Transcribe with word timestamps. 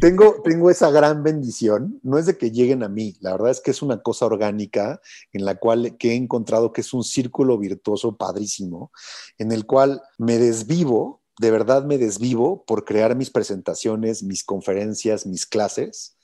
Tengo, 0.00 0.42
tengo 0.44 0.70
esa 0.70 0.90
gran 0.90 1.22
bendición, 1.22 1.98
no 2.02 2.18
es 2.18 2.26
de 2.26 2.36
que 2.36 2.50
lleguen 2.50 2.82
a 2.82 2.88
mí, 2.88 3.16
la 3.20 3.32
verdad 3.32 3.50
es 3.50 3.60
que 3.60 3.70
es 3.70 3.80
una 3.80 4.02
cosa 4.02 4.26
orgánica 4.26 5.00
en 5.32 5.46
la 5.46 5.54
cual 5.54 5.96
que 5.96 6.12
he 6.12 6.14
encontrado 6.14 6.72
que 6.72 6.82
es 6.82 6.92
un 6.92 7.04
círculo 7.04 7.56
virtuoso 7.56 8.16
padrísimo, 8.16 8.92
en 9.38 9.50
el 9.50 9.64
cual 9.64 10.02
me 10.18 10.38
desvivo, 10.38 11.22
de 11.40 11.50
verdad 11.50 11.84
me 11.84 11.96
desvivo 11.96 12.64
por 12.66 12.84
crear 12.84 13.16
mis 13.16 13.30
presentaciones, 13.30 14.22
mis 14.22 14.44
conferencias, 14.44 15.24
mis 15.24 15.46
clases, 15.46 16.16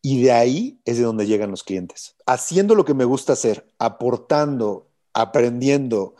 y 0.00 0.22
de 0.22 0.32
ahí 0.32 0.80
es 0.84 0.96
de 0.96 1.02
donde 1.02 1.26
llegan 1.26 1.50
los 1.50 1.62
clientes. 1.62 2.14
Haciendo 2.26 2.74
lo 2.74 2.84
que 2.84 2.94
me 2.94 3.04
gusta 3.04 3.34
hacer, 3.34 3.70
aportando, 3.78 4.88
aprendiendo, 5.12 6.14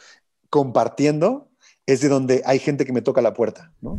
compartiendo, 0.50 1.48
es 1.86 2.00
de 2.00 2.08
donde 2.08 2.42
hay 2.44 2.58
gente 2.58 2.84
que 2.84 2.92
me 2.92 3.02
toca 3.02 3.22
la 3.22 3.32
puerta, 3.32 3.72
¿no? 3.80 3.98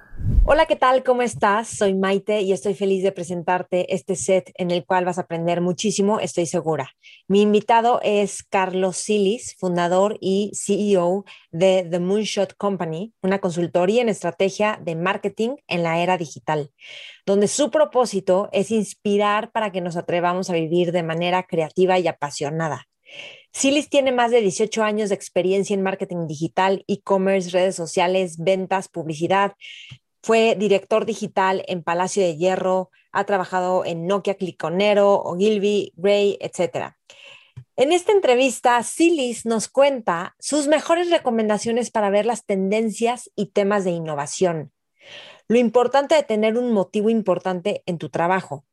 Hola, 0.45 0.65
¿qué 0.65 0.75
tal? 0.75 1.03
¿Cómo 1.03 1.21
estás? 1.21 1.67
Soy 1.67 1.93
Maite 1.93 2.41
y 2.41 2.51
estoy 2.51 2.73
feliz 2.73 3.03
de 3.03 3.11
presentarte 3.11 3.93
este 3.93 4.15
set 4.15 4.51
en 4.55 4.69
el 4.69 4.85
cual 4.85 5.05
vas 5.05 5.17
a 5.17 5.21
aprender 5.21 5.61
muchísimo, 5.61 6.19
estoy 6.19 6.45
segura. 6.45 6.91
Mi 7.27 7.41
invitado 7.41 7.99
es 8.03 8.43
Carlos 8.43 8.97
Silis, 8.97 9.55
fundador 9.57 10.17
y 10.19 10.51
CEO 10.53 11.25
de 11.51 11.87
The 11.89 11.99
Moonshot 11.99 12.55
Company, 12.55 13.13
una 13.21 13.39
consultoría 13.39 14.01
en 14.01 14.09
estrategia 14.09 14.79
de 14.83 14.95
marketing 14.95 15.55
en 15.67 15.83
la 15.83 15.99
era 15.99 16.17
digital, 16.17 16.71
donde 17.25 17.47
su 17.47 17.71
propósito 17.71 18.49
es 18.51 18.71
inspirar 18.71 19.51
para 19.51 19.71
que 19.71 19.81
nos 19.81 19.95
atrevamos 19.95 20.49
a 20.49 20.53
vivir 20.53 20.91
de 20.91 21.03
manera 21.03 21.43
creativa 21.43 21.97
y 21.97 22.07
apasionada. 22.07 22.87
Silis 23.53 23.89
tiene 23.89 24.13
más 24.13 24.31
de 24.31 24.39
18 24.39 24.81
años 24.81 25.09
de 25.09 25.15
experiencia 25.15 25.73
en 25.73 25.81
marketing 25.81 26.25
digital, 26.25 26.85
e-commerce, 26.87 27.49
redes 27.49 27.75
sociales, 27.75 28.37
ventas, 28.37 28.87
publicidad, 28.87 29.53
fue 30.23 30.55
director 30.55 31.05
digital 31.05 31.63
en 31.67 31.83
Palacio 31.83 32.23
de 32.23 32.37
Hierro, 32.37 32.91
ha 33.11 33.25
trabajado 33.25 33.85
en 33.85 34.07
Nokia 34.07 34.35
Cliconero, 34.35 35.15
Ogilvy, 35.15 35.93
Ray, 35.97 36.37
etc. 36.39 36.95
En 37.75 37.91
esta 37.91 38.11
entrevista, 38.11 38.81
Silis 38.83 39.45
nos 39.45 39.67
cuenta 39.67 40.35
sus 40.39 40.67
mejores 40.67 41.09
recomendaciones 41.09 41.91
para 41.91 42.09
ver 42.09 42.25
las 42.25 42.45
tendencias 42.45 43.31
y 43.35 43.47
temas 43.47 43.83
de 43.83 43.91
innovación. 43.91 44.71
Lo 45.47 45.57
importante 45.57 46.15
de 46.15 46.23
tener 46.23 46.57
un 46.57 46.71
motivo 46.71 47.09
importante 47.09 47.83
en 47.85 47.97
tu 47.97 48.09
trabajo. 48.09 48.65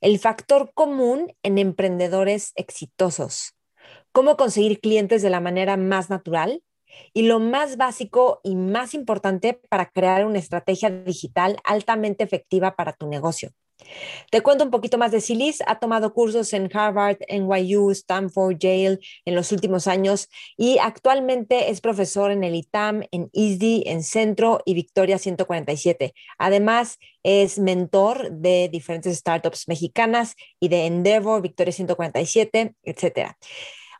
El 0.00 0.18
factor 0.18 0.72
común 0.74 1.32
en 1.42 1.58
emprendedores 1.58 2.52
exitosos. 2.56 3.54
Cómo 4.12 4.36
conseguir 4.36 4.80
clientes 4.80 5.22
de 5.22 5.30
la 5.30 5.40
manera 5.40 5.76
más 5.76 6.10
natural 6.10 6.62
y 7.12 7.22
lo 7.22 7.40
más 7.40 7.76
básico 7.76 8.40
y 8.42 8.56
más 8.56 8.94
importante 8.94 9.60
para 9.68 9.90
crear 9.90 10.24
una 10.26 10.38
estrategia 10.38 10.90
digital 10.90 11.58
altamente 11.64 12.24
efectiva 12.24 12.76
para 12.76 12.92
tu 12.92 13.08
negocio. 13.08 13.52
Te 14.30 14.40
cuento 14.40 14.64
un 14.64 14.70
poquito 14.70 14.98
más 14.98 15.12
de 15.12 15.20
Silis. 15.20 15.62
Ha 15.66 15.78
tomado 15.78 16.12
cursos 16.12 16.52
en 16.52 16.70
Harvard, 16.74 17.18
NYU, 17.28 17.90
Stanford, 17.90 18.56
Yale 18.58 18.98
en 19.24 19.34
los 19.34 19.52
últimos 19.52 19.86
años 19.86 20.28
y 20.56 20.78
actualmente 20.78 21.70
es 21.70 21.80
profesor 21.80 22.30
en 22.30 22.42
el 22.44 22.54
ITAM, 22.54 23.02
en 23.10 23.28
ISDI, 23.32 23.84
en 23.86 24.02
Centro 24.02 24.60
y 24.64 24.74
Victoria 24.74 25.18
147. 25.18 26.14
Además, 26.38 26.98
es 27.22 27.58
mentor 27.58 28.30
de 28.30 28.68
diferentes 28.70 29.18
startups 29.18 29.68
mexicanas 29.68 30.34
y 30.60 30.68
de 30.68 30.86
Endeavor, 30.86 31.42
Victoria 31.42 31.72
147, 31.72 32.74
etcétera. 32.82 33.36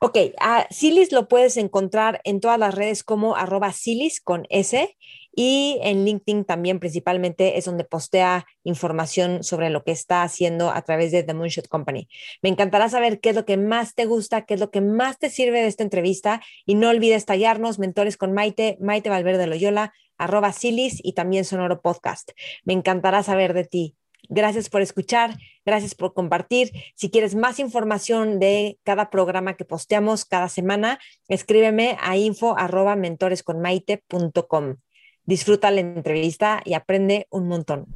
Ok, 0.01 0.19
a 0.39 0.67
Silis 0.71 1.11
lo 1.13 1.27
puedes 1.27 1.57
encontrar 1.57 2.21
en 2.25 2.41
todas 2.41 2.59
las 2.59 2.75
redes 2.75 3.03
como 3.03 3.37
arroba 3.37 3.73
Silis 3.73 4.21
con 4.21 4.47
S 4.51 4.97
y 5.35 5.79
en 5.83 6.05
LinkedIn 6.05 6.45
también 6.45 6.81
principalmente 6.81 7.59
es 7.59 7.65
donde 7.65 7.85
postea 7.85 8.47
información 8.65 9.43
sobre 9.43 9.71
lo 9.71 9.85
que 9.85 9.93
está 9.93 10.23
haciendo 10.23 10.71
a 10.71 10.83
través 10.83 11.13
de 11.13 11.23
The 11.23 11.35
Moonshot 11.35 11.69
Company. 11.69 12.09
Me 12.43 12.49
encantará 12.49 12.89
saber 12.89 13.21
qué 13.21 13.31
es 13.31 13.37
lo 13.37 13.45
que 13.45 13.57
más 13.57 13.95
te 13.95 14.07
gusta, 14.07 14.45
qué 14.45 14.55
es 14.55 14.61
lo 14.61 14.71
que 14.71 14.81
más 14.81 15.19
te 15.19 15.31
sirve 15.31 15.61
de 15.63 15.69
esta 15.69 15.83
entrevista 15.83 16.43
y 16.65 16.75
no 16.75 16.89
olvides 16.89 17.25
tallarnos, 17.27 17.79
mentores 17.79 18.17
con 18.17 18.33
Maite, 18.33 18.79
Maite 18.81 19.11
Valverde 19.11 19.47
Loyola, 19.47 19.93
arroba 20.19 20.53
Silis 20.53 21.01
y 21.03 21.13
también 21.13 21.45
Sonoro 21.45 21.81
Podcast. 21.81 22.33
Me 22.65 22.73
encantará 22.73 23.23
saber 23.23 23.55
de 23.55 23.65
ti. 23.65 23.97
Gracias 24.29 24.69
por 24.69 24.83
escuchar, 24.83 25.37
gracias 25.65 25.95
por 25.95 26.15
compartir. 26.15 26.73
Si 26.95 27.11
quieres 27.11 27.35
más 27.35 27.59
información 27.59 28.41
de 28.41 28.79
cada 28.83 29.11
programa 29.11 29.55
que 29.55 29.65
posteamos 29.65 30.25
cada 30.25 30.49
semana, 30.49 30.99
escríbeme 31.29 31.97
a 32.01 32.17
info 32.17 32.57
arroba 32.59 32.97
mentoresconmaite.com. 32.97 34.77
Disfruta 35.25 35.71
la 35.71 35.81
entrevista 35.81 36.63
y 36.65 36.75
aprende 36.75 37.27
un 37.31 37.49
montón. 37.49 37.87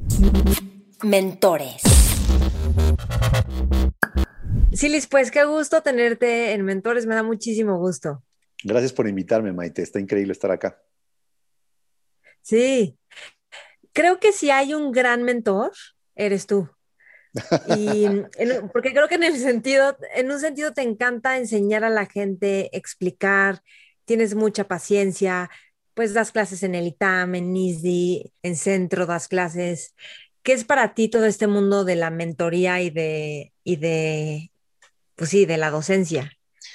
Mentores. 1.02 1.82
Silis, 4.72 5.06
pues 5.06 5.30
qué 5.30 5.44
gusto 5.44 5.82
tenerte 5.82 6.52
en 6.52 6.64
Mentores, 6.64 7.06
me 7.06 7.14
da 7.14 7.22
muchísimo 7.22 7.78
gusto. 7.78 8.22
Gracias 8.62 8.92
por 8.92 9.08
invitarme, 9.08 9.52
Maite. 9.52 9.82
Está 9.82 9.98
increíble 9.98 10.32
estar 10.32 10.50
acá. 10.50 10.80
Sí, 12.42 12.96
creo 13.92 14.18
que 14.20 14.32
si 14.32 14.50
hay 14.50 14.74
un 14.74 14.92
gran 14.92 15.22
mentor, 15.22 15.72
eres 16.20 16.46
tú. 16.46 16.68
Y 17.76 18.06
porque 18.72 18.92
creo 18.92 19.08
que 19.08 19.14
en 19.16 19.24
el 19.24 19.38
sentido, 19.38 19.96
en 20.14 20.30
un 20.30 20.40
sentido 20.40 20.72
te 20.72 20.82
encanta 20.82 21.38
enseñar 21.38 21.84
a 21.84 21.90
la 21.90 22.06
gente, 22.06 22.76
explicar, 22.76 23.62
tienes 24.04 24.34
mucha 24.34 24.68
paciencia, 24.68 25.50
pues 25.94 26.14
das 26.14 26.32
clases 26.32 26.62
en 26.62 26.74
el 26.74 26.86
ITAM, 26.86 27.34
en 27.34 27.52
NISDI, 27.52 28.32
en 28.42 28.56
centro 28.56 29.06
das 29.06 29.28
clases. 29.28 29.94
¿Qué 30.42 30.52
es 30.52 30.64
para 30.64 30.94
ti 30.94 31.08
todo 31.08 31.26
este 31.26 31.46
mundo 31.46 31.84
de 31.84 31.96
la 31.96 32.10
mentoría 32.10 32.80
y 32.80 32.90
de, 32.90 33.52
y 33.64 33.76
de, 33.76 34.50
pues 35.14 35.30
sí, 35.30 35.46
de 35.46 35.58
la 35.58 35.70
docencia? 35.70 36.32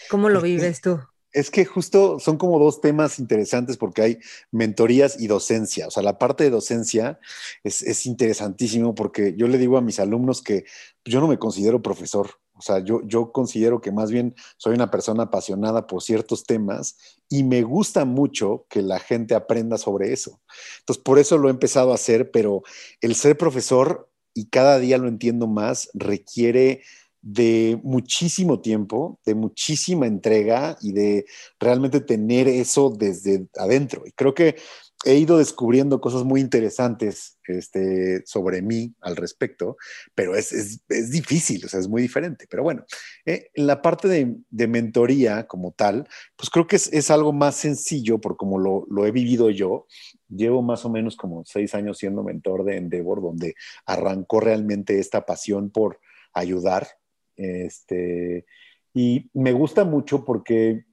¿Cómo 0.09 0.29
lo 0.29 0.41
vives 0.41 0.81
tú? 0.81 1.01
Es 1.35 1.51
que 1.51 1.66
justo 1.66 2.18
son 2.18 2.38
como 2.38 2.57
dos 2.59 2.79
temas 2.79 3.19
interesantes 3.19 3.75
porque 3.75 4.01
hay 4.01 4.19
mentorías 4.51 5.19
y 5.19 5.28
docencia. 5.28 5.85
O 5.85 5.91
sea, 5.91 6.01
la 6.01 6.18
parte 6.18 6.46
de 6.46 6.50
docencia 6.50 7.19
es, 7.62 8.06
interesantísimo 8.06 8.96
porque 8.96 9.34
yo 9.35 9.50
le 9.50 9.57
digo 9.57 9.78
a 9.78 9.81
mis 9.81 10.00
alumnos 10.00 10.41
que 10.41 10.63
yo 11.03 11.19
no 11.19 11.28
me 11.28 11.38
considero 11.38 11.81
profesor. 11.81 12.29
O 12.53 12.62
sea, 12.62 12.79
yo, 12.79 13.01
yo 13.03 13.34
considero 13.34 13.81
que 13.81 13.91
más 13.91 14.12
bien 14.12 14.34
soy 14.56 14.75
una 14.75 14.90
persona 14.90 15.24
apasionada 15.24 15.88
por 15.88 16.01
ciertos 16.01 16.45
temas 16.45 16.97
y 17.28 17.44
me 17.44 17.63
gusta 17.63 18.06
mucho 18.06 18.66
que 18.69 18.81
la 18.81 19.00
gente 19.00 19.35
aprenda 19.35 19.78
sobre 19.78 20.13
eso. 20.13 20.40
Entonces, 20.79 21.03
por 21.03 21.19
eso 21.19 21.38
lo 21.38 21.50
he 21.50 21.51
empezado 21.51 21.91
a 21.91 21.95
hacer, 21.95 22.31
pero 22.31 22.63
el 23.01 23.13
ser 23.16 23.38
profesor, 23.38 24.09
y 24.34 24.45
cada 24.45 24.79
día 24.79 24.97
lo 24.97 25.09
entiendo 25.09 25.47
más, 25.47 25.90
requiere 25.94 26.81
de 27.25 27.80
muchísimo 27.84 28.62
tiempo, 28.62 29.19
de 29.25 29.34
muchísima 29.34 30.06
entrega 30.06 30.78
y 30.80 30.94
de 30.94 31.25
realmente 31.59 32.00
tener 32.00 32.47
eso 32.47 32.91
desde 32.96 33.47
adentro. 33.58 34.03
Y 34.06 34.12
creo 34.12 34.36
que 34.36 34.58
he 35.06 35.16
ido 35.16 35.40
descubriendo 35.40 36.00
cosas 36.00 36.24
muy 36.24 36.40
interesantes 36.40 37.40
este, 37.47 38.24
sobre 38.28 38.62
mí 38.62 38.94
al 39.02 39.16
respecto, 39.16 39.75
pero 40.13 40.36
es, 40.36 40.81
difícil, 41.09 41.66
o 41.66 41.68
sea, 41.68 41.80
es 41.80 41.88
muy 41.88 42.03
diferente. 42.03 42.45
Pero 42.48 42.62
bueno, 42.62 42.86
eh, 43.25 43.50
la 43.56 43.81
parte 43.81 44.07
de, 44.07 44.68
mentoría 44.68 45.48
como 45.48 45.71
tal, 45.71 46.07
pues 46.36 46.51
creo 46.51 46.68
que 46.68 46.75
es, 46.75 47.10
algo 47.10 47.33
más 47.33 47.56
sencillo 47.56 48.21
por 48.21 48.38
como 48.38 48.60
lo, 48.60 48.86
lo, 48.88 49.07
he 49.07 49.12
vivido 49.12 49.50
yo. 49.50 49.88
Llevo 50.30 50.62
más 50.62 50.86
o 50.86 50.89
menos 50.92 51.16
como 51.18 51.44
seis 51.44 51.74
años 51.74 51.98
siendo 51.98 52.24
mentor 52.24 52.66
de 52.66 52.78
Endeavor, 52.78 53.19
donde 53.19 53.56
arrancó 53.88 54.39
realmente 54.42 55.00
esta 55.00 55.25
pasión 55.25 55.71
por 55.71 56.00
ayudar 56.33 56.88
este, 57.35 58.45
y 58.93 59.29
me 59.33 59.51
gusta 59.51 59.83
mucho 59.83 60.23
porque 60.23 60.85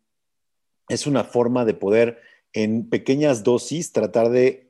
es 0.89 1.07
una 1.07 1.25
forma 1.25 1.65
de 1.65 1.75
poder 1.75 2.21
en 2.53 2.89
pequeñas 2.89 3.43
dosis 3.43 3.93
tratar 3.93 4.31
de, 4.31 4.69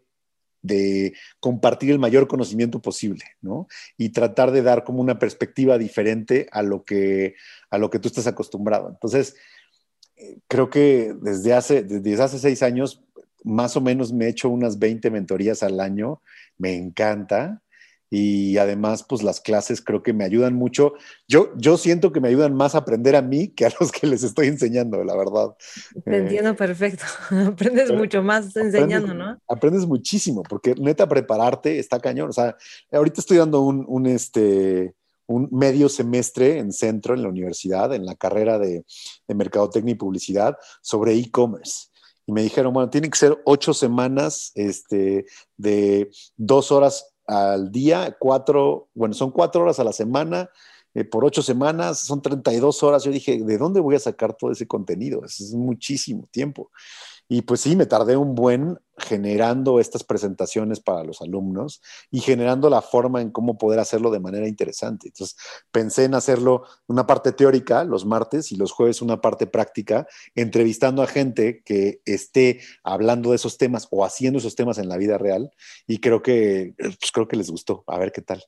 compartir 1.40 1.90
el 1.90 1.98
mayor 1.98 2.28
conocimiento 2.28 2.80
posible, 2.80 3.24
¿no? 3.40 3.66
Y 3.98 4.10
tratar 4.10 4.52
de 4.52 4.62
dar 4.62 4.84
como 4.84 5.00
una 5.00 5.18
perspectiva 5.18 5.76
diferente 5.76 6.46
a 6.52 6.62
lo 6.62 6.84
que, 6.84 7.34
a 7.68 7.78
lo 7.78 7.90
que 7.90 7.98
tú 7.98 8.06
estás 8.06 8.28
acostumbrado. 8.28 8.88
Entonces, 8.88 9.34
eh, 10.14 10.38
creo 10.46 10.70
que 10.70 11.16
desde 11.20 11.52
hace, 11.52 11.82
desde 11.82 12.22
hace 12.22 12.38
seis 12.38 12.62
años, 12.62 13.02
más 13.42 13.76
o 13.76 13.80
menos 13.80 14.12
me 14.12 14.26
he 14.26 14.28
hecho 14.28 14.48
unas 14.50 14.78
20 14.78 15.10
mentorías 15.10 15.64
al 15.64 15.80
año, 15.80 16.22
me 16.58 16.76
encanta 16.76 17.60
y 18.14 18.58
además 18.58 19.06
pues 19.08 19.22
las 19.22 19.40
clases 19.40 19.80
creo 19.80 20.02
que 20.02 20.12
me 20.12 20.24
ayudan 20.24 20.52
mucho. 20.52 20.92
Yo, 21.26 21.50
yo 21.56 21.78
siento 21.78 22.12
que 22.12 22.20
me 22.20 22.28
ayudan 22.28 22.54
más 22.54 22.74
a 22.74 22.78
aprender 22.78 23.16
a 23.16 23.22
mí 23.22 23.48
que 23.48 23.64
a 23.64 23.72
los 23.80 23.90
que 23.90 24.06
les 24.06 24.22
estoy 24.22 24.48
enseñando, 24.48 25.02
la 25.02 25.16
verdad. 25.16 25.56
Te 26.04 26.18
entiendo 26.18 26.54
perfecto. 26.54 27.04
aprendes 27.30 27.90
mucho 27.90 28.22
más 28.22 28.54
enseñando, 28.54 29.14
¿no? 29.14 29.40
Aprendes 29.48 29.86
muchísimo, 29.86 30.42
porque 30.42 30.74
neta 30.78 31.08
prepararte 31.08 31.78
está 31.78 31.98
cañón. 32.00 32.28
O 32.28 32.32
sea, 32.34 32.54
ahorita 32.92 33.22
estoy 33.22 33.38
dando 33.38 33.62
un, 33.62 33.82
un 33.88 34.04
este, 34.04 34.94
un 35.26 35.48
medio 35.50 35.88
semestre 35.88 36.58
en 36.58 36.70
centro, 36.70 37.14
en 37.14 37.22
la 37.22 37.30
universidad, 37.30 37.94
en 37.94 38.04
la 38.04 38.14
carrera 38.14 38.58
de, 38.58 38.84
de 39.26 39.34
Mercadotecnia 39.34 39.92
y 39.92 39.96
Publicidad, 39.96 40.58
sobre 40.82 41.14
e-commerce. 41.14 41.86
Y 42.26 42.32
me 42.32 42.42
dijeron, 42.42 42.74
bueno, 42.74 42.90
tienen 42.90 43.10
que 43.10 43.18
ser 43.18 43.40
ocho 43.46 43.72
semanas 43.72 44.52
este, 44.54 45.24
de 45.56 46.10
dos 46.36 46.70
horas 46.70 47.11
al 47.26 47.70
día, 47.70 48.16
cuatro, 48.18 48.88
bueno, 48.94 49.14
son 49.14 49.30
cuatro 49.30 49.62
horas 49.62 49.78
a 49.78 49.84
la 49.84 49.92
semana, 49.92 50.50
eh, 50.94 51.04
por 51.04 51.24
ocho 51.24 51.42
semanas, 51.42 52.00
son 52.00 52.20
32 52.20 52.82
horas. 52.82 53.04
Yo 53.04 53.10
dije, 53.10 53.42
¿de 53.42 53.58
dónde 53.58 53.80
voy 53.80 53.94
a 53.94 54.00
sacar 54.00 54.34
todo 54.34 54.52
ese 54.52 54.66
contenido? 54.66 55.24
Es 55.24 55.52
muchísimo 55.54 56.28
tiempo. 56.30 56.70
Y 57.28 57.42
pues 57.42 57.60
sí, 57.60 57.76
me 57.76 57.86
tardé 57.86 58.16
un 58.16 58.34
buen 58.34 58.78
generando 58.98 59.80
estas 59.80 60.04
presentaciones 60.04 60.80
para 60.80 61.02
los 61.02 61.22
alumnos 61.22 61.80
y 62.10 62.20
generando 62.20 62.68
la 62.68 62.82
forma 62.82 63.20
en 63.22 63.30
cómo 63.30 63.56
poder 63.56 63.80
hacerlo 63.80 64.10
de 64.10 64.20
manera 64.20 64.46
interesante. 64.46 65.08
Entonces, 65.08 65.36
pensé 65.70 66.04
en 66.04 66.14
hacerlo 66.14 66.64
una 66.86 67.06
parte 67.06 67.32
teórica 67.32 67.84
los 67.84 68.04
martes 68.04 68.52
y 68.52 68.56
los 68.56 68.72
jueves 68.72 69.02
una 69.02 69.20
parte 69.20 69.46
práctica, 69.46 70.06
entrevistando 70.34 71.02
a 71.02 71.06
gente 71.06 71.62
que 71.64 72.00
esté 72.04 72.60
hablando 72.84 73.30
de 73.30 73.36
esos 73.36 73.56
temas 73.58 73.88
o 73.90 74.04
haciendo 74.04 74.38
esos 74.38 74.56
temas 74.56 74.78
en 74.78 74.88
la 74.88 74.96
vida 74.96 75.18
real 75.18 75.50
y 75.86 75.98
creo 75.98 76.22
que, 76.22 76.74
pues 76.76 77.12
creo 77.12 77.28
que 77.28 77.36
les 77.36 77.50
gustó. 77.50 77.84
A 77.86 77.98
ver 77.98 78.12
qué 78.12 78.22
tal. 78.22 78.44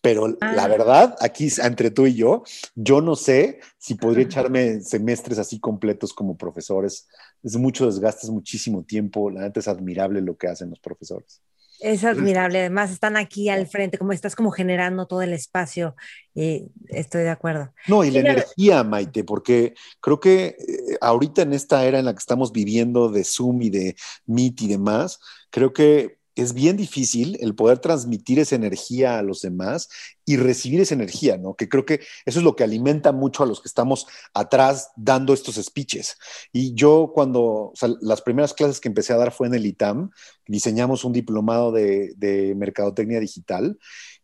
Pero 0.00 0.28
la 0.28 0.64
ah. 0.64 0.68
verdad, 0.68 1.16
aquí 1.20 1.48
entre 1.62 1.90
tú 1.90 2.06
y 2.06 2.14
yo, 2.14 2.44
yo 2.76 3.00
no 3.00 3.16
sé 3.16 3.58
si 3.78 3.94
podría 3.94 4.24
echarme 4.24 4.80
semestres 4.80 5.38
así 5.38 5.58
completos 5.58 6.12
como 6.12 6.36
profesores. 6.36 7.08
Es 7.42 7.56
mucho 7.56 7.86
desgaste, 7.86 8.26
es 8.26 8.30
muchísimo 8.30 8.84
tiempo. 8.84 9.28
La 9.28 9.40
neta 9.40 9.58
es 9.58 9.66
admirable 9.66 9.87
lo 9.94 10.36
que 10.36 10.48
hacen 10.48 10.70
los 10.70 10.80
profesores. 10.80 11.42
Es 11.80 12.02
admirable, 12.02 12.58
además 12.58 12.90
están 12.90 13.16
aquí 13.16 13.48
al 13.50 13.68
frente, 13.68 13.98
como 13.98 14.12
estás 14.12 14.34
como 14.34 14.50
generando 14.50 15.06
todo 15.06 15.22
el 15.22 15.32
espacio 15.32 15.94
y 16.34 16.64
estoy 16.88 17.22
de 17.22 17.30
acuerdo. 17.30 17.72
No, 17.86 18.02
y 18.02 18.10
la 18.10 18.18
energía, 18.18 18.82
Maite, 18.82 19.22
porque 19.22 19.74
creo 20.00 20.18
que 20.18 20.46
eh, 20.46 20.56
ahorita 21.00 21.42
en 21.42 21.52
esta 21.52 21.84
era 21.84 22.00
en 22.00 22.06
la 22.06 22.14
que 22.14 22.18
estamos 22.18 22.50
viviendo 22.50 23.10
de 23.10 23.22
Zoom 23.22 23.62
y 23.62 23.70
de 23.70 23.96
Meet 24.26 24.62
y 24.62 24.68
demás, 24.68 25.20
creo 25.50 25.72
que 25.72 26.18
es 26.38 26.54
bien 26.54 26.76
difícil 26.76 27.36
el 27.40 27.54
poder 27.54 27.78
transmitir 27.80 28.38
esa 28.38 28.54
energía 28.54 29.18
a 29.18 29.22
los 29.22 29.42
demás 29.42 29.88
y 30.24 30.36
recibir 30.36 30.80
esa 30.80 30.94
energía, 30.94 31.36
¿no? 31.36 31.54
Que 31.54 31.68
creo 31.68 31.84
que 31.84 32.00
eso 32.26 32.38
es 32.38 32.44
lo 32.44 32.54
que 32.54 32.64
alimenta 32.64 33.12
mucho 33.12 33.42
a 33.42 33.46
los 33.46 33.60
que 33.60 33.68
estamos 33.68 34.06
atrás 34.34 34.90
dando 34.96 35.34
estos 35.34 35.56
speeches. 35.56 36.16
Y 36.52 36.74
yo 36.74 37.12
cuando, 37.14 37.72
las 38.00 38.22
primeras 38.22 38.54
clases 38.54 38.80
que 38.80 38.88
empecé 38.88 39.12
a 39.12 39.16
dar 39.16 39.32
fue 39.32 39.48
en 39.48 39.54
el 39.54 39.66
ITAM, 39.66 40.10
diseñamos 40.46 41.04
un 41.04 41.12
diplomado 41.12 41.72
de, 41.72 42.12
de 42.16 42.54
mercadotecnia 42.54 43.20
digital 43.20 43.78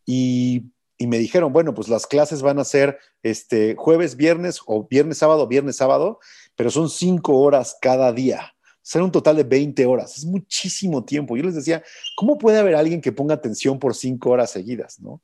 y, 0.06 0.70
y, 0.99 1.06
me 1.08 1.19
dijeron, 1.19 1.52
bueno, 1.52 1.75
pues 1.75 1.88
las 1.88 2.06
clases 2.06 2.43
van 2.43 2.58
a 2.58 2.64
ser 2.64 2.99
este, 3.22 3.75
jueves, 3.76 4.16
viernes 4.16 4.61
o 4.66 4.87
viernes, 4.87 5.19
sábado, 5.19 5.49
viernes, 5.49 5.76
sábado, 5.76 6.20
pero 6.55 6.70
son 6.70 6.88
cinco 6.90 7.38
horas 7.40 7.76
cada 7.81 8.12
día 8.12 8.53
ser 8.84 9.02
un 9.02 9.10
total 9.10 9.36
de 9.36 9.44
20 9.44 9.86
horas. 9.86 10.19
Es 10.19 10.25
muchísimo 10.26 11.04
tiempo. 11.04 11.36
Yo 11.36 11.42
les 11.42 11.54
decía, 11.54 11.82
¿cómo 12.16 12.36
puede 12.38 12.58
haber 12.58 12.75
alguien 12.75 13.00
que 13.00 13.12
ponga 13.12 13.34
atención 13.34 13.78
por 13.78 13.94
cinco 13.94 14.31
horas 14.31 14.50
seguidas? 14.50 15.00
¿no? 15.00 15.22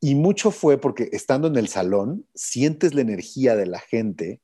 Y 0.00 0.14
mucho 0.14 0.50
fue 0.50 0.80
porque 0.80 1.10
estando 1.12 1.46
en 1.46 1.56
el 1.56 1.68
salón, 1.68 2.26
sientes 2.34 2.94
la 2.94 3.02
energía 3.02 3.56
de 3.56 3.66
la 3.66 3.78
gente 3.78 4.40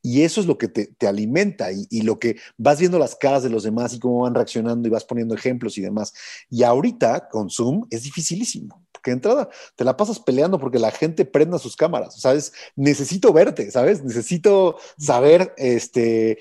y 0.00 0.22
eso 0.22 0.40
es 0.40 0.46
lo 0.46 0.58
que 0.58 0.68
te, 0.68 1.06
alimenta 1.06 1.72
y, 1.72 1.86
y, 1.90 2.02
lo 2.02 2.18
que 2.18 2.36
vas 2.58 2.78
viendo 2.78 2.98
las 2.98 3.16
caras 3.16 3.42
de 3.42 3.48
los 3.48 3.62
demás 3.62 3.94
y 3.94 3.98
cómo 3.98 4.20
van 4.20 4.34
reaccionando 4.34 4.86
y 4.86 4.90
vas 4.90 5.06
poniendo 5.06 5.34
ejemplos 5.34 5.78
y 5.78 5.80
demás. 5.80 6.12
Y 6.50 6.62
ahorita 6.62 7.28
con 7.30 7.48
Zoom 7.48 7.86
es 7.90 8.02
dificilísimo 8.02 8.83
que 9.04 9.12
entrada 9.12 9.48
te 9.76 9.84
la 9.84 9.96
pasas 9.96 10.18
peleando 10.18 10.58
porque 10.58 10.80
la 10.80 10.90
gente 10.90 11.24
prenda 11.24 11.58
sus 11.58 11.76
cámaras, 11.76 12.20
¿sabes? 12.20 12.52
Necesito 12.74 13.32
verte, 13.32 13.70
¿sabes? 13.70 14.02
Necesito 14.02 14.78
saber 14.98 15.54
este, 15.56 16.38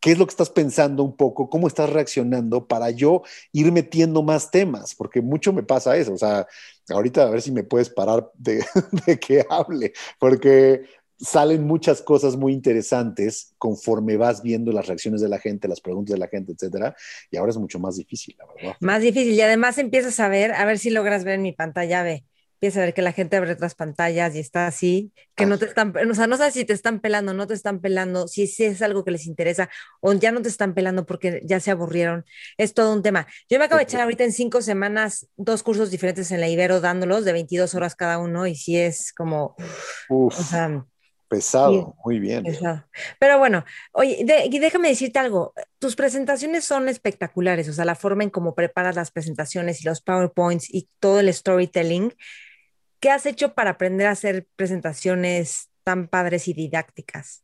qué 0.00 0.12
es 0.12 0.18
lo 0.18 0.24
que 0.24 0.30
estás 0.30 0.48
pensando 0.48 1.02
un 1.02 1.16
poco, 1.16 1.50
cómo 1.50 1.66
estás 1.66 1.90
reaccionando 1.90 2.66
para 2.66 2.90
yo 2.90 3.22
ir 3.52 3.70
metiendo 3.72 4.22
más 4.22 4.50
temas, 4.50 4.94
porque 4.94 5.20
mucho 5.20 5.52
me 5.52 5.62
pasa 5.62 5.96
eso, 5.96 6.14
o 6.14 6.18
sea, 6.18 6.46
ahorita 6.88 7.24
a 7.24 7.30
ver 7.30 7.42
si 7.42 7.52
me 7.52 7.64
puedes 7.64 7.90
parar 7.90 8.30
de, 8.34 8.64
de 9.06 9.18
que 9.18 9.44
hable, 9.50 9.92
porque 10.18 10.84
salen 11.18 11.64
muchas 11.64 12.02
cosas 12.02 12.36
muy 12.36 12.52
interesantes 12.52 13.54
conforme 13.58 14.16
vas 14.16 14.42
viendo 14.42 14.72
las 14.72 14.86
reacciones 14.86 15.20
de 15.20 15.28
la 15.28 15.38
gente, 15.38 15.68
las 15.68 15.80
preguntas 15.80 16.14
de 16.14 16.18
la 16.18 16.28
gente, 16.28 16.52
etcétera. 16.52 16.94
Y 17.30 17.36
ahora 17.36 17.50
es 17.50 17.58
mucho 17.58 17.78
más 17.78 17.96
difícil, 17.96 18.36
la 18.38 18.46
verdad. 18.46 18.76
Más 18.80 19.02
difícil. 19.02 19.32
Y 19.32 19.40
además 19.40 19.78
empiezas 19.78 20.18
a 20.20 20.28
ver, 20.28 20.52
a 20.52 20.64
ver 20.64 20.78
si 20.78 20.90
logras 20.90 21.24
ver 21.24 21.34
en 21.34 21.42
mi 21.42 21.52
pantalla, 21.52 22.02
ve. 22.02 22.24
Empiezas 22.54 22.78
a 22.78 22.84
ver 22.86 22.94
que 22.94 23.02
la 23.02 23.12
gente 23.12 23.36
abre 23.36 23.52
otras 23.52 23.74
pantallas 23.74 24.34
y 24.34 24.38
está 24.38 24.66
así, 24.66 25.12
que 25.34 25.44
no 25.44 25.58
te 25.58 25.66
están, 25.66 25.92
o 26.10 26.14
sea, 26.14 26.26
no 26.26 26.38
sabes 26.38 26.54
si 26.54 26.64
te 26.64 26.72
están 26.72 27.00
pelando, 27.00 27.34
no 27.34 27.46
te 27.46 27.52
están 27.52 27.80
pelando, 27.80 28.26
si, 28.26 28.46
si 28.46 28.64
es 28.64 28.80
algo 28.80 29.04
que 29.04 29.10
les 29.10 29.26
interesa 29.26 29.68
o 30.00 30.14
ya 30.14 30.32
no 30.32 30.40
te 30.40 30.48
están 30.48 30.72
pelando 30.72 31.04
porque 31.04 31.42
ya 31.44 31.60
se 31.60 31.72
aburrieron. 31.72 32.24
Es 32.56 32.72
todo 32.72 32.94
un 32.94 33.02
tema. 33.02 33.26
Yo 33.50 33.58
me 33.58 33.66
acabo 33.66 33.78
de 33.78 33.84
echar 33.84 34.00
ahorita 34.00 34.24
en 34.24 34.32
cinco 34.32 34.62
semanas 34.62 35.26
dos 35.36 35.62
cursos 35.62 35.90
diferentes 35.90 36.30
en 36.30 36.40
la 36.40 36.48
Ibero 36.48 36.80
dándolos 36.80 37.26
de 37.26 37.32
22 37.32 37.74
horas 37.74 37.96
cada 37.96 38.18
uno 38.18 38.46
y 38.46 38.54
si 38.54 38.78
es 38.78 39.12
como, 39.12 39.56
o 40.08 40.30
sea, 40.30 40.86
Pesado, 41.28 41.96
muy 42.04 42.20
bien. 42.20 42.44
Pero 43.18 43.38
bueno, 43.38 43.64
oye, 43.92 44.24
déjame 44.24 44.88
decirte 44.88 45.18
algo. 45.18 45.52
Tus 45.78 45.96
presentaciones 45.96 46.64
son 46.64 46.88
espectaculares, 46.88 47.68
o 47.68 47.72
sea, 47.72 47.84
la 47.84 47.94
forma 47.94 48.24
en 48.24 48.30
cómo 48.30 48.54
preparas 48.54 48.94
las 48.94 49.10
presentaciones 49.10 49.80
y 49.80 49.84
los 49.84 50.00
PowerPoints 50.00 50.72
y 50.72 50.88
todo 51.00 51.20
el 51.20 51.32
storytelling. 51.32 52.14
¿Qué 53.00 53.10
has 53.10 53.26
hecho 53.26 53.54
para 53.54 53.70
aprender 53.70 54.06
a 54.06 54.12
hacer 54.12 54.46
presentaciones 54.56 55.70
tan 55.82 56.08
padres 56.08 56.48
y 56.48 56.54
didácticas? 56.54 57.42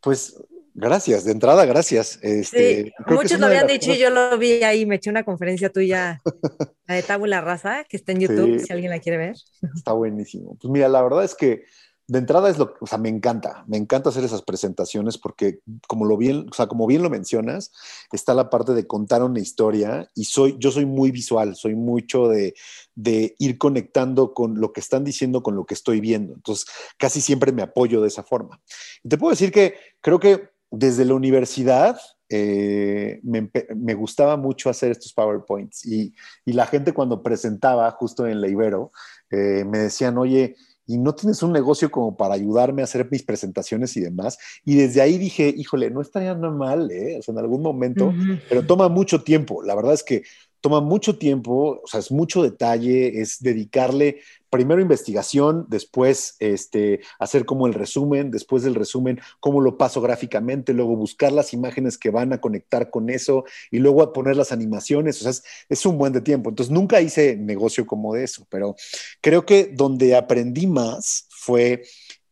Pues 0.00 0.36
gracias, 0.74 1.24
de 1.24 1.32
entrada, 1.32 1.64
gracias. 1.66 2.18
Este, 2.22 2.92
muchos 3.06 3.38
lo 3.38 3.46
habían 3.46 3.66
dicho 3.66 3.92
y 3.92 3.98
yo 3.98 4.10
lo 4.10 4.36
vi 4.38 4.62
ahí, 4.62 4.86
me 4.86 4.96
eché 4.96 5.10
una 5.10 5.24
conferencia 5.24 5.70
tuya, 5.70 6.20
la 6.86 6.94
de 6.94 7.02
Tabula 7.02 7.40
Raza, 7.40 7.84
que 7.84 7.96
está 7.96 8.12
en 8.12 8.20
YouTube, 8.20 8.60
si 8.60 8.72
alguien 8.72 8.90
la 8.90 8.98
quiere 8.98 9.18
ver. 9.18 9.36
Está 9.74 9.92
buenísimo. 9.92 10.56
Pues 10.60 10.70
mira, 10.70 10.88
la 10.88 11.02
verdad 11.02 11.24
es 11.24 11.34
que 11.34 11.64
de 12.10 12.18
entrada 12.18 12.50
es 12.50 12.58
lo, 12.58 12.74
o 12.80 12.88
sea, 12.88 12.98
me 12.98 13.08
encanta, 13.08 13.62
me 13.68 13.76
encanta 13.76 14.08
hacer 14.08 14.24
esas 14.24 14.42
presentaciones 14.42 15.16
porque 15.16 15.60
como 15.86 16.04
lo 16.04 16.16
bien, 16.16 16.48
o 16.50 16.52
sea, 16.52 16.66
como 16.66 16.88
bien 16.88 17.04
lo 17.04 17.08
mencionas, 17.08 17.70
está 18.10 18.34
la 18.34 18.50
parte 18.50 18.74
de 18.74 18.84
contar 18.84 19.22
una 19.22 19.38
historia 19.38 20.10
y 20.16 20.24
soy, 20.24 20.56
yo 20.58 20.72
soy 20.72 20.86
muy 20.86 21.12
visual, 21.12 21.54
soy 21.54 21.76
mucho 21.76 22.26
de, 22.26 22.54
de 22.96 23.36
ir 23.38 23.58
conectando 23.58 24.34
con 24.34 24.60
lo 24.60 24.72
que 24.72 24.80
están 24.80 25.04
diciendo 25.04 25.44
con 25.44 25.54
lo 25.54 25.66
que 25.66 25.74
estoy 25.74 26.00
viendo. 26.00 26.34
Entonces, 26.34 26.66
casi 26.98 27.20
siempre 27.20 27.52
me 27.52 27.62
apoyo 27.62 28.00
de 28.02 28.08
esa 28.08 28.24
forma. 28.24 28.60
Te 29.08 29.16
puedo 29.16 29.30
decir 29.30 29.52
que 29.52 29.74
creo 30.00 30.18
que 30.18 30.48
desde 30.68 31.04
la 31.04 31.14
universidad 31.14 31.96
eh, 32.28 33.20
me, 33.22 33.94
gustaba 33.94 34.36
mucho 34.36 34.68
hacer 34.68 34.90
estos 34.90 35.12
PowerPoints 35.12 35.84
y, 35.86 36.12
y, 36.44 36.52
la 36.54 36.66
gente 36.66 36.92
cuando 36.92 37.22
presentaba 37.22 37.90
justo 37.92 38.26
en 38.26 38.40
la 38.40 38.48
Ibero, 38.48 38.92
eh, 39.30 39.64
me 39.64 39.78
decían, 39.78 40.18
oye, 40.18 40.56
y 40.90 40.98
no 40.98 41.14
tienes 41.14 41.40
un 41.44 41.52
negocio 41.52 41.88
como 41.88 42.16
para 42.16 42.34
ayudarme 42.34 42.82
a 42.82 42.84
hacer 42.84 43.06
mis 43.12 43.22
presentaciones 43.22 43.96
y 43.96 44.00
demás. 44.00 44.38
Y 44.64 44.74
desde 44.74 45.00
ahí 45.00 45.18
dije, 45.18 45.54
híjole, 45.56 45.88
no 45.88 46.00
estaría 46.00 46.34
nada 46.34 46.52
mal, 46.52 46.90
¿eh? 46.90 47.16
O 47.20 47.22
sea, 47.22 47.30
en 47.30 47.38
algún 47.38 47.62
momento, 47.62 48.12
pero 48.48 48.66
toma 48.66 48.88
mucho 48.88 49.22
tiempo. 49.22 49.62
La 49.62 49.76
verdad 49.76 49.94
es 49.94 50.02
que 50.02 50.24
toma 50.60 50.80
mucho 50.80 51.16
tiempo, 51.16 51.80
o 51.80 51.86
sea, 51.86 52.00
es 52.00 52.10
mucho 52.10 52.42
detalle, 52.42 53.20
es 53.20 53.40
dedicarle 53.40 54.18
primero 54.50 54.80
investigación, 54.80 55.66
después 55.68 56.36
este, 56.40 57.00
hacer 57.18 57.44
como 57.44 57.66
el 57.66 57.74
resumen, 57.74 58.30
después 58.30 58.62
del 58.62 58.74
resumen, 58.74 59.20
cómo 59.38 59.60
lo 59.60 59.78
paso 59.78 60.00
gráficamente, 60.00 60.74
luego 60.74 60.96
buscar 60.96 61.32
las 61.32 61.52
imágenes 61.54 61.96
que 61.96 62.10
van 62.10 62.32
a 62.32 62.40
conectar 62.40 62.90
con 62.90 63.08
eso 63.08 63.44
y 63.70 63.78
luego 63.78 64.12
poner 64.12 64.36
las 64.36 64.52
animaciones, 64.52 65.20
o 65.20 65.22
sea, 65.22 65.30
es, 65.30 65.44
es 65.68 65.86
un 65.86 65.96
buen 65.96 66.12
de 66.12 66.20
tiempo. 66.20 66.50
Entonces, 66.50 66.72
nunca 66.72 67.00
hice 67.00 67.36
negocio 67.36 67.86
como 67.86 68.14
de 68.14 68.24
eso, 68.24 68.46
pero 68.50 68.76
creo 69.20 69.46
que 69.46 69.70
donde 69.72 70.16
aprendí 70.16 70.66
más 70.66 71.26
fue 71.30 71.82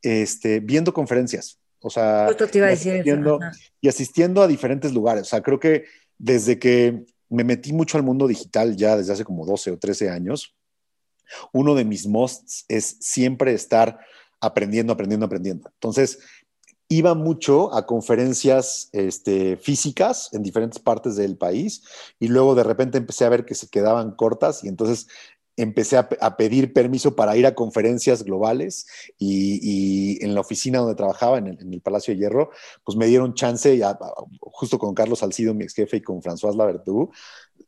este, 0.03 0.61
viendo 0.61 0.93
conferencias. 0.93 1.59
O 1.81 1.91
sea, 1.91 2.27
asistiendo, 2.65 3.39
y 3.81 3.89
asistiendo 3.89 4.43
a 4.43 4.49
diferentes 4.49 4.93
lugares. 4.93 5.23
O 5.23 5.27
sea, 5.27 5.43
creo 5.43 5.61
que 5.61 5.85
desde 6.19 6.59
que 6.59 7.05
me 7.29 7.45
metí 7.45 7.73
mucho 7.73 7.99
al 7.99 8.05
mundo 8.05 8.27
digital 8.27 8.77
ya 8.77 8.97
desde 8.97 9.13
hace 9.13 9.25
como 9.25 9.47
12 9.47 9.73
o 9.73 9.79
13 9.79 10.11
años. 10.11 10.57
Uno 11.53 11.75
de 11.75 11.85
mis 11.85 12.07
musts 12.07 12.65
es 12.69 12.97
siempre 13.01 13.53
estar 13.53 13.99
aprendiendo, 14.41 14.93
aprendiendo, 14.93 15.27
aprendiendo. 15.27 15.71
Entonces, 15.75 16.19
iba 16.89 17.15
mucho 17.15 17.75
a 17.75 17.87
conferencias 17.87 18.89
este, 18.93 19.57
físicas 19.57 20.31
en 20.33 20.43
diferentes 20.43 20.81
partes 20.81 21.17
del 21.17 21.37
país 21.37 21.83
y 22.19 22.29
luego 22.29 22.55
de 22.55 22.65
repente 22.65 22.99
empecé 22.99 23.25
a 23.25 23.29
ver 23.29 23.45
que 23.45 23.55
se 23.55 23.69
quedaban 23.69 24.13
cortas 24.13 24.65
y 24.65 24.69
entonces 24.69 25.07
empecé 25.59 25.97
a, 25.97 26.37
pedir 26.37 26.73
permiso 26.73 27.17
para 27.17 27.37
ir 27.37 27.45
a 27.45 27.55
conferencias 27.55 28.23
globales 28.23 28.87
y, 29.19 30.25
en 30.25 30.35
la 30.35 30.41
oficina 30.41 30.79
donde 30.79 30.95
trabajaba, 30.95 31.39
en 31.39 31.49
el, 31.49 31.81
Palacio 31.81 32.15
de 32.15 32.21
Hierro, 32.21 32.51
pues 32.85 32.97
me 32.97 33.07
dieron 33.07 33.35
chance, 33.35 33.77
ya, 33.77 33.99
justo 34.41 34.79
con 34.79 34.95
Carlos 34.95 35.19
Salcido, 35.19 35.55
mi 35.55 35.65
ex 35.65 35.75
jefe, 35.75 35.97
y 35.97 36.01
con 36.01 36.23
François 36.23 36.55
Lavertu, 36.55 37.11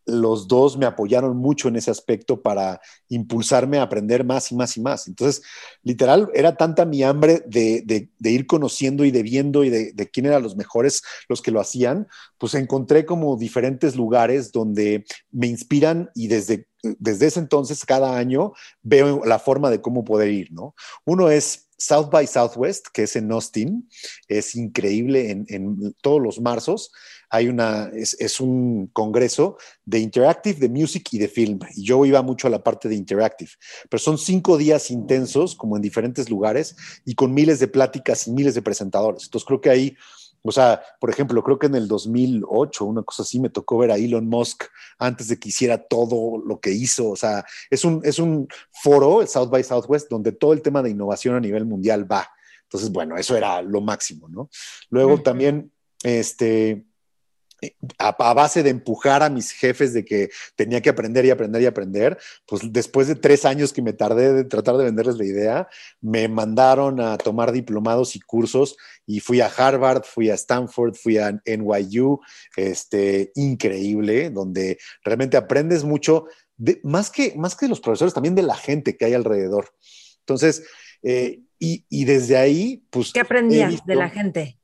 los 0.06 0.48
dos 0.48 0.76
me 0.76 0.86
apoyaron 0.86 1.36
mucho 1.36 1.68
en 1.68 1.76
ese 1.76 1.90
aspecto 1.90 2.42
para 2.42 2.80
impulsarme 3.08 3.78
a 3.78 3.82
aprender 3.82 4.24
más 4.24 4.50
y 4.52 4.56
más 4.56 4.76
y 4.76 4.80
más. 4.80 5.08
Entonces, 5.08 5.42
literal, 5.82 6.30
era 6.34 6.56
tanta 6.56 6.84
mi 6.84 7.02
hambre 7.02 7.42
de, 7.46 8.08
ir 8.20 8.46
conociendo 8.46 9.04
y 9.04 9.10
de 9.10 9.22
viendo 9.22 9.64
y 9.64 9.70
de, 9.70 10.10
quién 10.12 10.26
eran 10.26 10.42
los 10.42 10.56
mejores, 10.56 11.02
los 11.28 11.42
que 11.42 11.50
lo 11.50 11.60
hacían, 11.60 12.08
pues 12.38 12.54
encontré 12.54 13.04
como 13.04 13.36
diferentes 13.36 13.96
lugares 13.96 14.52
donde 14.52 15.04
me 15.30 15.46
inspiran 15.46 16.10
y 16.14 16.28
desde, 16.28 16.66
desde 16.82 17.26
ese 17.26 17.40
entonces, 17.40 17.84
cada 17.84 18.16
año, 18.16 18.52
veo 18.82 19.24
la 19.24 19.38
forma 19.38 19.70
de 19.70 19.80
cómo 19.80 20.04
poder 20.04 20.30
ir, 20.30 20.52
¿no? 20.52 20.74
Uno 21.04 21.30
es 21.30 21.68
South 21.76 22.10
by 22.10 22.26
Southwest, 22.26 22.88
que 22.92 23.04
es 23.04 23.16
en 23.16 23.32
Austin, 23.32 23.88
es 24.28 24.54
increíble 24.54 25.30
en, 25.30 25.46
en 25.48 25.94
todos 26.02 26.20
los 26.20 26.40
marzos 26.40 26.92
hay 27.30 27.48
una, 27.48 27.90
es, 27.94 28.40
un 28.40 28.88
congreso 28.92 29.56
de 29.84 30.00
interactive, 30.00 30.58
de 30.58 30.68
music 30.68 31.08
y 31.12 31.18
de 31.18 31.28
film. 31.28 31.60
Y 31.76 31.84
yo 31.84 32.04
iba 32.04 32.20
mucho 32.22 32.48
a 32.48 32.50
la 32.50 32.62
parte 32.62 32.88
de 32.88 32.96
interactive. 32.96 33.52
Pero 33.88 34.00
son 34.00 34.18
cinco 34.18 34.58
días 34.58 34.90
intensos, 34.90 35.54
como 35.54 35.76
en 35.76 35.82
diferentes 35.82 36.28
lugares, 36.28 36.76
y 37.04 37.14
con 37.14 37.32
miles 37.32 37.60
de 37.60 37.68
pláticas 37.68 38.26
y 38.26 38.32
miles 38.32 38.56
de 38.56 38.62
presentadores. 38.62 39.24
Entonces 39.24 39.46
creo 39.46 39.60
que 39.60 39.70
ahí, 39.70 39.96
o 40.42 40.50
sea, 40.50 40.82
por 40.98 41.08
ejemplo, 41.08 41.40
creo 41.44 41.56
que 41.56 41.68
en 41.68 41.76
el 41.76 41.86
2008, 41.86 42.84
una 42.84 43.04
cosa 43.04 43.22
así, 43.22 43.38
me 43.38 43.48
tocó 43.48 43.78
ver 43.78 43.92
a 43.92 43.96
Elon 43.96 44.26
Musk 44.26 44.64
antes 44.98 45.28
de 45.28 45.38
que 45.38 45.50
hiciera 45.50 45.78
todo 45.78 46.42
lo 46.44 46.58
que 46.58 46.72
hizo. 46.72 47.10
O 47.10 47.16
sea, 47.16 47.44
es 47.70 47.84
un, 47.84 48.00
es 48.02 48.18
un 48.18 48.48
foro, 48.72 49.22
el 49.22 49.28
South 49.28 49.50
by 49.50 49.62
Southwest, 49.62 50.10
donde 50.10 50.32
todo 50.32 50.52
el 50.52 50.62
tema 50.62 50.82
de 50.82 50.90
innovación 50.90 51.36
a 51.36 51.40
nivel 51.40 51.64
mundial 51.64 52.10
va. 52.10 52.28
Entonces, 52.64 52.90
bueno, 52.90 53.16
eso 53.16 53.36
era 53.36 53.62
lo 53.62 53.80
máximo, 53.80 54.28
¿no? 54.28 54.50
Luego 54.90 55.22
también, 55.22 55.72
este, 56.02 56.84
a, 57.98 58.34
base 58.34 58.62
de 58.62 58.70
empujar 58.70 59.22
a 59.22 59.30
mis 59.30 59.52
jefes 59.52 59.92
de 59.92 60.04
que 60.04 60.30
tenía 60.56 60.80
que 60.80 60.90
aprender 60.90 61.24
y 61.24 61.30
aprender 61.30 61.62
y 61.62 61.66
aprender, 61.66 62.18
pues 62.46 62.62
después 62.72 63.08
de 63.08 63.14
tres 63.14 63.44
años 63.44 63.72
que 63.72 63.82
me 63.82 63.92
tardé 63.92 64.32
de 64.32 64.44
tratar 64.44 64.76
de 64.76 64.84
venderles 64.84 65.16
la 65.16 65.24
idea, 65.24 65.68
me 66.00 66.28
mandaron 66.28 67.00
a 67.00 67.18
tomar 67.18 67.52
diplomados 67.52 68.16
y 68.16 68.20
cursos 68.20 68.76
y 69.06 69.20
fui 69.20 69.40
a 69.40 69.46
Harvard, 69.46 70.04
fui 70.04 70.30
a 70.30 70.34
Stanford, 70.34 70.94
fui 70.94 71.18
a 71.18 71.40
NYU, 71.44 72.20
este, 72.56 73.32
increíble, 73.34 74.30
donde 74.30 74.78
realmente 75.04 75.36
aprendes 75.36 75.84
mucho, 75.84 76.26
de, 76.56 76.80
más, 76.84 77.10
que, 77.10 77.34
más 77.36 77.56
que 77.56 77.66
de 77.66 77.70
los 77.70 77.80
profesores, 77.80 78.14
también 78.14 78.34
de 78.34 78.42
la 78.42 78.56
gente 78.56 78.96
que 78.96 79.06
hay 79.06 79.14
alrededor. 79.14 79.70
Entonces, 80.20 80.62
eh, 81.02 81.40
y, 81.58 82.04
desde 82.06 82.38
ahí, 82.38 82.86
pues... 82.88 83.12
¿Qué 83.12 83.20
aprendías 83.20 83.84
de 83.84 83.94
la 83.94 84.08
gente? 84.08 84.59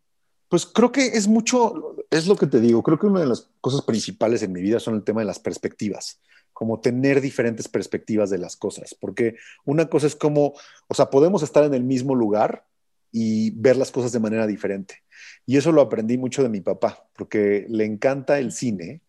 Pues 0.48 0.66
creo 0.66 0.92
que 0.92 1.06
es 1.06 1.26
mucho, 1.26 1.96
es 2.10 2.26
lo 2.26 2.36
que 2.36 2.46
te 2.46 2.60
digo, 2.60 2.82
creo 2.82 2.98
que 2.98 3.06
una 3.06 3.20
de 3.20 3.26
las 3.26 3.50
cosas 3.60 3.82
principales 3.82 4.42
en 4.42 4.52
mi 4.52 4.60
vida 4.60 4.78
son 4.78 4.94
el 4.94 5.02
tema 5.02 5.20
de 5.20 5.26
las 5.26 5.40
perspectivas, 5.40 6.20
como 6.52 6.80
tener 6.80 7.20
diferentes 7.20 7.68
perspectivas 7.68 8.30
de 8.30 8.38
las 8.38 8.56
cosas, 8.56 8.94
porque 8.94 9.36
una 9.64 9.86
cosa 9.86 10.06
es 10.06 10.14
como, 10.14 10.54
o 10.88 10.94
sea, 10.94 11.10
podemos 11.10 11.42
estar 11.42 11.64
en 11.64 11.74
el 11.74 11.82
mismo 11.82 12.14
lugar 12.14 12.64
y 13.10 13.50
ver 13.50 13.76
las 13.76 13.90
cosas 13.90 14.12
de 14.12 14.20
manera 14.20 14.46
diferente. 14.46 15.02
Y 15.46 15.56
eso 15.56 15.72
lo 15.72 15.80
aprendí 15.80 16.18
mucho 16.18 16.42
de 16.42 16.48
mi 16.48 16.60
papá, 16.60 17.08
porque 17.16 17.66
le 17.68 17.84
encanta 17.84 18.38
el 18.38 18.52
cine 18.52 19.02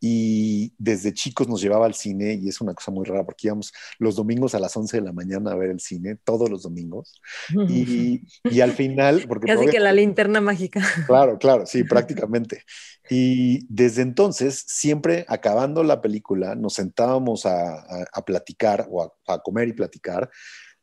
y 0.00 0.72
desde 0.78 1.12
chicos 1.12 1.48
nos 1.48 1.60
llevaba 1.60 1.86
al 1.86 1.94
cine 1.94 2.34
y 2.34 2.48
es 2.48 2.60
una 2.60 2.74
cosa 2.74 2.90
muy 2.90 3.04
rara 3.04 3.24
porque 3.24 3.48
íbamos 3.48 3.72
los 3.98 4.16
domingos 4.16 4.54
a 4.54 4.60
las 4.60 4.76
11 4.76 4.98
de 4.98 5.02
la 5.02 5.12
mañana 5.12 5.52
a 5.52 5.56
ver 5.56 5.70
el 5.70 5.80
cine, 5.80 6.16
todos 6.16 6.48
los 6.50 6.62
domingos. 6.62 7.20
Y, 7.68 8.22
y 8.44 8.60
al 8.60 8.72
final... 8.72 9.24
Porque 9.26 9.46
Casi 9.46 9.66
que 9.66 9.80
la 9.80 9.92
linterna 9.92 10.40
mágica. 10.40 10.82
Claro, 11.06 11.38
claro, 11.38 11.66
sí, 11.66 11.82
prácticamente. 11.84 12.62
Y 13.10 13.66
desde 13.68 14.02
entonces, 14.02 14.64
siempre 14.68 15.24
acabando 15.28 15.82
la 15.82 16.00
película, 16.00 16.54
nos 16.54 16.74
sentábamos 16.74 17.46
a, 17.46 18.06
a, 18.12 18.24
platicar 18.24 18.86
o 18.90 19.02
a, 19.02 19.12
a 19.26 19.38
comer 19.40 19.68
y 19.68 19.72
platicar 19.72 20.30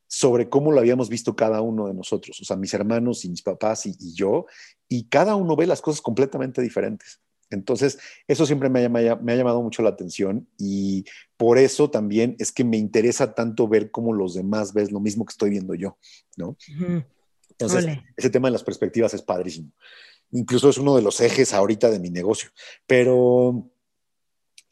sobre 0.07 0.49
cómo 0.49 0.71
lo 0.71 0.79
habíamos 0.79 1.09
visto 1.09 1.35
cada 1.35 1.61
uno 1.61 1.87
de 1.87 1.93
nosotros, 1.93 2.39
o 2.39 2.45
sea, 2.45 2.55
mis 2.55 2.73
hermanos 2.73 3.25
y 3.25 3.29
mis 3.29 3.41
papás 3.41 3.85
y, 3.85 3.95
y 3.99 4.13
yo, 4.13 4.45
y 4.87 5.07
cada 5.09 5.35
uno 5.35 5.55
ve 5.55 5.67
las 5.67 5.81
cosas 5.81 6.01
completamente 6.01 6.61
diferentes. 6.61 7.19
Entonces, 7.49 7.99
eso 8.27 8.45
siempre 8.45 8.69
me 8.69 8.85
ha, 8.85 8.89
me 8.89 9.33
ha, 9.33 9.35
llamado 9.35 9.61
mucho 9.61 9.81
la 9.81 9.89
atención 9.89 10.47
y 10.57 11.05
por 11.37 11.57
eso 11.57 11.89
también 11.89 12.35
es 12.39 12.51
que 12.51 12.63
me 12.63 12.77
interesa 12.77 13.33
tanto 13.33 13.67
ver 13.67 13.91
cómo 13.91 14.13
los 14.13 14.33
demás 14.33 14.73
ven 14.73 14.87
lo 14.91 14.99
mismo 14.99 15.25
que 15.25 15.31
estoy 15.31 15.51
viendo 15.51 15.75
yo, 15.75 15.97
¿no? 16.37 16.57
Entonces, 17.49 17.87
ese 18.17 18.29
tema 18.29 18.47
de 18.47 18.53
las 18.53 18.63
perspectivas 18.63 19.13
es 19.13 19.21
padrísimo. 19.21 19.71
Incluso 20.31 20.69
es 20.69 20.77
uno 20.77 20.95
de 20.95 21.01
los 21.01 21.21
ejes 21.21 21.53
ahorita 21.53 21.89
de 21.89 21.99
mi 21.99 22.09
negocio. 22.09 22.49
Pero 22.87 23.69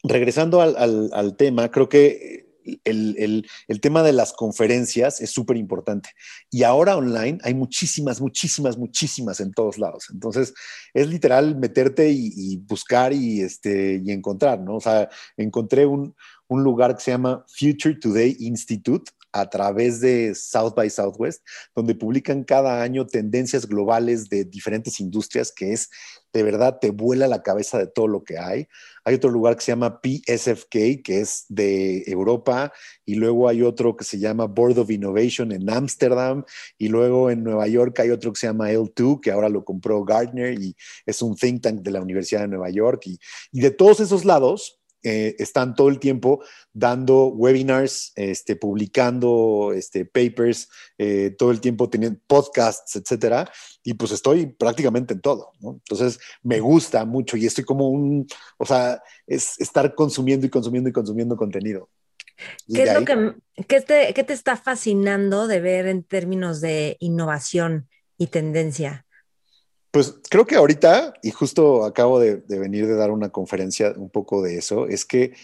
regresando 0.02 0.60
al, 0.60 1.10
al 1.12 1.36
tema, 1.36 1.70
creo 1.70 1.88
que 1.88 2.43
el, 2.84 3.46
tema 3.80 4.02
de 4.02 4.12
las 4.12 4.32
conferencias 4.32 5.20
es 5.20 5.30
súper 5.30 5.56
importante. 5.56 6.10
Y 6.50 6.62
ahora 6.62 6.96
online 6.96 7.38
hay 7.42 7.54
muchísimas, 7.54 8.20
muchísimas, 8.20 8.78
muchísimas 8.78 9.40
en 9.40 9.52
todos 9.52 9.78
lados. 9.78 10.06
Entonces, 10.12 10.54
es 10.92 11.08
literal 11.08 11.56
meterte 11.56 12.10
y, 12.10 12.56
buscar 12.58 13.12
y, 13.12 13.40
este, 13.40 14.00
y 14.04 14.10
encontrar, 14.10 14.60
¿no? 14.60 14.76
O 14.76 14.80
sea, 14.80 15.08
encontré 15.36 15.86
un, 15.86 16.14
un 16.48 16.62
lugar 16.62 16.96
que 16.96 17.02
se 17.02 17.10
llama 17.10 17.44
Future 17.48 17.96
Today 17.96 18.36
Institute 18.40 19.10
a 19.34 19.50
través 19.50 20.00
de 20.00 20.32
South 20.36 20.74
by 20.76 20.88
Southwest, 20.88 21.44
donde 21.74 21.96
publican 21.96 22.44
cada 22.44 22.82
año 22.82 23.04
tendencias 23.04 23.66
globales 23.66 24.28
de 24.28 24.44
diferentes 24.44 25.00
industrias, 25.00 25.50
que 25.50 25.72
es 25.72 25.90
de 26.32 26.44
verdad 26.44 26.78
te 26.80 26.90
vuela 26.90 27.26
la 27.26 27.42
cabeza 27.42 27.78
de 27.78 27.88
todo 27.88 28.06
lo 28.06 28.22
que 28.22 28.38
hay. 28.38 28.68
Hay 29.04 29.16
otro 29.16 29.30
lugar 29.30 29.56
que 29.56 29.64
se 29.64 29.72
llama 29.72 30.00
PSFK, 30.00 31.02
que 31.02 31.20
es 31.20 31.46
de 31.48 32.04
Europa, 32.06 32.72
y 33.04 33.16
luego 33.16 33.48
hay 33.48 33.62
otro 33.62 33.96
que 33.96 34.04
se 34.04 34.20
llama 34.20 34.46
Board 34.46 34.78
of 34.78 34.90
Innovation 34.90 35.50
en 35.50 35.68
Ámsterdam, 35.68 36.44
y 36.78 36.88
luego 36.88 37.28
en 37.28 37.42
Nueva 37.42 37.66
York 37.66 37.98
hay 37.98 38.10
otro 38.10 38.32
que 38.32 38.38
se 38.38 38.46
llama 38.46 38.70
L2, 38.70 39.20
que 39.20 39.32
ahora 39.32 39.48
lo 39.48 39.64
compró 39.64 40.04
Gardner 40.04 40.60
y 40.60 40.76
es 41.06 41.22
un 41.22 41.34
think 41.34 41.60
tank 41.60 41.80
de 41.82 41.90
la 41.90 42.00
Universidad 42.00 42.42
de 42.42 42.48
Nueva 42.48 42.70
York. 42.70 43.02
Y, 43.06 43.18
y 43.50 43.60
de 43.60 43.72
todos 43.72 43.98
esos 43.98 44.24
lados, 44.24 44.80
eh, 45.04 45.36
están 45.38 45.74
todo 45.74 45.90
el 45.90 45.98
tiempo 45.98 46.42
dando 46.72 47.26
webinars, 47.26 48.12
este, 48.16 48.56
publicando 48.56 49.72
este, 49.74 50.06
papers, 50.06 50.70
eh, 50.98 51.34
todo 51.38 51.50
el 51.50 51.60
tiempo 51.60 51.90
teniendo 51.90 52.18
podcasts, 52.26 52.96
etcétera. 52.96 53.50
Y 53.82 53.94
pues 53.94 54.12
estoy 54.12 54.46
prácticamente 54.46 55.14
en 55.14 55.20
todo, 55.20 55.52
Entonces 55.60 56.18
me 56.42 56.58
gusta 56.58 57.04
mucho 57.04 57.36
y 57.36 57.44
estoy 57.44 57.64
como 57.64 57.90
un, 57.90 58.26
o 58.56 58.64
sea, 58.64 59.02
es 59.26 59.60
estar 59.60 59.94
consumiendo 59.94 60.46
y 60.46 60.50
consumiendo 60.50 60.88
y 60.88 60.92
consumiendo 60.92 61.36
contenido. 61.36 61.90
¿Qué 62.72 62.82
es 62.82 62.94
lo 62.94 63.04
que 63.04 63.34
qué 63.68 63.80
te, 63.80 64.12
qué 64.14 64.24
te 64.24 64.32
está 64.32 64.56
fascinando 64.56 65.46
de 65.46 65.60
ver 65.60 65.86
en 65.86 66.02
términos 66.02 66.60
de 66.60 66.96
innovación 66.98 67.88
y 68.18 68.28
tendencia? 68.28 69.03
Pues 69.94 70.16
creo 70.28 70.44
que 70.44 70.56
ahorita, 70.56 71.14
y 71.22 71.30
justo 71.30 71.84
acabo 71.84 72.18
de, 72.18 72.42
venir 72.48 72.88
de 72.88 72.96
dar 72.96 73.12
una 73.12 73.28
conferencia 73.28 73.94
un 73.96 74.10
poco 74.10 74.42
de 74.42 74.58
eso, 74.58 74.88
es 74.88 75.04
que 75.04 75.34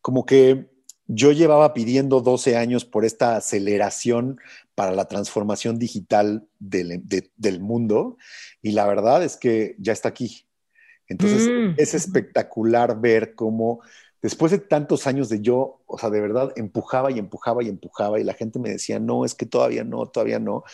como 0.00 0.24
que 0.24 0.70
yo 1.08 1.32
llevaba 1.32 1.74
pidiendo 1.74 2.20
12 2.20 2.56
años 2.56 2.84
por 2.84 3.04
esta 3.04 3.34
aceleración 3.34 4.38
para 4.76 4.92
la 4.92 5.08
transformación 5.08 5.80
digital 5.80 6.46
del, 6.60 7.02
del 7.36 7.60
mundo 7.60 8.16
y 8.62 8.70
la 8.70 8.86
verdad 8.86 9.24
es 9.24 9.36
que 9.36 9.74
ya 9.80 9.92
está 9.92 10.10
aquí. 10.10 10.46
Entonces 11.08 11.48
mm. 11.48 11.74
es 11.76 11.94
espectacular 11.94 13.00
ver 13.00 13.34
cómo 13.34 13.80
después 14.22 14.52
de 14.52 14.58
tantos 14.58 15.06
años 15.06 15.28
de 15.28 15.40
yo, 15.40 15.82
o 15.86 15.98
sea, 15.98 16.10
de 16.10 16.20
verdad 16.20 16.52
empujaba 16.56 17.10
y 17.10 17.18
empujaba 17.18 17.62
y 17.62 17.68
empujaba 17.68 18.18
y 18.20 18.24
la 18.24 18.34
gente 18.34 18.58
me 18.58 18.70
decía, 18.70 18.98
no, 18.98 19.24
es 19.24 19.34
que 19.34 19.46
todavía 19.46 19.84
no, 19.84 20.06
todavía 20.06 20.38
no. 20.38 20.64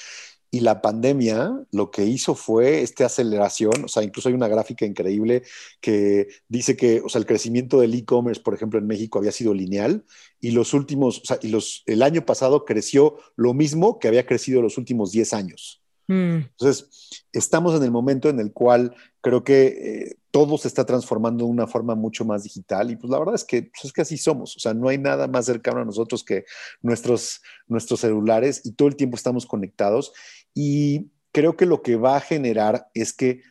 Y 0.54 0.61
la 0.61 0.82
pandemia 0.82 1.64
lo 1.71 1.90
que 1.90 2.04
hizo 2.04 2.35
fue 2.35 2.82
esta 2.82 3.06
aceleración, 3.06 3.85
o 3.87 3.88
sea, 3.88 4.02
incluso 4.02 4.28
hay 4.28 4.35
una 4.35 4.49
gráfica 4.49 4.85
increíble 4.85 5.44
que 5.80 6.28
dice 6.47 6.76
que, 6.76 7.00
o 7.00 7.09
sea, 7.09 7.21
el 7.21 7.26
crecimiento 7.26 7.80
del 7.80 7.94
e-commerce, 7.94 8.42
por 8.42 8.52
ejemplo, 8.52 8.78
en 8.78 8.87
México 8.87 9.18
había 9.18 9.32
sido 9.32 9.54
lineal 9.54 10.04
y 10.40 10.50
los 10.50 10.75
últimos, 10.75 11.21
o 11.21 11.25
sea, 11.25 11.38
y 11.40 11.49
los, 11.49 11.82
el 11.87 12.02
año 12.02 12.26
pasado 12.26 12.66
creció 12.66 13.16
lo 13.35 13.54
mismo 13.54 13.99
que 13.99 14.09
había 14.09 14.26
crecido 14.26 14.61
los 14.61 14.76
últimos 14.76 15.11
10 15.11 15.32
años. 15.32 15.82
Mm. 16.09 16.44
Entonces, 16.50 17.25
estamos 17.32 17.75
en 17.75 17.85
el 17.85 17.90
momento 17.90 18.28
en 18.28 18.38
el 18.38 18.52
cual 18.52 18.94
creo 19.23 19.44
que 19.44 19.66
eh, 19.66 20.16
todo 20.30 20.59
se 20.59 20.68
está 20.68 20.85
transformando 20.85 21.44
de 21.44 21.50
una 21.50 21.66
forma 21.66 21.94
mucho 21.94 22.25
más 22.25 22.42
digital 22.42 22.90
y 22.90 22.97
pues 22.97 23.11
la 23.11 23.18
verdad 23.18 23.35
es 23.35 23.44
que, 23.44 23.62
pues, 23.62 23.85
es 23.85 23.92
que 23.92 24.02
así 24.02 24.18
somos, 24.18 24.56
o 24.56 24.61
sea, 24.61 24.75
no 24.75 24.88
hay 24.88 24.99
nada 24.99 25.28
más 25.28 25.47
cercano 25.47 25.80
a 25.80 25.85
nosotros 25.85 26.25
que 26.25 26.44
nuestros, 26.82 27.40
nuestros 27.68 28.00
celulares 28.00 28.62
y 28.64 28.73
todo 28.73 28.88
el 28.88 28.97
tiempo 28.97 29.16
estamos 29.16 29.47
conectados 29.47 30.12
y 30.54 31.11
creo 31.32 31.56
que 31.56 31.66
lo 31.66 31.82
que 31.82 31.97
va 31.97 32.16
a 32.16 32.21
generar 32.21 32.88
es 32.94 33.12
que 33.12 33.42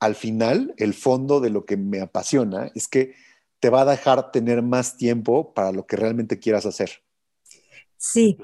al 0.00 0.14
final, 0.14 0.74
el 0.76 0.94
fondo 0.94 1.40
de 1.40 1.50
lo 1.50 1.64
que 1.64 1.76
me 1.76 2.00
apasiona 2.00 2.70
es 2.74 2.86
que 2.86 3.14
te 3.60 3.70
va 3.70 3.80
a 3.80 3.84
dejar 3.84 4.30
tener 4.30 4.62
más 4.62 4.96
tiempo 4.96 5.52
para 5.54 5.72
lo 5.72 5.86
que 5.86 5.96
realmente 5.96 6.38
quieras 6.38 6.66
hacer. 6.66 7.02
Sí, 7.96 8.38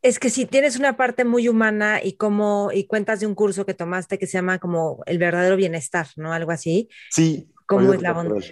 es 0.00 0.18
que 0.18 0.30
si 0.30 0.46
tienes 0.46 0.78
una 0.78 0.96
parte 0.96 1.24
muy 1.24 1.48
humana 1.48 2.00
y 2.02 2.12
como 2.12 2.70
y 2.72 2.86
cuentas 2.86 3.20
de 3.20 3.26
un 3.26 3.34
curso 3.34 3.66
que 3.66 3.74
tomaste 3.74 4.18
que 4.18 4.26
se 4.26 4.38
llama 4.38 4.58
como 4.58 5.02
el 5.04 5.18
verdadero 5.18 5.56
bienestar, 5.56 6.06
¿no? 6.16 6.32
Algo 6.32 6.52
así. 6.52 6.88
Sí. 7.10 7.50
¿Cómo 7.66 7.92
es 7.92 8.00
la 8.00 8.12
bondad? 8.12 8.42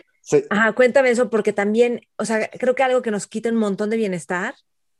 Ajá, 0.50 0.72
cuéntame 0.72 1.10
eso 1.10 1.30
porque 1.30 1.52
también, 1.52 2.00
o 2.16 2.24
sea, 2.24 2.48
creo 2.50 2.74
que 2.74 2.82
algo 2.82 3.02
que 3.02 3.10
nos 3.10 3.26
quita 3.26 3.50
un 3.50 3.56
montón 3.56 3.88
de 3.90 3.96
bienestar 3.96 4.54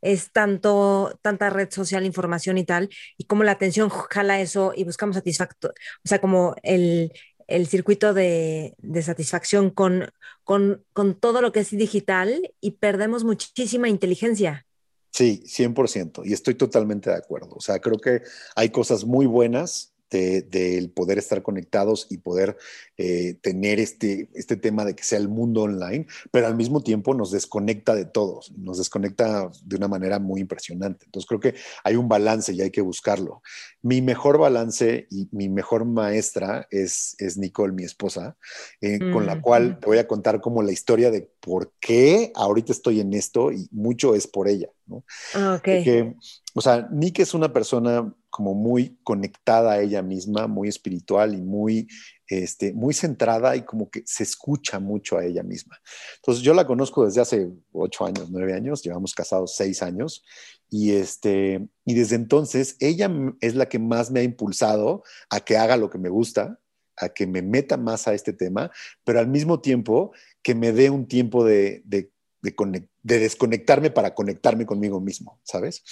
es 0.05 0.31
tanto, 0.33 1.19
tanta 1.23 1.51
red 1.51 1.71
social, 1.71 2.05
información 2.05 2.59
y 2.59 2.65
tal, 2.65 2.91
y 3.17 3.25
como 3.25 3.43
la 3.43 3.53
atención 3.53 3.89
jala 3.89 4.41
eso 4.41 4.73
y 4.77 4.85
buscamos 4.85 5.17
satisfacto, 5.17 5.69
o 5.69 6.09
sea, 6.09 6.21
como 6.21 6.55
el, 6.63 7.13
el 7.47 7.67
circuito 7.67 8.13
de, 8.13 8.75
de 8.79 9.03
satisfacción 9.03 9.71
con, 9.71 10.11
con, 10.45 10.85
con 10.93 11.19
todo 11.19 11.41
lo 11.41 11.53
que 11.53 11.61
es 11.61 11.71
digital 11.71 12.53
y 12.61 12.73
perdemos 12.73 13.25
muchísima 13.25 13.89
inteligencia. 13.89 14.67
Sí, 15.11 15.43
100%, 15.47 16.23
y 16.25 16.35
estoy 16.35 16.55
totalmente 16.55 17.09
de 17.09 17.17
acuerdo. 17.17 17.55
O 17.57 17.61
sea, 17.61 17.79
creo 17.79 17.99
que 17.99 18.23
hay 18.57 18.71
cosas 18.71 19.05
muy 19.05 19.27
buenas 19.27 19.94
del 20.19 20.91
poder 20.91 21.19
estar 21.19 21.43
conectados 21.43 22.07
y 22.11 22.19
poder 22.19 22.57
eh, 22.97 23.35
tener 23.41 23.81
este, 23.81 24.29
este 24.35 24.57
tema 24.57 24.85
de 24.85 24.95
que 24.95 25.05
sea 25.05 25.19
el 25.19 25.29
mundo 25.29 25.63
online, 25.63 26.07
pero 26.31 26.47
al 26.47 26.57
mismo 26.57 26.83
tiempo 26.83 27.15
nos 27.15 27.31
desconecta 27.31 27.95
de 27.95 28.05
todos, 28.05 28.53
nos 28.57 28.79
desconecta 28.79 29.51
de 29.65 29.77
una 29.77 29.89
manera 29.89 30.19
muy 30.19 30.41
impresionante. 30.41 31.07
Entonces 31.07 31.29
creo 31.29 31.41
que 31.41 31.55
hay 31.83 31.97
un 31.97 32.09
balance 32.09 32.53
y 32.53 32.61
hay 32.61 32.71
que 32.71 32.81
buscarlo. 32.81 33.43
Mi 33.83 34.01
mejor 34.03 34.39
balance 34.39 35.07
y 35.11 35.29
mi 35.33 35.49
mejor 35.49 35.85
maestra 35.85 36.67
es, 36.71 37.17
es 37.19 37.37
Nicole, 37.37 37.73
mi 37.73 37.85
esposa, 37.85 38.37
eh, 38.81 38.99
con 39.13 39.27
la 39.27 39.41
cual 39.41 39.79
te 39.81 39.87
voy 39.87 39.99
a 39.99 40.07
contar 40.07 40.41
como 40.41 40.63
la 40.63 40.73
historia 40.73 41.11
de 41.11 41.29
por 41.41 41.73
qué 41.81 42.33
ahorita 42.35 42.73
estoy 42.73 43.01
en 43.01 43.13
esto 43.13 43.53
y 43.53 43.69
mucho 43.73 44.15
es 44.15 44.27
por 44.27 44.49
ella. 44.49 44.69
¿no? 44.87 45.05
Ah, 45.35 45.57
okay. 45.59 46.15
o 46.55 46.61
sea, 46.61 46.89
Nick 46.91 47.19
es 47.19 47.35
una 47.35 47.53
persona 47.53 48.15
como 48.35 48.53
muy 48.53 48.99
conectada 49.05 49.75
a 49.75 49.81
ella 49.81 50.03
misma, 50.03 50.49
muy 50.49 50.67
espiritual 50.67 51.35
y 51.35 51.41
muy, 51.41 51.87
este, 52.27 52.73
muy 52.73 52.93
centrada 52.93 53.55
y 53.55 53.63
como 53.63 53.89
que 53.89 54.03
se 54.07 54.25
escucha 54.25 54.81
mucho 54.81 55.17
a 55.17 55.25
ella 55.25 55.45
misma. 55.45 55.79
Entonces 56.17 56.43
yo 56.43 56.53
la 56.53 56.67
conozco 56.67 57.05
desde 57.05 57.21
hace 57.21 57.53
ocho 57.71 58.05
años, 58.05 58.31
nueve 58.33 58.53
años, 58.53 58.83
llevamos 58.83 59.15
casados 59.15 59.55
seis 59.55 59.85
años 59.85 60.25
y, 60.69 60.95
este, 60.95 61.69
y 61.85 61.95
desde 61.95 62.17
entonces 62.17 62.77
ella 62.81 63.09
es 63.41 63.55
la 63.55 63.67
que 63.67 63.79
más 63.79 64.11
me 64.11 64.19
ha 64.19 64.25
impulsado 64.25 65.05
a 65.31 65.39
que 65.39 65.57
haga 65.57 65.77
lo 65.77 65.89
que 65.89 65.99
me 65.99 66.09
gusta, 66.09 66.59
a 66.97 67.11
que 67.11 67.29
me 67.29 67.41
meta 67.41 67.77
más 67.77 68.09
a 68.09 68.15
este 68.15 68.33
tema, 68.33 68.73
pero 69.05 69.21
al 69.21 69.29
mismo 69.29 69.61
tiempo 69.61 70.11
que 70.43 70.57
me 70.57 70.73
dé 70.73 70.91
un 70.91 71.07
tiempo 71.07 71.45
de, 71.45 71.83
de 71.85 72.11
de, 72.45 73.19
desconectarme 73.19 73.91
para 73.91 74.15
conectarme 74.15 74.67
conmigo 74.67 75.01
mismo, 75.01 75.41
¿sabes? 75.43 75.83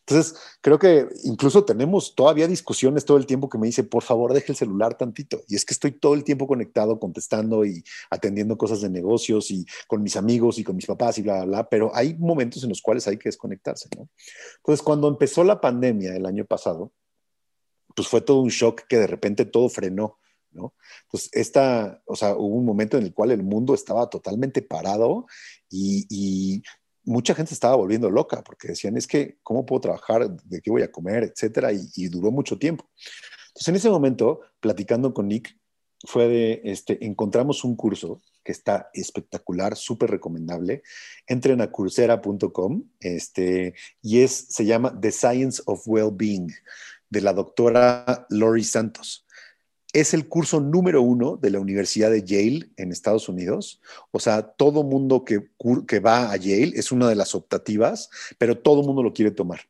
Entonces, 0.00 0.38
creo 0.60 0.78
que 0.78 1.08
incluso 1.24 1.64
tenemos 1.64 2.14
todavía 2.14 2.46
discusiones 2.46 3.04
todo 3.04 3.16
el 3.16 3.26
tiempo 3.26 3.48
que 3.48 3.58
me 3.58 3.66
dice, 3.66 3.84
por 3.84 4.02
favor, 4.02 4.32
deje 4.34 4.52
el 4.52 4.56
celular 4.56 4.96
tantito. 4.96 5.42
Y 5.48 5.56
es 5.56 5.64
que 5.64 5.72
estoy 5.72 5.92
todo 5.92 6.14
el 6.14 6.24
tiempo 6.24 6.46
conectado, 6.46 7.00
contestando 7.00 7.64
y 7.64 7.82
atendiendo 8.10 8.58
cosas 8.58 8.82
de 8.82 8.90
negocios 8.90 9.50
y 9.50 9.64
con 9.88 10.02
mis 10.02 10.16
amigos 10.16 10.58
y 10.58 10.64
con 10.64 10.76
mis 10.76 10.86
papás 10.86 11.18
y 11.18 11.22
bla, 11.22 11.36
bla, 11.36 11.44
bla, 11.44 11.68
pero 11.68 11.90
hay 11.94 12.14
momentos 12.14 12.62
en 12.62 12.68
los 12.68 12.82
cuales 12.82 13.08
hay 13.08 13.16
que 13.16 13.28
desconectarse, 13.28 13.88
¿no? 13.96 14.08
Entonces, 14.58 14.82
cuando 14.82 15.08
empezó 15.08 15.42
la 15.42 15.60
pandemia 15.60 16.14
el 16.14 16.26
año 16.26 16.44
pasado, 16.44 16.92
pues 17.96 18.08
fue 18.08 18.20
todo 18.20 18.40
un 18.40 18.50
shock 18.50 18.82
que 18.88 18.98
de 18.98 19.06
repente 19.06 19.44
todo 19.44 19.68
frenó 19.68 20.18
¿no? 20.54 20.74
Entonces, 21.04 21.30
esta, 21.32 22.02
o 22.06 22.16
sea, 22.16 22.34
hubo 22.36 22.56
un 22.56 22.64
momento 22.64 22.96
en 22.96 23.04
el 23.04 23.12
cual 23.12 23.30
el 23.30 23.42
mundo 23.42 23.74
estaba 23.74 24.08
totalmente 24.08 24.62
parado 24.62 25.26
y, 25.70 26.62
mucha 27.06 27.34
gente 27.34 27.52
estaba 27.52 27.76
volviendo 27.76 28.08
loca 28.08 28.42
porque 28.42 28.68
decían, 28.68 28.96
es 28.96 29.06
que, 29.06 29.36
¿cómo 29.42 29.66
puedo 29.66 29.82
trabajar? 29.82 30.26
¿De 30.44 30.62
qué 30.62 30.70
voy 30.70 30.80
a 30.80 30.90
comer? 30.90 31.24
Etcétera, 31.24 31.70
y, 31.70 32.08
duró 32.08 32.30
mucho 32.30 32.58
tiempo. 32.58 32.88
Entonces, 33.48 33.68
en 33.68 33.76
ese 33.76 33.90
momento, 33.90 34.40
platicando 34.58 35.12
con 35.12 35.28
Nick, 35.28 35.54
fue 36.06 36.28
de, 36.28 36.62
este, 36.64 37.04
encontramos 37.04 37.62
un 37.62 37.76
curso 37.76 38.22
que 38.42 38.52
está 38.52 38.90
espectacular, 38.92 39.76
súper 39.76 40.10
recomendable. 40.10 40.82
Entren 41.26 41.60
a 41.60 41.70
coursera.com 41.70 42.84
este, 43.00 43.74
y 44.02 44.20
es, 44.20 44.46
se 44.48 44.64
llama 44.66 44.98
The 45.00 45.12
Science 45.12 45.62
of 45.66 45.82
Well-Being 45.86 46.52
de 47.08 47.20
la 47.20 47.32
doctora 47.32 48.26
Lori 48.28 48.64
Santos 48.64 49.23
es 49.94 50.12
el 50.12 50.28
curso 50.28 50.60
número 50.60 51.02
uno 51.02 51.36
de 51.36 51.50
la 51.50 51.60
Universidad 51.60 52.10
de 52.10 52.24
Yale 52.24 52.68
en 52.76 52.90
Estados 52.90 53.28
Unidos. 53.28 53.80
O 54.10 54.18
sea, 54.18 54.42
todo 54.42 54.82
mundo 54.82 55.24
que, 55.24 55.48
que 55.86 56.00
va 56.00 56.32
a 56.32 56.36
Yale 56.36 56.72
es 56.74 56.90
una 56.90 57.08
de 57.08 57.14
las 57.14 57.36
optativas, 57.36 58.10
pero 58.36 58.58
todo 58.58 58.82
mundo 58.82 59.04
lo 59.04 59.14
quiere 59.14 59.30
tomar. 59.30 59.60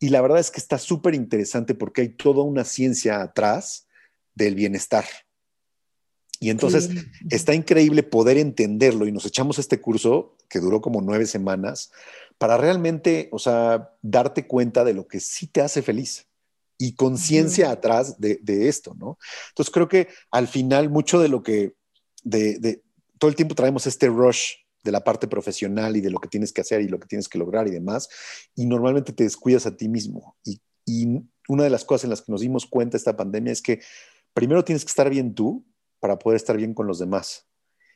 Y 0.00 0.08
la 0.08 0.22
verdad 0.22 0.40
es 0.40 0.50
que 0.50 0.60
está 0.60 0.78
súper 0.78 1.14
interesante 1.14 1.74
porque 1.74 2.00
hay 2.00 2.08
toda 2.08 2.42
una 2.42 2.64
ciencia 2.64 3.20
atrás 3.20 3.86
del 4.34 4.54
bienestar. 4.54 5.04
Y 6.40 6.48
entonces 6.48 6.90
está 7.30 7.54
increíble 7.54 8.02
poder 8.02 8.38
entenderlo 8.38 9.06
y 9.06 9.12
nos 9.12 9.26
echamos 9.26 9.58
este 9.58 9.80
curso 9.80 10.36
que 10.48 10.58
duró 10.58 10.80
como 10.80 11.02
nueve 11.02 11.26
semanas 11.26 11.92
para 12.38 12.56
realmente, 12.56 13.28
o 13.30 13.38
sea, 13.38 13.92
darte 14.00 14.46
cuenta 14.46 14.84
de 14.84 14.94
lo 14.94 15.06
que 15.06 15.20
sí 15.20 15.46
te 15.46 15.60
hace 15.60 15.82
feliz 15.82 16.26
y 16.78 16.94
conciencia 16.94 17.70
atrás 17.70 18.18
de, 18.18 18.68
esto, 18.68 18.94
¿no? 18.98 19.18
Entonces 19.50 19.72
creo 19.72 19.88
que 19.88 20.08
al 20.30 20.48
final 20.48 20.90
mucho 20.90 21.20
de 21.20 21.28
lo 21.28 21.42
que, 21.42 21.74
de, 22.22 22.82
todo 23.18 23.28
el 23.28 23.36
tiempo 23.36 23.54
traemos 23.54 23.86
este 23.86 24.08
rush 24.08 24.52
de 24.82 24.92
la 24.92 25.02
parte 25.02 25.28
profesional 25.28 25.96
y 25.96 26.00
de 26.00 26.10
lo 26.10 26.18
que 26.18 26.28
tienes 26.28 26.52
que 26.52 26.60
hacer 26.60 26.82
y 26.82 26.88
lo 26.88 26.98
que 26.98 27.06
tienes 27.06 27.28
que 27.28 27.38
lograr 27.38 27.66
y 27.66 27.70
demás, 27.70 28.08
y 28.54 28.66
normalmente 28.66 29.12
te 29.12 29.24
descuidas 29.24 29.66
a 29.66 29.76
ti 29.76 29.88
mismo. 29.88 30.36
Y, 30.44 30.60
una 31.46 31.64
de 31.64 31.70
las 31.70 31.84
cosas 31.84 32.04
en 32.04 32.10
las 32.10 32.22
que 32.22 32.32
nos 32.32 32.40
dimos 32.40 32.64
cuenta 32.64 32.96
esta 32.96 33.18
pandemia 33.18 33.52
es 33.52 33.60
que 33.60 33.82
primero 34.32 34.64
tienes 34.64 34.82
que 34.82 34.88
estar 34.88 35.10
bien 35.10 35.34
tú 35.34 35.62
para 36.00 36.18
poder 36.18 36.36
estar 36.36 36.56
bien 36.56 36.72
con 36.72 36.86
los 36.86 36.98
demás. 36.98 37.46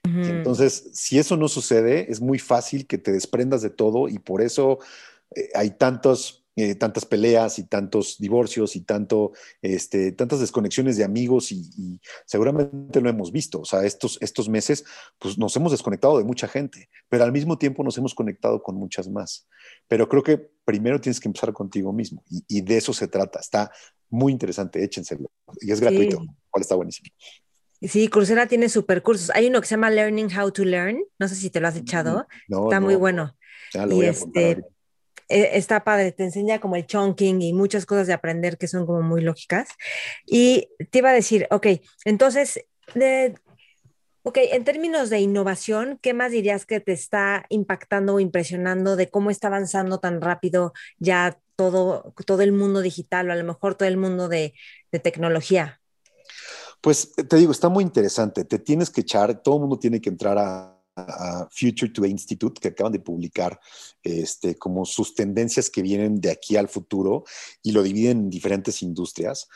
Entonces, 0.04 0.90
si 0.92 1.18
eso 1.18 1.36
no 1.36 1.48
sucede, 1.48 2.10
es 2.10 2.20
muy 2.20 2.38
fácil 2.38 2.86
que 2.86 2.98
te 2.98 3.10
desprendas 3.10 3.62
de 3.62 3.70
todo 3.70 4.08
y 4.08 4.18
por 4.18 4.42
eso 4.42 4.78
eh, 5.34 5.48
hay 5.54 5.70
tantos 5.70 6.37
eh, 6.60 6.74
tantas 6.74 7.06
peleas 7.06 7.60
y 7.60 7.68
tantos 7.68 8.18
divorcios 8.18 8.74
y 8.74 8.80
tanto, 8.80 9.30
este, 9.62 10.10
tantas 10.10 10.40
desconexiones 10.40 10.96
de 10.96 11.04
amigos 11.04 11.52
y, 11.52 12.00
seguramente 12.26 13.00
lo 13.00 13.08
hemos 13.08 13.30
visto. 13.30 13.60
O 13.60 13.64
sea, 13.64 13.84
estos, 13.84 14.18
estos 14.20 14.48
meses 14.48 14.84
pues 15.20 15.38
nos 15.38 15.54
hemos 15.54 15.70
desconectado 15.70 16.18
de 16.18 16.24
mucha 16.24 16.48
gente, 16.48 16.88
pero 17.08 17.22
al 17.22 17.30
mismo 17.30 17.58
tiempo 17.58 17.84
nos 17.84 17.96
hemos 17.96 18.12
conectado 18.12 18.60
con 18.60 18.74
muchas 18.74 19.08
más. 19.08 19.46
Pero 19.86 20.08
creo 20.08 20.24
que 20.24 20.50
primero 20.64 21.00
tienes 21.00 21.20
que 21.20 21.28
empezar 21.28 21.52
contigo 21.52 21.92
mismo 21.92 22.24
y, 22.28 22.60
de 22.60 22.76
eso 22.76 22.92
se 22.92 23.06
trata. 23.06 23.38
Está 23.38 23.70
muy 24.10 24.32
interesante, 24.32 24.82
échenselo. 24.82 25.30
Y 25.60 25.70
es 25.70 25.80
gratuito, 25.80 26.18
cual 26.50 26.62
está 26.62 26.74
buenísimo. 26.74 27.08
Sí, 27.82 28.08
Coursera 28.08 28.48
tiene 28.48 28.68
super 28.68 29.04
cursos. 29.04 29.30
Hay 29.32 29.46
uno 29.46 29.60
que 29.60 29.68
se 29.68 29.76
llama 29.76 29.90
Learning 29.90 30.36
How 30.36 30.50
to 30.50 30.64
Learn. 30.64 31.04
No 31.20 31.28
sé 31.28 31.36
si 31.36 31.50
te 31.50 31.60
lo 31.60 31.68
has 31.68 31.76
echado. 31.76 32.26
está 32.48 32.80
muy 32.80 32.96
bueno. 32.96 33.36
Ya 33.72 33.86
lo 33.86 33.94
voy 33.94 34.06
a 34.06 34.10
este, 34.10 34.64
eh, 35.28 35.50
está 35.54 35.84
padre, 35.84 36.12
te 36.12 36.24
enseña 36.24 36.58
como 36.58 36.76
el 36.76 36.86
chunking 36.86 37.42
y 37.42 37.52
muchas 37.52 37.86
cosas 37.86 38.06
de 38.06 38.12
aprender 38.14 38.56
que 38.56 38.68
son 38.68 38.86
como 38.86 39.02
muy 39.02 39.20
lógicas. 39.20 39.68
Y 40.26 40.70
te 40.90 40.98
iba 40.98 41.10
a 41.10 41.14
decir, 41.14 41.46
ok, 41.50 41.66
entonces, 42.04 42.64
de, 42.94 43.34
ok, 44.22 44.38
en 44.52 44.64
términos 44.64 45.10
de 45.10 45.20
innovación, 45.20 45.98
¿qué 46.00 46.14
más 46.14 46.32
dirías 46.32 46.64
que 46.64 46.80
te 46.80 46.92
está 46.92 47.44
impactando 47.50 48.14
o 48.14 48.20
impresionando 48.20 48.96
de 48.96 49.10
cómo 49.10 49.30
está 49.30 49.48
avanzando 49.48 49.98
tan 49.98 50.20
rápido 50.20 50.72
ya 50.98 51.38
todo, 51.56 52.14
todo 52.24 52.42
el 52.42 52.52
mundo 52.52 52.80
digital 52.80 53.28
o 53.28 53.32
a 53.32 53.36
lo 53.36 53.44
mejor 53.44 53.74
todo 53.74 53.88
el 53.88 53.96
mundo 53.96 54.28
de, 54.28 54.54
de 54.92 54.98
tecnología? 54.98 55.80
Pues 56.80 57.12
te 57.12 57.36
digo, 57.36 57.52
está 57.52 57.68
muy 57.68 57.82
interesante. 57.82 58.44
Te 58.44 58.58
tienes 58.58 58.88
que 58.88 59.00
echar, 59.02 59.42
todo 59.42 59.56
el 59.56 59.60
mundo 59.62 59.78
tiene 59.78 60.00
que 60.00 60.08
entrar 60.08 60.38
a, 60.38 60.77
Future 61.50 61.92
to 61.92 62.04
Institute, 62.04 62.60
que 62.60 62.68
acaban 62.68 62.92
de 62.92 63.00
publicar 63.00 63.58
este, 64.02 64.56
como 64.56 64.84
sus 64.84 65.14
tendencias 65.14 65.70
que 65.70 65.82
vienen 65.82 66.20
de 66.20 66.30
aquí 66.30 66.56
al 66.56 66.68
futuro 66.68 67.24
y 67.62 67.72
lo 67.72 67.82
dividen 67.82 68.18
en 68.18 68.30
diferentes 68.30 68.82
industrias. 68.82 69.48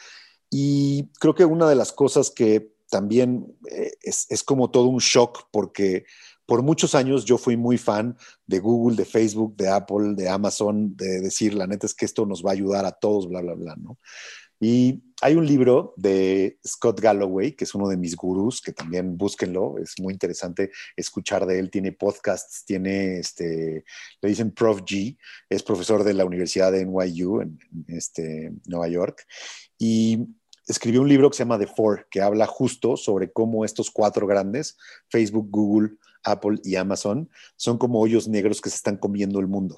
Y 0.50 1.08
creo 1.18 1.34
que 1.34 1.44
una 1.44 1.68
de 1.68 1.76
las 1.76 1.92
cosas 1.92 2.30
que 2.30 2.74
también 2.90 3.56
eh, 3.70 3.92
es, 4.02 4.26
es 4.28 4.42
como 4.42 4.70
todo 4.70 4.86
un 4.86 4.98
shock 4.98 5.48
porque 5.50 6.04
por 6.46 6.62
muchos 6.62 6.94
años 6.94 7.24
yo 7.24 7.38
fui 7.38 7.56
muy 7.56 7.78
fan 7.78 8.16
de 8.46 8.58
Google, 8.58 8.96
de 8.96 9.04
Facebook, 9.04 9.56
de 9.56 9.68
Apple, 9.68 10.14
de 10.14 10.28
Amazon, 10.28 10.94
de 10.96 11.20
decir, 11.20 11.54
la 11.54 11.66
neta 11.66 11.86
es 11.86 11.94
que 11.94 12.04
esto 12.04 12.26
nos 12.26 12.44
va 12.44 12.50
a 12.50 12.52
ayudar 12.52 12.84
a 12.84 12.92
todos, 12.92 13.28
bla, 13.28 13.40
bla, 13.40 13.54
bla, 13.54 13.76
¿no? 13.76 13.98
Y 14.64 15.02
hay 15.20 15.34
un 15.34 15.44
libro 15.44 15.92
de 15.96 16.56
Scott 16.64 17.00
Galloway, 17.00 17.50
que 17.50 17.64
es 17.64 17.74
uno 17.74 17.88
de 17.88 17.96
mis 17.96 18.14
gurús, 18.14 18.60
que 18.60 18.70
también 18.70 19.18
búsquenlo, 19.18 19.76
es 19.78 19.94
muy 19.98 20.12
interesante 20.12 20.70
escuchar 20.94 21.46
de 21.46 21.58
él, 21.58 21.68
tiene 21.68 21.90
podcasts, 21.90 22.64
tiene, 22.64 23.18
este, 23.18 23.84
le 24.20 24.28
dicen 24.28 24.52
Prof 24.52 24.82
G, 24.82 25.18
es 25.50 25.64
profesor 25.64 26.04
de 26.04 26.14
la 26.14 26.24
Universidad 26.24 26.70
de 26.70 26.86
NYU 26.86 27.40
en, 27.40 27.58
este, 27.88 28.52
Nueva 28.66 28.86
York, 28.86 29.26
y 29.80 30.28
escribió 30.68 31.02
un 31.02 31.08
libro 31.08 31.28
que 31.28 31.38
se 31.38 31.42
llama 31.42 31.58
The 31.58 31.66
Four, 31.66 32.06
que 32.08 32.20
habla 32.20 32.46
justo 32.46 32.96
sobre 32.96 33.32
cómo 33.32 33.64
estos 33.64 33.90
cuatro 33.90 34.28
grandes, 34.28 34.76
Facebook, 35.08 35.48
Google, 35.50 35.96
Apple 36.22 36.60
y 36.62 36.76
Amazon, 36.76 37.28
son 37.56 37.78
como 37.78 37.98
hoyos 37.98 38.28
negros 38.28 38.60
que 38.60 38.70
se 38.70 38.76
están 38.76 38.96
comiendo 38.96 39.40
el 39.40 39.48
mundo. 39.48 39.74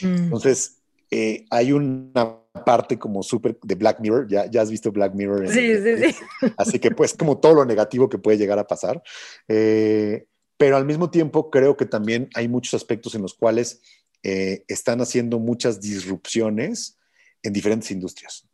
Mm. 0.00 0.06
Entonces, 0.06 0.78
eh, 1.10 1.44
hay 1.50 1.72
una 1.72 2.43
parte 2.64 2.98
como 2.98 3.22
súper 3.22 3.58
de 3.62 3.74
Black 3.74 4.00
Mirror, 4.00 4.28
ya, 4.28 4.46
ya 4.46 4.62
has 4.62 4.70
visto 4.70 4.92
Black 4.92 5.14
Mirror. 5.14 5.48
sí, 5.48 5.76
sí, 5.76 6.12
sí. 6.12 6.50
Así 6.56 6.78
que 6.78 6.90
pues 6.90 7.14
como 7.14 7.38
todo 7.38 7.54
lo 7.54 7.64
negativo 7.64 8.08
que 8.08 8.18
puede 8.18 8.38
llegar 8.38 8.58
a 8.58 8.66
pasar. 8.66 9.02
Eh, 9.48 10.26
pero 10.56 10.76
al 10.76 10.84
mismo 10.84 11.10
tiempo 11.10 11.50
creo 11.50 11.76
que 11.76 11.86
también 11.86 12.28
hay 12.34 12.48
muchos 12.48 12.74
aspectos 12.74 13.14
en 13.14 13.22
los 13.22 13.34
cuales 13.34 13.80
eh, 14.22 14.64
están 14.68 15.00
haciendo 15.00 15.38
muchas 15.38 15.80
disrupciones 15.80 16.98
en 17.42 17.52
diferentes 17.52 17.90
industrias. 17.90 18.48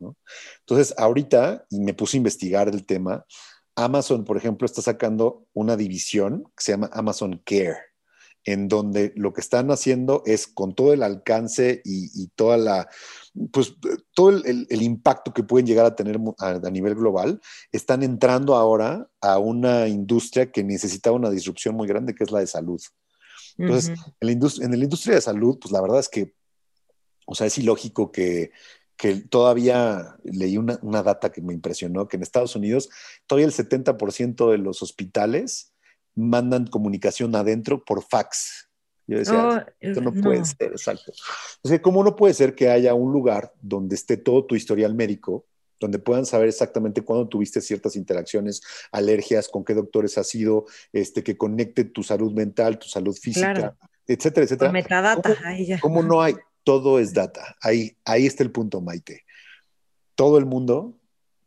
Entonces, 0.61 0.95
ahorita, 0.99 1.67
y 1.71 1.81
me 1.81 1.95
puse 1.95 2.17
a 2.17 2.19
investigar 2.19 2.69
el 2.69 2.85
tema, 2.85 3.25
Amazon, 3.77 4.25
por 4.25 4.37
ejemplo, 4.37 4.67
está 4.67 4.83
sacando 4.83 5.47
una 5.53 5.77
división 5.77 6.45
que 6.57 6.65
se 6.65 6.73
llama 6.73 6.91
Amazon 6.93 7.41
Care, 7.45 7.79
en 8.45 8.69
donde 8.69 9.13
lo 9.17 9.33
que 9.33 9.41
están 9.41 9.71
haciendo 9.71 10.23
es 10.27 10.47
con 10.47 10.75
todo 10.75 10.93
el 10.93 11.03
alcance 11.03 11.83
y, 11.85 12.29
toda 12.29 12.57
la, 12.57 12.89
pues 13.53 13.75
todo 14.15 14.31
el, 14.31 14.83
impacto 14.83 15.33
que 15.33 15.43
pueden 15.43 15.67
llegar 15.67 15.87
a 15.87 15.95
tener 15.95 16.19
a, 16.39 16.71
nivel 16.71 16.95
global, 16.95 17.41
están 17.71 18.03
entrando 18.03 18.57
ahora 18.57 19.09
a 19.21 19.39
una 19.39 19.89
industria 19.89 20.51
que 20.51 20.65
necesita 20.65 21.13
una 21.13 21.31
disrupción 21.31 21.75
muy 21.75 21.87
grande, 21.87 22.15
que 22.15 22.25
es 22.25 22.31
la 22.31 22.41
de 22.41 22.47
salud. 22.47 22.81
Entonces, 23.59 23.91
en, 23.91 23.97
la 24.21 24.33
industria, 24.33 24.65
en 24.67 24.79
la 24.79 24.85
industria 24.85 25.15
de 25.17 25.21
salud, 25.21 25.59
pues 25.61 25.73
la 25.73 25.83
verdad 25.83 26.01
es 26.01 26.09
que, 26.09 26.35
o 27.27 27.35
sea, 27.35 27.47
es 27.47 27.59
ilógico 27.59 28.11
que, 28.11 28.53
que 29.01 29.15
todavía 29.17 30.19
leí 30.25 30.59
una, 30.59 31.03
data 31.03 31.33
que 31.33 31.41
me 31.41 31.55
impresionó, 31.55 32.07
que 32.07 32.19
en 32.19 32.23
Estados 32.23 32.55
Unidos 32.55 32.91
todavía 33.27 33.47
el 33.47 33.55
70% 33.55 34.51
de 34.51 34.59
los 34.59 34.83
hospitales 34.83 35.70
mandan 36.21 36.67
comunicación 36.67 37.35
adentro 37.35 37.85
por 37.85 38.03
fax. 38.03 38.69
Yo 39.07 39.19
decía, 39.19 39.65
oh, 39.67 39.73
esto 39.81 40.01
no, 40.01 40.13
puede 40.13 40.45
ser, 40.45 40.71
exacto. 40.71 41.13
O 41.63 41.69
sea, 41.69 41.83
¿cómo 41.83 42.05
no 42.05 42.15
puede 42.15 42.33
ser 42.33 42.55
que 42.55 42.69
haya 42.69 42.95
un 42.95 43.13
lugar 43.13 43.53
donde 43.61 43.97
esté 43.97 44.17
todo 44.17 44.45
tu 44.45 44.55
historial 44.55 44.95
médico, 44.95 45.47
donde 45.81 45.99
puedan 45.99 46.27
saber 46.27 46.49
exactamente 46.49 47.03
cuándo 47.03 47.27
tuviste 47.27 47.61
ciertas 47.61 47.97
interacciones, 47.97 48.63
alergias, 48.93 49.49
con 49.49 49.65
qué 49.65 49.75
doctores 49.75 50.17
has 50.17 50.33
ido, 50.35 50.67
este, 50.93 51.25
que 51.25 51.37
conecte 51.37 51.85
tu 51.85 52.05
salud 52.05 52.33
mental, 52.33 52.79
tu 52.79 52.87
salud 52.87 53.17
física, 53.17 53.75
etcétera, 54.07 54.45
etcétera? 54.45 54.71
metadata, 54.71 55.37
¿Cómo 55.81 56.03
no 56.03 56.23
hay? 56.23 56.37
todo 56.65 56.99
es 56.99 57.13
data. 57.13 57.57
Ahí, 57.61 57.97
ahí 58.05 58.27
está 58.27 58.43
el 58.43 58.53
punto, 58.53 58.81
Maite. 58.81 59.25
Todo 60.15 60.39
el 60.39 60.47
mundo, 60.47 60.97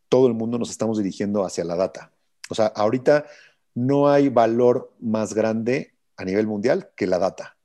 todo 0.10 0.28
el 0.28 0.34
mundo 0.34 0.58
nos 0.58 0.70
estamos 0.70 0.98
dirigiendo 0.98 1.46
hacia 1.46 1.64
la 1.64 1.76
data. 1.76 2.12
O 2.50 2.56
sea, 2.56 2.68
ahorita 2.68 3.26
no 3.76 4.10
hay 4.10 4.30
valor 4.30 4.92
más 5.00 5.34
grande 5.34 5.94
a 6.18 6.26
nivel 6.26 6.48
mundial 6.48 6.90
que 6.96 7.08
la 7.08 7.20
data. 7.20 7.58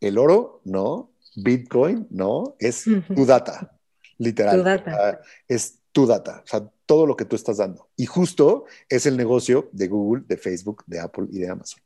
El 0.00 0.18
oro, 0.18 0.60
no. 0.64 1.10
Bitcoin, 1.36 2.06
no. 2.10 2.56
Es 2.58 2.84
tu 2.84 3.26
data, 3.26 3.76
literal. 4.18 4.58
Tu 4.58 4.62
data. 4.62 5.20
es 5.48 5.78
tu 5.92 6.06
data. 6.06 6.42
O 6.44 6.46
sea, 6.46 6.70
todo 6.86 7.06
lo 7.06 7.16
que 7.16 7.24
tú 7.24 7.36
estás 7.36 7.58
dando. 7.58 7.88
Y 7.96 8.06
justo 8.06 8.64
es 8.88 9.06
el 9.06 9.16
negocio 9.16 9.68
de 9.72 9.88
Google, 9.88 10.24
de 10.26 10.36
Facebook, 10.36 10.82
de 10.86 11.00
Apple 11.00 11.26
y 11.30 11.38
de 11.38 11.48
Amazon. 11.48 11.80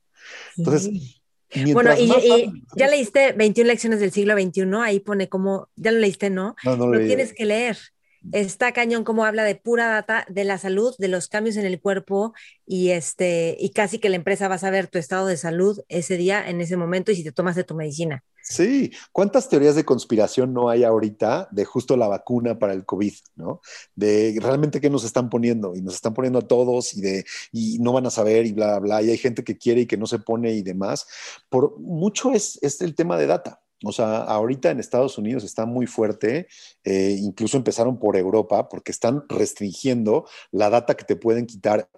Entonces, 0.56 1.20
bueno, 1.72 1.90
y, 1.96 2.64
ya 2.76 2.88
leíste 2.88 3.32
21 3.32 3.68
lecciones 3.68 4.00
del 4.00 4.10
siglo 4.10 4.34
XXI, 4.34 4.62
ahí 4.82 5.00
pone 5.00 5.28
como, 5.28 5.68
ya 5.76 5.92
lo 5.92 5.98
leíste, 5.98 6.30
¿no? 6.30 6.56
No, 6.64 6.76
no 6.76 6.86
lo, 6.86 6.98
lo 6.98 7.06
tienes 7.06 7.32
que 7.32 7.44
leer. 7.44 7.78
Está 8.32 8.72
cañón 8.72 9.04
como 9.04 9.24
habla 9.24 9.44
de 9.44 9.54
pura 9.54 9.88
data 9.88 10.26
de 10.28 10.44
la 10.44 10.58
salud, 10.58 10.94
de 10.98 11.08
los 11.08 11.28
cambios 11.28 11.56
en 11.56 11.66
el 11.66 11.80
cuerpo 11.80 12.32
y 12.66 12.90
este 12.90 13.56
y 13.58 13.70
casi 13.70 13.98
que 13.98 14.08
la 14.08 14.16
empresa 14.16 14.48
va 14.48 14.56
a 14.56 14.58
saber 14.58 14.88
tu 14.88 14.98
estado 14.98 15.26
de 15.26 15.36
salud 15.36 15.80
ese 15.88 16.16
día, 16.16 16.48
en 16.48 16.60
ese 16.60 16.76
momento 16.76 17.12
y 17.12 17.16
si 17.16 17.24
te 17.24 17.32
tomas 17.32 17.56
de 17.56 17.64
tu 17.64 17.74
medicina. 17.74 18.24
Sí, 18.46 18.92
¿cuántas 19.10 19.48
teorías 19.48 19.74
de 19.74 19.86
conspiración 19.86 20.52
no 20.52 20.68
hay 20.68 20.84
ahorita 20.84 21.48
de 21.50 21.64
justo 21.64 21.96
la 21.96 22.08
vacuna 22.08 22.58
para 22.58 22.74
el 22.74 22.84
COVID, 22.84 23.14
¿no? 23.36 23.62
De 23.94 24.36
realmente 24.38 24.82
qué 24.82 24.90
nos 24.90 25.04
están 25.04 25.30
poniendo 25.30 25.74
y 25.74 25.80
nos 25.80 25.94
están 25.94 26.12
poniendo 26.12 26.40
a 26.40 26.46
todos 26.46 26.94
y 26.94 27.00
de 27.00 27.24
y 27.52 27.78
no 27.78 27.94
van 27.94 28.04
a 28.06 28.10
saber 28.10 28.44
y 28.44 28.52
bla, 28.52 28.78
bla, 28.78 28.98
bla, 28.98 29.02
y 29.02 29.10
hay 29.10 29.16
gente 29.18 29.44
que 29.44 29.56
quiere 29.56 29.82
y 29.82 29.86
que 29.86 29.96
no 29.96 30.06
se 30.06 30.18
pone 30.18 30.52
y 30.52 30.62
demás. 30.62 31.06
Por 31.48 31.80
mucho 31.80 32.32
es, 32.32 32.58
es 32.60 32.82
el 32.82 32.94
tema 32.94 33.16
de 33.16 33.26
data. 33.28 33.63
O 33.84 33.92
sea, 33.92 34.18
ahorita 34.22 34.70
en 34.70 34.80
Estados 34.80 35.18
Unidos 35.18 35.44
está 35.44 35.66
muy 35.66 35.86
fuerte, 35.86 36.48
eh, 36.84 37.16
incluso 37.20 37.56
empezaron 37.56 37.98
por 37.98 38.16
Europa, 38.16 38.68
porque 38.68 38.92
están 38.92 39.24
restringiendo 39.28 40.26
la 40.50 40.70
data 40.70 40.96
que 40.96 41.04
te 41.04 41.16
pueden 41.16 41.46
quitar 41.46 41.88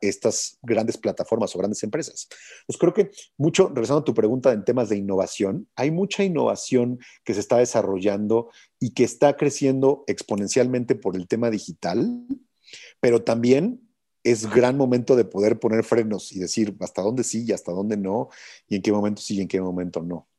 estas 0.00 0.58
grandes 0.62 0.96
plataformas 0.96 1.54
o 1.54 1.58
grandes 1.58 1.82
empresas. 1.82 2.28
Pues 2.66 2.78
creo 2.78 2.94
que 2.94 3.10
mucho, 3.36 3.68
regresando 3.68 4.00
a 4.00 4.04
tu 4.04 4.14
pregunta 4.14 4.52
en 4.52 4.64
temas 4.64 4.88
de 4.88 4.96
innovación, 4.96 5.68
hay 5.76 5.90
mucha 5.90 6.24
innovación 6.24 6.98
que 7.24 7.34
se 7.34 7.40
está 7.40 7.58
desarrollando 7.58 8.50
y 8.78 8.92
que 8.94 9.04
está 9.04 9.36
creciendo 9.36 10.04
exponencialmente 10.06 10.94
por 10.94 11.16
el 11.16 11.28
tema 11.28 11.50
digital, 11.50 12.26
pero 13.00 13.22
también 13.22 13.86
es 14.22 14.48
gran 14.50 14.76
momento 14.76 15.16
de 15.16 15.24
poder 15.24 15.58
poner 15.58 15.84
frenos 15.84 16.32
y 16.32 16.38
decir 16.38 16.76
hasta 16.80 17.02
dónde 17.02 17.24
sí 17.24 17.44
y 17.46 17.52
hasta 17.52 17.72
dónde 17.72 17.96
no, 17.96 18.28
y 18.68 18.76
en 18.76 18.82
qué 18.82 18.92
momento 18.92 19.22
sí 19.22 19.36
y 19.36 19.40
en 19.40 19.48
qué 19.48 19.60
momento 19.60 20.02
no. 20.02 20.29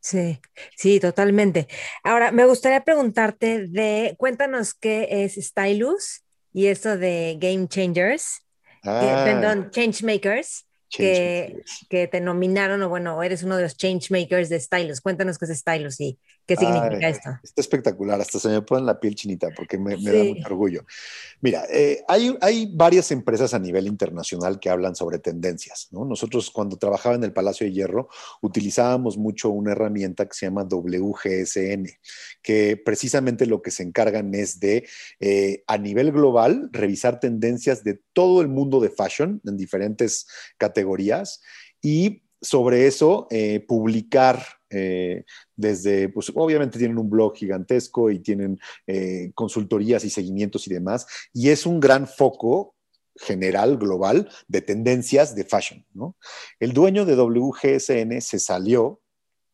Sí, 0.00 0.40
sí, 0.76 1.00
totalmente. 1.00 1.68
Ahora, 2.02 2.32
me 2.32 2.46
gustaría 2.46 2.84
preguntarte 2.84 3.66
de, 3.66 4.14
cuéntanos 4.18 4.74
qué 4.74 5.08
es 5.10 5.34
Stylus 5.34 6.24
y 6.52 6.66
eso 6.66 6.96
de 6.96 7.36
Game 7.38 7.68
Changers. 7.68 8.46
Ah. 8.82 9.22
perdón, 9.26 9.70
Changemakers, 9.70 10.66
que, 10.88 11.62
que, 11.90 12.08
te 12.08 12.20
nominaron, 12.20 12.82
o 12.82 12.88
bueno, 12.88 13.22
eres 13.22 13.42
uno 13.42 13.56
de 13.56 13.64
los 13.64 13.76
Changemakers 13.76 14.48
de 14.48 14.58
Stylus. 14.58 15.00
Cuéntanos 15.00 15.38
qué 15.38 15.44
es 15.44 15.58
Stylus 15.58 16.00
y 16.00 16.18
qué 16.50 16.56
significa 16.56 17.08
esto. 17.08 17.30
Está 17.42 17.60
espectacular, 17.60 18.20
hasta 18.20 18.38
se 18.38 18.48
me 18.48 18.62
pone 18.62 18.84
la 18.84 18.98
piel 18.98 19.14
chinita 19.14 19.48
porque 19.54 19.78
me, 19.78 19.96
da 19.96 20.24
mucho 20.24 20.46
orgullo. 20.46 20.84
Mira, 21.40 21.64
eh, 21.70 22.02
hay, 22.08 22.36
hay 22.40 22.70
varias 22.74 23.10
empresas 23.12 23.54
a 23.54 23.58
nivel 23.58 23.86
internacional 23.86 24.58
que 24.58 24.68
hablan 24.68 24.96
sobre 24.96 25.18
tendencias. 25.18 25.88
¿no? 25.92 26.04
Nosotros 26.04 26.50
cuando 26.50 26.76
trabajaba 26.76 27.14
en 27.14 27.24
el 27.24 27.32
Palacio 27.32 27.66
de 27.66 27.72
Hierro 27.72 28.08
utilizábamos 28.40 29.16
mucho 29.16 29.50
una 29.50 29.72
herramienta 29.72 30.26
que 30.26 30.34
se 30.34 30.46
llama 30.46 30.64
WGSN, 30.64 31.86
que 32.42 32.76
precisamente 32.76 33.46
lo 33.46 33.62
que 33.62 33.70
se 33.70 33.82
encargan 33.82 34.34
es 34.34 34.58
de, 34.58 34.88
eh, 35.20 35.62
a 35.66 35.78
nivel 35.78 36.10
global, 36.12 36.68
revisar 36.72 37.20
tendencias 37.20 37.84
de 37.84 38.00
todo 38.12 38.40
el 38.40 38.48
mundo 38.48 38.80
de 38.80 38.90
fashion 38.90 39.40
en 39.44 39.56
diferentes 39.56 40.26
categorías 40.58 41.42
y 41.80 42.22
sobre 42.40 42.86
eso 42.86 43.26
eh, 43.30 43.60
publicar 43.60 44.42
eh, 44.70 45.24
desde, 45.56 46.08
pues 46.08 46.32
obviamente 46.34 46.78
tienen 46.78 46.98
un 46.98 47.10
blog 47.10 47.34
gigantesco 47.34 48.10
y 48.10 48.20
tienen 48.20 48.58
eh, 48.86 49.32
consultorías 49.34 50.04
y 50.04 50.10
seguimientos 50.10 50.66
y 50.66 50.72
demás, 50.72 51.06
y 51.32 51.50
es 51.50 51.66
un 51.66 51.80
gran 51.80 52.06
foco 52.06 52.74
general, 53.16 53.76
global, 53.76 54.30
de 54.48 54.62
tendencias 54.62 55.34
de 55.34 55.44
fashion. 55.44 55.84
¿no? 55.92 56.16
El 56.58 56.72
dueño 56.72 57.04
de 57.04 57.16
WGSN 57.16 58.20
se 58.20 58.38
salió 58.38 59.00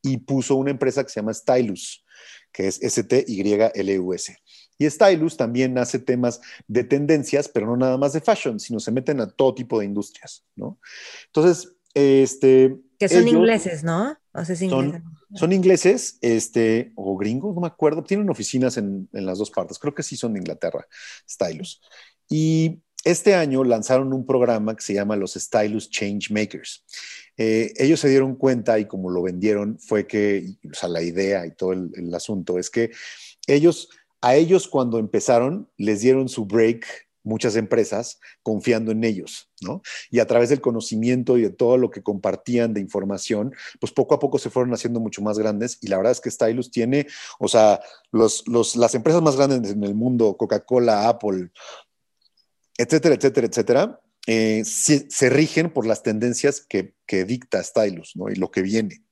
y 0.03 0.19
puso 0.19 0.55
una 0.55 0.71
empresa 0.71 1.03
que 1.03 1.11
se 1.11 1.21
llama 1.21 1.35
Stylus, 1.35 2.05
que 2.53 2.69
es 2.69 2.81
S-T-Y-L-U-S. 2.81 4.39
Y 4.79 4.91
Stylus 4.91 5.37
también 5.37 5.79
hace 5.79 5.99
temas 5.99 6.41
de 6.69 6.85
tendencias, 6.85 7.49
pero 7.49 7.67
no 7.67 7.77
nada 7.77 7.97
más 7.97 8.13
de 8.13 8.21
fashion, 8.21 8.61
sino 8.61 8.79
se 8.79 8.93
meten 8.93 9.21
a 9.21 9.31
todo 9.31 9.55
tipo 9.55 9.79
de 9.81 9.87
industrias, 9.87 10.45
¿no? 10.55 10.79
Entonces, 11.27 11.76
este... 11.97 12.77
Que 12.99 13.09
son 13.09 13.27
ingleses, 13.27 13.85
¿no? 13.85 14.17
son, 15.35 15.53
ingleses, 15.53 16.19
este, 16.21 16.93
o 16.95 17.17
gringos, 17.17 17.55
no 17.55 17.63
me 17.63 17.67
acuerdo, 17.67 18.05
tienen 18.05 18.29
oficinas 18.31 18.77
en, 18.77 19.09
las 19.13 19.39
dos 19.39 19.51
partes, 19.51 19.79
creo 19.79 19.95
que 19.95 20.03
sí 20.03 20.17
son 20.17 20.35
de 20.35 20.41
Inglaterra, 20.41 20.87
Stylus. 21.29 21.81
Y 22.29 22.81
este 23.05 23.35
año 23.35 23.65
lanzaron 23.65 24.13
un 24.13 24.27
programa 24.27 24.75
que 24.77 24.83
se 24.83 24.95
llama 24.95 25.17
los 25.17 25.35
Stylus 25.35 25.91
Change 25.91 26.31
Makers. 26.31 26.85
Eh, 27.37 27.73
ellos 27.77 28.01
se 28.01 28.09
dieron 28.09 28.35
cuenta 28.35 28.79
y 28.79 28.87
como 28.87 29.11
lo 29.11 29.23
vendieron 29.23 29.79
fue 29.79 30.07
que, 30.07 30.57
o 30.71 30.75
sea, 30.75 30.89
la 30.89 31.03
idea 31.03 31.47
y 31.47 31.53
todo 31.53 31.73
el, 31.73 31.91
el 31.95 32.15
asunto 32.15 32.59
es 32.59 32.69
que 32.71 32.91
ellos, 33.47 33.89
a 34.21 34.37
ellos 34.37 34.69
cuando 34.69 34.99
empezaron, 34.99 35.71
les 35.77 36.01
dieron 36.01 36.29
su 36.29 36.47
break 36.47 37.06
muchas 37.27 37.57
empresas 37.57 38.21
confiando 38.43 38.93
en 38.93 39.05
ellos, 39.05 39.51
¿no? 39.61 39.83
Y 40.11 40.21
a 40.21 40.27
través 40.27 40.49
del 40.49 40.61
conocimiento 40.61 41.37
y 41.37 41.43
de 41.43 41.51
todo 41.51 41.77
lo 41.77 41.91
que 41.91 42.03
compartían 42.03 42.73
de 42.73 42.81
información, 42.81 43.55
pues 43.81 43.93
poco 43.93 44.15
a 44.15 44.19
poco 44.19 44.39
se 44.39 44.49
fueron 44.49 44.73
haciendo 44.73 45.01
mucho 45.01 45.23
más 45.23 45.39
grandes 45.39 45.79
y 45.83 45.89
la 45.89 45.97
verdad 45.97 46.13
es 46.13 46.21
que 46.21 46.31
Stylus 46.31 46.71
tiene, 46.71 47.07
o 47.39 47.49
sea, 47.49 47.81
los, 48.13 48.45
las 48.77 48.95
empresas 48.95 49.23
más 49.23 49.37
grandes 49.37 49.73
en 49.73 49.85
el 49.85 49.95
mundo, 49.95 50.37
Coca-Cola, 50.37 51.09
Apple, 51.09 51.51
etcétera, 52.79 53.17
etcétera, 53.17 53.47
etcétera, 53.47 54.01
eh, 54.29 54.65
se, 54.65 55.31
rigen 55.31 55.71
por 55.73 55.87
las 55.87 56.03
tendencias 56.03 56.61
que, 56.61 56.95
que 57.07 57.25
dicta 57.25 57.63
Stylus, 57.63 58.17
¿no? 58.17 58.29
Y 58.31 58.37
lo 58.37 58.51
que 58.51 58.63
viene 58.63 59.06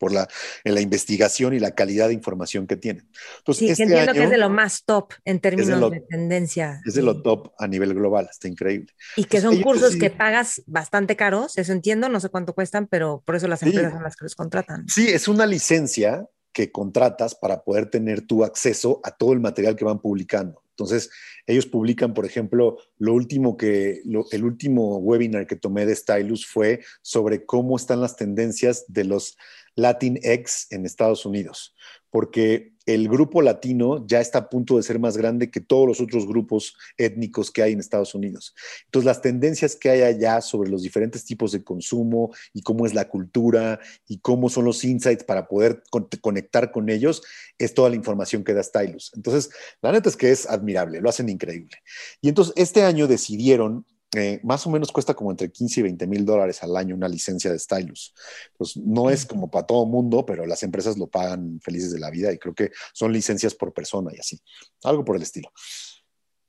por 0.00 0.12
la, 0.12 0.26
en 0.64 0.74
la 0.74 0.80
investigación 0.80 1.52
y 1.52 1.60
la 1.60 1.72
calidad 1.72 2.08
de 2.08 2.14
información 2.14 2.66
que 2.66 2.76
tienen. 2.76 3.06
Entonces, 3.38 3.58
sí, 3.58 3.70
este 3.70 3.84
entiendo 3.84 4.14
que 4.14 4.24
es 4.24 4.30
de 4.30 4.38
lo 4.38 4.48
más 4.48 4.82
top 4.84 5.12
en 5.24 5.40
términos 5.40 5.90
de, 5.90 6.00
tendencia. 6.00 6.80
Es 6.86 6.94
de 6.94 7.02
lo 7.02 7.22
top 7.22 7.52
a 7.58 7.68
nivel 7.68 7.94
global, 7.94 8.26
está 8.30 8.48
increíble. 8.48 8.92
Y 9.14 9.24
que 9.24 9.40
son 9.40 9.60
cursos 9.60 9.96
que 9.96 10.10
pagas 10.10 10.62
bastante 10.66 11.16
caros, 11.16 11.58
eso 11.58 11.72
entiendo, 11.72 12.08
no 12.08 12.18
sé 12.18 12.30
cuánto 12.30 12.54
cuestan, 12.54 12.86
pero 12.86 13.22
por 13.26 13.36
eso 13.36 13.46
las 13.46 13.62
empresas 13.62 13.92
son 13.92 14.02
las 14.02 14.16
que 14.16 14.24
los 14.24 14.34
contratan. 14.34 14.88
Sí, 14.88 15.08
es 15.08 15.28
una 15.28 15.44
licencia 15.44 16.26
que 16.52 16.72
contratas 16.72 17.34
para 17.34 17.62
poder 17.62 17.90
tener 17.90 18.26
tu 18.26 18.42
acceso 18.42 19.00
a 19.04 19.10
todo 19.10 19.34
el 19.34 19.40
material 19.40 19.76
que 19.76 19.84
van 19.84 20.00
publicando. 20.00 20.62
Entonces, 20.70 21.10
ellos 21.46 21.66
publican, 21.66 22.14
por 22.14 22.24
ejemplo, 22.24 22.78
lo 22.96 23.12
último 23.12 23.58
que, 23.58 24.00
el 24.30 24.44
último 24.44 24.96
webinar 24.96 25.46
que 25.46 25.56
tomé 25.56 25.84
de 25.84 25.94
Stylus 25.94 26.46
fue 26.46 26.80
sobre 27.02 27.44
cómo 27.44 27.76
están 27.76 28.00
las 28.00 28.16
tendencias 28.16 28.86
de 28.88 29.04
los 29.04 29.36
Latinx 29.76 30.66
en 30.70 30.86
Estados 30.86 31.24
Unidos, 31.26 31.74
porque 32.10 32.74
el 32.86 33.08
grupo 33.08 33.40
latino 33.40 34.04
ya 34.06 34.20
está 34.20 34.38
a 34.38 34.48
punto 34.48 34.76
de 34.76 34.82
ser 34.82 34.98
más 34.98 35.16
grande 35.16 35.50
que 35.50 35.60
todos 35.60 35.86
los 35.86 36.00
otros 36.00 36.26
grupos 36.26 36.74
étnicos 36.96 37.50
que 37.50 37.62
hay 37.62 37.72
en 37.72 37.80
Estados 37.80 38.14
Unidos. 38.14 38.54
Entonces, 38.86 39.06
las 39.06 39.22
tendencias 39.22 39.76
que 39.76 39.90
hay 39.90 40.02
allá 40.02 40.40
sobre 40.40 40.70
los 40.70 40.82
diferentes 40.82 41.24
tipos 41.24 41.52
de 41.52 41.62
consumo 41.62 42.34
y 42.52 42.62
cómo 42.62 42.86
es 42.86 42.94
la 42.94 43.08
cultura 43.08 43.78
y 44.08 44.18
cómo 44.18 44.48
son 44.48 44.64
los 44.64 44.82
insights 44.82 45.24
para 45.24 45.46
poder 45.46 45.82
conectar 46.20 46.72
con 46.72 46.88
ellos, 46.88 47.22
es 47.58 47.74
toda 47.74 47.90
la 47.90 47.96
información 47.96 48.42
que 48.42 48.54
da 48.54 48.62
Stylus. 48.62 49.12
Entonces, 49.14 49.50
la 49.82 49.92
neta 49.92 50.08
es 50.08 50.16
que 50.16 50.30
es 50.30 50.48
admirable, 50.48 51.00
lo 51.00 51.10
hacen 51.10 51.28
increíble. 51.28 51.76
Y 52.20 52.28
entonces, 52.28 52.54
este 52.56 52.82
año 52.82 53.06
decidieron 53.06 53.86
eh, 54.16 54.40
más 54.42 54.66
o 54.66 54.70
menos 54.70 54.90
cuesta 54.90 55.14
como 55.14 55.30
entre 55.30 55.50
15 55.50 55.80
y 55.80 55.82
20 55.84 56.06
mil 56.06 56.24
dólares 56.24 56.62
al 56.62 56.76
año 56.76 56.96
una 56.96 57.08
licencia 57.08 57.52
de 57.52 57.58
Stylus. 57.58 58.12
Pues 58.56 58.76
no 58.76 59.08
es 59.08 59.24
como 59.24 59.50
para 59.50 59.66
todo 59.66 59.86
mundo, 59.86 60.26
pero 60.26 60.46
las 60.46 60.62
empresas 60.62 60.98
lo 60.98 61.06
pagan 61.06 61.60
felices 61.62 61.92
de 61.92 62.00
la 62.00 62.10
vida 62.10 62.32
y 62.32 62.38
creo 62.38 62.54
que 62.54 62.72
son 62.92 63.12
licencias 63.12 63.54
por 63.54 63.72
persona 63.72 64.10
y 64.14 64.18
así, 64.18 64.40
algo 64.82 65.04
por 65.04 65.16
el 65.16 65.22
estilo. 65.22 65.52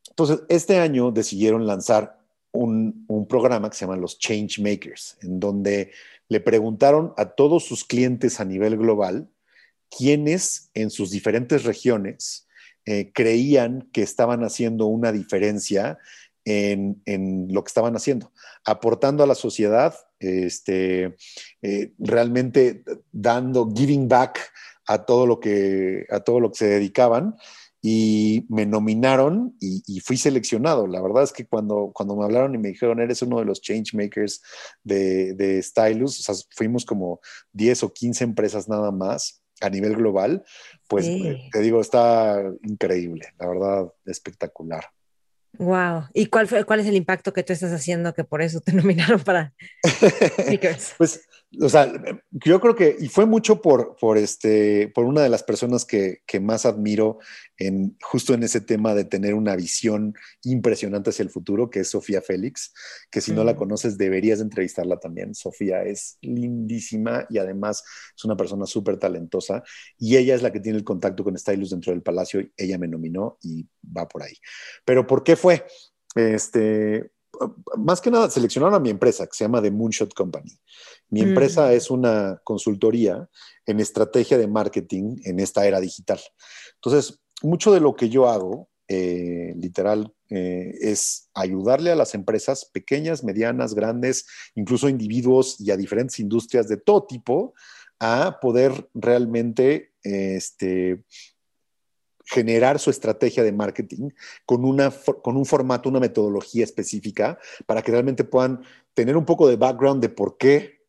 Entonces, 0.10 0.42
este 0.50 0.80
año 0.80 1.12
decidieron 1.12 1.68
lanzar 1.68 2.20
un, 2.52 3.06
un 3.08 3.28
programa 3.28 3.70
que 3.70 3.78
se 3.78 3.86
llama 3.86 3.96
los 3.96 4.18
Change 4.18 4.60
Makers, 4.60 5.18
en 5.22 5.40
donde 5.40 5.92
le 6.28 6.40
preguntaron 6.40 7.14
a 7.18 7.26
todos 7.26 7.64
sus 7.66 7.86
clientes 7.86 8.40
a 8.40 8.46
nivel 8.46 8.78
global 8.78 9.30
quiénes 9.96 10.72
en 10.74 10.90
sus 10.90 11.12
diferentes 11.12 11.64
regiones 11.64 12.48
eh, 12.86 13.12
creían 13.14 13.90
que 13.94 14.02
estaban 14.02 14.44
haciendo 14.44 14.88
una 14.88 15.12
diferencia 15.12 16.00
en, 16.46 17.48
lo 17.50 17.64
que 17.64 17.68
estaban 17.68 17.96
haciendo, 17.96 18.32
aportando 18.66 19.24
a 19.24 19.28
la 19.28 19.36
sociedad, 19.36 19.96
este, 20.20 21.16
eh, 21.62 21.94
realmente 22.00 22.84
dando, 23.12 23.70
giving 23.76 24.08
back 24.08 24.40
a 24.88 25.06
todo 25.06 25.26
lo 25.26 25.40
que, 25.40 26.06
a 26.10 26.20
todo 26.22 26.40
lo 26.40 26.52
que 26.52 26.58
se 26.58 26.68
dedicaban 26.68 27.36
y 27.82 28.46
me 28.50 28.66
nominaron 28.66 29.56
y, 29.60 30.00
fui 30.02 30.18
seleccionado. 30.18 30.86
La 30.88 31.02
verdad 31.02 31.24
es 31.24 31.32
que 31.32 31.48
cuando, 31.48 31.92
cuando 31.94 32.16
me 32.16 32.24
hablaron 32.26 32.54
y 32.54 32.60
me 32.60 32.70
dijeron, 32.70 33.00
eres 33.00 33.22
uno 33.24 33.40
de 33.40 33.46
los 33.46 33.62
change 33.62 33.96
makers 33.96 34.42
de, 34.84 35.34
de 35.34 35.62
Stylus, 35.64 36.20
o 36.20 36.24
sea, 36.24 36.36
fuimos 36.52 36.86
como 36.86 37.20
10 37.54 37.84
o 37.84 37.94
15 37.94 38.24
empresas 38.24 38.70
nada 38.70 38.92
más 38.92 39.42
a 39.62 39.70
nivel 39.70 39.96
global, 39.96 40.44
pues 40.88 41.08
te 41.52 41.60
digo, 41.60 41.82
está 41.82 42.44
increíble, 42.64 43.28
la 43.40 43.48
verdad, 43.48 43.94
espectacular. 44.06 44.86
Wow. 45.58 46.06
¿Y 46.14 46.28
cuál 46.28 46.48
fue, 46.48 46.64
cuál 46.64 46.80
es 46.80 46.88
el 46.88 46.96
impacto 46.96 47.34
que 47.34 47.44
tú 47.44 47.54
estás 47.54 47.72
haciendo 47.72 48.14
que 48.14 48.24
por 48.24 48.42
eso 48.42 48.62
te 48.62 48.74
nominaron 48.74 49.20
para 49.22 49.54
pues 50.98 51.22
o 51.60 51.68
sea, 51.68 51.92
yo 52.32 52.62
creo 52.62 52.76
que, 52.76 52.96
y 52.98 53.10
fue 53.10 53.26
mucho 53.26 53.62
por, 53.62 53.98
por, 53.98 54.18
este, 54.18 54.88
por 54.88 55.04
una 55.04 55.22
de 55.22 55.28
las 55.30 55.44
personas 55.44 55.84
que, 55.84 56.20
que, 56.26 56.40
más 56.40 56.66
admiro 56.66 57.20
en, 57.58 57.98
justo 58.02 58.34
en 58.34 58.44
ese 58.44 58.62
tema 58.62 58.96
de 58.96 59.04
tener 59.04 59.34
una 59.34 59.56
visión 59.58 60.14
impresionante 60.44 61.10
hacia 61.10 61.24
el 61.24 61.30
futuro, 61.30 61.70
que 61.70 61.82
es 61.82 61.90
Sofía 61.90 62.22
Félix, 62.22 62.74
que 63.10 63.20
si 63.20 63.34
no 63.34 63.44
la 63.44 63.58
conoces 63.58 63.98
deberías 63.98 64.40
entrevistarla 64.40 64.98
también. 65.00 65.36
Sofía 65.36 65.84
es 65.84 66.18
lindísima 66.22 67.26
y 67.30 67.38
además 67.38 67.84
es 68.16 68.24
una 68.24 68.38
persona 68.38 68.66
súper 68.66 68.98
talentosa 68.98 69.62
y 69.98 70.16
ella 70.16 70.36
es 70.36 70.42
la 70.42 70.54
que 70.54 70.62
tiene 70.62 70.78
el 70.78 70.86
contacto 70.86 71.24
con 71.24 71.38
Stylus 71.38 71.72
dentro 71.72 71.92
del 71.92 72.02
palacio. 72.02 72.48
Ella 72.56 72.78
me 72.78 72.88
nominó 72.88 73.38
y 73.42 73.68
va 73.86 74.08
por 74.08 74.24
ahí. 74.24 74.38
Pero 74.86 75.06
¿por 75.06 75.24
qué 75.24 75.36
fue? 75.36 75.66
Este, 76.16 77.12
más 77.78 78.02
que 78.02 78.12
nada 78.12 78.30
seleccionaron 78.30 78.76
a 78.76 78.80
mi 78.80 78.90
empresa, 78.90 79.26
que 79.26 79.34
se 79.34 79.44
llama 79.44 79.62
The 79.62 79.72
Moonshot 79.72 80.14
Company. 80.14 80.58
Mi 81.10 81.22
mm. 81.22 81.28
empresa 81.30 81.74
es 81.74 81.90
una 81.90 82.40
consultoría 82.44 83.30
en 83.66 83.80
estrategia 83.80 84.38
de 84.38 84.48
marketing 84.48 85.18
en 85.24 85.40
esta 85.40 85.66
era 85.66 85.80
digital. 85.80 86.20
Entonces, 86.76 87.20
mucho 87.42 87.72
de 87.72 87.80
lo 87.80 87.96
que 87.96 88.10
yo 88.10 88.30
hago, 88.30 88.70
eh, 88.88 89.54
literal, 89.58 90.14
eh, 90.30 90.74
es 90.82 91.30
ayudarle 91.34 91.92
a 91.92 91.96
las 91.96 92.14
empresas 92.14 92.66
pequeñas, 92.66 93.24
medianas, 93.24 93.74
grandes, 93.74 94.26
incluso 94.56 94.90
individuos 94.90 95.60
y 95.60 95.72
a 95.72 95.78
diferentes 95.78 96.20
industrias 96.20 96.68
de 96.68 96.78
todo 96.78 97.06
tipo, 97.06 97.54
a 98.00 98.40
poder 98.42 98.90
realmente 98.94 99.94
este, 100.04 101.04
generar 102.32 102.80
su 102.80 102.90
estrategia 102.90 103.44
de 103.44 103.52
marketing 103.52 104.12
con, 104.46 104.64
una, 104.64 104.90
con 105.22 105.36
un 105.36 105.46
formato, 105.46 105.90
una 105.90 106.00
metodología 106.00 106.64
específica 106.64 107.38
para 107.66 107.82
que 107.82 107.92
realmente 107.92 108.24
puedan 108.24 108.62
tener 108.94 109.18
un 109.18 109.26
poco 109.26 109.50
de 109.50 109.58
background 109.58 110.02
de 110.02 110.10
por 110.10 110.38
qué 110.38 110.81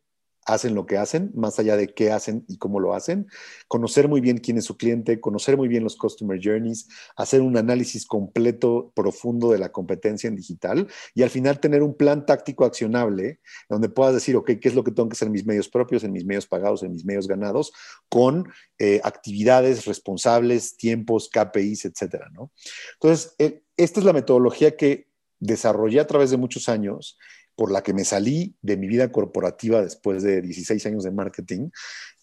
hacen 0.44 0.74
lo 0.74 0.86
que 0.86 0.96
hacen, 0.96 1.30
más 1.34 1.58
allá 1.58 1.76
de 1.76 1.88
qué 1.88 2.10
hacen 2.10 2.44
y 2.48 2.58
cómo 2.58 2.80
lo 2.80 2.94
hacen, 2.94 3.28
conocer 3.68 4.08
muy 4.08 4.20
bien 4.20 4.38
quién 4.38 4.58
es 4.58 4.64
su 4.64 4.76
cliente, 4.76 5.20
conocer 5.20 5.56
muy 5.56 5.68
bien 5.68 5.84
los 5.84 5.96
customer 5.96 6.40
journeys, 6.42 6.88
hacer 7.16 7.40
un 7.40 7.56
análisis 7.56 8.06
completo, 8.06 8.92
profundo 8.94 9.50
de 9.50 9.58
la 9.58 9.70
competencia 9.70 10.28
en 10.28 10.36
digital 10.36 10.88
y 11.14 11.22
al 11.22 11.30
final 11.30 11.60
tener 11.60 11.82
un 11.82 11.96
plan 11.96 12.26
táctico 12.26 12.64
accionable 12.64 13.40
donde 13.68 13.88
puedas 13.88 14.14
decir, 14.14 14.36
ok, 14.36 14.52
¿qué 14.60 14.68
es 14.68 14.74
lo 14.74 14.84
que 14.84 14.90
tengo 14.90 15.08
que 15.08 15.14
hacer 15.14 15.26
en 15.26 15.32
mis 15.32 15.46
medios 15.46 15.68
propios, 15.68 16.04
en 16.04 16.12
mis 16.12 16.24
medios 16.24 16.46
pagados, 16.46 16.82
en 16.82 16.92
mis 16.92 17.04
medios 17.04 17.28
ganados, 17.28 17.72
con 18.08 18.48
eh, 18.78 19.00
actividades 19.04 19.84
responsables, 19.84 20.76
tiempos, 20.76 21.28
KPIs, 21.28 21.84
etcétera, 21.84 22.28
¿no? 22.32 22.50
Entonces, 22.94 23.34
eh, 23.38 23.62
esta 23.76 24.00
es 24.00 24.06
la 24.06 24.12
metodología 24.12 24.76
que 24.76 25.08
desarrollé 25.38 26.00
a 26.00 26.06
través 26.06 26.30
de 26.30 26.36
muchos 26.36 26.68
años 26.68 27.18
por 27.56 27.70
la 27.70 27.82
que 27.82 27.94
me 27.94 28.04
salí 28.04 28.56
de 28.62 28.76
mi 28.76 28.86
vida 28.86 29.10
corporativa 29.12 29.82
después 29.82 30.22
de 30.22 30.42
16 30.42 30.86
años 30.86 31.04
de 31.04 31.10
marketing 31.10 31.70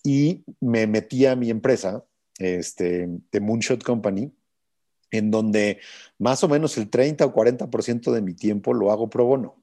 y 0.04 0.44
me 0.60 0.88
metí 0.88 1.26
a 1.26 1.36
mi 1.36 1.50
empresa, 1.50 2.04
este, 2.38 3.08
de 3.32 3.40
Moonshot 3.40 3.84
Company, 3.84 4.34
en 5.12 5.32
donde 5.32 5.80
más 6.18 6.44
o 6.44 6.50
menos 6.50 6.78
el 6.78 6.90
30 6.90 7.26
o 7.26 7.34
40% 7.34 8.12
de 8.12 8.22
mi 8.22 8.34
tiempo 8.34 8.74
lo 8.74 8.92
hago 8.92 9.10
pro 9.10 9.26
bono. 9.26 9.59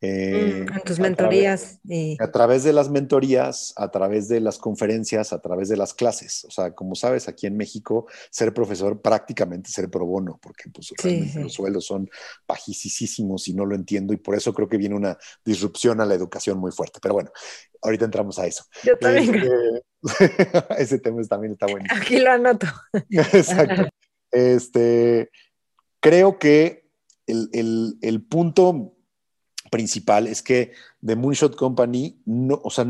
Eh, 0.00 0.66
mm, 0.70 0.80
tus 0.84 0.98
mentorías. 0.98 1.80
A 2.18 2.30
través, 2.30 2.62
de 2.64 2.72
las 2.72 2.90
mentorías, 2.90 3.72
a 3.76 3.90
través 3.90 4.28
de 4.28 4.40
las 4.40 4.58
conferencias, 4.58 5.32
a 5.32 5.40
través 5.40 5.68
de 5.68 5.76
las 5.76 5.94
clases. 5.94 6.44
O 6.44 6.50
sea, 6.50 6.74
como 6.74 6.94
sabes, 6.94 7.28
aquí 7.28 7.46
en 7.46 7.56
México, 7.56 8.06
ser 8.30 8.52
profesor 8.52 9.00
prácticamente 9.00 9.70
ser 9.70 9.90
pro 9.90 10.04
bono, 10.04 10.38
porque 10.42 10.64
pues, 10.70 10.92
los 11.36 11.52
sueldos 11.52 11.86
son 11.86 12.10
bajísimos 12.46 13.48
y 13.48 13.54
no 13.54 13.64
lo 13.64 13.74
entiendo. 13.74 14.12
Y 14.12 14.18
por 14.18 14.34
eso 14.34 14.52
creo 14.52 14.68
que 14.68 14.76
viene 14.76 14.94
una 14.94 15.16
disrupción 15.44 16.00
a 16.00 16.06
la 16.06 16.14
educación 16.14 16.58
muy 16.58 16.72
fuerte. 16.72 16.98
Pero 17.00 17.14
bueno, 17.14 17.30
ahorita 17.82 18.04
entramos 18.04 18.38
a 18.38 18.46
eso. 18.46 18.64
Yo 18.82 18.96
también. 18.98 19.34
Este, 19.34 19.84
ese 20.78 20.98
tema 20.98 21.22
también 21.24 21.52
está 21.52 21.66
bueno. 21.66 21.86
Aquí 21.90 22.18
lo 22.18 22.30
anoto. 22.30 22.66
Exacto. 23.10 23.88
Este, 24.30 25.30
creo 26.00 26.38
que 26.38 26.90
el, 27.26 27.48
el, 27.52 27.94
el 28.02 28.22
punto 28.22 28.93
principal 29.74 30.28
es 30.28 30.40
que 30.40 30.70
The 31.04 31.16
Moonshot 31.16 31.56
Company 31.56 32.22
no, 32.26 32.60
o 32.62 32.70
sea, 32.70 32.86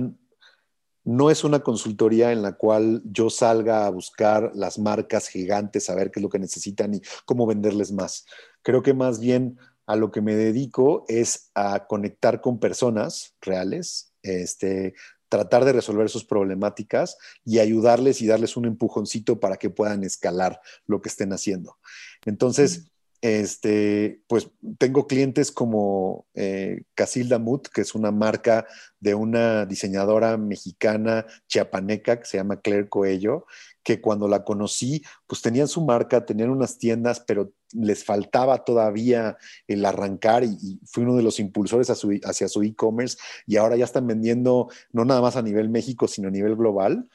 no 1.05 1.31
es 1.31 1.43
una 1.43 1.61
consultoría 1.61 2.31
en 2.31 2.43
la 2.43 2.59
cual 2.59 3.01
yo 3.07 3.31
salga 3.31 3.87
a 3.87 3.91
buscar 3.91 4.53
las 4.55 4.79
marcas 4.79 5.29
gigantes, 5.29 5.89
a 5.89 5.95
ver 5.95 6.11
qué 6.11 6.21
es 6.21 6.23
lo 6.23 6.29
que 6.29 6.39
necesitan 6.39 6.93
y 6.93 7.01
cómo 7.25 7.47
venderles 7.47 7.91
más. 7.91 8.27
Creo 8.61 8.83
que 8.83 8.93
más 8.93 9.19
bien 9.19 9.59
a 9.87 9.97
lo 9.97 10.11
que 10.11 10.21
me 10.21 10.35
dedico 10.35 11.07
es 11.09 11.51
a 11.55 11.87
conectar 11.87 12.43
con 12.43 12.61
personas 12.61 13.35
reales, 13.41 14.13
este, 14.23 14.93
tratar 15.31 15.65
de 15.65 15.73
resolver 15.73 16.11
sus 16.11 16.27
problemáticas 16.27 17.17
y 17.47 17.61
ayudarles 17.61 18.21
y 18.21 18.27
darles 18.27 18.59
un 18.59 18.67
empujoncito 18.67 19.41
para 19.41 19.57
que 19.57 19.71
puedan 19.71 20.05
escalar 20.05 20.61
lo 20.87 21.01
que 21.01 21.09
estén 21.09 21.33
haciendo. 21.33 21.79
Entonces, 22.27 22.91
este, 23.25 24.21
pues 24.27 24.51
tengo 24.77 25.07
clientes 25.07 25.51
como 25.51 26.27
eh, 26.35 26.83
Casilda 26.95 27.39
Mut, 27.39 27.69
que 27.69 27.81
es 27.81 27.95
una 27.95 28.11
marca 28.11 28.67
de 29.01 29.15
una 29.15 29.65
diseñadora 29.65 30.37
mexicana 30.37 31.25
chiapaneca 31.49 32.21
que 32.21 32.27
se 32.27 32.37
llama 32.37 32.61
Claire 32.61 32.91
Coello, 32.91 33.47
que 33.83 34.03
cuando 34.03 34.29
la 34.29 34.45
conocí, 34.45 35.03
pues 35.27 35.41
tenían 35.41 35.69
su 35.69 35.83
marca, 35.87 36.27
tenían 36.27 36.51
unas 36.51 36.77
tiendas, 36.77 37.21
pero 37.21 37.55
les 37.73 38.05
faltaba 38.05 38.63
todavía 38.63 39.39
el 39.69 39.87
arrancar 39.87 40.45
y, 40.45 40.59
y 40.61 40.81
fui 40.85 41.05
uno 41.05 41.17
de 41.17 41.23
los 41.23 41.41
impulsores 41.41 41.89
hacia 41.89 42.49
su 42.49 42.63
e-commerce 42.63 43.17
y 43.47 43.57
ahora 43.57 43.77
ya 43.77 43.87
están 43.87 44.07
vendiendo 44.07 44.69
no 44.93 45.07
nada 45.07 45.23
más 45.23 45.37
a 45.37 45.43
nivel 45.43 45.71
México, 45.71 46.09
sino 46.09 46.29
a 46.29 46.31
nivel 46.31 46.57
global 46.57 47.09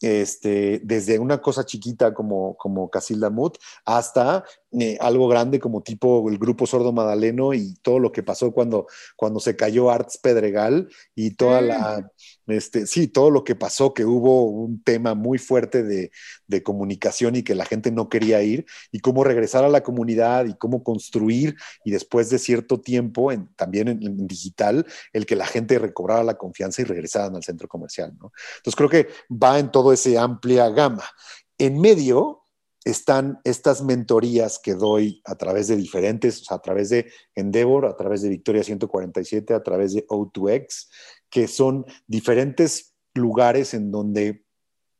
este, 0.00 0.80
desde 0.82 1.18
una 1.18 1.40
cosa 1.40 1.64
chiquita 1.64 2.14
como, 2.14 2.56
como 2.56 2.90
Casilda 2.90 3.30
Mut 3.30 3.58
hasta 3.84 4.44
eh, 4.72 4.96
algo 5.00 5.28
grande 5.28 5.60
como 5.60 5.82
tipo 5.82 6.28
el 6.30 6.38
grupo 6.38 6.66
Sordo 6.66 6.92
Madaleno 6.92 7.52
y 7.54 7.74
todo 7.82 7.98
lo 7.98 8.12
que 8.12 8.22
pasó 8.22 8.52
cuando, 8.52 8.86
cuando 9.16 9.40
se 9.40 9.56
cayó 9.56 9.90
Arts 9.90 10.18
Pedregal 10.18 10.88
y 11.14 11.32
toda 11.32 11.60
la, 11.60 12.10
este, 12.52 12.86
sí, 12.86 13.08
todo 13.08 13.30
lo 13.30 13.44
que 13.44 13.54
pasó, 13.54 13.94
que 13.94 14.04
hubo 14.04 14.44
un 14.44 14.82
tema 14.82 15.14
muy 15.14 15.38
fuerte 15.38 15.82
de, 15.82 16.10
comunicación 16.64 17.36
y 17.36 17.42
que 17.42 17.54
la 17.54 17.64
gente 17.64 17.90
no 17.92 18.08
quería 18.08 18.42
ir, 18.42 18.66
y 18.90 19.00
cómo 19.00 19.24
regresar 19.24 19.64
a 19.64 19.68
la 19.68 19.82
comunidad 19.82 20.46
y 20.46 20.54
cómo 20.54 20.82
construir, 20.82 21.56
y 21.84 21.92
después 21.92 22.28
de 22.28 22.38
cierto 22.38 22.80
tiempo, 22.80 23.30
también 23.56 23.88
en, 23.88 24.26
digital, 24.26 24.86
el 25.12 25.26
que 25.26 25.36
la 25.36 25.46
gente 25.46 25.78
recobrara 25.78 26.24
la 26.24 26.36
confianza 26.36 26.82
y 26.82 26.84
regresaran 26.84 27.36
al 27.36 27.44
centro 27.44 27.68
comercial. 27.68 28.12
¿no? 28.18 28.32
Entonces 28.56 28.76
creo 28.76 28.88
que 28.88 29.08
va 29.30 29.58
en 29.58 29.70
toda 29.70 29.94
esa 29.94 30.22
amplia 30.22 30.68
gama. 30.68 31.04
En 31.56 31.80
medio, 31.80 32.40
están 32.84 33.40
estas 33.44 33.82
mentorías 33.82 34.58
que 34.58 34.74
doy 34.74 35.20
a 35.24 35.34
través 35.36 35.68
de 35.68 35.76
diferentes, 35.76 36.40
o 36.40 36.44
sea, 36.44 36.56
a 36.56 36.62
través 36.62 36.88
de 36.88 37.10
Endeavor, 37.34 37.86
a 37.86 37.96
través 37.96 38.22
de 38.22 38.30
Victoria 38.30 38.64
147, 38.64 39.54
a 39.54 39.62
través 39.62 39.94
de 39.94 40.06
O2X, 40.06 40.88
que 41.30 41.48
son 41.48 41.86
diferentes 42.06 42.94
lugares 43.14 43.74
en 43.74 43.90
donde 43.90 44.44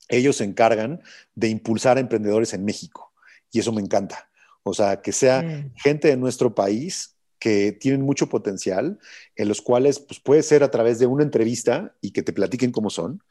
ellos 0.08 0.36
se 0.36 0.44
encargan 0.44 1.00
de 1.34 1.48
impulsar 1.48 1.96
a 1.96 2.00
emprendedores 2.00 2.54
en 2.54 2.64
México. 2.64 3.12
Y 3.52 3.60
eso 3.60 3.72
me 3.72 3.80
encanta. 3.80 4.30
O 4.62 4.74
sea, 4.74 5.00
que 5.00 5.12
sea 5.12 5.42
mm. 5.42 5.72
gente 5.76 6.08
de 6.08 6.16
nuestro 6.16 6.54
país 6.54 7.16
que 7.40 7.72
tienen 7.72 8.03
mucho 8.03 8.29
potencial, 8.29 8.98
en 9.35 9.48
los 9.48 9.62
cuales 9.62 9.98
pues, 9.98 10.20
puede 10.20 10.42
ser 10.42 10.62
a 10.62 10.70
través 10.70 10.98
de 10.98 11.07
una 11.07 11.24
entrevista 11.24 11.96
y 12.03 12.12
que 12.12 12.22
te 12.22 12.35
platiquen 12.35 12.70
cómo 12.70 12.90
son, 12.90 13.22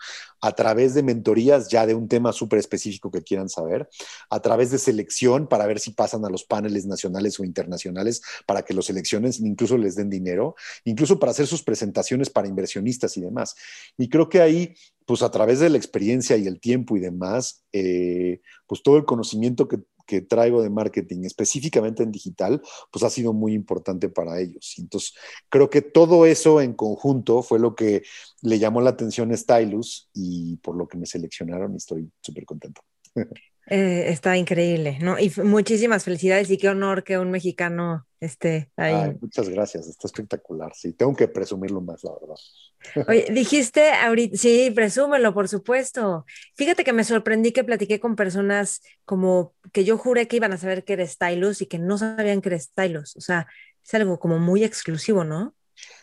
a 0.41 0.52
través 0.54 0.95
de 0.95 1.04
mentorías 1.04 1.69
ya 1.69 1.86
de 1.86 1.93
un 1.93 2.08
tema 2.08 2.34
súper 2.34 2.58
específico 2.58 3.12
que 3.12 3.22
quieran 3.22 3.50
saber, 3.50 3.88
a 4.32 4.41
través 4.41 4.72
de 4.72 4.80
selección 4.80 5.48
para 5.48 5.67
ver 5.67 5.80
si 5.80 5.91
pasan 5.91 6.26
a 6.26 6.30
los 6.30 6.43
paneles 6.43 6.88
nacionales 6.88 7.39
o 7.39 7.45
internacionales 7.45 8.22
para 8.48 8.63
que 8.63 8.74
los 8.74 8.88
seleccionen, 8.88 9.32
incluso 9.41 9.78
les 9.78 9.95
den 9.95 10.10
dinero, 10.10 10.56
incluso 10.86 11.19
para 11.19 11.32
hacer 11.32 11.45
sus 11.45 11.62
presentaciones 11.62 12.32
para 12.32 12.48
inversionistas 12.48 13.15
y 13.15 13.22
demás. 13.22 13.56
Y 13.95 14.10
creo 14.10 14.28
que 14.28 14.41
ahí 14.41 14.74
pues 15.06 15.24
a 15.24 15.32
través 15.32 15.60
de 15.60 15.69
la 15.69 15.78
experiencia 15.78 16.38
y 16.38 16.45
el 16.45 16.60
tiempo 16.60 16.95
y 16.95 17.00
demás, 17.00 17.63
eh, 17.74 18.41
pues 18.67 18.84
todo 18.84 18.98
el 18.98 19.06
conocimiento 19.06 19.67
que, 19.67 19.80
que 20.10 20.22
traigo 20.22 20.63
de 20.63 20.72
marketing, 20.72 21.24
específicamente 21.24 22.02
en 22.02 22.12
digital, 22.12 22.63
pues 22.91 23.04
ha 23.04 23.12
sido 23.12 23.32
muy 23.32 23.54
importante 23.54 24.10
para 24.10 24.39
ellos. 24.41 24.74
Entonces, 24.80 25.13
creo 25.50 25.69
que 25.69 25.84
todo 25.84 26.26
eso 26.26 26.62
en 26.62 26.74
conjunto 26.74 27.43
fue 27.43 27.60
lo 27.60 27.76
que 27.76 28.02
le 28.41 28.58
llamó 28.58 28.82
la 28.82 28.89
atención 28.89 29.32
a 29.32 29.38
Stylus 29.38 30.10
y 30.15 30.58
por 30.58 30.76
lo 30.76 30.88
que 30.88 30.98
me 30.98 31.06
seleccionaron 31.06 31.74
y 31.74 31.78
estoy 31.78 32.12
súper 32.22 32.45
contento. 32.45 32.82
Eh, 33.69 34.10
está 34.10 34.36
increíble, 34.36 34.97
¿no? 34.99 35.19
Y 35.19 35.32
muchísimas 35.43 36.03
felicidades 36.03 36.49
y 36.49 36.58
qué 36.58 36.69
honor 36.69 37.03
que 37.03 37.19
un 37.19 37.29
mexicano 37.29 38.08
esté 38.19 38.71
ahí. 38.75 39.15
muchas 39.21 39.47
gracias, 39.47 39.88
está 39.88 40.08
espectacular. 40.08 40.71
Sí, 40.75 40.93
tengo 40.93 41.15
que 41.15 41.27
presumirlo 41.27 41.79
más, 41.79 42.03
la 42.03 42.12
verdad. 42.19 43.05
Oye, 43.08 43.27
dijiste 43.32 43.91
ahorita, 43.91 44.38
sí, 44.38 44.71
presúmelo, 44.71 45.34
por 45.36 45.47
supuesto. 45.47 46.25
Fíjate 46.55 46.84
que 46.84 46.93
me 46.93 47.03
sorprendí 47.03 47.51
que 47.51 47.63
platiqué 47.63 47.99
con 47.99 48.15
personas 48.15 48.82
como 49.05 49.53
que 49.71 49.84
yo 49.84 49.99
juré 49.99 50.27
que 50.27 50.38
iban 50.38 50.53
a 50.53 50.58
saber 50.58 50.84
que 50.84 50.93
eres 50.93 51.12
Stylus 51.12 51.62
y 51.62 51.67
que 51.67 51.77
no 51.77 51.99
sabían 51.99 52.41
que 52.41 52.49
eres 52.49 52.63
Stylus. 52.63 53.15
O 53.17 53.21
sea, 53.21 53.47
es 53.84 53.93
algo 53.93 54.19
como 54.19 54.39
muy 54.39 54.63
exclusivo, 54.63 55.23
¿no? 55.23 55.53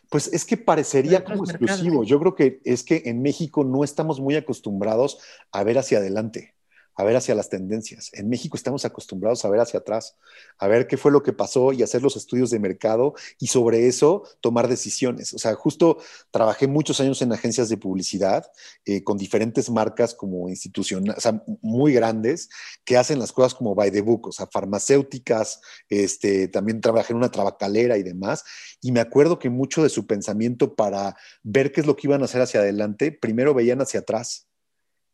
Pues 0.09 0.29
es 0.33 0.45
que 0.45 0.57
parecería 0.57 1.25
como 1.25 1.43
exclusivo. 1.43 2.05
Yo 2.05 2.21
creo 2.21 2.35
que 2.37 2.61
es 2.65 2.85
que 2.85 3.03
en 3.07 3.23
México 3.23 3.65
no 3.65 3.83
estamos 3.83 4.21
muy 4.21 4.37
acostumbrados 4.37 5.19
a 5.51 5.65
ver 5.65 5.79
hacia 5.79 5.99
adelante 5.99 6.56
a 6.97 7.05
ver 7.05 7.17
hacia 7.17 7.35
las 7.35 7.51
tendencias. 7.51 8.11
En 8.15 8.29
México 8.29 8.57
estamos 8.57 8.85
acostumbrados 8.85 9.45
a 9.45 9.51
ver 9.51 9.61
hacia 9.61 9.81
atrás, 9.81 10.17
a 10.59 10.67
ver 10.67 10.87
qué 10.87 10.97
fue 10.97 11.13
lo 11.13 11.23
que 11.23 11.33
pasó 11.33 11.73
y 11.73 11.83
hacer 11.83 12.03
los 12.03 12.17
estudios 12.17 12.51
de 12.51 12.59
mercado 12.59 13.15
y 13.39 13.49
sobre 13.49 13.87
eso 13.87 14.25
tomar 14.41 14.67
decisiones. 14.67 15.35
O 15.35 15.39
sea, 15.39 15.55
justo 15.55 15.99
trabajé 16.31 16.67
muchos 16.67 16.99
años 17.01 17.21
en 17.21 17.33
agencias 17.33 17.69
de 17.69 17.77
publicidad 17.77 18.51
eh, 18.87 19.05
con 19.05 19.19
diferentes 19.19 19.69
marcas 19.71 20.15
como 20.15 20.49
institucionales, 20.49 21.19
o 21.19 21.21
sea, 21.21 21.43
muy 21.61 21.93
grandes, 21.93 22.49
que 22.85 22.97
hacen 22.97 23.19
las 23.19 23.33
cosas 23.33 23.55
como 23.55 23.75
by 23.75 23.91
the 23.91 24.01
book, 24.01 24.29
o 24.29 24.33
sea, 24.33 24.47
farmacéuticas, 24.47 25.61
este, 25.91 26.49
también 26.49 26.81
trabajé 26.81 27.13
en 27.13 27.19
una 27.19 27.31
trabacalera 27.31 27.99
y 27.99 28.03
demás. 28.03 28.45
Y 28.81 28.93
me 28.93 29.01
acuerdo 29.01 29.39
que 29.39 29.51
mucho 29.51 29.83
de 29.83 29.91
su 29.91 30.07
pensamiento 30.07 30.75
para 30.75 31.17
ver 31.43 31.73
qué 31.73 31.83
es 31.83 31.87
lo 31.87 31.95
que 31.97 32.07
iban 32.07 32.23
a 32.23 32.25
hacer 32.25 32.41
hacia 32.41 32.61
adelante, 32.61 33.13
primero 33.13 33.53
veían 33.53 33.81
hacia 33.83 34.01
atrás 34.01 34.46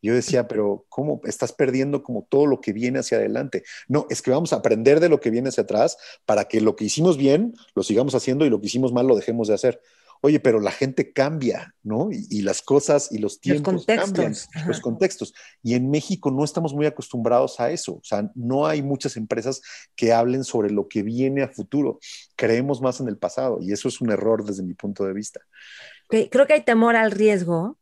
yo 0.02 0.14
decía, 0.14 0.48
pero 0.48 0.84
¿cómo 0.88 1.20
estás 1.24 1.52
perdiendo 1.52 2.02
como 2.02 2.26
todo 2.28 2.46
lo 2.46 2.60
que 2.60 2.72
viene 2.72 2.98
hacia 2.98 3.18
adelante? 3.18 3.62
No, 3.88 4.06
es 4.10 4.20
que 4.20 4.32
vamos 4.32 4.52
a 4.52 4.56
aprender 4.56 5.00
de 5.00 5.08
lo 5.08 5.20
que 5.20 5.30
viene 5.30 5.48
hacia 5.48 5.62
atrás 5.62 5.96
para 6.26 6.44
que 6.46 6.60
lo 6.60 6.74
que 6.76 6.84
hicimos 6.84 7.16
bien 7.16 7.54
lo 7.74 7.82
sigamos 7.82 8.14
haciendo 8.14 8.44
y 8.44 8.50
lo 8.50 8.60
que 8.60 8.66
hicimos 8.66 8.92
mal 8.92 9.06
lo 9.06 9.16
dejemos 9.16 9.48
de 9.48 9.54
hacer. 9.54 9.80
Oye, 10.24 10.38
pero 10.38 10.60
la 10.60 10.70
gente 10.70 11.12
cambia, 11.12 11.74
¿no? 11.82 12.08
Y, 12.12 12.42
las 12.42 12.62
cosas 12.62 13.10
y 13.10 13.18
los 13.18 13.40
tiempos 13.40 13.84
cambian, 13.84 14.32
los 14.68 14.80
contextos. 14.80 15.34
Y 15.64 15.74
en 15.74 15.90
México 15.90 16.30
no 16.30 16.44
estamos 16.44 16.74
muy 16.74 16.86
acostumbrados 16.86 17.58
a 17.58 17.72
eso. 17.72 17.94
O 17.94 18.04
sea, 18.04 18.30
no 18.36 18.68
hay 18.68 18.82
muchas 18.82 19.16
empresas 19.16 19.62
que 19.96 20.12
hablen 20.12 20.44
sobre 20.44 20.70
lo 20.70 20.86
que 20.86 21.02
viene 21.02 21.42
a 21.42 21.48
futuro. 21.48 21.98
Creemos 22.36 22.80
más 22.80 23.00
en 23.00 23.08
el 23.08 23.18
pasado 23.18 23.58
y 23.60 23.72
eso 23.72 23.88
es 23.88 24.00
un 24.00 24.12
error 24.12 24.44
desde 24.44 24.62
mi 24.62 24.74
punto 24.74 25.04
de 25.04 25.12
vista. 25.12 25.40
Creo 26.08 26.46
que 26.46 26.52
hay 26.52 26.62
temor 26.62 26.94
al 26.94 27.10
riesgo 27.10 27.78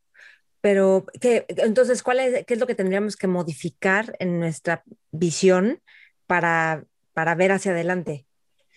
pero, 0.61 1.07
¿qué, 1.21 1.47
entonces, 1.49 2.03
¿cuál 2.03 2.21
es, 2.21 2.45
¿qué 2.45 2.55
es 2.55 2.61
lo 2.61 2.67
que 2.67 2.75
tendríamos 2.75 3.17
que 3.17 3.27
modificar 3.27 4.15
en 4.19 4.39
nuestra 4.39 4.85
visión 5.11 5.81
para, 6.27 6.85
para 7.15 7.35
ver 7.35 7.53
hacia 7.53 7.73
adelante 7.73 8.27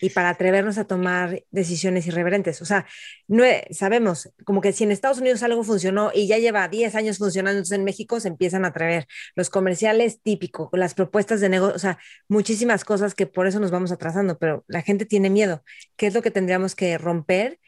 y 0.00 0.10
para 0.10 0.30
atrevernos 0.30 0.78
a 0.78 0.86
tomar 0.86 1.44
decisiones 1.50 2.06
irreverentes? 2.06 2.62
O 2.62 2.64
sea, 2.64 2.86
no, 3.28 3.44
sabemos 3.70 4.30
como 4.44 4.62
que 4.62 4.72
si 4.72 4.84
en 4.84 4.92
Estados 4.92 5.18
Unidos 5.18 5.42
algo 5.42 5.62
funcionó 5.62 6.10
y 6.14 6.26
ya 6.26 6.38
lleva 6.38 6.68
10 6.68 6.94
años 6.94 7.18
funcionando, 7.18 7.58
entonces 7.58 7.78
en 7.78 7.84
México 7.84 8.18
se 8.18 8.28
empiezan 8.28 8.64
a 8.64 8.68
atrever. 8.68 9.06
Los 9.34 9.50
comerciales 9.50 10.20
típicos, 10.22 10.70
las 10.72 10.94
propuestas 10.94 11.40
de 11.40 11.50
negocio, 11.50 11.76
o 11.76 11.78
sea, 11.78 11.98
muchísimas 12.28 12.84
cosas 12.84 13.14
que 13.14 13.26
por 13.26 13.46
eso 13.46 13.60
nos 13.60 13.70
vamos 13.70 13.92
atrasando, 13.92 14.38
pero 14.38 14.64
la 14.68 14.80
gente 14.80 15.04
tiene 15.04 15.28
miedo. 15.28 15.62
¿Qué 15.96 16.06
es 16.06 16.14
lo 16.14 16.22
que 16.22 16.30
tendríamos 16.30 16.74
que 16.74 16.96
romper? 16.96 17.58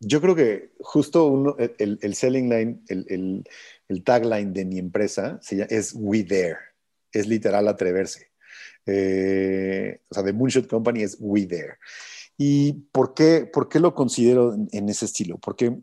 Yo 0.00 0.20
creo 0.22 0.34
que 0.34 0.72
justo 0.80 1.26
uno, 1.26 1.56
el, 1.58 2.14
selling 2.14 2.48
line, 2.48 2.80
el, 2.88 4.02
tagline 4.02 4.52
de 4.52 4.64
mi 4.64 4.78
empresa 4.78 5.38
es 5.50 5.92
We 5.94 6.24
There. 6.24 6.56
Es 7.12 7.26
literal 7.26 7.68
atreverse. 7.68 8.30
Eh, 8.86 10.00
o 10.08 10.14
sea, 10.14 10.22
de 10.22 10.32
Moonshot 10.32 10.66
Company 10.68 11.02
es 11.02 11.18
We 11.20 11.46
There. 11.46 11.74
¿Y 12.38 12.72
por 12.92 13.12
qué, 13.12 13.44
por 13.52 13.68
qué 13.68 13.78
lo 13.78 13.94
considero 13.94 14.54
en, 14.72 14.88
ese 14.88 15.04
estilo? 15.04 15.36
Porque 15.36 15.78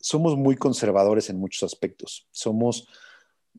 somos 0.00 0.38
muy 0.38 0.56
conservadores 0.56 1.28
en 1.28 1.38
muchos 1.38 1.62
aspectos. 1.62 2.26
Somos 2.30 2.88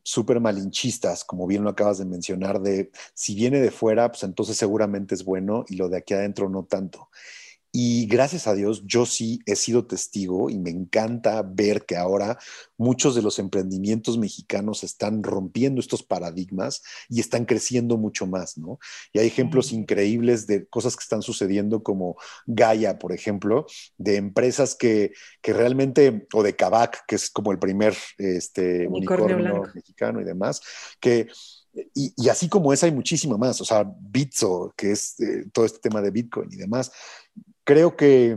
súper 0.02 0.40
malinchistas, 0.40 1.24
como 1.24 1.46
bien 1.46 1.62
lo 1.62 1.70
acabas 1.70 1.98
de 1.98 2.06
mencionar, 2.06 2.60
de 2.60 2.90
si 3.14 3.36
viene 3.36 3.60
de 3.60 3.70
fuera, 3.70 4.10
pues 4.10 4.24
entonces 4.24 4.56
seguramente 4.56 5.14
es 5.14 5.24
bueno 5.24 5.64
y 5.68 5.76
lo 5.76 5.88
de 5.88 5.98
aquí 5.98 6.14
adentro 6.14 6.48
no 6.48 6.64
tanto. 6.64 7.10
Y 7.72 8.06
gracias 8.06 8.48
a 8.48 8.54
Dios, 8.54 8.82
yo 8.84 9.06
sí 9.06 9.40
he 9.46 9.54
sido 9.54 9.86
testigo 9.86 10.50
y 10.50 10.58
me 10.58 10.70
encanta 10.70 11.42
ver 11.42 11.86
que 11.86 11.96
ahora 11.96 12.36
muchos 12.76 13.14
de 13.14 13.22
los 13.22 13.38
emprendimientos 13.38 14.18
mexicanos 14.18 14.82
están 14.82 15.22
rompiendo 15.22 15.80
estos 15.80 16.02
paradigmas 16.02 16.82
y 17.08 17.20
están 17.20 17.44
creciendo 17.44 17.96
mucho 17.96 18.26
más, 18.26 18.58
¿no? 18.58 18.80
Y 19.12 19.20
hay 19.20 19.28
ejemplos 19.28 19.70
increíbles 19.70 20.48
de 20.48 20.66
cosas 20.66 20.96
que 20.96 21.02
están 21.02 21.22
sucediendo 21.22 21.84
como 21.84 22.16
Gaia, 22.46 22.98
por 22.98 23.12
ejemplo, 23.12 23.66
de 23.98 24.16
empresas 24.16 24.74
que, 24.74 25.12
que 25.40 25.52
realmente, 25.52 26.26
o 26.32 26.42
de 26.42 26.56
Kavak, 26.56 27.06
que 27.06 27.14
es 27.14 27.30
como 27.30 27.52
el 27.52 27.60
primer 27.60 27.94
este, 28.18 28.88
unicornio, 28.88 29.62
mexicano 29.74 30.20
y 30.20 30.24
demás, 30.24 30.60
que 30.98 31.28
y, 31.94 32.28
así 32.28 32.48
como 32.48 32.72
esa 32.72 32.86
hay 32.86 32.92
muchísima 32.92 33.36
más, 33.36 33.60
o 33.60 33.64
sea, 33.64 33.84
Bitso, 33.84 34.74
que 34.76 34.90
es 34.92 35.20
eh, 35.20 35.46
todo 35.52 35.64
este 35.64 35.78
tema 35.78 36.00
de 36.00 36.10
Bitcoin 36.10 36.52
y 36.52 36.56
demás, 36.56 36.90
creo 37.64 37.96
que 37.96 38.36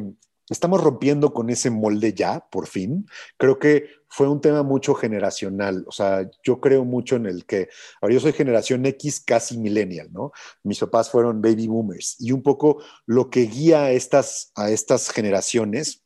estamos 0.49 0.81
rompiendo 0.81 1.33
con 1.33 1.49
ese 1.49 1.69
molde 1.69 2.13
ya, 2.13 2.45
por 2.51 2.67
fin. 2.67 3.07
Creo 3.37 3.59
que 3.59 3.87
fue 4.09 4.27
un 4.27 4.41
tema 4.41 4.63
mucho 4.63 4.93
generacional. 4.93 5.83
O 5.87 5.91
sea, 5.91 6.29
yo 6.43 6.59
creo 6.59 6.85
mucho 6.85 7.15
en 7.15 7.25
el 7.25 7.45
que, 7.45 7.69
ahora 8.01 8.13
yo 8.13 8.19
soy 8.19 8.33
generación 8.33 8.85
X 8.85 9.23
casi 9.25 9.57
millennial, 9.57 10.09
¿no? 10.11 10.31
Mis 10.63 10.79
papás 10.79 11.09
fueron 11.09 11.41
baby 11.41 11.67
boomers 11.67 12.15
y 12.19 12.31
un 12.31 12.43
poco 12.43 12.83
lo 13.05 13.29
que 13.29 13.41
guía 13.41 13.85
a 13.85 13.91
estas, 13.91 14.51
a 14.55 14.69
estas 14.69 15.09
generaciones 15.09 16.02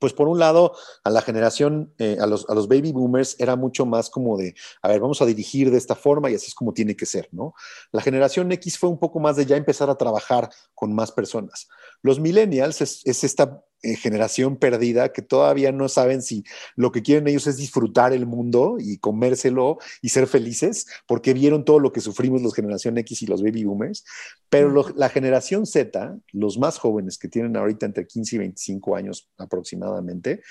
pues 0.00 0.12
por 0.12 0.28
un 0.28 0.38
lado, 0.38 0.74
a 1.04 1.10
la 1.10 1.22
generación, 1.22 1.92
eh, 1.98 2.16
a, 2.20 2.26
los, 2.26 2.48
a, 2.48 2.54
los, 2.54 2.68
baby 2.68 2.92
boomers 2.92 3.36
era 3.38 3.56
mucho 3.56 3.86
más 3.86 4.10
como 4.10 4.36
de, 4.36 4.54
a 4.82 4.88
ver, 4.88 5.00
vamos 5.00 5.20
a 5.22 5.26
dirigir 5.26 5.70
de 5.70 5.78
esta 5.78 5.94
forma 5.94 6.30
y 6.30 6.34
así 6.34 6.46
es 6.46 6.54
como 6.54 6.72
tiene 6.72 6.96
que 6.96 7.06
ser, 7.06 7.28
¿no? 7.32 7.54
La 7.92 8.02
generación 8.02 8.50
X 8.52 8.78
fue 8.78 8.90
un 8.90 8.98
poco 8.98 9.20
más 9.20 9.36
de 9.36 9.46
ya 9.46 9.56
empezar 9.56 9.90
a 9.90 9.96
trabajar 9.96 10.50
con 10.74 10.94
más 10.94 11.12
personas. 11.12 11.68
Los 12.02 12.20
millennials 12.20 12.80
es, 12.80 13.02
es 13.04 13.24
esta 13.24 13.62
eh, 13.82 13.96
generación 13.96 14.56
perdida 14.56 15.12
que 15.12 15.22
todavía 15.22 15.70
no 15.70 15.88
saben 15.88 16.22
si 16.22 16.44
lo 16.76 16.92
que 16.92 17.02
quieren 17.02 17.28
ellos 17.28 17.46
es 17.46 17.56
disfrutar 17.56 18.12
el 18.12 18.26
mundo 18.26 18.76
y 18.78 18.98
comérselo 18.98 19.78
y 20.02 20.08
ser 20.08 20.26
felices, 20.26 20.86
porque 21.06 21.34
vieron 21.34 21.64
todo 21.64 21.78
lo 21.78 21.92
que 21.92 22.00
sufrimos 22.00 22.42
los 22.42 22.54
generación 22.54 22.98
X 22.98 23.22
y 23.22 23.26
los 23.26 23.42
baby 23.42 23.64
boomers, 23.64 24.04
pero 24.48 24.92
la 24.96 25.08
generación 25.08 25.66
Z, 25.66 26.18
los 26.32 26.58
más 26.58 26.78
jóvenes 26.78 27.18
que 27.18 27.28
tienen 27.28 27.56
ahorita 27.56 27.86
entre 27.86 28.06
15 28.06 28.36
y 28.36 28.38
25 28.38 28.96
años 28.96 29.30
aproximadamente, 29.38 30.42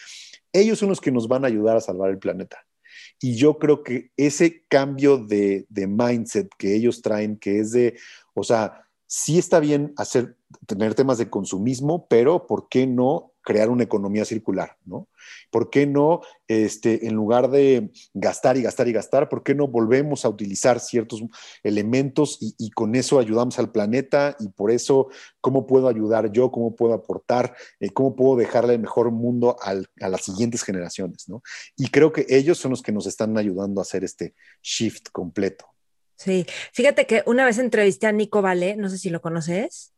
ellos 0.53 0.79
son 0.79 0.89
los 0.89 1.01
que 1.01 1.11
nos 1.11 1.27
van 1.27 1.43
a 1.43 1.47
ayudar 1.47 1.77
a 1.77 1.81
salvar 1.81 2.11
el 2.11 2.19
planeta. 2.19 2.65
Y 3.19 3.35
yo 3.35 3.57
creo 3.57 3.83
que 3.83 4.11
ese 4.17 4.65
cambio 4.67 5.17
de, 5.17 5.65
de 5.69 5.87
mindset 5.87 6.49
que 6.57 6.75
ellos 6.75 7.01
traen, 7.01 7.37
que 7.37 7.59
es 7.59 7.71
de, 7.71 7.97
o 8.33 8.43
sea, 8.43 8.84
sí 9.07 9.37
está 9.37 9.59
bien 9.59 9.93
hacer, 9.97 10.37
tener 10.67 10.95
temas 10.95 11.17
de 11.17 11.29
consumismo, 11.29 12.07
pero 12.07 12.47
¿por 12.47 12.69
qué 12.69 12.87
no 12.87 13.33
crear 13.45 13.69
una 13.69 13.83
economía 13.83 14.25
circular, 14.25 14.75
¿no? 14.85 15.07
¿Por 15.51 15.69
qué 15.69 15.85
no, 15.85 16.21
este, 16.47 17.07
en 17.07 17.13
lugar 17.13 17.51
de 17.51 17.91
gastar 18.13 18.57
y 18.57 18.63
gastar 18.63 18.87
y 18.87 18.91
gastar, 18.91 19.29
por 19.29 19.43
qué 19.43 19.53
no 19.53 19.67
volvemos 19.67 20.25
a 20.25 20.29
utilizar 20.29 20.79
ciertos 20.79 21.23
elementos 21.63 22.39
y, 22.57 22.71
con 22.71 22.95
eso 22.95 23.19
ayudamos 23.19 23.59
al 23.59 23.71
planeta 23.71 24.35
y 24.39 24.49
por 24.49 24.71
eso, 24.71 25.09
¿cómo 25.41 25.67
puedo 25.67 25.87
ayudar 25.87 26.31
yo? 26.31 26.51
¿Cómo 26.51 26.75
puedo 26.75 26.95
aportar? 26.95 27.55
Eh, 27.79 27.91
¿Cómo 27.91 28.15
puedo 28.15 28.35
dejarle 28.35 28.73
el 28.73 28.81
mejor 28.81 29.11
mundo 29.11 29.55
a 29.61 30.09
las 30.09 30.23
siguientes 30.23 30.63
generaciones, 30.63 31.29
¿no? 31.29 31.43
Y 31.77 31.89
creo 31.89 32.11
que 32.11 32.25
ellos 32.27 32.57
son 32.57 32.71
los 32.71 32.81
que 32.81 32.91
nos 32.91 33.05
están 33.05 33.37
ayudando 33.37 33.79
a 33.79 33.83
hacer 33.83 34.03
este 34.03 34.33
shift 34.63 35.09
completo. 35.11 35.74
Sí, 36.15 36.45
fíjate 36.73 37.05
que 37.05 37.23
una 37.25 37.45
vez 37.45 37.57
entrevisté 37.57 38.07
a 38.07 38.11
Nico 38.11 38.41
Vale, 38.41 38.75
no 38.77 38.89
sé 38.89 38.97
si 38.97 39.09
lo 39.09 39.21
conoces. 39.21 39.93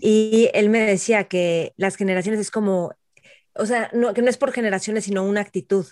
Y 0.00 0.48
él 0.54 0.68
me 0.68 0.80
decía 0.80 1.24
que 1.24 1.74
las 1.76 1.96
generaciones 1.96 2.40
es 2.40 2.50
como, 2.50 2.94
o 3.54 3.66
sea, 3.66 3.90
no, 3.92 4.14
que 4.14 4.22
no 4.22 4.30
es 4.30 4.36
por 4.36 4.52
generaciones, 4.52 5.04
sino 5.04 5.24
una 5.24 5.40
actitud. 5.40 5.86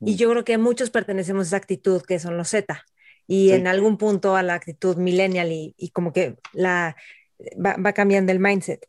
Y 0.00 0.14
mm. 0.14 0.16
yo 0.16 0.30
creo 0.30 0.44
que 0.44 0.58
muchos 0.58 0.90
pertenecemos 0.90 1.46
a 1.46 1.48
esa 1.48 1.56
actitud 1.56 2.02
que 2.02 2.18
son 2.18 2.36
los 2.36 2.48
Z. 2.48 2.84
Y 3.26 3.52
en 3.52 3.68
algún 3.68 3.96
punto 3.96 4.34
a 4.34 4.42
la 4.42 4.54
actitud 4.54 4.96
millennial 4.96 5.52
y, 5.52 5.90
como 5.92 6.12
que 6.12 6.36
la 6.52 6.96
va, 7.64 7.92
cambiando 7.92 8.32
el 8.32 8.40
mindset. 8.40 8.84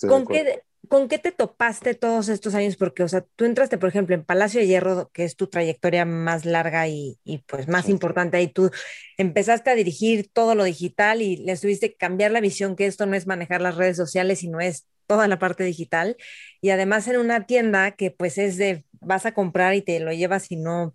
¿Con 0.00 0.26
qué, 0.26 0.62
¿Con 0.88 1.08
qué 1.08 1.18
te 1.18 1.32
topaste 1.32 1.94
todos 1.94 2.28
estos 2.28 2.54
años? 2.54 2.76
Porque, 2.76 3.02
o 3.02 3.08
sea, 3.08 3.22
tú 3.36 3.44
entraste, 3.44 3.78
por 3.78 3.88
ejemplo, 3.88 4.14
en 4.14 4.24
Palacio 4.24 4.60
de 4.60 4.66
Hierro, 4.66 5.10
que 5.12 5.24
es 5.24 5.36
tu 5.36 5.46
trayectoria 5.46 6.04
más 6.04 6.44
larga 6.44 6.86
y, 6.88 7.18
pues 7.46 7.68
más 7.68 7.88
importante, 7.88 8.40
y 8.42 8.48
tú 8.48 8.70
empezaste 9.16 9.70
a 9.70 9.74
dirigir 9.74 10.28
todo 10.32 10.54
lo 10.54 10.64
digital 10.64 11.22
y 11.22 11.36
les 11.36 11.60
tuviste 11.60 11.90
que 11.90 11.96
cambiar 11.96 12.30
la 12.30 12.40
visión 12.40 12.76
que 12.76 12.86
esto 12.86 13.06
no 13.06 13.16
es 13.16 13.26
manejar 13.26 13.62
las 13.62 13.76
redes 13.76 13.96
sociales, 13.96 14.40
sino 14.40 14.60
es 14.60 14.86
toda 15.06 15.28
la 15.28 15.38
parte 15.38 15.64
digital. 15.64 16.16
Y 16.60 16.70
además 16.70 17.08
en 17.08 17.18
una 17.18 17.46
tienda 17.46 17.92
que 17.92 18.10
pues 18.10 18.38
es 18.38 18.56
de, 18.56 18.84
vas 19.00 19.26
a 19.26 19.32
comprar 19.32 19.74
y 19.74 19.82
te 19.82 20.00
lo 20.00 20.12
llevas 20.12 20.50
y 20.50 20.56
no, 20.56 20.94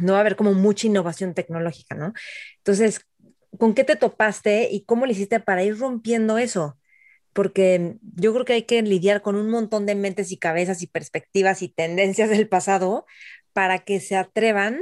no 0.00 0.12
va 0.12 0.18
a 0.18 0.20
haber 0.20 0.36
como 0.36 0.54
mucha 0.54 0.86
innovación 0.86 1.34
tecnológica, 1.34 1.94
¿no? 1.94 2.12
Entonces, 2.58 3.06
¿con 3.58 3.74
qué 3.74 3.84
te 3.84 3.96
topaste 3.96 4.68
y 4.70 4.84
cómo 4.84 5.06
le 5.06 5.12
hiciste 5.12 5.40
para 5.40 5.62
ir 5.64 5.78
rompiendo 5.78 6.38
eso? 6.38 6.78
Porque 7.34 7.98
yo 8.16 8.32
creo 8.32 8.44
que 8.46 8.54
hay 8.54 8.62
que 8.62 8.80
lidiar 8.80 9.20
con 9.20 9.36
un 9.36 9.50
montón 9.50 9.84
de 9.84 9.94
mentes 9.94 10.32
y 10.32 10.38
cabezas 10.38 10.80
y 10.82 10.86
perspectivas 10.86 11.60
y 11.60 11.68
tendencias 11.68 12.30
del 12.30 12.48
pasado 12.48 13.04
para 13.52 13.80
que 13.80 14.00
se 14.00 14.16
atrevan 14.16 14.80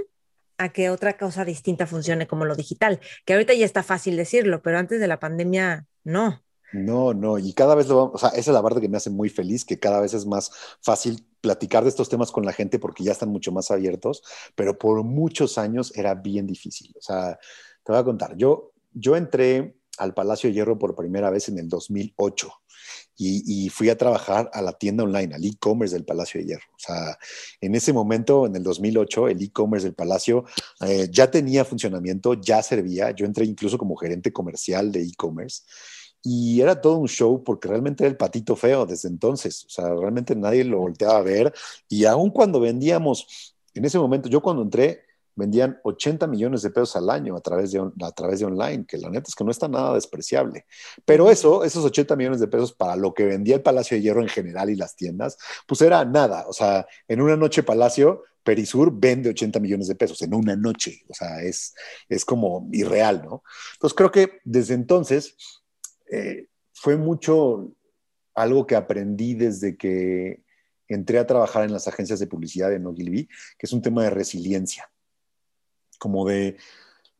a 0.58 0.68
que 0.68 0.90
otra 0.90 1.16
cosa 1.16 1.44
distinta 1.44 1.86
funcione 1.86 2.28
como 2.28 2.44
lo 2.44 2.54
digital, 2.54 3.00
que 3.24 3.32
ahorita 3.32 3.54
ya 3.54 3.64
está 3.64 3.82
fácil 3.82 4.16
decirlo, 4.16 4.62
pero 4.62 4.78
antes 4.78 5.00
de 5.00 5.08
la 5.08 5.18
pandemia 5.18 5.86
no. 6.04 6.42
No, 6.72 7.12
no, 7.12 7.38
y 7.38 7.52
cada 7.52 7.74
vez 7.74 7.88
lo 7.88 7.96
vamos, 7.96 8.12
o 8.14 8.18
sea, 8.18 8.28
esa 8.30 8.50
es 8.50 8.54
la 8.54 8.62
parte 8.62 8.80
que 8.80 8.88
me 8.88 8.96
hace 8.96 9.10
muy 9.10 9.28
feliz, 9.28 9.64
que 9.64 9.78
cada 9.78 10.00
vez 10.00 10.14
es 10.14 10.24
más 10.24 10.50
fácil 10.80 11.26
platicar 11.40 11.82
de 11.82 11.90
estos 11.90 12.08
temas 12.08 12.30
con 12.30 12.46
la 12.46 12.52
gente 12.52 12.78
porque 12.78 13.04
ya 13.04 13.12
están 13.12 13.28
mucho 13.28 13.52
más 13.52 13.70
abiertos, 13.70 14.22
pero 14.54 14.78
por 14.78 15.02
muchos 15.02 15.58
años 15.58 15.92
era 15.96 16.14
bien 16.14 16.46
difícil. 16.46 16.94
O 16.96 17.02
sea, 17.02 17.38
te 17.84 17.92
voy 17.92 18.00
a 18.00 18.04
contar, 18.04 18.36
yo, 18.36 18.72
yo 18.92 19.16
entré 19.16 19.76
al 19.98 20.14
Palacio 20.14 20.48
de 20.48 20.54
Hierro 20.54 20.78
por 20.78 20.94
primera 20.94 21.30
vez 21.30 21.48
en 21.48 21.58
el 21.58 21.68
2008 21.68 22.52
y, 23.16 23.68
fui 23.68 23.88
a 23.88 23.96
trabajar 23.96 24.50
a 24.52 24.62
la 24.62 24.72
tienda 24.72 25.04
online, 25.04 25.34
al 25.34 25.44
e-commerce 25.44 25.94
del 25.94 26.04
Palacio 26.04 26.40
de 26.40 26.46
Hierro. 26.46 26.66
O 26.74 26.78
sea, 26.78 27.18
en 27.60 27.74
ese 27.74 27.92
momento, 27.92 28.46
en 28.46 28.56
el 28.56 28.62
2008, 28.62 29.28
el 29.28 29.42
e-commerce 29.42 29.86
del 29.86 29.94
Palacio 29.94 30.44
eh, 30.80 31.08
ya 31.10 31.30
tenía 31.30 31.64
funcionamiento, 31.64 32.34
ya 32.34 32.62
servía. 32.62 33.10
Yo 33.12 33.26
entré 33.26 33.44
incluso 33.44 33.78
como 33.78 33.96
gerente 33.96 34.32
comercial 34.32 34.90
de 34.90 35.02
e-commerce. 35.02 35.62
Y 36.24 36.60
era 36.60 36.80
todo 36.80 36.98
un 36.98 37.08
show 37.08 37.42
porque 37.42 37.68
realmente 37.68 38.04
era 38.04 38.10
el 38.10 38.16
patito 38.16 38.56
feo 38.56 38.86
desde 38.86 39.08
entonces. 39.08 39.64
O 39.66 39.70
sea, 39.70 39.88
realmente 39.94 40.34
nadie 40.34 40.64
lo 40.64 40.78
volteaba 40.78 41.18
a 41.18 41.22
ver. 41.22 41.52
Y 41.88 42.04
aun 42.04 42.30
cuando 42.30 42.60
vendíamos, 42.60 43.54
en 43.74 43.84
ese 43.84 43.98
momento, 43.98 44.28
yo 44.28 44.40
cuando 44.40 44.62
entré, 44.62 45.02
vendían 45.34 45.78
80 45.82 46.26
millones 46.26 46.62
de 46.62 46.70
pesos 46.70 46.96
al 46.96 47.10
año 47.10 47.36
a 47.36 47.40
través, 47.40 47.72
de, 47.72 47.80
a 48.02 48.12
través 48.12 48.40
de 48.40 48.46
online, 48.46 48.84
que 48.86 48.98
la 48.98 49.10
neta 49.10 49.28
es 49.28 49.34
que 49.34 49.44
no 49.44 49.50
está 49.50 49.68
nada 49.68 49.94
despreciable. 49.94 50.66
Pero 51.04 51.30
eso, 51.30 51.64
esos 51.64 51.84
80 51.84 52.16
millones 52.16 52.40
de 52.40 52.48
pesos 52.48 52.72
para 52.72 52.96
lo 52.96 53.14
que 53.14 53.24
vendía 53.24 53.56
el 53.56 53.62
Palacio 53.62 53.96
de 53.96 54.02
Hierro 54.02 54.22
en 54.22 54.28
general 54.28 54.70
y 54.70 54.76
las 54.76 54.96
tiendas, 54.96 55.38
pues 55.66 55.80
era 55.80 56.04
nada. 56.04 56.46
O 56.48 56.52
sea, 56.52 56.86
en 57.08 57.20
una 57.20 57.36
noche 57.36 57.62
Palacio, 57.62 58.22
Perisur 58.42 58.92
vende 58.94 59.30
80 59.30 59.60
millones 59.60 59.88
de 59.88 59.94
pesos 59.94 60.20
en 60.22 60.34
una 60.34 60.56
noche. 60.56 61.02
O 61.08 61.14
sea, 61.14 61.42
es, 61.42 61.74
es 62.08 62.24
como 62.24 62.68
irreal, 62.72 63.22
¿no? 63.24 63.42
Entonces 63.74 63.96
creo 63.96 64.10
que 64.10 64.40
desde 64.44 64.74
entonces 64.74 65.36
eh, 66.10 66.48
fue 66.74 66.96
mucho 66.96 67.72
algo 68.34 68.66
que 68.66 68.76
aprendí 68.76 69.34
desde 69.34 69.76
que 69.76 70.42
entré 70.88 71.18
a 71.18 71.26
trabajar 71.26 71.64
en 71.64 71.72
las 71.72 71.88
agencias 71.88 72.18
de 72.18 72.26
publicidad 72.26 72.68
de 72.68 72.84
Ogilvy, 72.84 73.26
que 73.26 73.66
es 73.66 73.72
un 73.72 73.80
tema 73.80 74.02
de 74.04 74.10
resiliencia 74.10 74.91
como 76.02 76.26
de, 76.26 76.56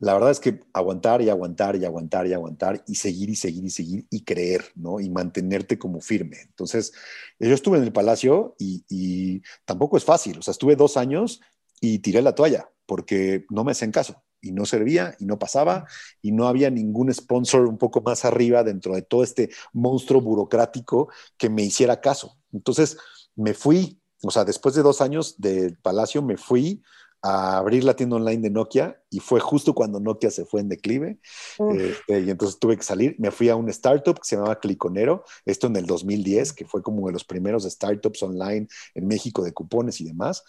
la 0.01 0.15
verdad 0.15 0.33
es 0.33 0.41
que 0.41 0.59
aguantar 0.73 1.23
y 1.23 1.29
aguantar 1.29 1.77
y 1.77 1.85
aguantar 1.85 2.27
y 2.27 2.33
aguantar 2.33 2.83
y 2.89 2.97
seguir 2.97 3.31
y 3.31 3.37
seguir 3.37 3.65
y 3.65 3.71
seguir 3.71 4.07
y 4.11 4.25
creer, 4.25 4.65
¿no? 4.75 4.99
Y 4.99 5.09
mantenerte 5.09 5.79
como 5.79 6.01
firme. 6.01 6.39
Entonces, 6.49 6.93
yo 7.39 7.55
estuve 7.55 7.79
en 7.79 7.85
el 7.85 7.93
palacio 7.93 8.57
y, 8.59 9.41
tampoco 9.65 9.97
es 9.97 10.05
fácil, 10.05 10.39
o 10.41 10.43
sea, 10.43 10.51
estuve 10.51 10.75
dos 10.75 10.97
años 10.97 11.41
y 11.81 12.01
tiré 12.01 12.23
la 12.23 12.35
toalla 12.35 12.69
porque 12.87 13.45
no 13.51 13.63
me 13.63 13.71
hacían 13.71 13.93
caso 13.93 14.25
y 14.41 14.51
no 14.51 14.67
servía 14.67 15.15
y 15.21 15.27
no 15.27 15.39
pasaba 15.39 15.87
y 16.21 16.33
no 16.33 16.49
había 16.49 16.69
ningún 16.69 17.15
sponsor 17.15 17.69
un 17.69 17.79
poco 17.79 18.01
más 18.01 18.25
arriba 18.25 18.65
dentro 18.65 18.97
de 18.97 19.03
todo 19.03 19.23
este 19.23 19.51
monstruo 19.73 20.21
burocrático 20.21 21.09
que 21.39 21.51
me 21.51 21.63
hiciera 21.63 22.01
caso. 22.01 22.37
Entonces 22.53 22.97
me 23.37 23.55
fui, 23.55 24.01
o 24.25 24.33
sea, 24.33 24.45
después 24.45 24.75
de 24.75 24.83
dos 24.83 25.01
años 25.01 25.37
del 25.39 25.79
Palacio 25.79 26.21
me 26.23 26.37
fui 26.37 26.83
a 27.23 27.59
abrir 27.59 27.85
la 27.85 27.95
tienda 27.95 28.17
online 28.17 28.43
de 28.43 28.51
Nokia 28.51 29.01
y 29.09 29.21
fue 29.21 29.39
justo 29.39 29.75
cuando 29.75 30.01
Nokia 30.01 30.31
se 30.31 30.45
fue 30.45 30.61
en 30.61 30.69
declive 30.69 31.19
este, 31.59 32.21
y 32.21 32.31
entonces 32.31 32.59
tuve 32.59 32.77
que 32.77 32.83
salir. 32.83 33.15
Me 33.19 33.31
fui 33.31 33.49
a 33.49 33.57
un 33.57 33.69
startup 33.69 34.17
que 34.17 34.25
se 34.25 34.37
llamaba 34.37 34.59
Cliconero, 34.59 35.25
esto 35.45 35.69
en 35.69 35.77
el 35.77 35.87
2010, 35.87 36.53
que 36.53 36.67
fue 36.67 36.83
como 36.83 37.07
de 37.07 37.13
los 37.13 37.25
primeros 37.25 37.63
startups 37.65 38.23
online 38.25 38.67
en 38.95 39.07
México 39.07 39.43
de 39.45 39.53
cupones 39.53 40.01
y 40.01 40.05
demás. 40.05 40.43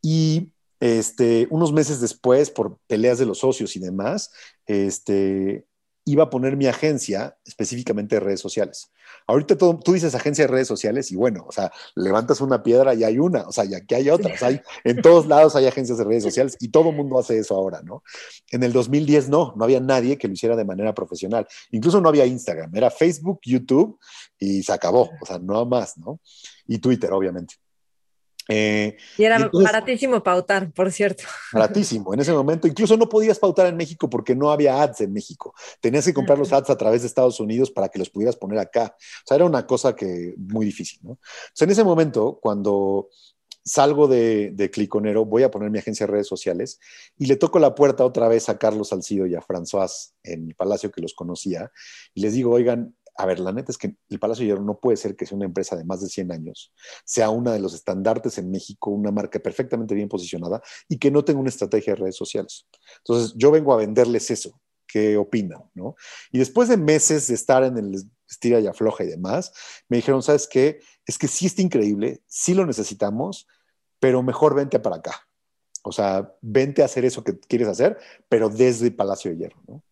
Y 0.00 0.52
este, 0.78 1.46
unos 1.50 1.72
meses 1.72 2.00
después, 2.00 2.50
por 2.50 2.78
peleas 2.86 3.18
de 3.18 3.26
los 3.26 3.38
socios 3.38 3.76
y 3.76 3.80
demás, 3.80 4.30
este, 4.66 5.66
iba 6.04 6.24
a 6.24 6.30
poner 6.30 6.56
mi 6.56 6.66
agencia 6.66 7.36
específicamente 7.44 8.16
de 8.16 8.20
redes 8.20 8.40
sociales. 8.40 8.90
Ahorita 9.26 9.56
tú 9.56 9.92
dices 9.92 10.14
agencia 10.14 10.46
de 10.46 10.52
redes 10.52 10.66
sociales 10.66 11.12
y 11.12 11.16
bueno, 11.16 11.44
o 11.46 11.52
sea, 11.52 11.70
levantas 11.94 12.40
una 12.40 12.62
piedra 12.62 12.94
y 12.94 13.04
hay 13.04 13.18
una, 13.18 13.46
o 13.46 13.52
sea, 13.52 13.64
y 13.64 13.74
aquí 13.74 13.94
hay 13.94 14.10
otras, 14.10 14.42
hay, 14.42 14.60
en 14.84 15.00
todos 15.00 15.26
lados 15.26 15.54
hay 15.54 15.66
agencias 15.66 15.98
de 15.98 16.04
redes 16.04 16.24
sociales 16.24 16.56
y 16.58 16.68
todo 16.68 16.90
el 16.90 16.96
mundo 16.96 17.18
hace 17.18 17.38
eso 17.38 17.54
ahora, 17.54 17.82
¿no? 17.82 18.02
En 18.50 18.62
el 18.62 18.72
2010 18.72 19.28
no, 19.28 19.54
no 19.56 19.64
había 19.64 19.80
nadie 19.80 20.18
que 20.18 20.26
lo 20.26 20.34
hiciera 20.34 20.56
de 20.56 20.64
manera 20.64 20.92
profesional, 20.94 21.46
incluso 21.70 22.00
no 22.00 22.08
había 22.08 22.26
Instagram, 22.26 22.74
era 22.74 22.90
Facebook, 22.90 23.40
YouTube 23.44 23.98
y 24.38 24.62
se 24.62 24.72
acabó, 24.72 25.10
o 25.20 25.26
sea, 25.26 25.38
no 25.38 25.64
más, 25.66 25.98
¿no? 25.98 26.20
Y 26.66 26.78
Twitter, 26.78 27.12
obviamente. 27.12 27.54
Eh, 28.48 28.96
y 29.16 29.24
era 29.24 29.50
baratísimo 29.52 30.22
pautar, 30.22 30.72
por 30.72 30.90
cierto. 30.90 31.24
Baratísimo, 31.52 32.12
en 32.14 32.20
ese 32.20 32.32
momento. 32.32 32.66
Incluso 32.66 32.96
no 32.96 33.08
podías 33.08 33.38
pautar 33.38 33.66
en 33.66 33.76
México 33.76 34.08
porque 34.08 34.34
no 34.34 34.50
había 34.50 34.82
ads 34.82 35.02
en 35.02 35.12
México. 35.12 35.54
Tenías 35.80 36.04
que 36.04 36.14
comprar 36.14 36.38
los 36.38 36.52
ads 36.52 36.70
a 36.70 36.76
través 36.76 37.02
de 37.02 37.08
Estados 37.08 37.40
Unidos 37.40 37.70
para 37.70 37.88
que 37.88 37.98
los 37.98 38.10
pudieras 38.10 38.36
poner 38.36 38.58
acá. 38.58 38.96
O 38.98 39.26
sea, 39.26 39.36
era 39.36 39.44
una 39.44 39.66
cosa 39.66 39.94
que 39.94 40.34
muy 40.36 40.66
difícil, 40.66 41.00
¿no? 41.02 41.18
Entonces, 41.44 41.62
en 41.62 41.70
ese 41.70 41.84
momento, 41.84 42.38
cuando 42.40 43.08
salgo 43.64 44.08
de, 44.08 44.50
de, 44.50 44.70
Cliconero, 44.70 45.24
voy 45.24 45.44
a 45.44 45.50
poner 45.50 45.70
mi 45.70 45.78
agencia 45.78 46.06
de 46.06 46.12
redes 46.12 46.26
sociales 46.26 46.80
y 47.16 47.26
le 47.26 47.36
toco 47.36 47.58
la 47.58 47.74
puerta 47.74 48.04
otra 48.04 48.26
vez 48.26 48.48
a 48.48 48.58
Carlos 48.58 48.88
Salcido 48.88 49.26
y 49.26 49.36
a 49.36 49.40
François 49.40 50.12
en 50.24 50.46
mi 50.46 50.54
palacio 50.54 50.90
que 50.90 51.00
los 51.00 51.14
conocía 51.14 51.70
y 52.12 52.22
les 52.22 52.32
digo, 52.32 52.50
oigan, 52.50 52.96
a 53.14 53.26
ver, 53.26 53.40
la 53.40 53.52
neta 53.52 53.70
es 53.70 53.78
que 53.78 53.94
el 54.08 54.18
Palacio 54.18 54.42
de 54.42 54.48
Hierro 54.48 54.64
no 54.64 54.78
puede 54.78 54.96
ser 54.96 55.16
que 55.16 55.26
sea 55.26 55.36
una 55.36 55.44
empresa 55.44 55.76
de 55.76 55.84
más 55.84 56.00
de 56.00 56.08
100 56.08 56.32
años, 56.32 56.72
sea 57.04 57.30
una 57.30 57.52
de 57.52 57.60
los 57.60 57.74
estandartes 57.74 58.38
en 58.38 58.50
México, 58.50 58.90
una 58.90 59.10
marca 59.10 59.38
perfectamente 59.38 59.94
bien 59.94 60.08
posicionada 60.08 60.62
y 60.88 60.98
que 60.98 61.10
no 61.10 61.24
tenga 61.24 61.40
una 61.40 61.50
estrategia 61.50 61.94
de 61.94 62.00
redes 62.00 62.16
sociales. 62.16 62.66
Entonces, 62.98 63.34
yo 63.36 63.50
vengo 63.50 63.72
a 63.72 63.76
venderles 63.76 64.30
eso. 64.30 64.60
¿Qué 64.86 65.16
opinan? 65.16 65.62
¿no? 65.74 65.94
Y 66.30 66.38
después 66.38 66.68
de 66.68 66.76
meses 66.76 67.26
de 67.28 67.34
estar 67.34 67.64
en 67.64 67.78
el 67.78 68.02
estira 68.28 68.60
y 68.60 68.66
afloja 68.66 69.04
y 69.04 69.08
demás, 69.08 69.52
me 69.88 69.98
dijeron, 69.98 70.22
¿sabes 70.22 70.48
qué? 70.48 70.80
Es 71.06 71.18
que 71.18 71.28
sí 71.28 71.46
está 71.46 71.62
increíble, 71.62 72.22
sí 72.26 72.54
lo 72.54 72.66
necesitamos, 72.66 73.46
pero 74.00 74.22
mejor 74.22 74.54
vente 74.54 74.80
para 74.80 74.96
acá. 74.96 75.14
O 75.82 75.92
sea, 75.92 76.34
vente 76.40 76.82
a 76.82 76.86
hacer 76.86 77.04
eso 77.04 77.24
que 77.24 77.38
quieres 77.38 77.68
hacer, 77.68 77.98
pero 78.28 78.48
desde 78.48 78.86
el 78.86 78.94
Palacio 78.94 79.30
de 79.30 79.36
Hierro. 79.36 79.62
¿no? 79.66 79.82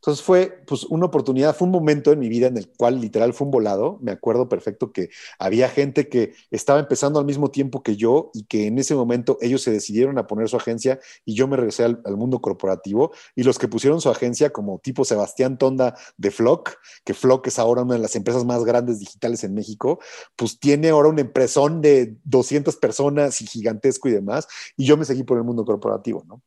Entonces 0.00 0.24
fue 0.24 0.62
pues 0.66 0.84
una 0.84 1.06
oportunidad, 1.06 1.54
fue 1.54 1.66
un 1.66 1.72
momento 1.72 2.10
en 2.10 2.18
mi 2.18 2.30
vida 2.30 2.46
en 2.46 2.56
el 2.56 2.70
cual 2.74 3.02
literal 3.02 3.34
fue 3.34 3.44
un 3.44 3.50
volado. 3.50 3.98
Me 4.00 4.12
acuerdo 4.12 4.48
perfecto 4.48 4.92
que 4.92 5.10
había 5.38 5.68
gente 5.68 6.08
que 6.08 6.32
estaba 6.50 6.80
empezando 6.80 7.18
al 7.18 7.26
mismo 7.26 7.50
tiempo 7.50 7.82
que 7.82 7.96
yo 7.96 8.30
y 8.32 8.44
que 8.44 8.66
en 8.66 8.78
ese 8.78 8.94
momento 8.94 9.36
ellos 9.42 9.60
se 9.60 9.70
decidieron 9.70 10.16
a 10.16 10.26
poner 10.26 10.48
su 10.48 10.56
agencia 10.56 10.98
y 11.26 11.34
yo 11.34 11.46
me 11.48 11.58
regresé 11.58 11.84
al, 11.84 12.00
mundo 12.16 12.40
corporativo 12.40 13.12
y 13.36 13.42
los 13.42 13.58
que 13.58 13.68
pusieron 13.68 14.00
su 14.00 14.08
agencia 14.08 14.50
como 14.50 14.78
tipo 14.78 15.04
Sebastián 15.04 15.58
Tonda 15.58 15.94
de 16.16 16.30
Flock, 16.30 16.76
que 17.04 17.12
Flock 17.12 17.46
es 17.48 17.58
ahora 17.58 17.82
una 17.82 17.94
de 17.94 18.00
las 18.00 18.16
empresas 18.16 18.44
más 18.44 18.64
grandes 18.64 19.00
digitales 19.00 19.44
en 19.44 19.54
México, 19.54 20.00
pues 20.34 20.58
tiene 20.58 20.88
ahora 20.88 21.10
una 21.10 21.20
empresón 21.20 21.82
de 21.82 22.16
200 22.24 22.76
personas 22.76 23.40
y 23.42 23.46
gigantesco 23.46 24.08
y 24.08 24.12
demás 24.12 24.48
y 24.76 24.86
yo 24.86 24.96
me 24.96 25.04
seguí 25.04 25.24
por 25.24 25.36
el 25.36 25.44
mundo 25.44 25.64
corporativo, 25.64 26.24
¿no? 26.26 26.42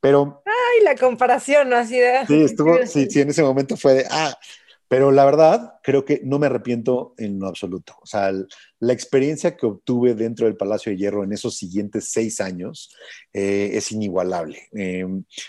Pero... 0.00 0.42
Ay, 0.70 0.84
la 0.84 0.96
comparación, 0.96 1.70
¿no? 1.70 1.76
Así 1.76 1.98
de... 1.98 2.26
Sí, 2.26 2.42
estuvo 2.42 2.76
sí, 2.86 3.06
sí, 3.10 3.20
en 3.20 3.30
ese 3.30 3.42
momento 3.42 3.76
fue 3.76 3.94
de, 3.94 4.06
ah, 4.10 4.36
pero 4.90 5.12
la 5.12 5.24
verdad, 5.24 5.74
creo 5.84 6.04
que 6.04 6.20
no 6.24 6.40
me 6.40 6.46
arrepiento 6.46 7.14
en 7.16 7.38
lo 7.38 7.46
absoluto. 7.46 7.94
O 8.02 8.06
sea, 8.06 8.32
la 8.80 8.92
experiencia 8.92 9.56
que 9.56 9.66
obtuve 9.66 10.16
dentro 10.16 10.46
del 10.46 10.56
Palacio 10.56 10.90
de 10.90 10.98
Hierro 10.98 11.22
en 11.22 11.32
esos 11.32 11.56
siguientes 11.56 12.10
seis 12.10 12.40
años 12.40 12.90
eh, 13.32 13.70
es 13.74 13.92
inigualable. 13.92 14.68
Eh, 14.72 15.06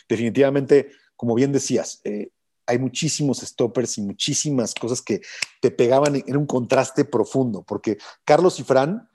definitivamente, 0.08 0.92
como 1.16 1.34
bien 1.34 1.52
decías, 1.52 2.02
eh, 2.04 2.30
hay 2.68 2.78
muchísimos 2.78 3.40
stoppers 3.40 3.98
y 3.98 4.04
muchísimas 4.04 4.76
cosas 4.76 5.02
que 5.02 5.22
te 5.60 5.72
pegaban 5.72 6.22
en, 6.24 6.38
un 6.38 6.46
contraste 6.46 7.04
profundo, 7.04 7.64
porque 7.64 7.98
Carlos 8.24 8.60
y 8.60 8.64
Fran, 8.64 9.10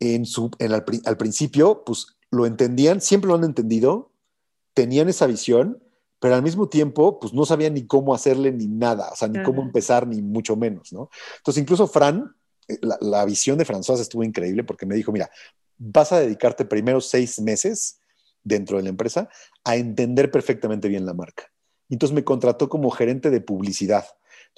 en 0.00 0.26
su, 0.26 0.50
en 0.58 0.72
al, 0.72 0.84
al 1.04 1.16
principio, 1.16 1.84
pues 1.86 2.18
lo 2.32 2.46
entendían, 2.46 3.00
siempre 3.00 3.28
lo 3.28 3.36
han 3.36 3.44
entendido, 3.44 4.07
tenían 4.78 5.08
esa 5.08 5.26
visión, 5.26 5.82
pero 6.20 6.36
al 6.36 6.42
mismo 6.44 6.68
tiempo, 6.68 7.18
pues 7.18 7.32
no 7.32 7.44
sabía 7.44 7.68
ni 7.68 7.84
cómo 7.84 8.14
hacerle 8.14 8.52
ni 8.52 8.68
nada, 8.68 9.08
o 9.10 9.16
sea, 9.16 9.26
ni 9.26 9.42
cómo 9.42 9.60
empezar, 9.60 10.06
ni 10.06 10.22
mucho 10.22 10.54
menos, 10.54 10.92
¿no? 10.92 11.10
Entonces, 11.38 11.60
incluso 11.60 11.88
Fran, 11.88 12.32
eh, 12.68 12.78
la, 13.00 13.24
visión 13.24 13.58
de 13.58 13.66
François 13.66 13.98
estuvo 13.98 14.22
increíble 14.22 14.62
porque 14.62 14.86
me 14.86 14.94
dijo, 14.94 15.10
mira, 15.10 15.28
vas 15.78 16.12
a 16.12 16.20
dedicarte 16.20 16.64
primero 16.64 17.00
seis 17.00 17.40
meses 17.40 18.00
dentro 18.44 18.76
de 18.76 18.84
la 18.84 18.90
empresa 18.90 19.28
a 19.64 19.74
entender 19.74 20.30
perfectamente 20.30 20.86
bien 20.86 21.04
la 21.04 21.12
marca. 21.12 21.50
Y 21.88 21.94
entonces 21.94 22.14
me 22.14 22.22
contrató 22.22 22.68
como 22.68 22.92
gerente 22.92 23.30
de 23.30 23.40
publicidad. 23.40 24.04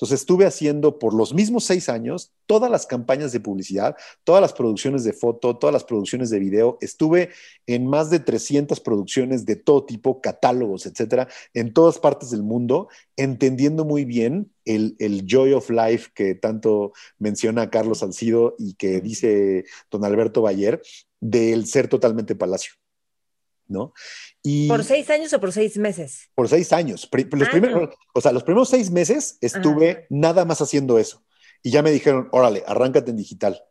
Entonces 0.01 0.21
estuve 0.21 0.47
haciendo 0.47 0.99
por 0.99 1.13
los 1.13 1.35
mismos 1.35 1.65
seis 1.65 1.91
años 1.91 2.33
todas 2.47 2.71
las 2.71 2.87
campañas 2.87 3.33
de 3.33 3.41
publicidad, 3.41 3.97
todas 4.25 4.41
las 4.41 4.55
producciones 4.55 5.05
de 5.05 5.13
foto, 5.13 5.59
todas 5.59 5.75
las 5.75 5.85
producciones 5.85 6.31
de 6.31 6.39
video. 6.39 6.79
Estuve 6.81 7.29
en 7.67 7.87
más 7.87 8.09
de 8.09 8.19
300 8.19 8.81
producciones 8.81 9.45
de 9.45 9.57
todo 9.57 9.85
tipo, 9.85 10.23
catálogos, 10.23 10.87
etcétera, 10.87 11.29
en 11.53 11.75
todas 11.75 11.99
partes 11.99 12.31
del 12.31 12.43
mundo, 12.43 12.89
entendiendo 13.19 13.85
muy 13.85 14.07
bien 14.07 14.51
el, 14.65 14.97
el, 15.01 15.27
joy 15.27 15.53
of 15.53 15.69
life 15.69 16.11
que 16.15 16.35
tanto 16.35 16.93
menciona 17.19 17.69
Carlos 17.69 17.99
Salcido 17.99 18.55
y 18.59 18.77
que 18.77 19.03
dice 19.03 19.67
don 19.91 20.07
Alberto 20.07 20.41
Bayer, 20.41 20.81
del 21.21 21.67
ser 21.67 21.89
totalmente 21.89 22.35
palacio. 22.35 22.80
¿No? 23.71 23.93
¿Por 24.69 24.85
seis 24.85 25.09
años 25.11 25.33
o 25.33 25.41
por 25.41 25.53
seis 25.53 25.77
meses? 25.79 26.29
Por 26.35 26.49
seis 26.49 26.73
años. 26.73 27.09
Los 27.11 27.49
ah, 27.49 27.51
primeros, 27.51 27.91
O 28.15 28.21
sea, 28.21 28.33
los 28.33 28.43
primeros 28.43 28.69
seis 28.69 28.91
meses 28.91 29.39
estuve 29.41 30.07
nada 30.11 30.45
más 30.45 30.61
haciendo 30.61 30.99
eso. 30.99 31.23
Y 31.63 31.71
ya 31.71 31.83
me 31.83 31.91
dijeron, 31.91 32.29
órale, 32.33 32.65
arráncate 32.67 33.11
en 33.11 33.17
digital. 33.17 33.63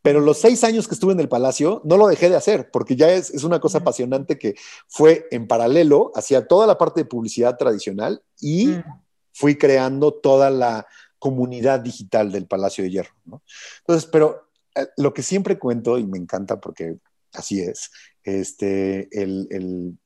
Pero 0.00 0.20
los 0.20 0.38
seis 0.38 0.62
años 0.64 0.86
que 0.86 0.94
estuve 0.94 1.12
en 1.12 1.20
el 1.20 1.28
Palacio 1.28 1.82
no 1.84 1.96
lo 1.96 2.06
dejé 2.06 2.30
de 2.30 2.36
hacer, 2.36 2.70
porque 2.70 2.94
ya 2.94 3.10
es, 3.10 3.30
es 3.30 3.42
una 3.42 3.60
cosa 3.60 3.78
apasionante 3.78 4.38
que 4.38 4.54
fue 4.86 5.26
en 5.30 5.48
paralelo 5.48 6.12
hacia 6.14 6.46
toda 6.46 6.66
la 6.66 6.78
parte 6.78 7.00
de 7.00 7.04
publicidad 7.04 7.56
tradicional 7.56 8.22
y 8.40 8.76
fui 9.32 9.56
creando 9.56 10.14
toda 10.14 10.50
la 10.50 10.86
comunidad 11.18 11.80
digital 11.80 12.30
del 12.30 12.46
Palacio 12.46 12.84
de 12.84 12.90
Hierro. 12.90 13.14
¿no? 13.24 13.42
Entonces, 13.80 14.08
pero 14.10 14.48
eh, 14.74 14.86
lo 14.96 15.12
que 15.12 15.22
siempre 15.22 15.58
cuento, 15.58 15.98
y 15.98 16.04
me 16.04 16.18
encanta 16.18 16.60
porque 16.60 16.98
así 17.38 17.60
es, 17.60 17.90
este, 18.24 19.08
el, 19.12 19.98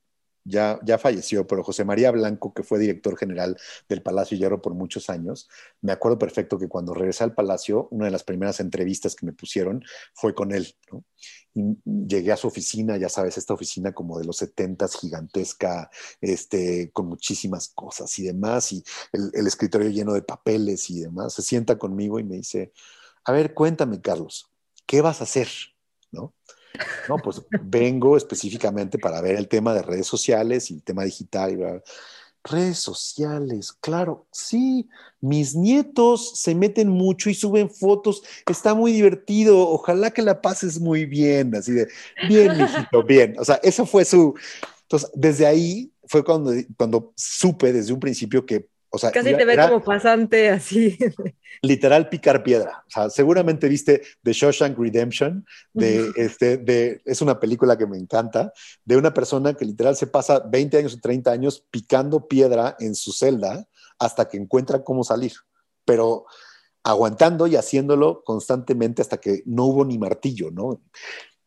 ya, 0.45 0.79
ya, 0.83 0.97
falleció, 0.97 1.47
pero 1.47 1.63
José 1.63 1.85
María 1.85 2.11
Blanco, 2.11 2.53
que 2.53 2.63
fue 2.63 2.77
director 2.79 3.17
general 3.17 3.57
del 3.87 4.01
Palacio 4.03 4.37
Hierro 4.37 4.61
por 4.61 4.73
muchos 4.73 5.09
años, 5.09 5.49
me 5.81 5.93
acuerdo 5.93 6.19
perfecto 6.19 6.57
que 6.57 6.67
cuando 6.67 6.93
regresé 6.93 7.23
al 7.23 7.33
Palacio, 7.33 7.87
una 7.91 8.05
de 8.05 8.11
las 8.11 8.23
primeras 8.23 8.59
entrevistas 8.59 9.15
que 9.15 9.25
me 9.25 9.31
pusieron 9.31 9.83
fue 10.13 10.35
con 10.35 10.51
él. 10.53 10.75
Llegué 11.53 12.31
a 12.31 12.37
su 12.37 12.47
oficina, 12.47 12.97
ya 12.97 13.09
sabes, 13.09 13.37
esta 13.37 13.53
oficina 13.53 13.93
como 13.93 14.19
de 14.19 14.25
los 14.25 14.37
setentas, 14.37 14.95
gigantesca, 14.95 15.89
este, 16.19 16.91
con 16.91 17.07
muchísimas 17.07 17.69
cosas 17.69 18.17
y 18.19 18.23
demás, 18.23 18.73
y 18.73 18.83
el, 19.13 19.31
el 19.33 19.47
escritorio 19.47 19.89
lleno 19.89 20.13
de 20.13 20.23
papeles 20.23 20.89
y 20.89 20.99
demás. 21.01 21.33
Se 21.33 21.41
sienta 21.41 21.77
conmigo 21.77 22.19
y 22.19 22.23
me 22.25 22.35
dice, 22.35 22.73
a 23.25 23.31
ver, 23.31 23.53
cuéntame, 23.53 24.01
Carlos, 24.01 24.51
¿qué 24.85 25.01
vas 25.01 25.21
a 25.21 25.23
hacer? 25.23 25.47
¿No? 27.07 27.17
Pues 27.17 27.41
vengo 27.61 28.17
específicamente 28.17 28.97
para 28.97 29.21
ver 29.21 29.35
el 29.35 29.47
tema 29.47 29.73
de 29.73 29.81
redes 29.81 30.07
sociales 30.07 30.71
y 30.71 30.75
el 30.75 30.83
tema 30.83 31.03
digital. 31.03 31.51
Y 31.51 31.57
redes 32.43 32.79
sociales, 32.79 33.71
claro, 33.71 34.27
sí, 34.31 34.89
mis 35.21 35.55
nietos 35.55 36.33
se 36.35 36.53
meten 36.53 36.89
mucho 36.89 37.29
y 37.29 37.33
suben 37.33 37.69
fotos, 37.69 38.21
está 38.49 38.73
muy 38.73 38.91
divertido, 38.91 39.69
ojalá 39.69 40.11
que 40.11 40.21
la 40.21 40.41
pases 40.41 40.79
muy 40.79 41.05
bien, 41.05 41.55
así 41.55 41.71
de, 41.71 41.87
bien, 42.27 42.59
hijito, 42.59 43.03
bien. 43.03 43.35
O 43.39 43.45
sea, 43.45 43.55
eso 43.63 43.85
fue 43.85 44.03
su... 44.03 44.33
Entonces, 44.81 45.09
desde 45.13 45.45
ahí 45.45 45.91
fue 46.05 46.23
cuando, 46.23 46.51
cuando 46.77 47.13
supe 47.15 47.71
desde 47.71 47.93
un 47.93 47.99
principio 47.99 48.45
que 48.45 48.67
Casi 48.99 49.35
te 49.35 49.45
ve 49.45 49.57
como 49.57 49.83
pasante 49.83 50.49
así. 50.49 50.97
Literal 51.63 52.09
picar 52.09 52.43
piedra. 52.43 52.83
O 52.87 52.91
sea, 52.91 53.09
seguramente 53.09 53.67
viste 53.67 54.03
The 54.21 54.33
Shawshank 54.33 54.77
Redemption, 54.77 55.45
de, 55.73 56.11
este, 56.15 56.57
de, 56.57 57.01
es 57.03 57.21
una 57.21 57.39
película 57.39 57.75
que 57.75 57.87
me 57.87 57.97
encanta, 57.97 58.53
de 58.85 58.95
una 58.95 59.11
persona 59.13 59.55
que 59.55 59.65
literal 59.65 59.95
se 59.95 60.05
pasa 60.05 60.39
20 60.39 60.77
años 60.77 60.93
o 60.93 60.99
30 60.99 61.31
años 61.31 61.65
picando 61.71 62.27
piedra 62.27 62.75
en 62.79 62.93
su 62.93 63.11
celda 63.11 63.67
hasta 63.97 64.27
que 64.27 64.37
encuentra 64.37 64.83
cómo 64.83 65.03
salir. 65.03 65.33
Pero 65.85 66.25
aguantando 66.83 67.47
y 67.47 67.55
haciéndolo 67.55 68.23
constantemente 68.23 69.01
hasta 69.01 69.17
que 69.17 69.41
no 69.45 69.65
hubo 69.65 69.85
ni 69.85 69.97
martillo, 69.97 70.51
¿no? 70.51 70.81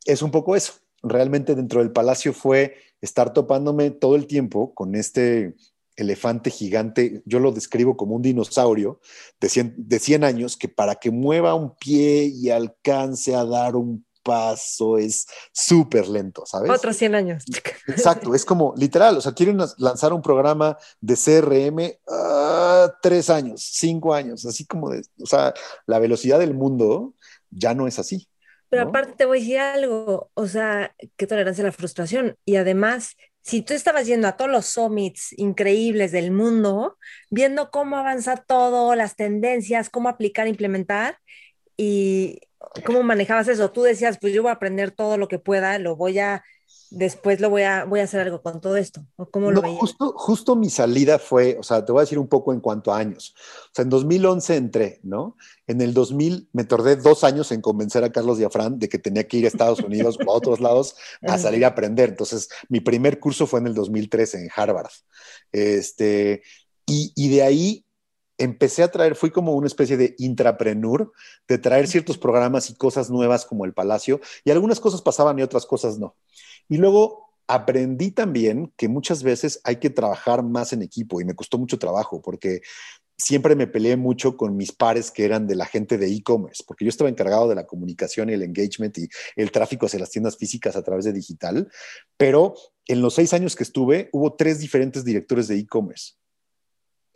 Es 0.04 0.22
un 0.22 0.32
poco 0.32 0.56
eso. 0.56 0.72
Realmente 1.02 1.54
dentro 1.54 1.80
del 1.80 1.92
palacio 1.92 2.32
fue 2.32 2.74
estar 3.00 3.32
topándome 3.32 3.90
todo 3.90 4.16
el 4.16 4.26
tiempo 4.26 4.74
con 4.74 4.96
este 4.96 5.54
elefante 5.96 6.50
gigante, 6.50 7.22
yo 7.24 7.38
lo 7.40 7.52
describo 7.52 7.96
como 7.96 8.14
un 8.14 8.22
dinosaurio 8.22 9.00
de 9.40 9.48
100, 9.48 9.74
de 9.76 9.98
100 9.98 10.24
años 10.24 10.56
que 10.56 10.68
para 10.68 10.96
que 10.96 11.10
mueva 11.10 11.54
un 11.54 11.74
pie 11.76 12.24
y 12.24 12.50
alcance 12.50 13.34
a 13.34 13.44
dar 13.44 13.76
un 13.76 14.04
paso 14.26 14.98
es 14.98 15.26
súper 15.52 16.08
lento, 16.08 16.44
¿sabes? 16.44 16.70
Otros 16.70 16.96
100 16.96 17.14
años. 17.14 17.44
Exacto, 17.86 18.34
es 18.34 18.44
como 18.44 18.74
literal, 18.76 19.16
o 19.16 19.20
sea, 19.20 19.32
quieren 19.32 19.58
lanzar 19.78 20.12
un 20.12 20.20
programa 20.20 20.76
de 21.00 21.14
CRM 21.14 21.78
uh, 22.12 22.90
tres 23.00 23.30
años, 23.30 23.62
cinco 23.62 24.12
años, 24.12 24.44
así 24.44 24.66
como 24.66 24.90
de, 24.90 25.02
o 25.22 25.26
sea, 25.26 25.54
la 25.86 26.00
velocidad 26.00 26.40
del 26.40 26.54
mundo 26.54 27.14
ya 27.50 27.72
no 27.72 27.86
es 27.86 27.98
así. 28.00 28.28
Pero 28.68 28.88
aparte 28.88 29.12
te 29.16 29.26
voy 29.26 29.38
a 29.38 29.40
decir 29.40 29.58
algo, 29.58 30.30
o 30.34 30.46
sea, 30.48 30.92
qué 31.16 31.28
tolerancia 31.28 31.62
a 31.62 31.66
la 31.66 31.72
frustración. 31.72 32.36
Y 32.44 32.56
además, 32.56 33.16
si 33.46 33.62
tú 33.62 33.74
estabas 33.74 34.06
yendo 34.08 34.26
a 34.26 34.36
todos 34.36 34.50
los 34.50 34.66
summits 34.66 35.32
increíbles 35.38 36.10
del 36.10 36.32
mundo, 36.32 36.98
viendo 37.30 37.70
cómo 37.70 37.96
avanza 37.96 38.36
todo, 38.36 38.96
las 38.96 39.14
tendencias, 39.14 39.88
cómo 39.88 40.08
aplicar, 40.08 40.48
implementar 40.48 41.18
y 41.76 42.40
cómo 42.84 43.04
manejabas 43.04 43.46
eso, 43.46 43.70
tú 43.70 43.82
decías, 43.82 44.18
pues 44.20 44.32
yo 44.32 44.42
voy 44.42 44.50
a 44.50 44.54
aprender 44.54 44.90
todo 44.90 45.16
lo 45.16 45.28
que 45.28 45.38
pueda, 45.38 45.78
lo 45.78 45.94
voy 45.94 46.18
a 46.18 46.42
después 46.90 47.40
lo 47.40 47.50
voy 47.50 47.62
a, 47.62 47.84
voy 47.84 48.00
a 48.00 48.04
hacer 48.04 48.20
algo 48.20 48.42
con 48.42 48.60
todo 48.60 48.76
esto? 48.76 49.06
¿O 49.16 49.30
cómo 49.30 49.50
lo 49.50 49.62
justo, 49.62 50.12
justo 50.16 50.56
mi 50.56 50.70
salida 50.70 51.18
fue, 51.18 51.56
o 51.58 51.62
sea, 51.62 51.84
te 51.84 51.92
voy 51.92 52.00
a 52.00 52.02
decir 52.02 52.18
un 52.18 52.28
poco 52.28 52.52
en 52.52 52.60
cuanto 52.60 52.92
a 52.92 52.98
años. 52.98 53.34
O 53.66 53.70
sea, 53.72 53.82
en 53.82 53.90
2011 53.90 54.56
entré, 54.56 55.00
¿no? 55.02 55.36
En 55.66 55.80
el 55.80 55.94
2000 55.94 56.48
me 56.52 56.64
tardé 56.64 56.96
dos 56.96 57.24
años 57.24 57.50
en 57.52 57.60
convencer 57.60 58.04
a 58.04 58.12
Carlos 58.12 58.38
Diafrán 58.38 58.78
de 58.78 58.88
que 58.88 58.98
tenía 58.98 59.26
que 59.26 59.38
ir 59.38 59.44
a 59.44 59.48
Estados 59.48 59.80
Unidos 59.80 60.18
o 60.24 60.30
a 60.30 60.34
otros 60.34 60.60
lados 60.60 60.96
a 61.22 61.38
salir 61.38 61.64
a 61.64 61.68
aprender. 61.68 62.10
Entonces, 62.10 62.48
mi 62.68 62.80
primer 62.80 63.18
curso 63.18 63.46
fue 63.46 63.60
en 63.60 63.68
el 63.68 63.74
2013 63.74 64.42
en 64.42 64.50
Harvard. 64.54 64.90
Este, 65.52 66.42
y, 66.86 67.12
y 67.16 67.28
de 67.30 67.42
ahí 67.42 67.85
empecé 68.38 68.82
a 68.82 68.90
traer, 68.90 69.14
fui 69.14 69.30
como 69.30 69.54
una 69.54 69.66
especie 69.66 69.96
de 69.96 70.14
intrapreneur, 70.18 71.12
de 71.48 71.58
traer 71.58 71.88
ciertos 71.88 72.18
programas 72.18 72.70
y 72.70 72.74
cosas 72.74 73.10
nuevas 73.10 73.46
como 73.46 73.64
el 73.64 73.72
Palacio, 73.72 74.20
y 74.44 74.50
algunas 74.50 74.80
cosas 74.80 75.02
pasaban 75.02 75.38
y 75.38 75.42
otras 75.42 75.66
cosas 75.66 75.98
no. 75.98 76.16
Y 76.68 76.76
luego 76.76 77.26
aprendí 77.48 78.10
también 78.10 78.72
que 78.76 78.88
muchas 78.88 79.22
veces 79.22 79.60
hay 79.64 79.76
que 79.76 79.90
trabajar 79.90 80.42
más 80.42 80.72
en 80.72 80.82
equipo 80.82 81.20
y 81.20 81.24
me 81.24 81.34
costó 81.34 81.58
mucho 81.58 81.78
trabajo 81.78 82.20
porque 82.20 82.60
siempre 83.16 83.54
me 83.54 83.66
peleé 83.66 83.96
mucho 83.96 84.36
con 84.36 84.56
mis 84.56 84.72
pares 84.72 85.10
que 85.10 85.24
eran 85.24 85.46
de 85.46 85.54
la 85.54 85.64
gente 85.64 85.96
de 85.96 86.12
e-commerce, 86.12 86.64
porque 86.66 86.84
yo 86.84 86.88
estaba 86.90 87.08
encargado 87.08 87.48
de 87.48 87.54
la 87.54 87.66
comunicación 87.66 88.28
y 88.28 88.34
el 88.34 88.42
engagement 88.42 88.98
y 88.98 89.08
el 89.36 89.50
tráfico 89.50 89.86
hacia 89.86 90.00
las 90.00 90.10
tiendas 90.10 90.36
físicas 90.36 90.76
a 90.76 90.82
través 90.82 91.04
de 91.04 91.12
digital, 91.12 91.70
pero 92.16 92.54
en 92.86 93.00
los 93.00 93.14
seis 93.14 93.32
años 93.32 93.56
que 93.56 93.62
estuve 93.62 94.10
hubo 94.12 94.34
tres 94.34 94.58
diferentes 94.58 95.04
directores 95.04 95.48
de 95.48 95.58
e-commerce 95.58 96.14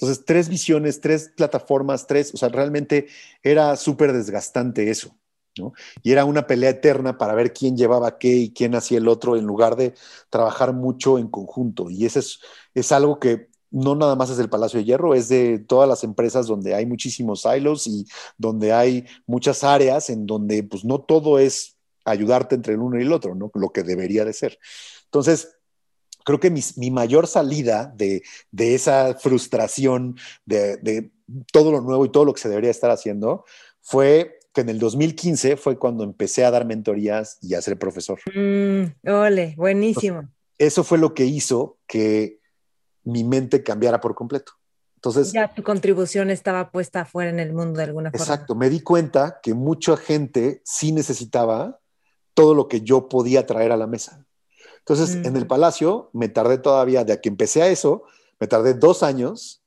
Entonces, 0.01 0.24
tres 0.24 0.48
visiones, 0.48 1.01
tres 1.03 1.30
plataformas, 1.36 2.07
tres, 2.07 2.32
o 2.32 2.38
sea, 2.38 2.48
realmente 2.48 3.07
era 3.42 3.76
súper 3.76 4.14
desgastante 4.14 4.90
eso. 4.90 5.14
¿no? 5.59 5.74
Y 6.03 6.12
era 6.12 6.24
una 6.24 6.46
pelea 6.46 6.70
eterna 6.70 7.18
para 7.18 7.34
ver 7.34 7.53
quién 7.53 7.76
llevaba 7.76 8.16
qué 8.16 8.34
y 8.34 8.53
quién 8.55 8.74
hacía 8.74 8.96
el 8.96 9.09
otro 9.09 9.36
en 9.36 9.44
lugar 9.44 9.76
de 9.76 9.92
trabajar 10.30 10.72
mucho 10.72 11.18
en 11.18 11.28
conjunto. 11.28 11.90
Y 11.90 12.07
eso 12.07 12.20
es, 12.20 12.40
es 12.72 12.92
algo 12.92 13.18
que 13.20 13.51
no 13.70 13.94
nada 13.94 14.16
más 14.16 14.30
es 14.30 14.38
del 14.38 14.48
Palacio 14.48 14.78
de 14.78 14.86
Hierro, 14.86 15.14
es 15.14 15.28
de 15.28 15.59
todas 15.59 15.88
las 15.88 16.03
empresas 16.03 16.46
donde 16.46 16.74
hay 16.74 16.86
muchísimos 16.86 17.42
silos 17.42 17.86
y 17.86 18.07
donde 18.38 18.72
hay 18.72 19.05
muchas 19.26 19.64
áreas 19.64 20.09
en 20.09 20.24
donde 20.26 20.62
pues 20.62 20.84
no 20.84 21.01
todo 21.03 21.38
es 21.38 21.76
ayudarte 22.07 22.55
entre 22.55 22.72
el 22.72 22.80
uno 22.80 22.98
y 22.98 23.03
el 23.03 23.12
otro, 23.12 23.34
¿no? 23.34 23.51
Lo 23.55 23.70
que 23.70 23.82
debería 23.82 24.24
de 24.24 24.32
ser. 24.32 24.59
Entonces, 25.05 25.59
creo 26.30 26.40
que 26.40 26.50
mi, 26.50 26.60
mi 26.76 26.90
mayor 26.90 27.26
salida 27.26 27.92
de, 27.96 28.22
de 28.50 28.74
esa 28.74 29.14
frustración 29.14 30.16
de, 30.44 30.76
de, 30.78 31.10
todo 31.52 31.70
lo 31.72 31.80
nuevo 31.80 32.04
y 32.04 32.10
todo 32.10 32.24
lo 32.24 32.34
que 32.34 32.40
se 32.40 32.48
debería 32.48 32.70
estar 32.70 32.90
haciendo 32.90 33.44
fue 33.80 34.38
que 34.52 34.62
en 34.62 34.68
el 34.68 34.78
2015 34.78 35.56
fue 35.56 35.78
cuando 35.78 36.04
empecé 36.04 36.44
a 36.44 36.50
dar 36.50 36.64
mentorías 36.64 37.38
y 37.40 37.54
a 37.54 37.62
ser 37.62 37.78
profesor. 37.78 38.18
Mm, 38.34 39.08
ole, 39.08 39.54
buenísimo. 39.56 40.20
Entonces, 40.20 40.36
eso 40.58 40.84
fue 40.84 40.98
lo 40.98 41.14
que 41.14 41.24
hizo 41.24 41.78
que 41.86 42.40
mi 43.04 43.24
mente 43.24 43.62
cambiara 43.62 44.00
por 44.00 44.14
completo. 44.14 44.52
Entonces, 44.96 45.32
ya 45.32 45.54
tu 45.54 45.62
contribución 45.62 46.30
estaba 46.30 46.70
puesta 46.70 47.02
afuera 47.02 47.30
en 47.30 47.40
el 47.40 47.54
mundo 47.54 47.78
de 47.78 47.84
alguna 47.84 48.10
forma. 48.10 48.22
Exacto, 48.22 48.54
me 48.54 48.68
di 48.68 48.80
cuenta 48.80 49.40
que 49.42 49.54
mucha 49.54 49.96
gente 49.96 50.60
sí 50.64 50.92
necesitaba 50.92 51.80
todo 52.34 52.54
lo 52.54 52.68
que 52.68 52.82
yo 52.82 53.08
podía 53.08 53.46
traer 53.46 53.72
a 53.72 53.78
la 53.78 53.86
mesa. 53.86 54.26
Entonces, 54.80 55.16
mm. 55.16 55.26
en 55.26 55.36
el 55.36 55.46
Palacio 55.46 56.10
me 56.12 56.28
tardé 56.28 56.58
todavía, 56.58 57.04
de 57.04 57.20
que 57.20 57.28
empecé 57.28 57.62
a 57.62 57.68
eso, 57.68 58.02
me 58.38 58.46
tardé 58.46 58.74
dos 58.74 59.02
años 59.02 59.62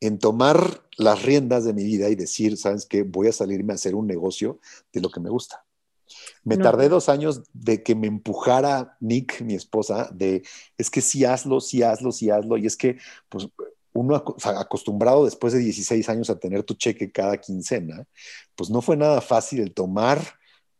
en 0.00 0.18
tomar 0.18 0.82
las 0.96 1.22
riendas 1.22 1.64
de 1.64 1.72
mi 1.72 1.84
vida 1.84 2.08
y 2.08 2.16
decir, 2.16 2.56
¿sabes 2.56 2.86
qué? 2.86 3.02
Voy 3.02 3.28
a 3.28 3.32
salirme 3.32 3.72
a 3.72 3.76
hacer 3.76 3.94
un 3.94 4.06
negocio 4.06 4.58
de 4.92 5.00
lo 5.00 5.10
que 5.10 5.20
me 5.20 5.30
gusta. 5.30 5.64
Me 6.44 6.56
no. 6.56 6.64
tardé 6.64 6.88
dos 6.88 7.08
años 7.08 7.42
de 7.52 7.82
que 7.82 7.94
me 7.94 8.06
empujara 8.06 8.96
Nick, 9.00 9.40
mi 9.42 9.54
esposa, 9.54 10.10
de, 10.12 10.42
es 10.76 10.90
que 10.90 11.00
sí 11.00 11.24
hazlo, 11.24 11.60
sí 11.60 11.82
hazlo, 11.82 12.12
sí 12.12 12.30
hazlo. 12.30 12.56
Y 12.56 12.66
es 12.66 12.76
que, 12.76 12.98
pues, 13.28 13.48
uno 13.92 14.16
acostumbrado 14.16 15.24
después 15.24 15.52
de 15.52 15.60
16 15.60 16.08
años 16.08 16.30
a 16.30 16.38
tener 16.38 16.62
tu 16.64 16.74
cheque 16.74 17.12
cada 17.12 17.36
quincena, 17.38 18.06
pues 18.56 18.70
no 18.70 18.80
fue 18.80 18.96
nada 18.96 19.20
fácil 19.20 19.60
el 19.60 19.72
tomar 19.72 20.20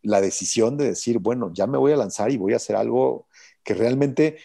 la 0.02 0.20
decisión 0.20 0.76
de 0.76 0.86
decir, 0.86 1.18
bueno, 1.18 1.52
ya 1.54 1.66
me 1.66 1.78
voy 1.78 1.92
a 1.92 1.96
lanzar 1.96 2.30
y 2.30 2.36
voy 2.36 2.54
a 2.54 2.56
hacer 2.56 2.74
algo 2.74 3.28
que 3.64 3.74
realmente 3.74 4.38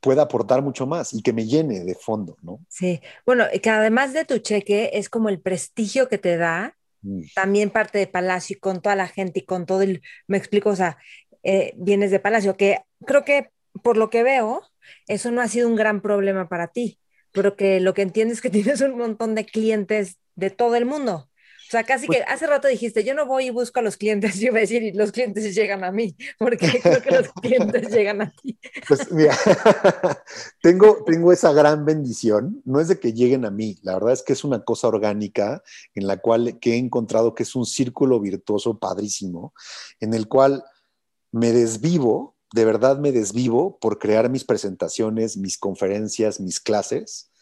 pueda 0.00 0.22
aportar 0.22 0.60
mucho 0.60 0.86
más 0.86 1.14
y 1.14 1.22
que 1.22 1.32
me 1.32 1.46
llene 1.46 1.82
de 1.82 1.94
fondo, 1.94 2.36
¿no? 2.42 2.60
Sí, 2.68 3.00
bueno, 3.24 3.46
que 3.62 3.70
además 3.70 4.12
de 4.12 4.26
tu 4.26 4.38
cheque 4.38 4.90
es 4.92 5.08
como 5.08 5.30
el 5.30 5.40
prestigio 5.40 6.08
que 6.08 6.18
te 6.18 6.36
da, 6.36 6.76
mm. 7.00 7.22
también 7.34 7.70
parte 7.70 7.98
de 7.98 8.06
Palacio 8.06 8.56
y 8.56 8.60
con 8.60 8.82
toda 8.82 8.96
la 8.96 9.08
gente 9.08 9.40
y 9.40 9.44
con 9.46 9.64
todo 9.64 9.80
el, 9.80 10.02
me 10.26 10.36
explico, 10.36 10.68
o 10.68 10.76
sea, 10.76 10.98
eh, 11.42 11.72
vienes 11.76 12.10
de 12.10 12.20
Palacio, 12.20 12.56
que 12.56 12.82
creo 13.06 13.24
que 13.24 13.50
por 13.82 13.96
lo 13.96 14.10
que 14.10 14.22
veo, 14.22 14.62
eso 15.08 15.30
no 15.30 15.40
ha 15.40 15.48
sido 15.48 15.68
un 15.68 15.76
gran 15.76 16.00
problema 16.00 16.48
para 16.48 16.68
ti, 16.68 16.98
pero 17.32 17.56
que 17.56 17.80
lo 17.80 17.94
que 17.94 18.02
entiendes 18.02 18.38
es 18.38 18.42
que 18.42 18.50
tienes 18.62 18.80
un 18.82 18.98
montón 18.98 19.34
de 19.34 19.46
clientes 19.46 20.18
de 20.34 20.50
todo 20.50 20.76
el 20.76 20.84
mundo. 20.84 21.30
O 21.74 21.76
sea, 21.76 21.82
casi 21.82 22.06
pues, 22.06 22.20
que 22.20 22.24
hace 22.32 22.46
rato 22.46 22.68
dijiste, 22.68 23.02
yo 23.02 23.14
no 23.14 23.26
voy 23.26 23.46
y 23.46 23.50
busco 23.50 23.80
a 23.80 23.82
los 23.82 23.96
clientes, 23.96 24.36
yo 24.38 24.46
iba 24.46 24.58
a 24.58 24.60
decir, 24.60 24.84
y 24.84 24.92
los 24.92 25.10
clientes 25.10 25.52
llegan 25.56 25.82
a 25.82 25.90
mí, 25.90 26.16
porque 26.38 26.68
creo 26.80 27.02
que 27.02 27.10
los 27.10 27.32
clientes 27.32 27.92
llegan 27.92 28.22
a 28.22 28.30
ti. 28.30 28.56
Pues 28.86 29.10
mira, 29.10 29.36
tengo, 30.62 31.02
tengo 31.04 31.32
esa 31.32 31.52
gran 31.52 31.84
bendición, 31.84 32.62
no 32.64 32.78
es 32.78 32.86
de 32.86 33.00
que 33.00 33.12
lleguen 33.12 33.44
a 33.44 33.50
mí, 33.50 33.76
la 33.82 33.94
verdad 33.94 34.12
es 34.12 34.22
que 34.22 34.34
es 34.34 34.44
una 34.44 34.62
cosa 34.62 34.86
orgánica 34.86 35.64
en 35.96 36.06
la 36.06 36.18
cual 36.18 36.60
que 36.60 36.74
he 36.74 36.76
encontrado 36.76 37.34
que 37.34 37.42
es 37.42 37.56
un 37.56 37.66
círculo 37.66 38.20
virtuoso 38.20 38.78
padrísimo, 38.78 39.52
en 39.98 40.14
el 40.14 40.28
cual 40.28 40.62
me 41.32 41.50
desvivo, 41.50 42.36
de 42.52 42.66
verdad 42.66 43.00
me 43.00 43.10
desvivo 43.10 43.80
por 43.80 43.98
crear 43.98 44.30
mis 44.30 44.44
presentaciones, 44.44 45.36
mis 45.36 45.58
conferencias, 45.58 46.38
mis 46.38 46.60
clases, 46.60 47.32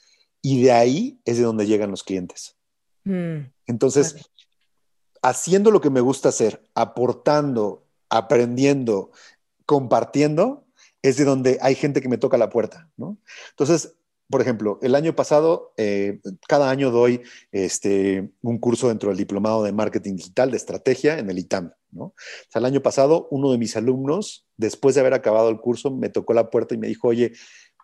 y 0.41 0.63
de 0.63 0.73
ahí 0.73 1.21
es 1.27 1.37
de 1.37 1.43
donde 1.43 1.67
llegan 1.67 1.91
los 1.91 2.03
clientes. 2.03 2.57
Mm. 3.05 3.51
Entonces, 3.67 4.31
haciendo 5.23 5.71
lo 5.71 5.81
que 5.81 5.91
me 5.91 6.01
gusta 6.01 6.29
hacer, 6.29 6.63
aportando, 6.75 7.87
aprendiendo, 8.09 9.11
compartiendo, 9.67 10.67
es 11.03 11.17
de 11.17 11.25
donde 11.25 11.59
hay 11.63 11.75
gente 11.75 12.01
que 12.01 12.09
me 12.09 12.19
toca 12.19 12.39
la 12.39 12.51
puerta, 12.51 12.91
¿no? 12.97 13.19
Entonces, 13.51 13.95
por 14.33 14.41
ejemplo, 14.41 14.79
el 14.83 14.95
año 14.95 15.15
pasado, 15.15 15.75
eh, 15.77 16.21
cada 16.49 16.71
año 16.71 16.91
doy 16.91 17.23
este, 17.51 18.33
un 18.41 18.59
curso 18.59 18.89
dentro 18.89 19.11
del 19.11 19.19
diplomado 19.19 19.63
de 19.63 19.73
marketing 19.73 20.17
digital 20.17 20.51
de 20.51 20.57
estrategia 20.57 21.19
en 21.19 21.29
el 21.29 21.39
ITAM, 21.39 21.73
¿no? 21.91 22.05
O 22.05 22.15
sea, 22.49 22.61
el 22.61 22.65
año 22.65 22.81
pasado, 22.81 23.29
uno 23.31 23.53
de 23.53 23.59
mis 23.59 23.77
alumnos, 23.77 24.47
después 24.57 24.95
de 24.95 25.03
haber 25.03 25.13
acabado 25.15 25.51
el 25.51 25.61
curso, 25.61 25.91
me 25.91 26.09
tocó 26.09 26.33
la 26.33 26.49
puerta 26.49 26.75
y 26.75 26.79
me 26.79 26.87
dijo, 26.89 27.09
oye, 27.09 27.33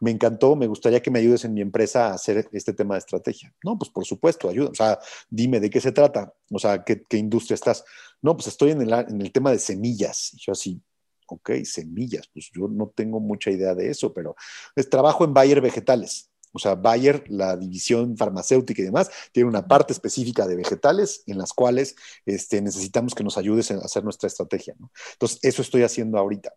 me 0.01 0.11
encantó, 0.11 0.57
me 0.57 0.66
gustaría 0.66 1.01
que 1.01 1.11
me 1.11 1.18
ayudes 1.18 1.44
en 1.44 1.55
mi 1.55 1.61
empresa 1.61 2.09
a 2.09 2.14
hacer 2.14 2.49
este 2.53 2.72
tema 2.72 2.94
de 2.94 3.01
estrategia. 3.01 3.55
No, 3.64 3.78
pues 3.78 3.90
por 3.90 4.05
supuesto, 4.05 4.49
ayuda. 4.49 4.70
O 4.70 4.74
sea, 4.74 4.99
dime 5.28 5.61
de 5.61 5.70
qué 5.70 5.80
se 5.80 5.92
trata, 5.92 6.32
o 6.51 6.59
sea, 6.59 6.84
qué, 6.84 7.05
industria 7.12 7.55
estás. 7.55 7.84
No, 8.22 8.36
pues 8.36 8.49
estoy 8.49 8.72
en 8.72 8.82
el, 8.82 9.32
tema 9.32 9.51
de 9.51 9.59
semillas. 9.59 10.32
Y 10.34 10.38
yo 10.38 10.53
así, 10.53 10.80
ok, 11.26 11.51
semillas, 11.64 12.28
pues 12.32 12.51
yo 12.55 12.68
no 12.68 12.92
tengo 12.94 13.20
mucha 13.20 13.51
idea 13.51 13.74
de 13.74 13.90
eso, 13.90 14.12
pero 14.12 14.36
es 14.76 14.88
trabajo 14.88 15.24
en 15.24 15.34
Bayer 15.34 15.61
Vegetales. 15.61 16.30
O 16.53 16.59
sea, 16.59 16.74
Bayer, 16.74 17.24
la 17.28 17.57
división 17.57 18.16
farmacéutica 18.16 18.80
y 18.82 18.86
demás, 18.86 19.11
tiene 19.32 19.49
una 19.49 19.66
parte 19.68 19.92
específica 19.92 20.46
de 20.46 20.57
vegetales 20.57 21.22
en 21.26 21.38
las 21.38 21.53
cuales 21.53 21.94
este, 22.24 22.62
necesitamos 22.62 23.14
que 23.14 23.22
nos 23.22 23.36
ayudes 23.36 23.70
a 23.70 23.76
hacer 23.76 24.03
nuestra 24.03 24.28
estrategia. 24.28 24.74
Entonces, 25.12 25.38
eso 25.42 25.62
estoy 25.62 25.82
haciendo 25.82 26.18
ahorita. 26.18 26.53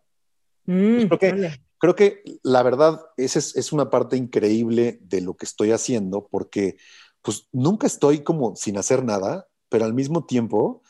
Mm, 0.66 1.06
creo, 1.06 1.18
que, 1.18 1.30
vale. 1.30 1.62
creo, 1.78 1.94
que, 1.94 2.22
la 2.42 2.62
verdad, 2.62 3.00
esa 3.16 3.38
es, 3.38 3.56
es, 3.56 3.72
una 3.72 3.90
parte 3.90 4.16
increíble 4.16 4.98
de 5.02 5.20
lo 5.20 5.34
que 5.34 5.46
estoy 5.46 5.72
haciendo, 5.72 6.28
porque 6.30 6.76
pues 7.22 7.48
nunca 7.52 7.86
estoy 7.86 8.22
como 8.22 8.56
sin 8.56 8.78
hacer 8.78 9.04
nada, 9.04 9.48
pero 9.68 9.84
al 9.84 9.94
mismo 9.94 10.24
tiempo 10.26 10.82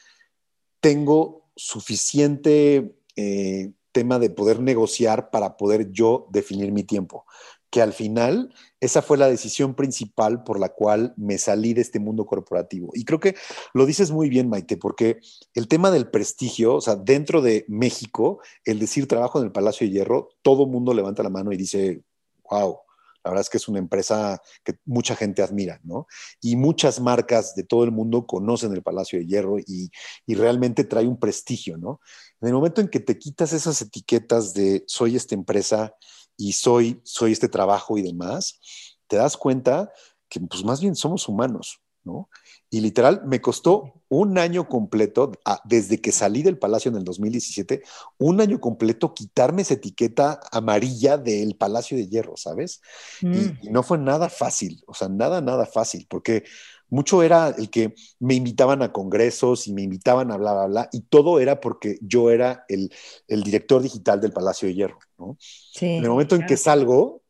tengo 0.80 1.50
suficiente 1.56 2.96
eh, 3.16 3.72
tema 3.92 4.18
de 4.18 4.30
poder 4.30 4.60
negociar 4.60 5.30
para 5.30 5.56
poder 5.56 5.90
yo 5.92 6.26
definir 6.30 6.72
mi 6.72 6.82
tiempo 6.82 7.26
que 7.72 7.80
al 7.80 7.94
final 7.94 8.54
esa 8.80 9.00
fue 9.00 9.16
la 9.16 9.28
decisión 9.28 9.74
principal 9.74 10.44
por 10.44 10.60
la 10.60 10.68
cual 10.68 11.14
me 11.16 11.38
salí 11.38 11.72
de 11.72 11.80
este 11.80 12.00
mundo 12.00 12.26
corporativo. 12.26 12.90
Y 12.92 13.06
creo 13.06 13.18
que 13.18 13.34
lo 13.72 13.86
dices 13.86 14.10
muy 14.10 14.28
bien, 14.28 14.50
Maite, 14.50 14.76
porque 14.76 15.20
el 15.54 15.68
tema 15.68 15.90
del 15.90 16.10
prestigio, 16.10 16.74
o 16.74 16.80
sea, 16.82 16.96
dentro 16.96 17.40
de 17.40 17.64
México, 17.68 18.40
el 18.66 18.78
decir 18.78 19.08
trabajo 19.08 19.38
en 19.38 19.46
el 19.46 19.52
Palacio 19.52 19.86
de 19.86 19.92
Hierro, 19.94 20.28
todo 20.42 20.66
mundo 20.66 20.92
levanta 20.92 21.22
la 21.22 21.30
mano 21.30 21.50
y 21.50 21.56
dice, 21.56 22.02
wow, 22.50 22.76
la 23.24 23.30
verdad 23.30 23.40
es 23.40 23.48
que 23.48 23.56
es 23.56 23.68
una 23.68 23.78
empresa 23.78 24.42
que 24.62 24.74
mucha 24.84 25.16
gente 25.16 25.42
admira, 25.42 25.80
¿no? 25.82 26.06
Y 26.42 26.56
muchas 26.56 27.00
marcas 27.00 27.54
de 27.54 27.62
todo 27.62 27.84
el 27.84 27.90
mundo 27.90 28.26
conocen 28.26 28.74
el 28.74 28.82
Palacio 28.82 29.18
de 29.18 29.26
Hierro 29.26 29.58
y, 29.60 29.90
y, 30.26 30.34
realmente 30.34 30.84
trae 30.84 31.06
un 31.06 31.18
prestigio, 31.18 31.78
¿no? 31.78 32.02
En 32.42 32.48
el 32.48 32.54
momento 32.54 32.82
en 32.82 32.88
que 32.88 33.00
te 33.00 33.16
quitas 33.16 33.54
esas 33.54 33.80
etiquetas 33.80 34.52
de 34.52 34.84
soy 34.86 35.16
esta 35.16 35.34
empresa 35.34 35.94
y 36.36 36.52
soy, 36.52 37.00
soy 37.04 37.32
este 37.32 37.48
trabajo 37.48 37.98
y 37.98 38.02
demás, 38.02 38.60
te 39.06 39.16
das 39.16 39.36
cuenta 39.36 39.92
que 40.28 40.40
pues 40.40 40.64
más 40.64 40.80
bien 40.80 40.96
somos 40.96 41.28
humanos, 41.28 41.80
¿no? 42.04 42.28
Y 42.70 42.80
literal, 42.80 43.22
me 43.26 43.42
costó 43.42 44.02
un 44.08 44.38
año 44.38 44.66
completo, 44.66 45.32
desde 45.64 46.00
que 46.00 46.10
salí 46.10 46.42
del 46.42 46.58
Palacio 46.58 46.90
en 46.90 46.96
el 46.96 47.04
2017, 47.04 47.82
un 48.18 48.40
año 48.40 48.60
completo 48.60 49.12
quitarme 49.12 49.62
esa 49.62 49.74
etiqueta 49.74 50.40
amarilla 50.50 51.18
del 51.18 51.54
Palacio 51.54 51.98
de 51.98 52.08
Hierro, 52.08 52.36
¿sabes? 52.36 52.80
Mm. 53.20 53.32
Y, 53.34 53.68
y, 53.68 53.70
no 53.70 53.82
fue 53.82 53.98
nada 53.98 54.30
fácil, 54.30 54.82
o 54.86 54.94
sea, 54.94 55.08
nada, 55.08 55.42
nada 55.42 55.66
fácil, 55.66 56.06
porque 56.08 56.44
mucho 56.92 57.22
era 57.22 57.48
el 57.48 57.70
que 57.70 57.94
me 58.20 58.34
invitaban 58.34 58.82
a 58.82 58.92
congresos 58.92 59.66
y 59.66 59.72
me 59.72 59.80
invitaban 59.80 60.30
a 60.30 60.36
bla, 60.36 60.52
bla, 60.52 60.66
bla, 60.66 60.88
y 60.92 61.00
todo 61.00 61.40
era 61.40 61.58
porque 61.58 61.96
yo 62.02 62.30
era 62.30 62.66
el, 62.68 62.92
el 63.28 63.42
director 63.42 63.80
digital 63.80 64.20
del 64.20 64.32
Palacio 64.32 64.68
de 64.68 64.74
Hierro, 64.74 64.98
¿no? 65.16 65.38
Sí, 65.38 65.86
en 65.86 66.04
el 66.04 66.10
momento 66.10 66.36
claro. 66.36 66.42
en 66.42 66.48
que 66.48 66.58
salgo, 66.58 67.22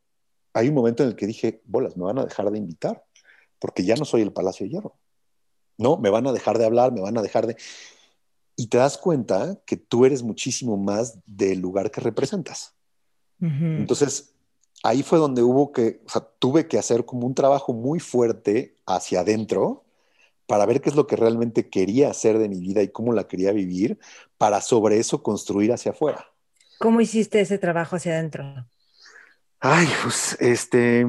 hay 0.52 0.68
un 0.68 0.74
momento 0.74 1.04
en 1.04 1.10
el 1.10 1.16
que 1.16 1.28
dije, 1.28 1.62
bolas, 1.64 1.96
me 1.96 2.02
van 2.02 2.18
a 2.18 2.24
dejar 2.24 2.50
de 2.50 2.58
invitar, 2.58 3.04
porque 3.60 3.84
ya 3.84 3.94
no 3.94 4.04
soy 4.04 4.22
el 4.22 4.32
Palacio 4.32 4.66
de 4.66 4.70
Hierro. 4.70 4.98
No, 5.78 5.96
me 5.96 6.10
van 6.10 6.26
a 6.26 6.32
dejar 6.32 6.58
de 6.58 6.64
hablar, 6.64 6.90
me 6.90 7.00
van 7.00 7.16
a 7.16 7.22
dejar 7.22 7.46
de... 7.46 7.56
Y 8.56 8.66
te 8.66 8.78
das 8.78 8.98
cuenta 8.98 9.60
que 9.64 9.76
tú 9.76 10.04
eres 10.04 10.24
muchísimo 10.24 10.76
más 10.76 11.20
del 11.24 11.60
lugar 11.60 11.92
que 11.92 12.00
representas. 12.00 12.74
Uh 13.40 13.46
-huh. 13.46 13.78
Entonces, 13.78 14.31
ahí 14.82 15.02
fue 15.02 15.18
donde 15.18 15.42
hubo 15.42 15.72
que, 15.72 16.00
o 16.06 16.08
sea, 16.08 16.26
tuve 16.38 16.66
que 16.66 16.78
hacer 16.78 17.04
como 17.04 17.26
un 17.26 17.34
trabajo 17.34 17.72
muy 17.72 18.00
fuerte 18.00 18.76
hacia 18.86 19.20
adentro 19.20 19.84
para 20.46 20.66
ver 20.66 20.80
qué 20.80 20.90
es 20.90 20.96
lo 20.96 21.06
que 21.06 21.16
realmente 21.16 21.70
quería 21.70 22.10
hacer 22.10 22.38
de 22.38 22.48
mi 22.48 22.60
vida 22.60 22.82
y 22.82 22.88
cómo 22.88 23.12
la 23.12 23.28
quería 23.28 23.52
vivir, 23.52 23.98
para 24.36 24.60
sobre 24.60 24.98
eso 24.98 25.22
construir 25.22 25.72
hacia 25.72 25.92
afuera. 25.92 26.26
¿Cómo 26.78 27.00
hiciste 27.00 27.40
ese 27.40 27.58
trabajo 27.58 27.96
hacia 27.96 28.12
adentro? 28.12 28.66
Ay, 29.60 29.88
pues, 30.02 30.36
este, 30.40 31.06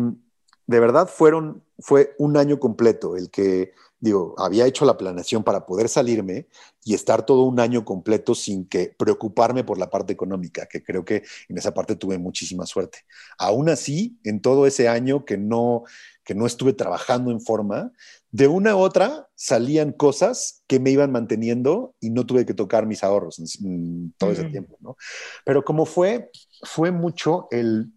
de 0.68 0.80
verdad 0.80 1.08
fueron, 1.08 1.64
fue 1.80 2.16
un 2.20 2.38
año 2.38 2.60
completo 2.60 3.18
el 3.18 3.32
que, 3.32 3.74
digo, 4.04 4.36
había 4.38 4.68
hecho 4.68 4.84
la 4.84 4.97
planeación 4.97 5.45
para 5.45 5.66
poder 5.66 5.88
salirme 5.88 6.47
y 6.84 6.93
estar 6.93 7.26
todo 7.26 7.43
un 7.43 7.62
año 7.62 7.86
completo 7.86 8.36
sin 8.36 8.68
que 8.68 8.93
preocuparme 8.97 9.64
por 9.64 9.78
la 9.78 9.89
parte 9.89 10.12
económica, 10.12 10.66
que 10.66 10.84
creo 10.84 11.06
que 11.06 11.24
en 11.47 11.58
esa 11.58 11.74
parte 11.74 11.95
tuve 11.95 12.18
muchísima 12.18 12.66
suerte. 12.66 13.06
Aún 13.38 13.70
así, 13.70 14.20
en 14.26 14.41
todo 14.41 14.68
ese 14.68 14.89
año 14.89 15.24
que 15.24 15.38
no, 15.38 15.84
que 16.26 16.36
no 16.36 16.45
estuve 16.45 16.74
trabajando 16.74 17.32
en 17.32 17.39
forma, 17.39 17.93
de 18.30 18.49
una 18.49 18.76
u 18.76 18.80
otra 18.80 19.30
salían 19.36 19.93
cosas 19.93 20.64
que 20.68 20.82
me 20.82 20.91
iban 20.91 21.14
manteniendo 21.14 21.95
y 22.01 22.10
no 22.10 22.26
tuve 22.26 22.45
que 22.45 22.54
tocar 22.54 22.86
mis 22.86 23.06
ahorros 23.06 23.39
en, 23.39 24.14
todo 24.18 24.32
ese 24.34 24.43
tiempo, 24.49 24.76
¿no? 24.82 24.97
Pero 25.45 25.64
como 25.64 25.86
fue, 25.86 26.30
fue 26.64 26.91
mucho 26.91 27.47
el 27.51 27.93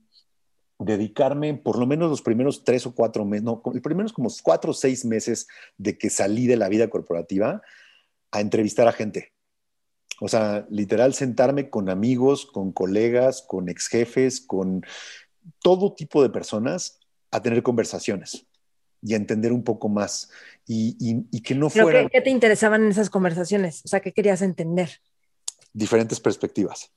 dedicarme 0.78 1.54
por 1.54 1.78
lo 1.78 1.86
menos 1.86 2.10
los 2.10 2.22
primeros 2.22 2.64
tres 2.64 2.86
o 2.86 2.94
cuatro 2.94 3.24
meses, 3.24 3.44
no, 3.44 3.62
el 3.72 3.80
primeros 3.80 4.12
como 4.12 4.30
cuatro 4.42 4.72
o 4.72 4.74
seis 4.74 5.04
meses 5.04 5.46
de 5.78 5.96
que 5.96 6.10
salí 6.10 6.46
de 6.46 6.56
la 6.56 6.68
vida 6.68 6.88
corporativa 6.88 7.62
a 8.30 8.40
entrevistar 8.40 8.86
a 8.88 8.92
gente. 8.92 9.32
O 10.20 10.28
sea, 10.28 10.66
literal 10.70 11.14
sentarme 11.14 11.68
con 11.70 11.88
amigos, 11.90 12.46
con 12.46 12.72
colegas, 12.72 13.42
con 13.46 13.68
ex 13.68 13.88
jefes, 13.88 14.40
con 14.40 14.84
todo 15.62 15.94
tipo 15.94 16.22
de 16.22 16.30
personas 16.30 17.00
a 17.30 17.42
tener 17.42 17.62
conversaciones 17.62 18.46
y 19.02 19.14
a 19.14 19.16
entender 19.16 19.52
un 19.52 19.62
poco 19.62 19.88
más 19.88 20.30
y, 20.66 21.40
que 21.42 21.54
no 21.54 21.70
fuera... 21.70 22.08
¿qué, 22.08 22.20
te 22.20 22.30
interesaban 22.30 22.84
en 22.84 22.90
esas 22.90 23.10
conversaciones? 23.10 23.82
O 23.84 23.88
sea, 23.88 24.00
¿qué 24.00 24.12
querías 24.12 24.42
entender? 24.42 25.00
Diferentes 25.72 26.18
perspectivas. 26.18 26.90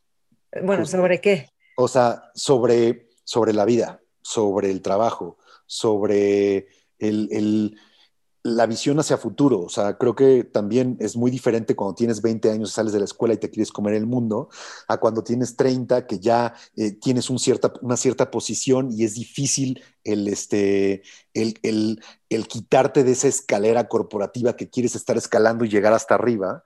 Bueno, 0.64 0.86
¿sobre 0.86 1.22
qué? 1.22 1.50
O 1.76 1.88
sea, 1.88 2.32
sobre 2.34 3.09
sobre 3.30 3.54
la 3.54 3.64
vida, 3.64 4.02
sobre 4.24 4.72
el 4.72 4.82
trabajo, 4.82 5.38
sobre 5.68 6.66
la 8.42 8.66
visión 8.66 9.00
hacia 9.00 9.20
futuro. 9.20 9.60
O 9.60 9.70
sea, 9.70 10.00
creo 10.00 10.16
que 10.16 10.44
también 10.44 10.98
es 11.00 11.16
muy 11.16 11.30
diferente 11.30 11.76
cuando 11.76 11.94
tienes 11.94 12.24
20 12.24 12.50
años 12.50 12.72
y 12.72 12.74
sales 12.74 12.92
de 12.92 12.98
la 12.98 13.06
escuela 13.06 13.36
y 13.36 13.38
te 13.38 13.52
quieres 13.52 13.72
comer 13.72 13.94
el 13.94 14.08
mundo, 14.08 14.50
a 14.88 14.98
cuando 14.98 15.24
tienes 15.24 15.56
30 15.56 16.08
que 16.08 16.18
ya 16.18 16.56
eh, 16.76 16.94
tienes 16.94 17.30
cierta, 17.38 17.72
una 17.84 17.98
cierta 17.98 18.32
posición 18.32 18.90
y 18.92 19.04
es 19.04 19.14
difícil 19.14 19.80
el, 20.04 20.28
este, 20.28 21.04
el, 21.36 22.02
el 22.32 22.48
quitarte 22.48 23.04
de 23.04 23.12
esa 23.12 23.28
escalera 23.28 23.88
corporativa 23.88 24.56
que 24.56 24.72
quieres 24.72 24.96
estar 24.96 25.18
escalando 25.18 25.66
y 25.66 25.70
llegar 25.70 25.94
hasta 25.94 26.16
arriba. 26.16 26.64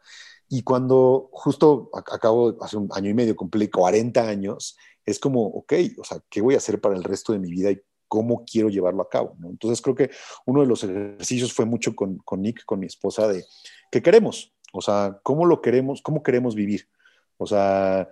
Y 0.47 0.63
cuando 0.63 1.29
justo 1.33 1.89
acabo, 1.93 2.55
hace 2.61 2.77
un 2.77 2.87
año 2.93 3.09
y 3.09 3.13
medio, 3.13 3.35
cumplí 3.35 3.69
40 3.69 4.21
años 4.29 4.77
es 5.05 5.19
como, 5.19 5.45
ok, 5.45 5.73
o 5.97 6.03
sea, 6.03 6.19
¿qué 6.29 6.41
voy 6.41 6.55
a 6.55 6.57
hacer 6.57 6.79
para 6.79 6.95
el 6.95 7.03
resto 7.03 7.33
de 7.33 7.39
mi 7.39 7.51
vida 7.51 7.71
y 7.71 7.81
cómo 8.07 8.43
quiero 8.45 8.69
llevarlo 8.69 9.01
a 9.01 9.09
cabo? 9.09 9.35
Entonces 9.43 9.81
creo 9.81 9.95
que 9.95 10.11
uno 10.45 10.61
de 10.61 10.67
los 10.67 10.83
ejercicios 10.83 11.53
fue 11.53 11.65
mucho 11.65 11.95
con, 11.95 12.21
Nick, 12.37 12.65
con 12.65 12.79
mi 12.79 12.85
esposa, 12.85 13.27
de 13.27 13.45
qué 13.91 14.01
queremos, 14.01 14.53
o 14.71 14.81
sea, 14.81 15.19
cómo 15.23 15.45
lo 15.45 15.61
queremos, 15.61 16.01
cómo 16.01 16.23
queremos 16.23 16.55
vivir, 16.55 16.89
o 17.37 17.45
sea, 17.45 18.09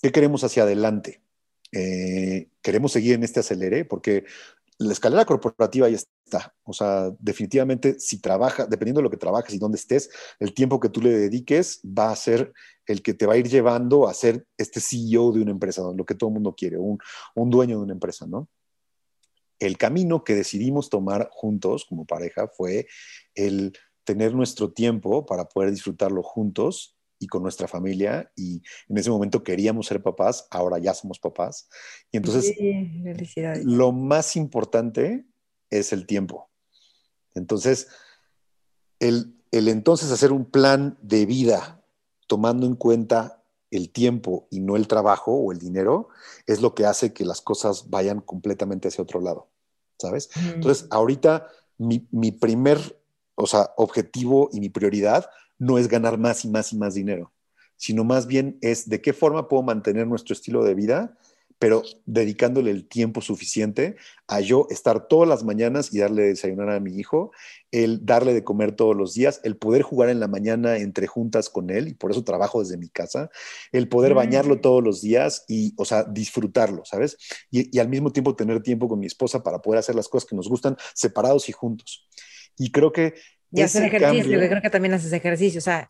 qué 0.00 0.12
queremos 0.12 0.44
hacia 0.44 0.62
adelante. 0.62 1.22
Eh, 1.70 2.48
queremos 2.62 2.92
seguir 2.92 3.14
en 3.14 3.24
este 3.24 3.40
acelere 3.40 3.84
porque 3.84 4.24
la 4.78 4.92
escalera 4.92 5.24
corporativa 5.24 5.88
ya 5.88 5.96
está. 5.96 6.54
O 6.62 6.72
sea, 6.72 7.10
definitivamente 7.18 7.98
si 7.98 8.20
trabaja, 8.20 8.66
dependiendo 8.66 9.00
de 9.00 9.04
lo 9.04 9.10
que 9.10 9.16
trabajes 9.16 9.54
y 9.54 9.58
dónde 9.58 9.76
estés, 9.76 10.10
el 10.38 10.54
tiempo 10.54 10.80
que 10.80 10.88
tú 10.88 11.00
le 11.02 11.10
dediques 11.10 11.80
va 11.84 12.10
a 12.10 12.16
ser 12.16 12.52
el 12.88 13.02
que 13.02 13.14
te 13.14 13.26
va 13.26 13.34
a 13.34 13.36
ir 13.36 13.48
llevando 13.48 14.08
a 14.08 14.14
ser 14.14 14.46
este 14.56 14.80
CEO 14.80 15.32
de 15.32 15.42
una 15.42 15.52
empresa, 15.52 15.82
lo 15.94 16.04
que 16.04 16.14
todo 16.14 16.30
el 16.30 16.34
mundo 16.34 16.54
quiere, 16.56 16.78
un, 16.78 16.98
un 17.34 17.50
dueño 17.50 17.76
de 17.76 17.84
una 17.84 17.92
empresa, 17.92 18.26
¿no? 18.26 18.48
El 19.58 19.76
camino 19.76 20.24
que 20.24 20.34
decidimos 20.34 20.88
tomar 20.88 21.28
juntos 21.30 21.84
como 21.84 22.06
pareja 22.06 22.48
fue 22.48 22.86
el 23.34 23.76
tener 24.04 24.34
nuestro 24.34 24.72
tiempo 24.72 25.26
para 25.26 25.48
poder 25.48 25.70
disfrutarlo 25.70 26.22
juntos 26.22 26.96
y 27.18 27.26
con 27.26 27.42
nuestra 27.42 27.68
familia 27.68 28.32
y 28.36 28.62
en 28.88 28.96
ese 28.96 29.10
momento 29.10 29.42
queríamos 29.42 29.86
ser 29.86 30.02
papás, 30.02 30.46
ahora 30.50 30.78
ya 30.78 30.94
somos 30.94 31.18
papás. 31.18 31.68
Y 32.10 32.16
entonces 32.16 32.56
lo 33.64 33.92
más 33.92 34.36
importante 34.36 35.26
es 35.68 35.92
el 35.92 36.06
tiempo. 36.06 36.48
Entonces, 37.34 37.88
el, 38.98 39.36
el 39.50 39.68
entonces 39.68 40.10
hacer 40.10 40.32
un 40.32 40.44
plan 40.46 40.96
de 41.02 41.26
vida 41.26 41.77
tomando 42.28 42.66
en 42.66 42.76
cuenta 42.76 43.42
el 43.70 43.90
tiempo 43.90 44.46
y 44.50 44.60
no 44.60 44.76
el 44.76 44.86
trabajo 44.86 45.32
o 45.32 45.52
el 45.52 45.58
dinero 45.58 46.08
es 46.46 46.62
lo 46.62 46.74
que 46.74 46.86
hace 46.86 47.12
que 47.12 47.24
las 47.24 47.40
cosas 47.40 47.90
vayan 47.90 48.20
completamente 48.20 48.88
hacia 48.88 49.02
otro 49.02 49.20
lado, 49.20 49.48
¿sabes? 49.98 50.30
Entonces, 50.54 50.86
ahorita 50.90 51.48
mi, 51.76 52.06
mi 52.10 52.30
primer, 52.30 53.00
o 53.34 53.46
sea, 53.46 53.72
objetivo 53.76 54.48
y 54.52 54.60
mi 54.60 54.68
prioridad 54.68 55.28
no 55.58 55.78
es 55.78 55.88
ganar 55.88 56.18
más 56.18 56.44
y 56.44 56.48
más 56.48 56.72
y 56.72 56.76
más 56.76 56.94
dinero, 56.94 57.32
sino 57.76 58.04
más 58.04 58.26
bien 58.26 58.58
es 58.60 58.88
de 58.88 59.02
qué 59.02 59.12
forma 59.12 59.48
puedo 59.48 59.62
mantener 59.62 60.06
nuestro 60.06 60.32
estilo 60.32 60.64
de 60.64 60.74
vida, 60.74 61.16
pero 61.58 61.82
dedicándole 62.06 62.70
el 62.70 62.86
tiempo 62.86 63.20
suficiente 63.20 63.96
a 64.26 64.40
yo 64.40 64.66
estar 64.70 65.08
todas 65.08 65.28
las 65.28 65.44
mañanas 65.44 65.92
y 65.92 65.98
darle 65.98 66.22
de 66.22 66.28
desayunar 66.28 66.70
a 66.70 66.80
mi 66.80 66.96
hijo, 66.96 67.32
el 67.72 68.04
darle 68.06 68.32
de 68.34 68.44
comer 68.44 68.72
todos 68.72 68.96
los 68.96 69.14
días, 69.14 69.40
el 69.42 69.56
poder 69.56 69.82
jugar 69.82 70.08
en 70.08 70.20
la 70.20 70.28
mañana 70.28 70.76
entre 70.78 71.06
juntas 71.06 71.48
con 71.48 71.70
él, 71.70 71.88
y 71.88 71.94
por 71.94 72.10
eso 72.10 72.24
trabajo 72.24 72.60
desde 72.60 72.76
mi 72.76 72.88
casa, 72.88 73.30
el 73.72 73.88
poder 73.88 74.14
bañarlo 74.14 74.56
mm. 74.56 74.60
todos 74.60 74.82
los 74.82 75.00
días 75.00 75.44
y, 75.48 75.74
o 75.76 75.84
sea, 75.84 76.04
disfrutarlo, 76.04 76.84
¿sabes? 76.84 77.16
Y, 77.50 77.76
y 77.76 77.80
al 77.80 77.88
mismo 77.88 78.12
tiempo 78.12 78.36
tener 78.36 78.62
tiempo 78.62 78.88
con 78.88 79.00
mi 79.00 79.06
esposa 79.06 79.42
para 79.42 79.60
poder 79.60 79.80
hacer 79.80 79.94
las 79.94 80.08
cosas 80.08 80.28
que 80.28 80.36
nos 80.36 80.48
gustan 80.48 80.76
separados 80.94 81.48
y 81.48 81.52
juntos. 81.52 82.08
Y 82.56 82.70
creo 82.70 82.92
que 82.92 83.14
y 83.50 83.62
hacer 83.62 83.84
ejercicio, 83.84 84.38
creo 84.38 84.62
que 84.62 84.70
también 84.70 84.92
haces 84.94 85.12
ejercicio, 85.12 85.58
o 85.58 85.62
sea, 85.62 85.88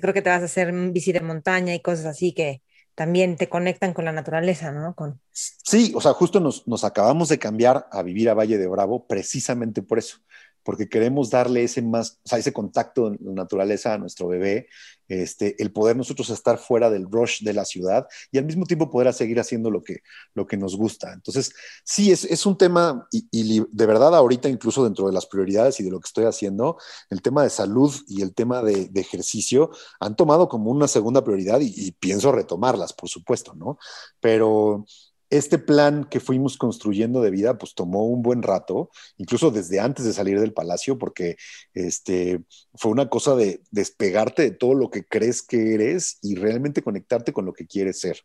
creo 0.00 0.14
que 0.14 0.22
te 0.22 0.30
vas 0.30 0.42
a 0.42 0.44
hacer 0.44 0.72
bici 0.92 1.10
de 1.12 1.20
montaña 1.20 1.74
y 1.74 1.80
cosas 1.80 2.06
así 2.06 2.32
que 2.32 2.62
también 2.94 3.36
te 3.36 3.48
conectan 3.48 3.94
con 3.94 4.04
la 4.04 4.12
naturaleza, 4.12 4.70
¿no? 4.72 4.94
Con... 4.94 5.20
Sí, 5.30 5.92
o 5.94 6.00
sea, 6.00 6.12
justo 6.12 6.40
nos, 6.40 6.66
nos 6.68 6.84
acabamos 6.84 7.28
de 7.28 7.38
cambiar 7.38 7.88
a 7.90 8.02
vivir 8.02 8.28
a 8.28 8.34
Valle 8.34 8.58
de 8.58 8.66
Bravo 8.66 9.06
precisamente 9.06 9.82
por 9.82 9.98
eso, 9.98 10.18
porque 10.62 10.88
queremos 10.88 11.30
darle 11.30 11.64
ese 11.64 11.82
más, 11.82 12.20
o 12.24 12.28
sea, 12.28 12.38
ese 12.38 12.52
contacto 12.52 13.08
en 13.08 13.18
la 13.20 13.32
naturaleza 13.32 13.94
a 13.94 13.98
nuestro 13.98 14.28
bebé, 14.28 14.68
este, 15.08 15.62
el 15.62 15.72
poder 15.72 15.96
nosotros 15.96 16.30
estar 16.30 16.58
fuera 16.58 16.90
del 16.90 17.10
rush 17.10 17.42
de 17.42 17.52
la 17.52 17.64
ciudad 17.64 18.06
y 18.30 18.38
al 18.38 18.46
mismo 18.46 18.64
tiempo 18.64 18.90
poder 18.90 19.12
seguir 19.12 19.40
haciendo 19.40 19.70
lo 19.70 19.82
que, 19.82 20.02
lo 20.34 20.46
que 20.46 20.56
nos 20.56 20.76
gusta. 20.76 21.12
Entonces, 21.12 21.52
sí, 21.84 22.10
es, 22.10 22.24
es 22.24 22.46
un 22.46 22.56
tema 22.56 23.06
y, 23.10 23.60
de 23.60 23.86
verdad 23.86 24.14
ahorita 24.16 24.48
incluso 24.48 24.84
dentro 24.84 25.06
de 25.06 25.12
las 25.12 25.26
prioridades 25.26 25.78
y 25.80 25.84
de 25.84 25.90
lo 25.90 26.00
que 26.00 26.06
estoy 26.06 26.24
haciendo, 26.24 26.78
el 27.10 27.20
tema 27.20 27.42
de 27.42 27.50
salud 27.50 27.94
y 28.08 28.22
el 28.22 28.34
tema 28.34 28.62
de, 28.62 28.88
de 28.88 29.00
ejercicio 29.00 29.70
han 30.00 30.16
tomado 30.16 30.48
como 30.48 30.70
una 30.70 30.88
segunda 30.88 31.22
prioridad 31.22 31.60
y, 31.60 31.72
y 31.76 31.92
pienso 31.92 32.32
retomarlas, 32.32 32.92
por 32.92 33.08
supuesto, 33.08 33.54
¿no? 33.54 33.78
Pero 34.20 34.86
este 35.32 35.58
plan 35.58 36.04
que 36.04 36.20
fuimos 36.20 36.58
construyendo 36.58 37.22
de 37.22 37.30
vida, 37.30 37.56
pues 37.56 37.74
tomó 37.74 38.06
un 38.06 38.20
buen 38.20 38.42
rato, 38.42 38.90
incluso 39.16 39.50
desde 39.50 39.80
antes 39.80 40.04
de 40.04 40.12
salir 40.12 40.38
del 40.38 40.52
palacio, 40.52 40.98
porque 40.98 41.36
este, 41.72 42.42
fue 42.74 42.90
una 42.92 43.08
cosa 43.08 43.34
de 43.34 43.62
despegarte 43.70 44.42
de 44.42 44.50
todo 44.50 44.74
lo 44.74 44.90
que 44.90 45.04
crees 45.04 45.40
que 45.40 45.72
eres 45.72 46.18
y 46.20 46.34
realmente 46.34 46.82
conectarte 46.82 47.32
con 47.32 47.46
lo 47.46 47.54
que 47.54 47.66
quieres 47.66 47.98
ser. 47.98 48.18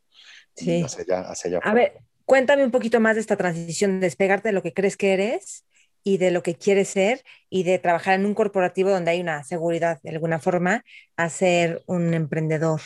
Sí. 0.53 0.84
Hacia 0.84 1.03
allá, 1.03 1.22
hacia 1.30 1.49
allá. 1.49 1.60
A 1.64 1.74
ver, 1.74 1.93
cuéntame 2.26 2.66
un 2.66 2.72
poquito 2.72 2.99
más 2.99 3.16
de 3.16 3.22
esta 3.22 3.38
transición, 3.38 4.01
despegarte 4.01 4.49
de 4.49 4.53
lo 4.53 4.62
que 4.62 4.74
crees 4.74 4.97
que 4.97 5.14
eres 5.14 5.64
y 6.03 6.18
de 6.18 6.32
lo 6.32 6.43
que 6.43 6.55
quieres 6.55 6.89
ser 6.89 7.24
y 7.49 7.64
de 7.64 7.80
trabajar 7.80 8.20
en 8.20 8.26
un 8.26 8.34
corporativo 8.34 8.89
donde 8.89 9.12
hay 9.12 9.22
una 9.22 9.45
seguridad 9.45 10.01
de 10.03 10.10
alguna 10.10 10.39
forma 10.39 10.84
a 11.16 11.30
ser 11.30 11.84
un 11.86 12.14
emprendedor 12.14 12.82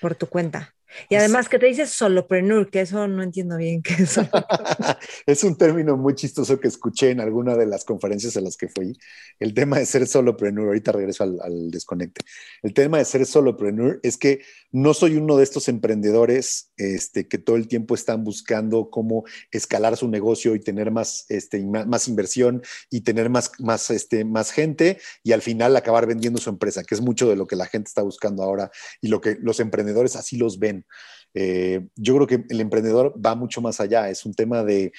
por 0.00 0.14
tu 0.14 0.28
cuenta. 0.28 0.73
Y 1.08 1.16
además 1.16 1.48
que 1.48 1.58
te 1.58 1.66
dices 1.66 1.90
solopreneur, 1.90 2.70
que 2.70 2.80
eso 2.80 3.06
no 3.08 3.22
entiendo 3.22 3.56
bien 3.56 3.82
qué 3.82 3.94
es. 3.94 4.18
es 5.26 5.44
un 5.44 5.56
término 5.56 5.96
muy 5.96 6.14
chistoso 6.14 6.60
que 6.60 6.68
escuché 6.68 7.10
en 7.10 7.20
alguna 7.20 7.56
de 7.56 7.66
las 7.66 7.84
conferencias 7.84 8.36
a 8.36 8.40
las 8.40 8.56
que 8.56 8.68
fui. 8.68 8.98
El 9.38 9.54
tema 9.54 9.78
de 9.78 9.86
ser 9.86 10.06
solopreneur, 10.06 10.68
ahorita 10.68 10.92
regreso 10.92 11.24
al, 11.24 11.38
al 11.42 11.70
desconecte. 11.70 12.24
El 12.62 12.74
tema 12.74 12.98
de 12.98 13.04
ser 13.04 13.26
solopreneur 13.26 14.00
es 14.02 14.16
que 14.16 14.42
no 14.72 14.94
soy 14.94 15.16
uno 15.16 15.36
de 15.36 15.44
estos 15.44 15.68
emprendedores 15.68 16.72
este, 16.76 17.28
que 17.28 17.38
todo 17.38 17.56
el 17.56 17.68
tiempo 17.68 17.94
están 17.94 18.24
buscando 18.24 18.90
cómo 18.90 19.24
escalar 19.50 19.96
su 19.96 20.08
negocio 20.08 20.54
y 20.54 20.60
tener 20.60 20.90
más, 20.90 21.26
este, 21.28 21.62
más, 21.64 22.08
inversión 22.08 22.62
y 22.90 23.02
tener 23.02 23.30
más, 23.30 23.52
más, 23.58 23.90
este, 23.90 24.24
más 24.24 24.50
gente 24.50 24.98
y 25.22 25.32
al 25.32 25.42
final 25.42 25.76
acabar 25.76 26.06
vendiendo 26.06 26.40
su 26.40 26.50
empresa, 26.50 26.84
que 26.84 26.94
es 26.94 27.00
mucho 27.00 27.28
de 27.28 27.36
lo 27.36 27.46
que 27.46 27.56
la 27.56 27.66
gente 27.66 27.88
está 27.88 28.02
buscando 28.02 28.42
ahora 28.42 28.70
y 29.00 29.08
lo 29.08 29.20
que 29.20 29.36
los 29.40 29.60
emprendedores 29.60 30.16
así 30.16 30.36
los 30.36 30.58
ven. 30.58 30.86
Eh, 31.34 31.86
yo 31.96 32.14
creo 32.14 32.26
que 32.26 32.44
el 32.48 32.60
emprendedor 32.60 33.14
va 33.24 33.34
mucho 33.34 33.60
más 33.60 33.80
allá, 33.80 34.08
es 34.10 34.24
un 34.24 34.34
tema 34.34 34.62
de, 34.62 34.92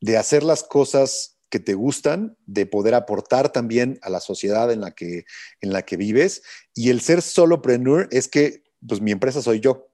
de 0.00 0.16
hacer 0.16 0.42
las 0.42 0.62
cosas 0.62 1.38
que 1.50 1.60
te 1.60 1.74
gustan, 1.74 2.36
de 2.46 2.66
poder 2.66 2.94
aportar 2.94 3.50
también 3.50 3.98
a 4.02 4.10
la 4.10 4.20
sociedad 4.20 4.70
en 4.70 4.80
la 4.80 4.92
que, 4.92 5.24
en 5.60 5.72
la 5.72 5.82
que 5.82 5.96
vives. 5.96 6.42
Y 6.74 6.90
el 6.90 7.00
ser 7.00 7.22
solopreneur 7.22 8.08
es 8.10 8.28
que, 8.28 8.64
pues 8.86 9.00
mi 9.00 9.12
empresa 9.12 9.42
soy 9.42 9.60
yo. 9.60 9.88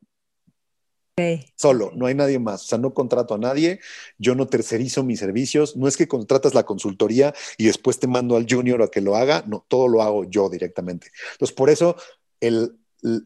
Solo, 1.56 1.92
no 1.94 2.06
hay 2.06 2.14
nadie 2.14 2.38
más. 2.38 2.64
O 2.64 2.66
sea, 2.66 2.78
no 2.78 2.92
contrato 2.92 3.34
a 3.34 3.38
nadie, 3.38 3.80
yo 4.18 4.34
no 4.34 4.48
tercerizo 4.48 5.04
mis 5.04 5.20
servicios. 5.20 5.76
No 5.76 5.86
es 5.86 5.96
que 5.96 6.08
contratas 6.08 6.54
la 6.54 6.64
consultoría 6.64 7.34
y 7.56 7.66
después 7.66 7.98
te 8.00 8.08
mando 8.08 8.36
al 8.36 8.46
junior 8.48 8.82
a 8.82 8.88
que 8.88 9.00
lo 9.00 9.14
haga. 9.14 9.44
No, 9.46 9.64
todo 9.68 9.86
lo 9.86 10.02
hago 10.02 10.24
yo 10.24 10.48
directamente. 10.50 11.08
Entonces, 11.32 11.54
por 11.54 11.70
eso 11.70 11.96
el, 12.40 12.76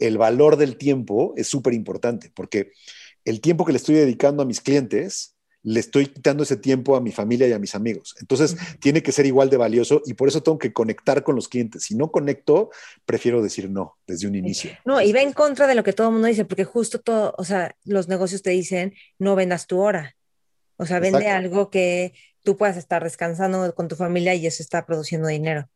el 0.01 0.19
valor 0.19 0.57
del 0.57 0.77
tiempo 0.77 1.33
es 1.37 1.47
súper 1.47 1.73
importante, 1.73 2.31
porque 2.35 2.73
el 3.25 3.41
tiempo 3.41 3.65
que 3.65 3.73
le 3.73 3.79
estoy 3.79 3.95
dedicando 3.95 4.43
a 4.43 4.47
mis 4.47 4.61
clientes 4.61 5.38
le 5.63 5.81
estoy 5.81 6.07
quitando 6.07 6.43
ese 6.43 6.57
tiempo 6.57 6.97
a 6.97 7.01
mi 7.01 7.11
familia 7.11 7.49
y 7.49 7.53
a 7.53 7.59
mis 7.59 7.75
amigos. 7.75 8.15
Entonces, 8.21 8.57
tiene 8.81 9.03
que 9.03 9.13
ser 9.13 9.27
igual 9.27 9.51
de 9.51 9.57
valioso 9.57 10.03
y 10.07 10.15
por 10.15 10.29
eso 10.29 10.43
tengo 10.43 10.59
que 10.59 10.73
conectar 10.73 11.23
con 11.23 11.35
los 11.35 11.49
clientes. 11.49 11.85
Si 11.85 11.97
no 11.97 12.11
conecto, 12.11 12.71
prefiero 13.05 13.43
decir 13.43 13.71
no 13.71 13.99
desde 14.07 14.27
un 14.27 14.35
inicio. 14.35 14.71
No, 14.85 15.01
y 15.03 15.13
va 15.13 15.21
en 15.21 15.33
contra 15.33 15.67
de 15.67 15.75
lo 15.75 15.85
que 15.85 15.93
todo 15.93 16.09
el 16.09 16.13
mundo 16.15 16.29
dice, 16.29 16.45
porque 16.45 16.65
justo 16.65 17.01
todo, 17.01 17.35
o 17.37 17.45
sea, 17.45 17.77
los 17.85 18.09
negocios 18.09 18.43
te 18.43 18.51
dicen, 18.51 18.95
no 19.19 19.35
vendas 19.35 19.67
tu 19.67 19.81
hora. 19.81 20.17
O 20.77 20.87
sea, 20.87 21.01
vende 21.01 21.29
algo 21.29 21.71
que 21.71 22.15
tú 22.45 22.57
puedas 22.57 22.77
estar 22.77 23.03
descansando 23.03 23.75
con 23.75 23.89
tu 23.89 23.97
familia 23.97 24.35
y 24.35 24.47
eso 24.47 24.63
está 24.63 24.87
produciendo 24.87 25.29
dinero. 25.29 25.69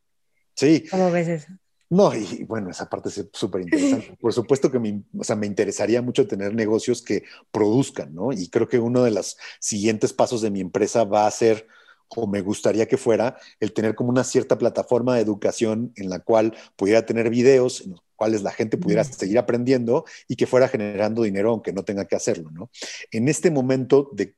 Sí. 0.55 0.85
¿Cómo 0.89 1.11
ves 1.11 1.27
eso? 1.27 1.47
No, 1.93 2.11
y 2.15 2.43
bueno, 2.45 2.71
esa 2.71 2.89
parte 2.89 3.09
es 3.09 3.27
súper 3.33 3.61
interesante. 3.61 4.17
Por 4.19 4.33
supuesto 4.33 4.71
que 4.71 4.79
me, 4.79 5.03
o 5.15 5.23
sea, 5.23 5.35
me 5.35 5.45
interesaría 5.45 6.01
mucho 6.01 6.27
tener 6.27 6.55
negocios 6.55 7.03
que 7.03 7.23
produzcan, 7.51 8.15
¿no? 8.15 8.31
Y 8.31 8.49
creo 8.49 8.67
que 8.67 8.79
uno 8.79 9.03
de 9.03 9.11
los 9.11 9.37
siguientes 9.59 10.11
pasos 10.11 10.41
de 10.41 10.49
mi 10.49 10.59
empresa 10.59 11.03
va 11.03 11.27
a 11.27 11.31
ser, 11.31 11.67
o 12.15 12.27
me 12.27 12.41
gustaría 12.41 12.87
que 12.87 12.97
fuera, 12.97 13.37
el 13.59 13.73
tener 13.73 13.95
como 13.95 14.09
una 14.09 14.23
cierta 14.23 14.57
plataforma 14.57 15.15
de 15.15 15.21
educación 15.21 15.91
en 15.95 16.09
la 16.09 16.19
cual 16.19 16.55
pudiera 16.75 17.05
tener 17.05 17.29
videos 17.29 17.81
en 17.81 17.95
cuales 18.15 18.41
la 18.41 18.51
gente 18.51 18.77
pudiera 18.77 19.03
seguir 19.03 19.37
aprendiendo 19.37 20.05
y 20.27 20.35
que 20.35 20.47
fuera 20.47 20.69
generando 20.69 21.23
dinero 21.23 21.49
aunque 21.51 21.73
no 21.73 21.83
tenga 21.83 22.05
que 22.05 22.15
hacerlo, 22.15 22.51
¿no? 22.51 22.69
En 23.11 23.27
este 23.27 23.51
momento 23.51 24.09
de, 24.13 24.35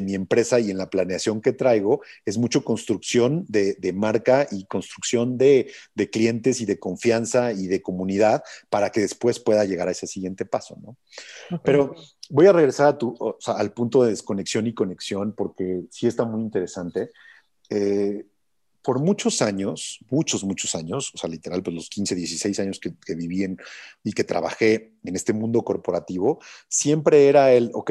mi 0.00 0.14
empresa 0.14 0.60
y 0.60 0.70
en 0.70 0.78
la 0.78 0.88
planeación 0.88 1.40
que 1.40 1.52
traigo 1.52 2.00
es 2.24 2.38
mucho 2.38 2.62
construcción 2.62 3.44
de, 3.48 3.92
marca 3.92 4.46
y 4.50 4.66
construcción 4.66 5.36
de, 5.36 5.72
clientes 6.12 6.60
y 6.60 6.64
de 6.66 6.78
confianza 6.78 7.52
y 7.52 7.66
de 7.66 7.82
comunidad 7.82 8.44
para 8.68 8.90
que 8.90 9.00
después 9.00 9.40
pueda 9.40 9.64
llegar 9.64 9.88
a 9.88 9.92
ese 9.92 10.06
siguiente 10.06 10.44
paso, 10.44 10.76
¿no? 10.80 10.96
Pero 11.64 11.96
voy 12.30 12.46
a 12.46 12.52
regresar 12.52 12.98
al 13.46 13.72
punto 13.72 14.02
de 14.02 14.10
desconexión 14.10 14.66
y 14.66 14.74
conexión 14.74 15.34
porque 15.36 15.82
sí 15.90 16.06
está 16.06 16.24
muy 16.24 16.40
interesante. 16.40 17.10
Eh, 17.68 18.24
por 18.82 18.98
muchos 18.98 19.42
años, 19.42 19.98
muchos, 20.08 20.42
muchos 20.42 20.74
años, 20.74 21.12
o 21.14 21.18
sea, 21.18 21.28
literal, 21.28 21.62
pues 21.62 21.74
los 21.74 21.90
15, 21.90 22.14
16 22.14 22.60
años 22.60 22.80
que, 22.80 23.14
viví 23.14 23.44
en, 23.44 23.58
y 24.02 24.12
que 24.12 24.24
trabajé 24.24 24.94
en 25.04 25.16
este 25.16 25.32
mundo 25.32 25.62
corporativo, 25.62 26.40
siempre 26.68 27.28
era 27.28 27.52
el, 27.52 27.70
ok, 27.74 27.90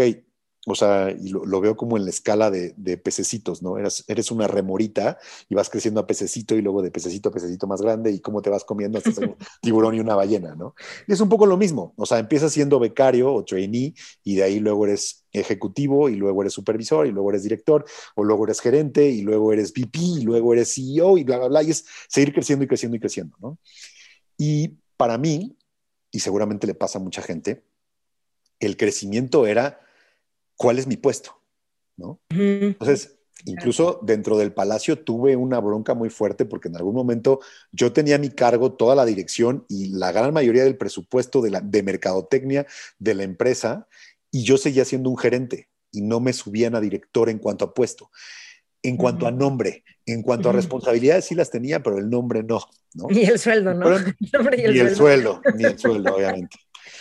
o 0.67 0.75
sea, 0.75 1.09
y 1.11 1.29
lo, 1.29 1.61
veo 1.61 1.77
como 1.77 1.95
en 1.95 2.03
la 2.03 2.09
escala 2.09 2.51
de, 2.51 2.97
pececitos, 2.97 3.63
¿no? 3.63 3.77
Eres, 3.77 4.03
eres, 4.07 4.29
una 4.29 4.45
remorita 4.45 5.17
y 5.47 5.55
vas 5.55 5.69
creciendo 5.69 6.01
a 6.01 6.07
pececito 6.07 6.55
y 6.55 6.61
luego 6.61 6.81
de 6.81 6.91
pececito 6.91 7.29
a 7.29 7.31
pececito 7.31 7.65
más 7.65 7.81
grande 7.81 8.11
y 8.11 8.19
cómo 8.19 8.41
te 8.41 8.49
vas 8.49 8.65
comiendo 8.65 8.97
hasta 8.97 9.11
ser 9.11 9.29
un 9.29 9.37
tiburón 9.61 9.95
y 9.95 10.01
una 10.01 10.15
ballena, 10.15 10.55
¿no? 10.55 10.75
Y 11.07 11.13
es 11.13 11.21
un 11.21 11.29
poco 11.29 11.45
lo 11.45 11.55
mismo, 11.55 11.93
o 11.95 12.05
sea, 12.05 12.19
empiezas 12.19 12.51
siendo 12.51 12.77
becario 12.77 13.33
o 13.33 13.45
trainee 13.45 13.93
y 14.23 14.35
de 14.35 14.43
ahí 14.43 14.59
luego 14.59 14.85
eres 14.85 15.25
ejecutivo 15.31 16.09
y 16.09 16.15
luego 16.15 16.41
eres 16.41 16.53
supervisor 16.53 17.07
y 17.07 17.11
luego 17.11 17.29
eres 17.29 17.43
director 17.43 17.85
o 18.15 18.23
luego 18.23 18.43
eres 18.45 18.59
gerente 18.59 19.09
y 19.09 19.21
luego 19.21 19.53
eres 19.53 19.71
VP 19.71 19.99
y 19.99 20.21
luego 20.23 20.53
eres 20.53 20.73
CEO 20.73 21.17
y 21.17 21.23
bla, 21.23 21.37
bla, 21.37 21.47
bla, 21.47 21.63
y 21.63 21.71
es 21.71 21.85
seguir 22.09 22.33
creciendo 22.33 22.65
y 22.65 22.67
creciendo 22.67 22.97
y 22.97 22.99
creciendo, 22.99 23.37
¿no? 23.39 23.57
Y 24.37 24.77
para 24.97 25.17
mí, 25.17 25.57
y 26.11 26.19
seguramente 26.19 26.67
le 26.67 26.75
pasa 26.75 26.99
a 26.99 27.01
mucha 27.01 27.21
gente, 27.21 27.63
el 28.59 28.75
crecimiento 28.75 29.47
era 29.47 29.79
cuál 30.59 30.77
es 30.77 30.87
mi 30.87 30.97
puesto, 30.97 31.41
¿no? 31.95 32.19
Entonces, 32.29 33.17
incluso 33.45 34.01
dentro 34.03 34.37
del 34.37 34.51
palacio 34.51 35.01
tuve 35.01 35.37
una 35.37 35.57
bronca 35.61 35.93
muy 35.93 36.09
fuerte 36.09 36.43
porque 36.43 36.67
en 36.67 36.75
algún 36.75 36.95
momento 36.95 37.39
yo 37.71 37.93
tenía 37.93 38.15
a 38.15 38.19
mi 38.19 38.29
cargo 38.29 38.73
toda 38.73 38.93
la 38.93 39.05
dirección 39.05 39.65
y 39.69 39.87
la 39.97 40.11
gran 40.11 40.33
mayoría 40.33 40.65
del 40.65 40.75
presupuesto 40.75 41.41
de, 41.41 41.51
la, 41.51 41.61
de 41.61 41.81
mercadotecnia 41.81 42.67
de 42.99 43.15
la 43.15 43.23
empresa 43.23 43.87
y 44.31 44.43
yo 44.43 44.57
seguía 44.57 44.83
siendo 44.83 45.09
un 45.09 45.17
gerente 45.17 45.69
y 45.93 46.01
no 46.01 46.19
me 46.19 46.33
subían 46.33 46.75
a 46.75 46.81
director 46.81 47.29
en 47.29 47.39
cuanto 47.39 47.63
a 47.63 47.73
puesto. 47.73 48.11
En 48.83 48.97
cuanto 48.97 49.27
a 49.27 49.31
nombre, 49.31 49.85
en 50.05 50.23
cuanto 50.23 50.49
a 50.49 50.53
responsabilidades 50.53 51.23
sí 51.23 51.35
las 51.35 51.49
tenía, 51.49 51.81
pero 51.81 51.97
el 51.97 52.09
nombre 52.09 52.43
no. 52.43 52.59
¿no? 52.95 53.07
Ni 53.09 53.21
el 53.21 53.39
sueldo, 53.39 53.73
¿no? 53.73 53.97
ni 53.97 54.77
el 54.77 54.93
sueldo, 54.93 55.41
ni 55.55 55.63
el 55.63 55.79
sueldo, 55.79 56.15
obviamente. 56.15 56.57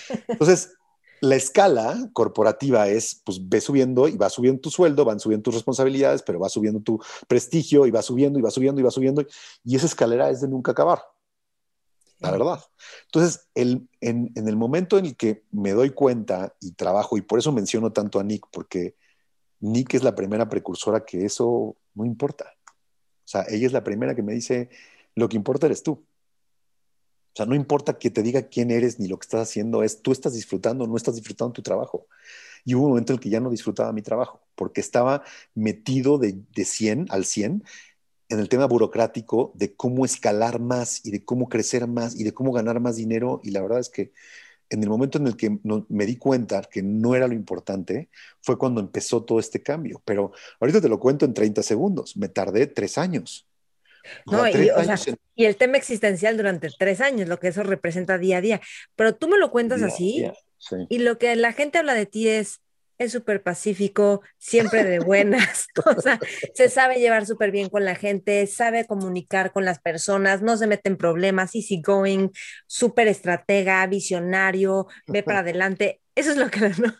Entonces, 0.28 0.77
la 1.20 1.36
escala 1.36 2.10
corporativa 2.12 2.88
es, 2.88 3.22
pues, 3.24 3.48
ve 3.48 3.60
subiendo 3.60 4.08
y 4.08 4.16
va 4.16 4.30
subiendo 4.30 4.60
tu 4.60 4.70
sueldo, 4.70 5.04
van 5.04 5.20
subiendo 5.20 5.42
tus 5.42 5.54
responsabilidades, 5.54 6.22
pero 6.22 6.38
va 6.38 6.48
subiendo 6.48 6.80
tu 6.80 7.00
prestigio 7.26 7.86
y 7.86 7.90
va 7.90 8.02
subiendo 8.02 8.38
y 8.38 8.42
va 8.42 8.50
subiendo 8.50 8.80
y 8.80 8.84
va 8.84 8.90
subiendo. 8.90 9.24
Y 9.64 9.76
esa 9.76 9.86
escalera 9.86 10.30
es 10.30 10.40
de 10.40 10.48
nunca 10.48 10.72
acabar, 10.72 11.02
la 12.20 12.30
verdad. 12.30 12.60
Entonces, 13.06 13.48
el, 13.54 13.88
en, 14.00 14.32
en, 14.34 14.48
el 14.48 14.56
momento 14.56 14.98
en 14.98 15.06
el 15.06 15.16
que 15.16 15.44
me 15.50 15.72
doy 15.72 15.90
cuenta 15.90 16.54
y 16.60 16.72
trabajo, 16.72 17.16
y 17.16 17.22
por 17.22 17.38
eso 17.38 17.52
menciono 17.52 17.92
tanto 17.92 18.20
a 18.20 18.24
Nick, 18.24 18.46
porque 18.52 18.96
Nick 19.60 19.94
es 19.94 20.02
la 20.02 20.14
primera 20.14 20.48
precursora 20.48 21.04
que 21.04 21.24
eso 21.24 21.76
no 21.94 22.04
importa. 22.04 22.54
O 23.24 23.30
sea, 23.30 23.44
ella 23.48 23.66
es 23.66 23.72
la 23.72 23.84
primera 23.84 24.14
que 24.14 24.22
me 24.22 24.32
dice, 24.32 24.70
lo 25.14 25.28
que 25.28 25.36
importa 25.36 25.66
eres 25.66 25.82
tú. 25.82 26.04
Sea, 27.38 27.46
no 27.46 27.54
importa 27.54 27.98
que 27.98 28.10
te 28.10 28.22
diga 28.24 28.48
quién 28.48 28.72
eres 28.72 28.98
ni 28.98 29.06
lo 29.06 29.16
que 29.18 29.24
estás 29.24 29.42
haciendo, 29.42 29.84
es 29.84 30.02
tú 30.02 30.10
estás 30.12 30.34
disfrutando 30.34 30.88
no 30.88 30.96
estás 30.96 31.14
disfrutando 31.14 31.52
tu 31.52 31.62
trabajo. 31.62 32.08
Y 32.64 32.74
hubo 32.74 32.84
un 32.84 32.90
momento 32.90 33.12
en 33.12 33.18
el 33.18 33.20
que 33.20 33.30
ya 33.30 33.40
no 33.40 33.50
disfrutaba 33.50 33.92
mi 33.92 34.02
trabajo, 34.02 34.42
porque 34.56 34.80
estaba 34.80 35.22
metido 35.54 36.18
de, 36.18 36.36
de 36.54 36.64
100 36.64 37.06
al 37.10 37.24
100 37.24 37.64
en 38.30 38.40
el 38.40 38.48
tema 38.48 38.66
burocrático 38.66 39.52
de 39.56 39.74
cómo 39.76 40.04
escalar 40.04 40.60
más 40.60 41.04
y 41.06 41.12
de 41.12 41.24
cómo 41.24 41.48
crecer 41.48 41.86
más 41.88 42.16
y 42.16 42.24
de 42.24 42.34
cómo 42.34 42.52
ganar 42.52 42.80
más 42.80 42.96
dinero. 42.96 43.40
Y 43.44 43.52
la 43.52 43.62
verdad 43.62 43.80
es 43.80 43.90
que 43.90 44.12
en 44.70 44.82
el 44.84 44.90
momento 44.90 45.18
en 45.18 45.28
el 45.28 45.36
que 45.36 45.58
me 45.88 46.06
di 46.06 46.18
cuenta 46.18 46.62
que 46.62 46.82
no 46.82 47.16
era 47.16 47.28
lo 47.28 47.34
importante, 47.34 48.10
fue 48.42 48.58
cuando 48.58 48.80
empezó 48.82 49.24
todo 49.24 49.40
este 49.40 49.62
cambio. 49.62 50.02
Pero 50.06 50.32
ahorita 50.60 50.80
te 50.82 50.90
lo 50.90 51.00
cuento 51.00 51.24
en 51.26 51.34
30 51.34 51.64
segundos. 51.64 52.16
Me 52.16 52.28
tardé 52.28 52.68
tres 52.68 52.98
años. 52.98 53.47
No, 54.26 54.46
y, 54.48 55.44
el 55.44 55.56
tema 55.56 55.76
existencial 55.76 56.36
durante 56.36 56.68
tres 56.76 57.00
años, 57.00 57.28
lo 57.28 57.38
que 57.38 57.48
eso 57.48 57.62
representa 57.62 58.18
día 58.18 58.38
a 58.38 58.40
día. 58.40 58.60
Pero 58.96 59.14
tú 59.14 59.28
me 59.28 59.38
lo 59.38 59.50
cuentas 59.50 59.82
así 59.82 60.30
y 60.88 60.98
lo 60.98 61.18
que 61.18 61.34
la 61.36 61.52
gente 61.52 61.78
habla 61.78 61.94
de 61.94 62.06
ti 62.06 62.28
es, 62.28 62.60
es 62.98 63.12
súper 63.12 63.42
pacífico, 63.42 64.22
siempre 64.38 64.82
de 64.84 64.98
buenas, 64.98 65.68
o 65.96 66.00
sea, 66.00 66.18
se 66.54 66.68
sabe 66.68 66.98
llevar 66.98 67.26
súper 67.26 67.52
bien 67.52 67.68
con 67.68 67.84
la 67.84 67.94
gente, 67.94 68.46
sabe 68.46 68.86
comunicar 68.86 69.52
con 69.52 69.64
las 69.64 69.78
personas, 69.78 70.42
no 70.42 70.56
se 70.56 70.66
mete 70.66 70.88
en 70.88 70.96
problemas, 70.96 71.54
easy 71.54 71.80
going, 71.80 72.30
súper 72.66 73.06
estratega, 73.06 73.86
visionario, 73.86 74.88
ve 75.06 75.22
para 75.22 75.40
adelante. 75.40 76.00
Eso 76.18 76.32
es 76.32 76.36
lo 76.36 76.50
que... 76.50 76.60
¿no? 76.78 76.92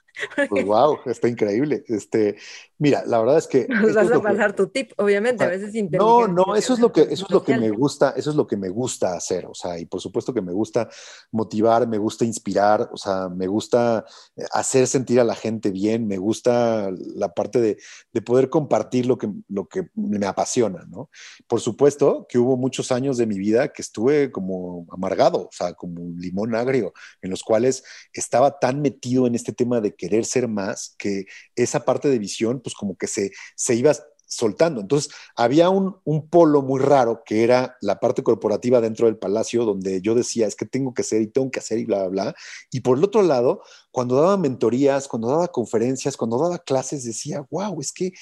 Pues 0.49 0.65
wow, 0.65 0.99
está 1.07 1.29
increíble. 1.29 1.85
Este, 1.87 2.37
mira, 2.79 3.05
la 3.07 3.21
verdad 3.21 3.39
es 3.39 3.47
que. 3.47 3.67
Nos 3.69 3.95
vas 3.95 4.11
a 4.11 4.21
pasar 4.21 4.55
tu 4.55 4.69
tip, 4.69 4.93
obviamente, 4.97 5.45
a 5.45 5.49
veces 5.49 5.73
No, 5.93 6.27
no, 6.27 6.57
eso 6.57 6.75
es 6.75 6.81
lo 6.81 6.93
que, 6.93 7.03
eso 7.03 7.27
es 7.27 7.31
lo 7.31 7.45
que 7.45 7.57
me 7.57 7.71
gusta, 7.71 8.15
eso 8.17 8.31
es 8.31 8.37
lo 8.37 8.47
que 8.47 8.57
me 8.57 8.69
gusta 8.69 9.15
hacer. 9.15 9.47
O 9.47 9.55
sea, 9.55 9.79
y 9.79 9.87
por 9.87 10.01
supuesto 10.01 10.35
que 10.35 10.43
me 10.43 10.53
gusta 10.53 10.89
motivar, 11.31 11.87
me 11.87 11.99
gusta 11.99 12.25
inspirar, 12.25 12.89
o 12.93 12.97
sea, 12.97 13.29
me 13.29 13.47
gusta 13.47 14.05
eh, 14.37 14.45
hacer 14.53 14.87
sentir 14.87 15.21
a 15.21 15.25
la 15.25 15.35
gente 15.35 15.71
bien, 15.71 16.07
me 16.07 16.19
gusta 16.19 16.91
la 17.15 17.33
parte 17.33 17.61
de, 17.61 17.79
de 18.13 18.23
poder 18.23 18.51
compartir 18.51 19.07
lo 19.07 19.19
que, 19.19 19.31
lo 19.49 19.69
que 19.69 19.89
me 19.95 20.27
apasiona, 20.27 20.85
¿no? 20.89 21.11
Por 21.47 21.61
supuesto 21.61 22.27
que 22.29 22.39
hubo 22.39 22.57
muchos 22.57 22.93
años 22.93 23.17
de 23.19 23.27
mi 23.27 23.39
vida 23.39 23.69
que 23.69 23.83
estuve 23.83 24.33
como 24.33 24.87
amargado, 24.91 25.43
o 25.43 25.51
sea, 25.53 25.75
como 25.75 26.03
un 26.03 26.21
limón 26.21 26.55
agrio, 26.55 26.93
en 27.23 27.31
los 27.31 27.43
cuales 27.43 27.85
estaba 28.13 28.59
tan 28.59 28.83
metido 28.83 29.08
en 29.17 29.35
este 29.35 29.53
tema 29.53 29.81
de 29.81 29.95
que 29.95 30.09
querer 30.09 30.25
ser 30.25 30.49
más, 30.49 30.95
que 30.99 31.27
esa 31.55 31.85
parte 31.85 32.09
de 32.09 32.19
visión, 32.19 32.61
pues 32.61 32.75
como 32.75 32.97
que 32.97 33.07
se, 33.07 33.31
se 33.57 33.75
iba 33.75 33.93
soltando. 34.27 34.81
Entonces, 34.81 35.11
había 35.37 35.71
un, 35.71 35.97
un, 36.05 36.29
polo 36.29 36.63
muy 36.63 36.81
raro 36.81 37.23
que 37.25 37.45
era 37.45 37.77
la 37.81 37.99
parte 37.99 38.23
corporativa 38.23 38.81
dentro 38.81 39.07
del 39.07 39.17
palacio, 39.17 39.65
donde 39.65 40.01
yo 40.03 40.15
decía, 40.15 40.47
es 40.47 40.55
que 40.55 40.67
tengo 40.67 40.93
que 40.93 41.03
ser 41.03 41.23
y 41.23 41.29
tengo 41.29 41.51
que 41.51 41.61
hacer 41.61 41.79
y 41.79 41.85
bla, 41.85 42.09
bla, 42.09 42.09
bla. 42.09 42.35
Y 42.71 42.81
por 42.81 42.99
el 42.99 43.05
otro 43.05 43.23
lado, 43.23 43.63
cuando 43.91 44.17
daba 44.17 44.37
mentorías, 44.37 45.09
cuando 45.09 45.29
daba 45.29 45.49
conferencias, 45.49 46.17
cuando 46.17 46.39
daba 46.39 46.59
clases, 46.59 47.05
decía, 47.05 47.47
wow, 47.51 47.81
es 47.81 47.93
que 47.93 48.13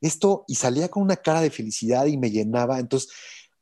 esto, 0.00 0.44
y 0.48 0.56
salía 0.56 0.88
con 0.88 1.02
una 1.02 1.16
cara 1.16 1.40
de 1.40 1.50
felicidad 1.50 2.06
y 2.06 2.18
me 2.18 2.30
llenaba. 2.30 2.80
Entonces, 2.80 3.10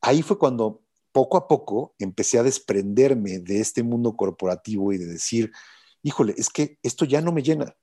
ahí 0.00 0.22
fue 0.22 0.38
cuando 0.38 0.82
poco 1.12 1.36
a 1.36 1.48
poco 1.48 1.94
empecé 1.98 2.38
a 2.38 2.42
desprenderme 2.42 3.40
de 3.40 3.60
este 3.60 3.82
mundo 3.82 4.16
corporativo 4.16 4.92
y 4.92 4.98
de 4.98 5.06
decir, 5.06 5.52
híjole, 6.03 6.34
es 6.36 6.48
que 6.48 6.78
esto 6.82 7.05
ya 7.05 7.20
no 7.20 7.32
me 7.32 7.42
llena 7.42 7.76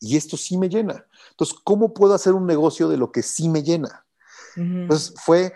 y 0.00 0.16
esto 0.16 0.36
sí 0.36 0.58
me 0.58 0.68
llena. 0.68 1.06
Entonces, 1.30 1.56
¿cómo 1.62 1.94
puedo 1.94 2.14
hacer 2.14 2.34
un 2.34 2.46
negocio 2.46 2.88
de 2.88 2.96
lo 2.96 3.12
que 3.12 3.22
sí 3.22 3.48
me 3.48 3.62
llena? 3.62 4.04
Entonces, 4.56 5.14
fue 5.24 5.54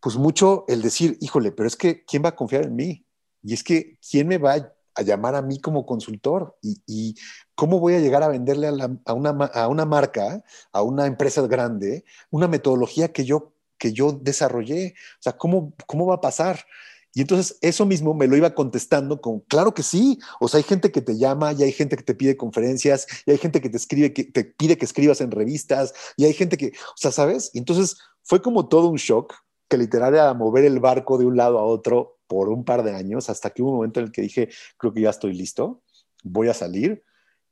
pues 0.00 0.16
mucho 0.16 0.64
el 0.66 0.82
decir, 0.82 1.16
híjole, 1.20 1.52
pero 1.52 1.68
es 1.68 1.76
que, 1.76 2.04
¿quién 2.04 2.24
va 2.24 2.30
a 2.30 2.36
confiar 2.36 2.64
en 2.64 2.74
mí? 2.74 3.06
Y 3.42 3.54
es 3.54 3.62
que, 3.62 3.98
¿quién 4.10 4.26
me 4.26 4.38
va 4.38 4.74
a 4.94 5.02
llamar 5.02 5.36
a 5.36 5.42
mí 5.42 5.60
como 5.60 5.86
consultor? 5.86 6.56
Y, 6.60 7.14
¿cómo 7.54 7.78
voy 7.78 7.94
a 7.94 8.00
llegar 8.00 8.22
a 8.24 8.28
venderle 8.28 8.66
a, 8.66 9.12
una, 9.12 9.30
a 9.30 9.68
una 9.68 9.84
marca, 9.84 10.42
a 10.72 10.82
una 10.82 11.06
empresa 11.06 11.46
grande, 11.46 12.04
una 12.30 12.48
metodología 12.48 13.12
que 13.12 13.24
yo, 13.24 13.52
que 13.78 13.92
yo 13.92 14.10
desarrollé? 14.10 14.94
O 15.20 15.22
sea, 15.22 15.34
¿cómo, 15.34 15.72
¿cómo 15.86 16.06
va 16.06 16.16
a 16.16 16.20
pasar? 16.20 16.64
Y 17.14 17.20
entonces 17.20 17.58
eso 17.60 17.84
mismo 17.84 18.14
me 18.14 18.26
lo 18.26 18.36
iba 18.36 18.54
contestando 18.54 19.20
con, 19.20 19.40
claro 19.40 19.74
que 19.74 19.82
sí, 19.82 20.18
o 20.40 20.48
sea, 20.48 20.58
hay 20.58 20.64
gente 20.64 20.90
que 20.90 21.02
te 21.02 21.18
llama 21.18 21.52
y 21.52 21.62
hay 21.62 21.72
gente 21.72 21.96
que 21.96 22.02
te 22.02 22.14
pide 22.14 22.36
conferencias 22.36 23.06
y 23.26 23.32
hay 23.32 23.38
gente 23.38 23.60
que 23.60 23.68
te 23.68 23.76
escribe, 23.76 24.12
que 24.12 24.24
te 24.24 24.44
pide 24.44 24.78
que 24.78 24.84
escribas 24.84 25.20
en 25.20 25.30
revistas 25.30 25.92
y 26.16 26.24
hay 26.24 26.32
gente 26.32 26.56
que, 26.56 26.68
o 26.68 26.96
sea, 26.96 27.12
¿sabes? 27.12 27.50
Y 27.52 27.58
entonces 27.58 27.98
fue 28.22 28.40
como 28.40 28.68
todo 28.68 28.88
un 28.88 28.96
shock 28.96 29.34
que 29.68 29.76
literal 29.78 30.14
era 30.14 30.32
mover 30.34 30.64
el 30.64 30.80
barco 30.80 31.18
de 31.18 31.26
un 31.26 31.36
lado 31.36 31.58
a 31.58 31.64
otro 31.64 32.18
por 32.26 32.48
un 32.48 32.64
par 32.64 32.82
de 32.82 32.94
años 32.94 33.28
hasta 33.28 33.50
que 33.50 33.62
hubo 33.62 33.70
un 33.70 33.76
momento 33.76 34.00
en 34.00 34.06
el 34.06 34.12
que 34.12 34.22
dije, 34.22 34.48
creo 34.78 34.92
que 34.92 35.02
ya 35.02 35.10
estoy 35.10 35.34
listo, 35.34 35.82
voy 36.22 36.48
a 36.48 36.54
salir, 36.54 37.04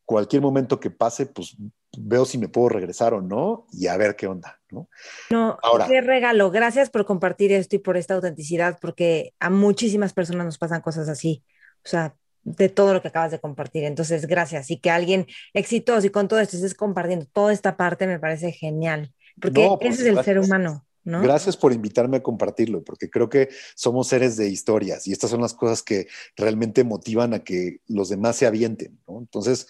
cualquier 0.04 0.42
momento 0.42 0.80
que 0.80 0.90
pase, 0.90 1.26
pues 1.26 1.56
veo 1.96 2.24
si 2.24 2.38
me 2.38 2.48
puedo 2.48 2.68
regresar 2.68 3.14
o 3.14 3.20
no 3.20 3.66
y 3.72 3.86
a 3.86 3.96
ver 3.96 4.16
qué 4.16 4.26
onda, 4.26 4.59
¿no? 4.72 4.88
No, 5.30 5.58
Ahora, 5.62 5.86
qué 5.86 6.00
regalo. 6.00 6.50
Gracias 6.50 6.90
por 6.90 7.04
compartir 7.04 7.52
esto 7.52 7.76
y 7.76 7.78
por 7.78 7.96
esta 7.96 8.14
autenticidad, 8.14 8.78
porque 8.80 9.34
a 9.40 9.50
muchísimas 9.50 10.12
personas 10.12 10.46
nos 10.46 10.58
pasan 10.58 10.80
cosas 10.80 11.08
así. 11.08 11.44
O 11.84 11.88
sea, 11.88 12.14
de 12.42 12.68
todo 12.68 12.94
lo 12.94 13.02
que 13.02 13.08
acabas 13.08 13.30
de 13.30 13.40
compartir. 13.40 13.84
Entonces, 13.84 14.26
gracias. 14.26 14.70
Y 14.70 14.78
que 14.78 14.90
alguien 14.90 15.26
exitoso 15.52 16.06
y 16.06 16.10
con 16.10 16.28
todo 16.28 16.40
esto 16.40 16.56
estés 16.56 16.74
compartiendo 16.74 17.26
toda 17.32 17.52
esta 17.52 17.76
parte 17.76 18.06
me 18.06 18.18
parece 18.18 18.52
genial, 18.52 19.12
porque 19.40 19.68
pues, 19.80 19.94
ese 19.94 20.08
es 20.08 20.16
el 20.16 20.24
ser 20.24 20.38
humano. 20.38 20.86
¿No? 21.02 21.22
Gracias 21.22 21.56
por 21.56 21.72
invitarme 21.72 22.18
a 22.18 22.22
compartirlo, 22.22 22.84
porque 22.84 23.08
creo 23.08 23.30
que 23.30 23.48
somos 23.74 24.08
seres 24.08 24.36
de 24.36 24.48
historias 24.48 25.06
y 25.06 25.12
estas 25.12 25.30
son 25.30 25.40
las 25.40 25.54
cosas 25.54 25.82
que 25.82 26.08
realmente 26.36 26.84
motivan 26.84 27.32
a 27.32 27.42
que 27.42 27.78
los 27.86 28.10
demás 28.10 28.36
se 28.36 28.46
avienten. 28.46 29.00
¿no? 29.08 29.18
Entonces, 29.18 29.66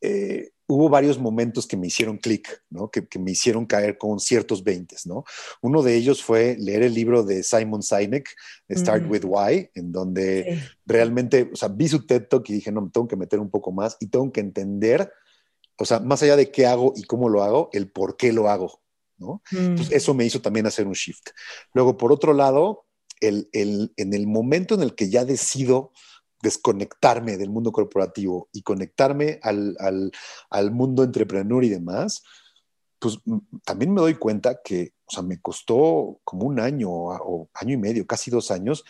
eh, 0.00 0.50
hubo 0.68 0.88
varios 0.88 1.18
momentos 1.18 1.66
que 1.66 1.76
me 1.76 1.86
hicieron 1.86 2.18
clic, 2.18 2.62
¿no? 2.70 2.90
que, 2.90 3.06
me 3.18 3.30
hicieron 3.30 3.66
caer 3.66 3.98
con 3.98 4.18
ciertos 4.18 4.64
veintes. 4.64 5.06
¿no? 5.06 5.24
Uno 5.62 5.82
de 5.82 5.96
ellos 5.96 6.22
fue 6.22 6.56
leer 6.58 6.82
el 6.82 6.94
libro 6.94 7.22
de 7.22 7.42
Simon 7.42 7.82
Sinek, 7.82 8.28
Start 8.70 9.08
with 9.08 9.24
Why, 9.24 9.70
en 9.74 9.92
donde 9.92 10.60
realmente, 10.84 11.50
o 11.52 11.56
sea, 11.56 11.68
vi 11.68 11.88
su 11.88 12.06
TED 12.06 12.26
Talk 12.28 12.48
y 12.50 12.54
dije, 12.54 12.72
no, 12.72 12.82
me 12.82 12.90
tengo 12.90 13.06
que 13.06 13.16
meter 13.16 13.38
un 13.38 13.50
poco 13.50 13.70
más 13.70 13.96
y 14.00 14.08
tengo 14.08 14.30
que 14.32 14.40
entender, 14.40 15.12
o 15.78 15.84
sea, 15.84 16.00
más 16.00 16.22
allá 16.22 16.36
de 16.36 16.50
qué 16.50 16.66
hago 16.66 16.92
y 16.96 17.04
cómo 17.04 17.28
lo 17.28 17.42
hago, 17.42 17.70
el 17.72 17.90
por 17.90 18.16
qué 18.16 18.32
lo 18.32 18.48
hago. 18.48 18.80
¿no? 19.18 19.42
Entonces, 19.50 19.94
eso 19.94 20.14
me 20.14 20.26
hizo 20.26 20.42
también 20.42 20.66
hacer 20.66 20.86
un 20.86 20.92
shift. 20.92 21.30
Luego, 21.72 21.96
por 21.96 22.12
otro 22.12 22.34
lado, 22.34 22.86
el, 23.20 23.48
el, 23.52 23.92
en 23.96 24.12
el 24.12 24.26
momento 24.26 24.74
en 24.74 24.82
el 24.82 24.94
que 24.94 25.08
ya 25.08 25.24
decido 25.24 25.92
desconectarme 26.42 27.36
del 27.36 27.50
mundo 27.50 27.72
corporativo 27.72 28.48
y 28.52 28.62
conectarme 28.62 29.40
al, 29.42 29.76
al, 30.50 30.70
mundo 30.70 31.02
entrepreneur 31.02 31.64
y 31.64 31.68
demás, 31.68 32.22
pues 32.98 33.18
también 33.64 33.92
me 33.92 34.00
doy 34.00 34.14
cuenta 34.14 34.60
que, 34.62 34.92
o 35.06 35.10
sea, 35.10 35.22
me 35.22 35.40
costó 35.40 36.20
como 36.24 36.46
un 36.46 36.60
año 36.60 36.90
o 36.90 37.48
año 37.54 37.74
y 37.74 37.78
medio, 37.78 38.06
casi 38.06 38.30
dos 38.30 38.50
años, 38.50 38.84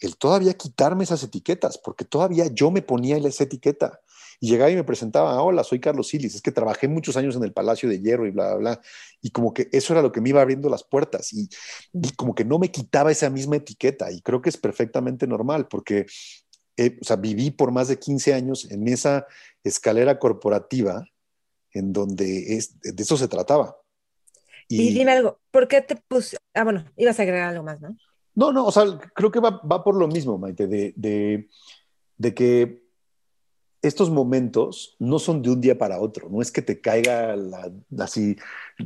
el 0.00 0.16
todavía 0.16 0.54
quitarme 0.54 1.04
esas 1.04 1.22
etiquetas, 1.22 1.78
porque 1.78 2.04
todavía 2.04 2.46
yo 2.46 2.70
me 2.70 2.82
ponía 2.82 3.18
esa 3.18 3.44
etiqueta. 3.44 4.00
Y 4.42 4.48
llegaba 4.48 4.70
y 4.70 4.74
me 4.74 4.84
presentaba, 4.84 5.42
hola, 5.42 5.62
soy 5.62 5.80
Carlos 5.80 6.08
Silis, 6.08 6.34
es 6.34 6.40
que 6.40 6.50
trabajé 6.50 6.88
muchos 6.88 7.18
años 7.18 7.36
en 7.36 7.44
el 7.44 7.52
Palacio 7.52 7.90
de 7.90 8.00
Hierro 8.00 8.26
y 8.26 8.30
bla, 8.30 8.54
bla, 8.54 8.56
bla. 8.56 8.80
Y 9.20 9.30
como 9.30 9.52
que 9.52 9.68
eso 9.70 9.92
era 9.92 10.00
lo 10.00 10.12
que 10.12 10.22
me 10.22 10.30
iba 10.30 10.40
abriendo 10.40 10.70
las 10.70 10.82
puertas 10.82 11.34
y, 11.34 11.50
y 11.92 12.10
como 12.12 12.34
que 12.34 12.46
no 12.46 12.58
me 12.58 12.70
quitaba 12.70 13.12
esa 13.12 13.28
misma 13.28 13.56
etiqueta. 13.56 14.10
Y 14.10 14.22
creo 14.22 14.40
que 14.40 14.48
es 14.48 14.56
perfectamente 14.56 15.26
normal, 15.26 15.68
porque 15.68 16.06
eh, 16.80 16.96
o 16.98 17.04
sea, 17.04 17.16
viví 17.16 17.50
por 17.50 17.72
más 17.72 17.88
de 17.88 17.98
15 17.98 18.32
años 18.32 18.70
en 18.70 18.88
esa 18.88 19.26
escalera 19.62 20.18
corporativa 20.18 21.04
en 21.72 21.92
donde 21.92 22.56
es, 22.56 22.80
de 22.80 23.02
eso 23.02 23.18
se 23.18 23.28
trataba. 23.28 23.76
Y, 24.66 24.94
dime 24.94 25.12
algo, 25.12 25.38
¿por 25.50 25.68
qué 25.68 25.82
te 25.82 25.96
puse? 25.96 26.38
Ah, 26.54 26.64
bueno, 26.64 26.86
ibas 26.96 27.18
a 27.18 27.22
agregar 27.22 27.50
algo 27.50 27.64
más, 27.64 27.82
¿no? 27.82 27.94
No, 28.34 28.50
no, 28.50 28.64
o 28.64 28.72
sea, 28.72 28.84
creo 29.14 29.30
que 29.30 29.40
va, 29.40 29.60
va 29.70 29.84
por 29.84 29.94
lo 29.94 30.08
mismo, 30.08 30.38
Maite, 30.38 30.66
de, 30.68 30.94
de, 30.96 31.50
de, 32.16 32.34
que 32.34 32.82
estos 33.82 34.08
momentos 34.08 34.96
no 34.98 35.18
son 35.18 35.42
de 35.42 35.50
un 35.50 35.60
día 35.60 35.76
para 35.76 36.00
otro, 36.00 36.30
no 36.30 36.40
es 36.40 36.50
que 36.50 36.62
te 36.62 36.80
caiga 36.80 37.36
la, 37.36 37.70
así, 37.98 38.36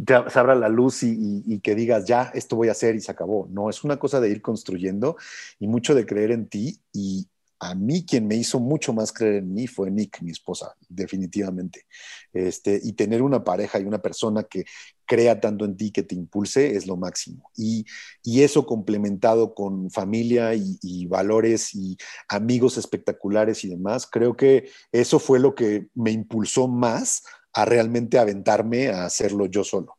te, 0.05 0.15
se 0.31 0.39
abra 0.41 0.57
la 0.57 0.69
luz 0.69 1.05
y, 1.05 1.45
y, 1.47 1.61
que 1.61 1.77
digas, 1.77 2.07
ya, 2.07 2.33
esto 2.35 2.57
voy 2.57 2.69
a 2.69 2.73
hacer 2.73 2.97
y 2.97 3.01
se 3.01 3.13
acabó. 3.13 3.47
No, 3.51 3.71
es 3.71 3.85
una 3.85 3.99
cosa 3.99 4.19
de 4.19 4.31
ir 4.31 4.43
construyendo 4.43 5.17
y 5.61 5.69
mucho 5.69 5.95
de 5.95 6.07
creer 6.07 6.33
en 6.33 6.49
ti 6.49 6.81
y, 6.93 7.29
a 7.61 7.75
mí 7.75 8.05
quien 8.05 8.27
me 8.27 8.37
hizo 8.37 8.61
mucho 8.61 8.93
más 8.93 9.13
creer 9.13 9.37
en 9.37 9.55
mí 9.55 9.67
fue 9.67 9.91
Nick, 9.91 10.21
mi 10.23 10.31
esposa, 10.31 10.75
definitivamente. 10.89 11.87
Este, 12.33 12.81
y 12.83 12.93
tener 12.93 13.23
una 13.23 13.45
pareja 13.45 13.79
y 13.79 13.85
una 13.85 14.03
persona 14.03 14.43
que 14.43 14.65
crea 15.07 15.41
tanto 15.41 15.65
en 15.65 15.77
ti, 15.77 15.91
que 15.91 16.03
te 16.03 16.15
impulse, 16.15 16.77
es 16.77 16.87
lo 16.87 16.97
máximo. 16.97 17.51
Y, 17.57 17.87
eso 18.25 18.67
complementado 18.67 19.55
con 19.55 19.91
familia 19.91 20.55
y, 20.55 21.07
valores 21.07 21.75
y 21.75 21.97
amigos 22.29 22.77
espectaculares 22.77 23.65
y 23.65 23.69
demás, 23.69 24.07
creo 24.07 24.37
que 24.37 24.69
eso 24.93 25.19
fue 25.19 25.39
lo 25.39 25.55
que 25.55 25.89
me 25.95 26.11
impulsó 26.11 26.69
más 26.69 27.23
a 27.53 27.65
realmente 27.65 28.19
aventarme 28.19 28.89
a 28.89 29.07
hacerlo 29.07 29.47
yo 29.47 29.65
solo. 29.65 29.97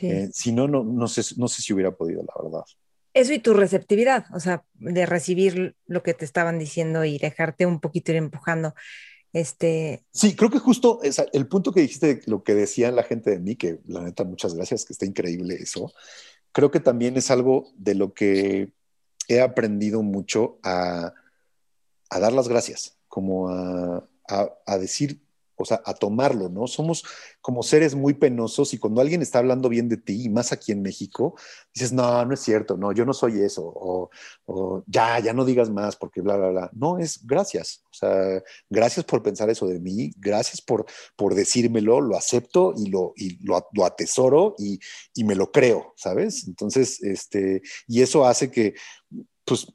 Eh, 0.00 0.28
si 0.32 0.52
no, 0.52 0.66
no, 0.66 0.84
no, 0.84 1.08
sé, 1.08 1.22
no 1.36 1.48
sé 1.48 1.62
si 1.62 1.72
hubiera 1.72 1.96
podido, 1.96 2.22
la 2.22 2.42
verdad. 2.42 2.64
Eso 3.16 3.32
y 3.32 3.38
tu 3.38 3.54
receptividad, 3.54 4.26
o 4.34 4.40
sea, 4.40 4.66
de 4.74 5.06
recibir 5.06 5.74
lo 5.86 6.02
que 6.02 6.12
te 6.12 6.26
estaban 6.26 6.58
diciendo 6.58 7.02
y 7.06 7.16
dejarte 7.16 7.64
un 7.64 7.80
poquito 7.80 8.12
ir 8.12 8.18
empujando. 8.18 8.74
Este... 9.32 10.04
Sí, 10.12 10.36
creo 10.36 10.50
que 10.50 10.58
justo 10.58 11.00
el 11.02 11.48
punto 11.48 11.72
que 11.72 11.80
dijiste, 11.80 12.20
lo 12.26 12.44
que 12.44 12.54
decía 12.54 12.90
la 12.90 13.04
gente 13.04 13.30
de 13.30 13.38
mí, 13.38 13.56
que 13.56 13.78
la 13.86 14.02
neta, 14.02 14.24
muchas 14.24 14.54
gracias, 14.54 14.84
que 14.84 14.92
está 14.92 15.06
increíble 15.06 15.54
eso, 15.54 15.94
creo 16.52 16.70
que 16.70 16.78
también 16.78 17.16
es 17.16 17.30
algo 17.30 17.72
de 17.78 17.94
lo 17.94 18.12
que 18.12 18.72
he 19.28 19.40
aprendido 19.40 20.02
mucho 20.02 20.58
a, 20.62 21.14
a 22.10 22.20
dar 22.20 22.34
las 22.34 22.48
gracias, 22.48 22.98
como 23.08 23.48
a, 23.48 24.06
a, 24.28 24.50
a 24.66 24.76
decir 24.76 25.22
o 25.56 25.64
sea, 25.64 25.80
a 25.84 25.94
tomarlo, 25.94 26.48
¿no? 26.48 26.66
Somos 26.66 27.04
como 27.40 27.62
seres 27.62 27.94
muy 27.94 28.14
penosos 28.14 28.74
y 28.74 28.78
cuando 28.78 29.00
alguien 29.00 29.22
está 29.22 29.38
hablando 29.38 29.68
bien 29.68 29.88
de 29.88 29.96
ti, 29.96 30.24
y 30.24 30.28
más 30.28 30.52
aquí 30.52 30.72
en 30.72 30.82
México, 30.82 31.34
dices, 31.74 31.92
no, 31.92 32.24
no 32.24 32.34
es 32.34 32.40
cierto, 32.40 32.76
no, 32.76 32.92
yo 32.92 33.04
no 33.04 33.12
soy 33.12 33.40
eso, 33.40 33.62
o, 33.64 34.10
ya, 34.86 35.18
ya 35.18 35.32
no 35.32 35.44
digas 35.44 35.70
más 35.70 35.96
porque 35.96 36.20
bla, 36.20 36.36
bla, 36.36 36.48
bla. 36.48 36.70
No, 36.72 36.98
es 36.98 37.26
gracias, 37.26 37.82
o 37.90 37.94
sea, 37.94 38.42
gracias 38.70 39.04
por 39.04 39.22
pensar 39.22 39.50
eso 39.50 39.66
de 39.66 39.80
mí, 39.80 40.10
gracias 40.16 40.60
por, 40.60 40.86
por 41.16 41.34
decírmelo, 41.34 42.00
lo 42.00 42.16
acepto 42.16 42.74
y 42.76 42.86
lo, 42.90 43.12
y 43.16 43.44
lo, 43.44 43.66
lo 43.72 43.84
atesoro 43.84 44.54
y, 44.58 44.78
y 45.14 45.24
me 45.24 45.34
lo 45.34 45.50
creo, 45.50 45.94
¿sabes? 45.96 46.46
Entonces, 46.46 47.02
este, 47.02 47.62
y 47.86 48.02
eso 48.02 48.26
hace 48.26 48.50
que, 48.50 48.74
pues, 49.44 49.66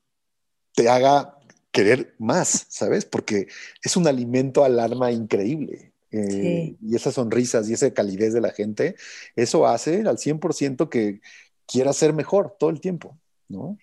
te 0.74 0.88
haga 0.90 1.38
querer 1.72 2.14
más, 2.20 2.66
¿sabes? 2.70 3.06
Porque 3.06 3.48
es 3.82 3.98
un 3.98 4.08
alimento 4.08 4.64
al 4.64 4.80
alma 4.80 5.12
increíble. 5.12 5.94
Eh, 6.12 6.76
y 6.82 6.96
esas 6.96 7.14
sonrisas 7.14 7.70
y 7.70 7.74
esa 7.74 7.94
calidez 7.94 8.34
de 8.34 8.42
la 8.42 8.52
gente, 8.52 8.96
eso 9.38 9.66
hace 9.66 10.02
al 10.02 10.18
100% 10.18 10.90
que 10.90 11.22
quiera 11.66 11.94
ser 11.94 12.12
mejor 12.12 12.58
todo 12.60 12.70
el 12.70 12.82
tiempo, 12.82 13.18
¿no? 13.48 13.78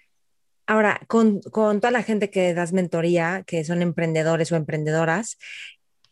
Ahora, 0.66 1.00
con, 1.08 1.40
con 1.40 1.80
toda 1.80 1.90
la 1.90 2.02
gente 2.02 2.28
que 2.28 2.52
das 2.52 2.74
mentoría, 2.74 3.42
que 3.46 3.64
son 3.64 3.80
emprendedores 3.80 4.52
o 4.52 4.56
emprendedoras, 4.56 5.38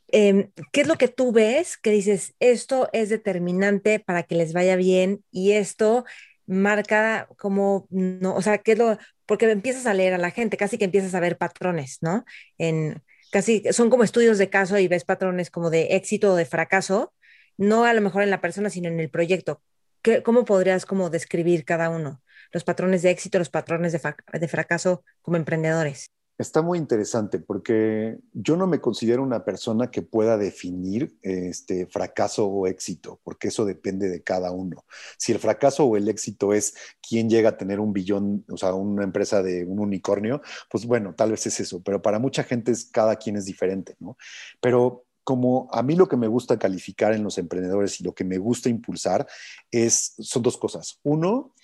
em, 0.08 0.50
¿qué 0.72 0.80
es 0.80 0.86
lo 0.86 0.94
que 0.94 1.08
tú 1.08 1.32
ves 1.32 1.76
que 1.76 1.90
dices, 1.90 2.34
esto 2.40 2.88
es 2.94 3.10
determinante 3.10 4.00
para 4.00 4.22
que 4.22 4.36
les 4.36 4.54
vaya 4.54 4.76
bien 4.76 5.22
y 5.30 5.52
esto 5.52 6.06
marca 6.46 7.28
como, 7.38 7.86
no, 7.90 8.34
o 8.34 8.42
sea, 8.42 8.58
¿qué 8.58 8.72
es 8.72 8.78
lo, 8.78 8.98
porque 9.26 9.50
empiezas 9.50 9.86
a 9.86 9.94
leer 9.94 10.14
a 10.14 10.18
la 10.18 10.30
gente, 10.30 10.56
casi 10.56 10.78
que 10.78 10.84
empiezas 10.84 11.14
a 11.14 11.20
ver 11.20 11.36
patrones, 11.38 11.98
¿no? 12.00 12.24
En, 12.58 13.02
casi 13.30 13.62
son 13.72 13.90
como 13.90 14.04
estudios 14.04 14.38
de 14.38 14.50
caso 14.50 14.78
y 14.78 14.88
ves 14.88 15.04
patrones 15.04 15.50
como 15.50 15.70
de 15.70 15.96
éxito 15.96 16.32
o 16.32 16.36
de 16.36 16.44
fracaso, 16.46 17.12
no 17.56 17.84
a 17.84 17.94
lo 17.94 18.00
mejor 18.00 18.22
en 18.22 18.30
la 18.30 18.40
persona, 18.40 18.70
sino 18.70 18.88
en 18.88 19.00
el 19.00 19.10
proyecto. 19.10 19.62
¿Qué, 20.02 20.22
¿Cómo 20.22 20.44
podrías 20.44 20.86
como 20.86 21.10
describir 21.10 21.64
cada 21.64 21.90
uno? 21.90 22.22
Los 22.52 22.64
patrones 22.64 23.02
de 23.02 23.10
éxito, 23.10 23.38
los 23.38 23.50
patrones 23.50 23.92
de, 23.92 24.00
de 24.38 24.48
fracaso 24.48 25.04
como 25.22 25.36
emprendedores. 25.36 26.10
Está 26.38 26.60
muy 26.60 26.76
interesante 26.76 27.38
porque 27.38 28.18
yo 28.34 28.56
no 28.56 28.66
me 28.66 28.80
considero 28.80 29.22
una 29.22 29.42
persona 29.44 29.90
que 29.90 30.02
pueda 30.02 30.36
definir 30.36 31.16
este 31.22 31.86
fracaso 31.86 32.46
o 32.46 32.66
éxito, 32.66 33.20
porque 33.24 33.48
eso 33.48 33.64
depende 33.64 34.10
de 34.10 34.22
cada 34.22 34.52
uno. 34.52 34.84
Si 35.16 35.32
el 35.32 35.38
fracaso 35.38 35.84
o 35.86 35.96
el 35.96 36.08
éxito 36.08 36.52
es 36.52 36.74
quién 37.00 37.30
llega 37.30 37.50
a 37.50 37.56
tener 37.56 37.80
un 37.80 37.94
billón, 37.94 38.44
o 38.50 38.58
sea, 38.58 38.74
una 38.74 39.04
empresa 39.04 39.42
de 39.42 39.64
un 39.64 39.78
unicornio, 39.80 40.42
pues 40.70 40.84
bueno, 40.84 41.14
tal 41.14 41.30
vez 41.30 41.46
es 41.46 41.58
eso, 41.60 41.82
pero 41.82 42.02
para 42.02 42.18
mucha 42.18 42.44
gente 42.44 42.70
es, 42.72 42.84
cada 42.84 43.16
quien 43.16 43.36
es 43.36 43.46
diferente, 43.46 43.96
¿no? 43.98 44.18
Pero 44.60 45.06
como 45.24 45.68
a 45.72 45.82
mí 45.82 45.96
lo 45.96 46.06
que 46.06 46.18
me 46.18 46.28
gusta 46.28 46.58
calificar 46.58 47.14
en 47.14 47.24
los 47.24 47.38
emprendedores 47.38 47.98
y 48.00 48.04
lo 48.04 48.14
que 48.14 48.24
me 48.24 48.36
gusta 48.36 48.68
impulsar 48.68 49.26
es, 49.70 50.14
son 50.18 50.42
dos 50.42 50.58
cosas. 50.58 51.00
Uno 51.02 51.54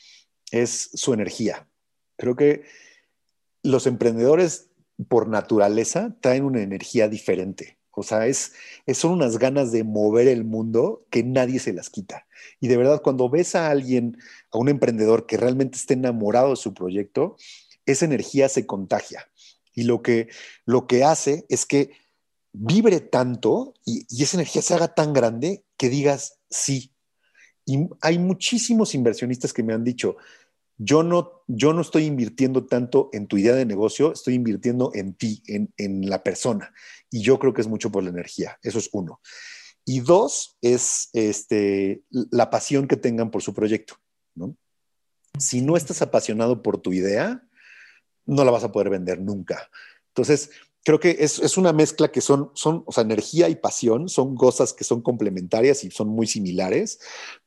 es 0.51 0.91
su 0.95 1.13
energía. 1.13 1.69
Creo 2.17 2.35
que 2.35 2.63
los 3.63 3.87
emprendedores 3.87 4.71
por 5.09 5.29
naturaleza 5.29 6.17
traen 6.21 6.45
una 6.45 6.63
energía 6.63 7.09
diferente. 7.09 7.79
O 7.95 8.03
sea, 8.03 8.27
es, 8.27 8.55
son 8.95 9.13
unas 9.13 9.39
ganas 9.39 9.71
de 9.71 9.85
mover 9.85 10.27
el 10.27 10.45
mundo 10.45 11.07
que 11.11 11.23
nadie 11.23 11.59
se 11.59 11.75
las 11.75 11.91
quita. 11.91 12.27
Y 12.59 12.69
de 12.69 12.79
verdad, 12.79 13.03
cuando 13.03 13.29
ves 13.29 13.55
a 13.55 13.71
alguien, 13.71 14.17
a 14.51 14.59
un 14.59 14.69
emprendedor 14.69 15.27
que 15.27 15.37
realmente 15.37 15.77
esté 15.77 15.95
enamorado 15.95 16.51
de 16.51 16.57
su 16.57 16.73
proyecto, 16.73 17.37
esa 17.85 18.07
energía 18.07 18.49
se 18.49 18.67
contagia. 18.67 19.29
Y 19.75 19.85
lo 19.85 20.03
que, 20.03 20.29
lo 20.65 20.87
que 20.87 21.05
hace 21.05 21.45
es 21.51 21.67
que 21.67 21.91
vibre 22.53 23.01
tanto 23.01 23.75
y, 23.85 24.07
y 24.09 24.23
esa 24.23 24.39
energía 24.39 24.63
se 24.63 24.75
haga 24.75 24.95
tan 24.95 25.13
grande 25.13 25.65
que 25.77 25.91
digas 25.91 26.39
sí. 26.49 26.93
Y 27.67 27.89
hay 28.01 28.19
muchísimos 28.19 28.95
inversionistas 28.95 29.53
que 29.53 29.63
me 29.63 29.75
han 29.75 29.85
dicho, 29.85 30.17
yo 30.79 31.03
no, 31.03 31.45
yo 31.47 31.73
no 31.73 31.81
estoy 31.81 32.05
invirtiendo 32.05 32.67
tanto 32.67 33.11
en 33.13 33.27
tu 33.27 33.37
idea 33.37 33.55
de 33.55 33.67
negocio, 33.67 34.13
estoy 34.13 34.35
invirtiendo 34.35 34.91
en 34.95 35.15
ti, 35.15 35.43
en, 35.47 35.73
en 35.77 36.09
la 36.09 36.23
persona. 36.23 36.73
Y 37.11 37.23
yo 37.23 37.39
creo 37.39 37.53
que 37.53 37.61
es 37.61 37.69
mucho 37.69 37.91
por 37.93 38.03
la 38.03 38.11
energía. 38.11 38.59
Eso 38.63 38.79
es 38.79 38.89
uno. 38.93 39.21
Y 39.85 40.01
dos, 40.01 40.57
es 40.63 41.11
este, 41.13 42.03
la 42.11 42.51
pasión 42.51 42.87
que 42.87 42.97
tengan 42.97 43.31
por 43.31 43.43
su 43.43 43.53
proyecto. 43.53 43.97
Si 45.39 45.63
no 45.63 45.77
estás 45.77 46.03
apasionado 46.03 46.63
por 46.63 46.79
tu 46.79 46.93
idea, 46.93 47.43
no 48.27 48.45
la 48.45 48.51
vas 48.51 48.65
a 48.65 48.71
poder 48.71 48.91
vender 48.91 49.21
nunca. 49.21 49.71
Entonces, 50.09 50.51
creo 50.85 50.99
que 50.99 51.17
es, 51.21 51.57
una 51.57 51.73
mezcla 51.73 52.11
que 52.11 52.21
son, 52.21 52.51
son, 52.55 52.83
o 52.87 52.93
sea, 52.93 53.03
energía 53.03 53.49
y 53.49 53.57
pasión 53.57 54.09
son 54.09 54.35
cosas 54.37 54.73
que 54.73 54.85
son 54.85 55.01
complementarias 55.01 55.85
y 55.85 55.91
son 55.91 56.09
muy 56.09 56.27
similares, 56.27 56.99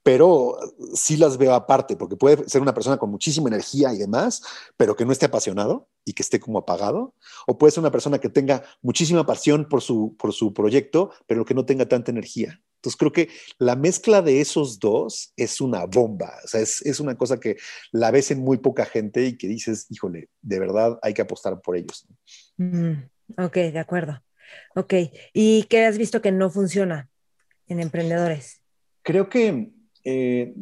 pero 0.03 0.57
sí 0.93 1.17
las 1.17 1.37
veo 1.37 1.53
aparte, 1.53 1.97
porque 1.97 2.15
puede 2.15 2.47
ser 2.47 2.61
una 2.61 2.73
persona 2.73 2.97
con 2.97 3.11
muchísima 3.11 3.49
energía 3.49 3.93
y 3.93 3.97
demás, 3.97 4.41
pero 4.77 4.95
que 4.95 5.05
no 5.05 5.11
esté 5.11 5.25
apasionado 5.25 5.89
y 6.05 6.13
que 6.13 6.23
esté 6.23 6.39
como 6.39 6.59
apagado, 6.59 7.13
o 7.47 7.57
puede 7.57 7.71
ser 7.71 7.81
una 7.81 7.91
persona 7.91 8.19
que 8.19 8.29
tenga 8.29 8.63
muchísima 8.81 9.25
pasión 9.25 9.67
por 9.67 9.81
su, 9.81 10.15
por 10.17 10.33
su 10.33 10.53
proyecto, 10.53 11.11
pero 11.27 11.45
que 11.45 11.53
no 11.53 11.65
tenga 11.65 11.87
tanta 11.87 12.11
energía. 12.11 12.61
Entonces 12.75 12.97
creo 12.97 13.11
que 13.11 13.29
la 13.57 13.75
mezcla 13.75 14.21
de 14.21 14.41
esos 14.41 14.79
dos 14.79 15.33
es 15.35 15.59
una 15.59 15.85
bomba, 15.87 16.31
o 16.43 16.47
sea, 16.47 16.61
es, 16.61 16.99
una 16.99 17.17
cosa 17.17 17.39
que 17.39 17.57
la 17.91 18.11
ves 18.11 18.29
en 18.29 18.41
muy 18.41 18.59
poca 18.59 18.85
gente 18.85 19.25
y 19.25 19.37
que 19.37 19.47
dices, 19.47 19.87
híjole, 19.89 20.29
de 20.43 20.59
verdad 20.59 20.99
hay 21.01 21.15
que 21.15 21.23
apostar 21.23 21.59
por 21.61 21.75
ellos. 21.75 22.05
Mm. 22.57 22.93
Ok, 23.37 23.55
de 23.55 23.79
acuerdo. 23.79 24.23
Ok, 24.75 24.93
¿y 25.33 25.63
qué 25.63 25.85
has 25.85 25.97
visto 25.97 26.21
que 26.21 26.31
no 26.31 26.49
funciona 26.49 27.09
en 27.67 27.79
emprendedores? 27.79 28.61
Creo 29.01 29.29
que 29.29 29.71
eh, 30.03 30.53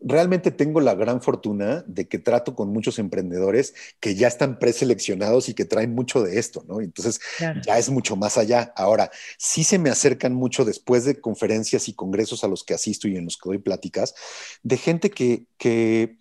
realmente 0.00 0.50
tengo 0.50 0.80
la 0.80 0.94
gran 0.94 1.22
fortuna 1.22 1.84
de 1.86 2.08
que 2.08 2.18
trato 2.18 2.54
con 2.54 2.72
muchos 2.72 2.98
emprendedores 2.98 3.74
que 4.00 4.14
ya 4.14 4.28
están 4.28 4.58
preseleccionados 4.58 5.48
y 5.48 5.54
que 5.54 5.64
traen 5.64 5.94
mucho 5.94 6.22
de 6.22 6.38
esto, 6.38 6.64
¿no? 6.66 6.80
Entonces 6.80 7.20
ya 7.38 7.78
es 7.78 7.90
mucho 7.90 8.16
más 8.16 8.38
allá. 8.38 8.72
Ahora, 8.76 9.10
sí 9.38 9.64
se 9.64 9.78
me 9.78 9.90
acercan 9.90 10.34
mucho 10.34 10.64
después 10.64 11.04
de 11.04 11.20
conferencias 11.20 11.88
y 11.88 11.94
congresos 11.94 12.44
a 12.44 12.48
los 12.48 12.64
que 12.64 12.74
asisto 12.74 13.08
y 13.08 13.16
en 13.16 13.24
los 13.24 13.36
que 13.36 13.48
doy 13.48 13.58
pláticas, 13.58 14.14
de 14.62 14.76
gente 14.76 15.10
que, 15.10 15.46
que 15.56 16.18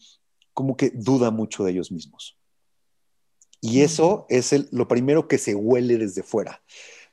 como 0.54 0.78
que 0.78 0.92
duda 0.94 1.32
mucho 1.32 1.64
de 1.64 1.72
ellos 1.72 1.92
mismos. 1.92 2.38
Y 3.62 3.82
eso 3.82 4.26
es 4.30 4.72
lo 4.72 4.88
primero 4.88 5.28
que 5.28 5.38
se 5.38 5.55
huele 5.55 5.97
desde 5.97 6.24
fuera. 6.24 6.64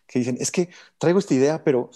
Que 0.07 0.21
dicen, 0.21 0.39
es 0.41 0.51
que 0.51 0.71
traigo 0.97 1.19
esta 1.19 1.35
idea, 1.35 1.63
pero 1.63 1.91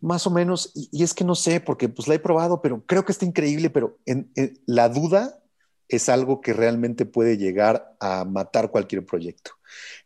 más 0.00 0.26
o 0.26 0.30
menos, 0.30 0.72
y, 0.74 1.02
es 1.02 1.12
que 1.12 1.24
no 1.24 1.34
sé, 1.34 1.60
porque 1.60 1.88
pues 1.88 2.08
la 2.08 2.14
he 2.14 2.18
probado, 2.18 2.62
pero 2.62 2.84
creo 2.86 3.04
que 3.04 3.12
está 3.12 3.26
increíble, 3.26 3.68
pero 3.68 3.98
en, 4.06 4.32
la 4.66 4.88
duda 4.88 5.42
es 5.88 6.08
algo 6.08 6.40
que 6.40 6.52
realmente 6.52 7.06
puede 7.06 7.36
llegar 7.36 7.96
a 8.00 8.24
matar 8.24 8.70
cualquier 8.70 9.04
proyecto. 9.04 9.52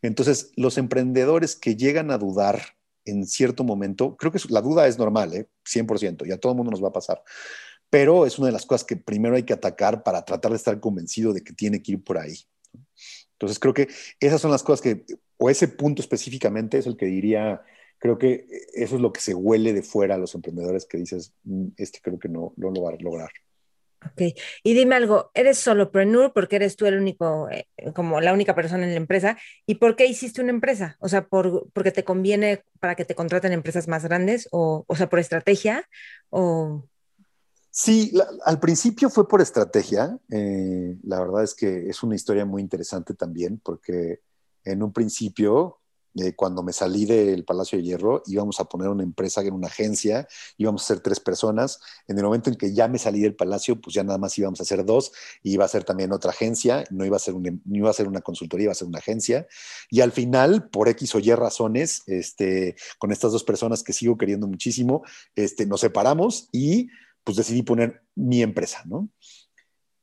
Entonces, 0.01 0.51
los 0.55 0.77
emprendedores 0.77 1.55
que 1.55 1.75
llegan 1.75 2.11
a 2.11 2.17
dudar 2.17 2.61
en 3.05 3.25
cierto 3.25 3.63
momento, 3.63 4.15
creo 4.17 4.31
que 4.31 4.39
la 4.49 4.61
duda 4.61 4.87
es 4.87 4.97
normal, 4.97 5.33
¿eh? 5.33 5.49
100%, 5.65 6.25
y 6.25 6.31
a 6.31 6.39
todo 6.39 6.53
el 6.53 6.57
mundo 6.57 6.71
nos 6.71 6.83
va 6.83 6.89
a 6.89 6.93
pasar, 6.93 7.21
pero 7.89 8.25
es 8.25 8.39
una 8.39 8.47
de 8.47 8.53
las 8.53 8.65
cosas 8.65 8.85
que 8.85 8.95
primero 8.97 9.35
hay 9.35 9.43
que 9.43 9.53
atacar 9.53 10.03
para 10.03 10.23
tratar 10.25 10.51
de 10.51 10.57
estar 10.57 10.79
convencido 10.79 11.33
de 11.33 11.43
que 11.43 11.53
tiene 11.53 11.81
que 11.81 11.93
ir 11.93 12.03
por 12.03 12.17
ahí. 12.17 12.37
Entonces 13.43 13.59
creo 13.59 13.73
que 13.73 13.89
esas 14.19 14.39
son 14.39 14.51
las 14.51 14.63
cosas 14.63 14.81
que, 14.81 15.05
o 15.37 15.49
ese 15.49 15.67
punto 15.67 16.01
específicamente 16.01 16.77
es 16.77 16.87
el 16.87 16.95
que 16.95 17.05
diría, 17.05 17.61
creo 17.99 18.17
que 18.17 18.47
eso 18.73 18.95
es 18.95 19.01
lo 19.01 19.11
que 19.11 19.21
se 19.21 19.33
huele 19.33 19.73
de 19.73 19.83
fuera 19.83 20.15
a 20.15 20.17
los 20.17 20.33
emprendedores 20.35 20.85
que 20.85 20.97
dices, 20.97 21.33
mm, 21.43 21.67
este 21.77 21.99
creo 22.01 22.19
que 22.19 22.29
no, 22.29 22.53
lo 22.55 22.81
va 22.81 22.91
a 22.91 22.95
lograr. 22.99 23.29
Ok, 24.05 24.21
y 24.63 24.73
dime 24.73 24.95
algo, 24.95 25.31
¿eres 25.33 25.57
solopreneur 25.59 26.33
porque 26.33 26.57
eres 26.57 26.75
tú 26.75 26.85
el 26.85 26.97
único, 26.97 27.49
eh, 27.49 27.67
como 27.93 28.19
la 28.19 28.33
única 28.33 28.53
persona 28.53 28.83
en 28.83 28.91
la 28.91 28.97
empresa? 28.97 29.37
¿Y 29.65 29.75
por 29.75 29.95
qué 29.95 30.05
hiciste 30.05 30.41
una 30.41 30.51
empresa? 30.51 30.97
O 30.99 31.07
sea, 31.07 31.25
por, 31.27 31.69
¿porque 31.71 31.91
te 31.91 32.03
conviene 32.03 32.63
para 32.79 32.95
que 32.95 33.05
te 33.05 33.15
contraten 33.15 33.53
empresas 33.53 33.87
más 33.87 34.03
grandes? 34.03 34.49
¿O, 34.51 34.83
o 34.87 34.95
sea, 34.97 35.07
por 35.07 35.19
estrategia? 35.19 35.87
¿O 36.29 36.85
Sí, 37.75 38.13
al 38.45 38.59
principio 38.59 39.09
fue 39.09 39.27
por 39.27 39.41
estrategia. 39.41 40.15
Eh, 40.29 40.95
la 41.01 41.19
verdad 41.19 41.43
es 41.43 41.55
que 41.55 41.89
es 41.89 42.03
una 42.03 42.13
historia 42.13 42.45
muy 42.45 42.61
interesante 42.61 43.15
también, 43.15 43.59
porque 43.63 44.21
en 44.63 44.83
un 44.83 44.93
principio, 44.93 45.79
eh, 46.13 46.35
cuando 46.35 46.61
me 46.61 46.71
salí 46.71 47.05
del 47.05 47.45
Palacio 47.45 47.79
de 47.79 47.85
Hierro, 47.85 48.21
íbamos 48.27 48.59
a 48.59 48.65
poner 48.65 48.89
una 48.89 49.01
empresa 49.01 49.41
en 49.41 49.55
una 49.55 49.69
agencia, 49.69 50.27
íbamos 50.57 50.83
a 50.83 50.85
ser 50.85 50.99
tres 50.99 51.19
personas. 51.19 51.79
En 52.07 52.15
el 52.19 52.23
momento 52.23 52.51
en 52.51 52.57
que 52.57 52.75
ya 52.75 52.87
me 52.87 52.99
salí 52.99 53.21
del 53.21 53.35
Palacio, 53.35 53.81
pues 53.81 53.95
ya 53.95 54.03
nada 54.03 54.19
más 54.19 54.37
íbamos 54.37 54.61
a 54.61 54.65
ser 54.65 54.85
dos, 54.85 55.11
iba 55.41 55.65
a 55.65 55.67
ser 55.67 55.83
también 55.83 56.13
otra 56.13 56.29
agencia, 56.29 56.83
no 56.91 57.07
iba 57.07 57.15
a 57.15 57.19
ser, 57.19 57.33
un, 57.33 57.59
iba 57.71 57.89
a 57.89 57.93
ser 57.93 58.07
una 58.07 58.21
consultoría, 58.21 58.65
iba 58.65 58.73
a 58.73 58.75
ser 58.75 58.87
una 58.87 58.99
agencia. 58.99 59.47
Y 59.89 60.01
al 60.01 60.11
final, 60.11 60.69
por 60.69 60.89
X 60.89 61.15
o 61.15 61.19
Y 61.19 61.33
razones, 61.33 62.03
este, 62.05 62.75
con 62.99 63.11
estas 63.11 63.31
dos 63.31 63.43
personas 63.43 63.81
que 63.81 63.93
sigo 63.93 64.15
queriendo 64.15 64.45
muchísimo, 64.45 65.01
este, 65.35 65.65
nos 65.65 65.81
separamos 65.81 66.49
y 66.51 66.89
pues 67.23 67.37
decidí 67.37 67.63
poner 67.63 68.03
mi 68.15 68.41
empresa, 68.41 68.81
¿no? 68.85 69.09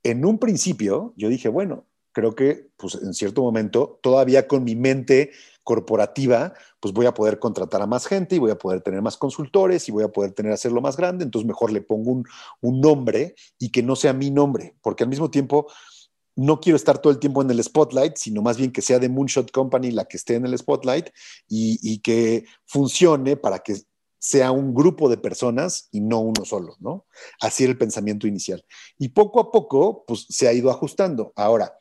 En 0.03 0.25
un 0.25 0.39
principio 0.39 1.13
yo 1.17 1.29
dije, 1.29 1.49
bueno, 1.49 1.87
creo 2.13 2.35
que 2.35 2.71
pues 2.77 2.97
en 2.97 3.15
cierto 3.15 3.43
momento, 3.43 3.99
todavía 4.03 4.49
con 4.49 4.65
mi 4.65 4.75
mente 4.75 5.31
corporativa, 5.63 6.55
pues 6.81 6.95
voy 6.95 7.07
a 7.07 7.15
poder 7.15 7.39
contratar 7.39 7.83
a 7.83 7.87
más 7.87 8.07
gente 8.07 8.37
y 8.37 8.39
voy 8.39 8.51
a 8.51 8.59
poder 8.59 8.81
tener 8.81 9.03
más 9.03 9.17
consultores 9.17 9.89
y 9.89 9.93
voy 9.93 10.05
a 10.05 10.09
poder 10.09 10.33
tener 10.33 10.53
hacerlo 10.53 10.81
más 10.81 10.97
grande, 10.97 11.25
entonces 11.25 11.47
mejor 11.47 11.71
le 11.71 11.83
pongo 11.83 12.13
un, 12.13 12.25
un 12.61 12.81
nombre 12.81 13.35
y 13.59 13.71
que 13.71 13.83
no 13.83 13.95
sea 13.95 14.13
mi 14.13 14.31
nombre, 14.31 14.75
porque 14.83 15.05
al 15.05 15.11
mismo 15.11 15.31
tiempo 15.31 15.67
no 16.37 16.61
quiero 16.61 16.77
estar 16.77 16.99
todo 16.99 17.13
el 17.13 17.19
tiempo 17.19 17.43
en 17.43 17.51
el 17.51 17.63
spotlight, 17.63 18.17
sino 18.17 18.41
más 18.41 18.57
bien 18.57 18.73
que 18.73 18.83
sea 18.83 18.99
de 18.99 19.09
Moonshot 19.09 19.51
Company 19.51 19.91
la 19.91 20.07
que 20.07 20.17
esté 20.17 20.37
en 20.37 20.47
el 20.47 20.57
spotlight 20.57 21.09
y, 21.49 21.79
y 21.83 21.99
que 21.99 22.45
funcione 22.65 23.37
para 23.37 23.59
que 23.59 23.77
sea 24.21 24.53
un 24.53 24.75
grupo 24.75 25.09
de 25.09 25.17
personas 25.17 25.89
y 25.91 26.01
no 26.01 26.21
uno 26.21 26.45
solo, 26.45 26.77
¿no? 26.79 27.07
Así 27.41 27.65
el 27.65 27.79
pensamiento 27.79 28.27
inicial. 28.27 28.65
Y 28.99 29.09
poco 29.09 29.41
a 29.41 29.51
poco, 29.51 30.05
pues 30.07 30.27
se 30.29 30.47
ha 30.47 30.53
ido 30.53 30.71
ajustando. 30.71 31.33
Ahora, 31.37 31.75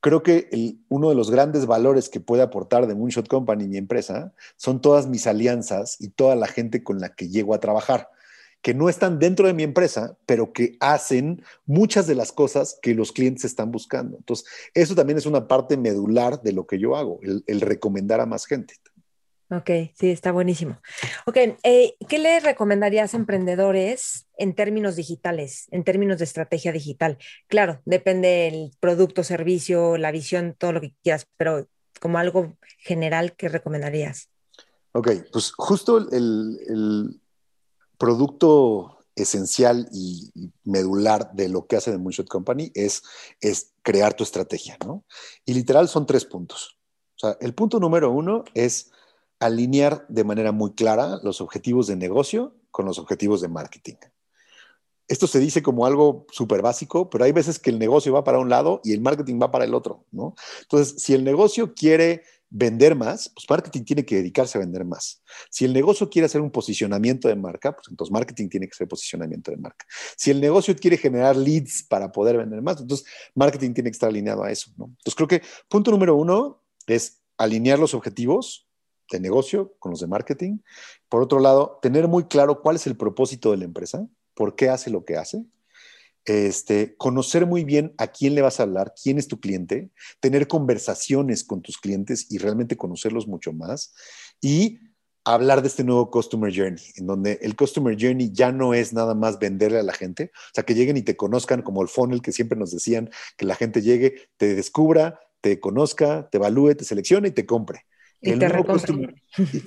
creo 0.00 0.22
que 0.22 0.76
uno 0.90 1.08
de 1.08 1.14
los 1.14 1.30
grandes 1.30 1.64
valores 1.64 2.10
que 2.10 2.20
puede 2.20 2.42
aportar 2.42 2.86
de 2.86 2.94
Moonshot 2.94 3.28
Company, 3.28 3.66
mi 3.66 3.78
empresa, 3.78 4.34
son 4.56 4.82
todas 4.82 5.06
mis 5.06 5.26
alianzas 5.26 5.96
y 5.98 6.10
toda 6.10 6.36
la 6.36 6.48
gente 6.48 6.84
con 6.84 7.00
la 7.00 7.14
que 7.14 7.30
llego 7.30 7.54
a 7.54 7.60
trabajar, 7.60 8.10
que 8.60 8.74
no 8.74 8.90
están 8.90 9.18
dentro 9.18 9.46
de 9.46 9.54
mi 9.54 9.62
empresa, 9.62 10.18
pero 10.26 10.52
que 10.52 10.76
hacen 10.80 11.42
muchas 11.64 12.06
de 12.06 12.14
las 12.14 12.30
cosas 12.30 12.78
que 12.82 12.94
los 12.94 13.12
clientes 13.12 13.46
están 13.46 13.72
buscando. 13.72 14.18
Entonces, 14.18 14.46
eso 14.74 14.94
también 14.94 15.16
es 15.16 15.24
una 15.24 15.48
parte 15.48 15.78
medular 15.78 16.42
de 16.42 16.52
lo 16.52 16.66
que 16.66 16.78
yo 16.78 16.94
hago, 16.94 17.20
el 17.22 17.60
recomendar 17.62 18.20
a 18.20 18.26
más 18.26 18.44
gente. 18.44 18.74
Ok, 19.50 19.70
sí, 19.94 20.10
está 20.10 20.32
buenísimo. 20.32 20.78
Ok, 21.26 21.36
eh, 21.62 21.96
¿qué 22.08 22.18
le 22.18 22.40
recomendarías 22.40 23.12
a 23.12 23.18
emprendedores 23.18 24.26
en 24.38 24.54
términos 24.54 24.96
digitales, 24.96 25.66
en 25.70 25.84
términos 25.84 26.18
de 26.18 26.24
estrategia 26.24 26.72
digital? 26.72 27.18
Claro, 27.46 27.82
depende 27.84 28.28
del 28.28 28.70
producto, 28.80 29.22
servicio, 29.22 29.98
la 29.98 30.12
visión, 30.12 30.54
todo 30.58 30.72
lo 30.72 30.80
que 30.80 30.94
quieras, 31.02 31.26
pero 31.36 31.68
como 32.00 32.18
algo 32.18 32.56
general, 32.78 33.34
¿qué 33.36 33.48
recomendarías? 33.48 34.30
Ok, 34.92 35.10
pues 35.32 35.52
justo 35.56 35.98
el, 35.98 37.20
producto 37.98 38.98
esencial 39.14 39.88
y, 39.92 40.32
medular 40.64 41.32
de 41.32 41.48
lo 41.48 41.66
que 41.66 41.76
hace 41.76 41.92
The 41.92 41.98
Moonshot 41.98 42.28
Company 42.28 42.72
es, 42.74 43.02
es 43.40 43.72
crear 43.82 44.14
tu 44.14 44.24
estrategia, 44.24 44.76
¿no? 44.84 45.04
Y 45.44 45.54
literal 45.54 45.88
son 45.88 46.06
tres 46.06 46.24
puntos. 46.24 46.78
O 47.16 47.18
sea, 47.18 47.36
el 47.40 47.54
punto 47.54 47.78
número 47.78 48.10
uno 48.10 48.44
es 48.54 48.90
alinear 49.44 50.06
de 50.08 50.24
manera 50.24 50.52
muy 50.52 50.72
clara 50.72 51.18
los 51.22 51.42
objetivos 51.42 51.86
de 51.86 51.96
negocio 51.96 52.56
con 52.70 52.86
los 52.86 52.98
objetivos 52.98 53.42
de 53.42 53.48
marketing. 53.48 53.96
Esto 55.06 55.26
se 55.26 55.38
dice 55.38 55.62
como 55.62 55.84
algo 55.84 56.26
súper 56.30 56.62
básico, 56.62 57.10
pero 57.10 57.24
hay 57.24 57.32
veces 57.32 57.58
que 57.58 57.68
el 57.68 57.78
negocio 57.78 58.14
va 58.14 58.24
para 58.24 58.38
un 58.38 58.48
lado 58.48 58.80
y 58.84 58.94
el 58.94 59.02
marketing 59.02 59.38
va 59.40 59.50
para 59.50 59.66
el 59.66 59.74
otro, 59.74 60.06
¿no? 60.12 60.34
Entonces, 60.62 61.02
si 61.02 61.12
el 61.12 61.24
negocio 61.24 61.74
quiere 61.74 62.22
vender 62.48 62.94
más, 62.94 63.28
pues 63.34 63.44
marketing 63.50 63.84
tiene 63.84 64.06
que 64.06 64.16
dedicarse 64.16 64.56
a 64.56 64.62
vender 64.62 64.86
más. 64.86 65.22
Si 65.50 65.66
el 65.66 65.74
negocio 65.74 66.08
quiere 66.08 66.24
hacer 66.24 66.40
un 66.40 66.50
posicionamiento 66.50 67.28
de 67.28 67.36
marca, 67.36 67.74
pues 67.74 67.88
entonces 67.90 68.12
marketing 68.12 68.48
tiene 68.48 68.66
que 68.66 68.72
hacer 68.72 68.88
posicionamiento 68.88 69.50
de 69.50 69.58
marca. 69.58 69.84
Si 70.16 70.30
el 70.30 70.40
negocio 70.40 70.74
quiere 70.74 70.96
generar 70.96 71.36
leads 71.36 71.82
para 71.82 72.10
poder 72.10 72.38
vender 72.38 72.62
más, 72.62 72.80
entonces 72.80 73.06
marketing 73.34 73.74
tiene 73.74 73.90
que 73.90 73.96
estar 73.96 74.08
alineado 74.08 74.42
a 74.42 74.50
eso. 74.50 74.70
Entonces 74.78 75.14
creo 75.14 75.28
que 75.28 75.42
punto 75.68 75.90
número 75.90 76.16
uno 76.16 76.62
es 76.86 77.20
alinear 77.36 77.78
los 77.78 77.92
objetivos 77.92 78.68
de 79.14 79.20
negocio, 79.20 79.74
con 79.78 79.90
los 79.90 80.00
de 80.00 80.06
marketing. 80.06 80.58
Por 81.08 81.22
otro 81.22 81.40
lado, 81.40 81.78
tener 81.82 82.08
muy 82.08 82.24
claro 82.24 82.60
cuál 82.60 82.76
es 82.76 82.86
el 82.86 82.96
propósito 82.96 83.50
de 83.50 83.58
la 83.58 83.64
empresa, 83.64 84.06
por 84.34 84.56
qué 84.56 84.68
hace 84.68 84.90
lo 84.90 85.04
que 85.04 85.16
hace. 85.16 85.44
Este, 86.26 86.96
conocer 86.96 87.46
muy 87.46 87.64
bien 87.64 87.94
a 87.98 88.06
quién 88.06 88.34
le 88.34 88.40
vas 88.40 88.58
a 88.58 88.62
hablar, 88.62 88.94
quién 89.00 89.18
es 89.18 89.28
tu 89.28 89.40
cliente, 89.40 89.90
tener 90.20 90.48
conversaciones 90.48 91.44
con 91.44 91.60
tus 91.60 91.76
clientes 91.78 92.26
y 92.30 92.38
realmente 92.38 92.76
conocerlos 92.76 93.26
mucho 93.26 93.52
más. 93.52 93.94
Y 94.40 94.78
hablar 95.24 95.62
de 95.62 95.68
este 95.68 95.84
nuevo 95.84 96.10
Customer 96.10 96.52
Journey, 96.54 96.82
en 96.96 97.06
donde 97.06 97.38
el 97.42 97.56
Customer 97.56 97.96
Journey 97.98 98.30
ya 98.32 98.52
no 98.52 98.74
es 98.74 98.92
nada 98.92 99.14
más 99.14 99.38
venderle 99.38 99.78
a 99.78 99.82
la 99.82 99.94
gente, 99.94 100.30
o 100.34 100.54
sea, 100.54 100.64
que 100.64 100.74
lleguen 100.74 100.96
y 100.96 101.02
te 101.02 101.16
conozcan 101.16 101.62
como 101.62 101.82
el 101.82 101.88
funnel 101.88 102.20
que 102.20 102.32
siempre 102.32 102.58
nos 102.58 102.70
decían, 102.70 103.10
que 103.36 103.46
la 103.46 103.54
gente 103.54 103.80
llegue, 103.80 104.28
te 104.36 104.54
descubra, 104.54 105.20
te 105.40 105.60
conozca, 105.60 106.28
te 106.30 106.38
evalúe, 106.38 106.74
te 106.74 106.84
seleccione 106.84 107.28
y 107.28 107.32
te 107.32 107.46
compre. 107.46 107.86
El, 108.24 108.38
nuevo 108.38 108.64
customer, 108.64 109.14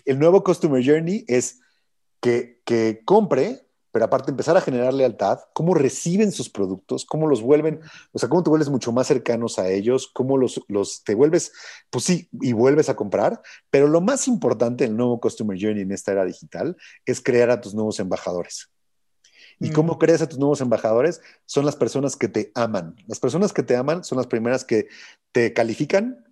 el, 0.06 0.20
nuevo 0.20 0.44
customer, 0.44 0.84
Journey 0.86 1.26
es 1.28 1.60
que, 2.22 2.62
que 2.66 3.02
compre, 3.06 3.68
pero 3.92 4.06
aparte 4.06 4.32
empezar 4.32 4.56
a 4.58 4.62
generar 4.62 4.94
lealtad, 4.94 5.40
cómo 5.54 5.74
reciben 5.74 6.32
sus 6.32 6.50
productos, 6.50 7.06
cómo 7.06 7.28
los 7.28 7.42
vuelven, 7.42 7.80
o 8.12 8.20
sea, 8.20 8.30
cómo 8.30 8.44
te 8.44 8.50
vuelves 8.50 8.70
mucho 8.70 8.92
más 8.92 9.08
cercanos 9.08 9.60
a 9.60 9.70
ellos, 9.70 10.08
cómo 10.14 10.38
los, 10.38 10.62
los 10.68 11.04
te 11.04 11.16
vuelves, 11.16 11.52
pues 11.90 12.04
sí, 12.04 12.30
y 12.42 12.54
vuelves 12.54 12.90
a 12.90 12.96
comprar, 12.96 13.42
pero 13.70 13.88
lo 13.88 14.02
más 14.02 14.28
importante 14.28 14.84
del 14.84 14.96
nuevo 14.96 15.20
Customer 15.20 15.58
Journey 15.60 15.82
en 15.82 15.92
esta 15.92 16.12
era 16.12 16.26
digital 16.26 16.78
es 17.06 17.22
crear 17.22 17.50
a 17.50 17.62
tus 17.62 17.74
nuevos 17.74 18.00
embajadores. 18.00 18.70
¿Y 19.60 19.72
cómo 19.72 19.96
mm. 19.96 19.98
creas 19.98 20.22
a 20.22 20.30
tus 20.30 20.38
nuevos 20.38 20.62
embajadores? 20.62 21.22
Son 21.46 21.66
las 21.66 21.76
personas 21.76 22.16
que 22.16 22.28
te 22.28 22.52
aman. 22.54 22.96
Las 23.08 23.20
personas 23.20 23.54
que 23.54 23.64
te 23.64 23.76
aman 23.76 24.04
son 24.04 24.18
las 24.18 24.28
primeras 24.28 24.64
que 24.64 24.88
te 25.32 25.54
califican, 25.54 26.27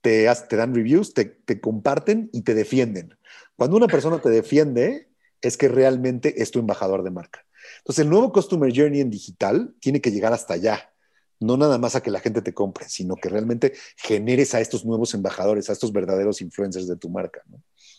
te, 0.00 0.28
te 0.48 0.56
dan 0.56 0.74
reviews, 0.74 1.14
te, 1.14 1.24
te 1.24 1.60
comparten 1.60 2.30
y 2.32 2.42
te 2.42 2.54
defienden. 2.54 3.16
Cuando 3.56 3.76
una 3.76 3.88
persona 3.88 4.20
te 4.20 4.30
defiende, 4.30 5.08
es 5.40 5.56
que 5.56 5.68
realmente 5.68 6.42
es 6.42 6.50
tu 6.50 6.58
embajador 6.58 7.02
de 7.02 7.10
marca. 7.10 7.44
Entonces, 7.78 8.04
el 8.04 8.10
nuevo 8.10 8.32
Customer 8.32 8.72
Journey 8.74 9.00
en 9.00 9.10
digital 9.10 9.74
tiene 9.80 10.00
que 10.00 10.10
llegar 10.10 10.32
hasta 10.32 10.54
allá. 10.54 10.92
No 11.40 11.56
nada 11.56 11.78
más 11.78 11.94
a 11.94 12.02
que 12.02 12.10
la 12.10 12.20
gente 12.20 12.42
te 12.42 12.52
compre, 12.52 12.88
sino 12.88 13.14
que 13.14 13.28
realmente 13.28 13.74
generes 13.96 14.54
a 14.54 14.60
estos 14.60 14.84
nuevos 14.84 15.14
embajadores, 15.14 15.70
a 15.70 15.72
estos 15.72 15.92
verdaderos 15.92 16.40
influencers 16.40 16.88
de 16.88 16.96
tu 16.96 17.08
marca. 17.10 17.42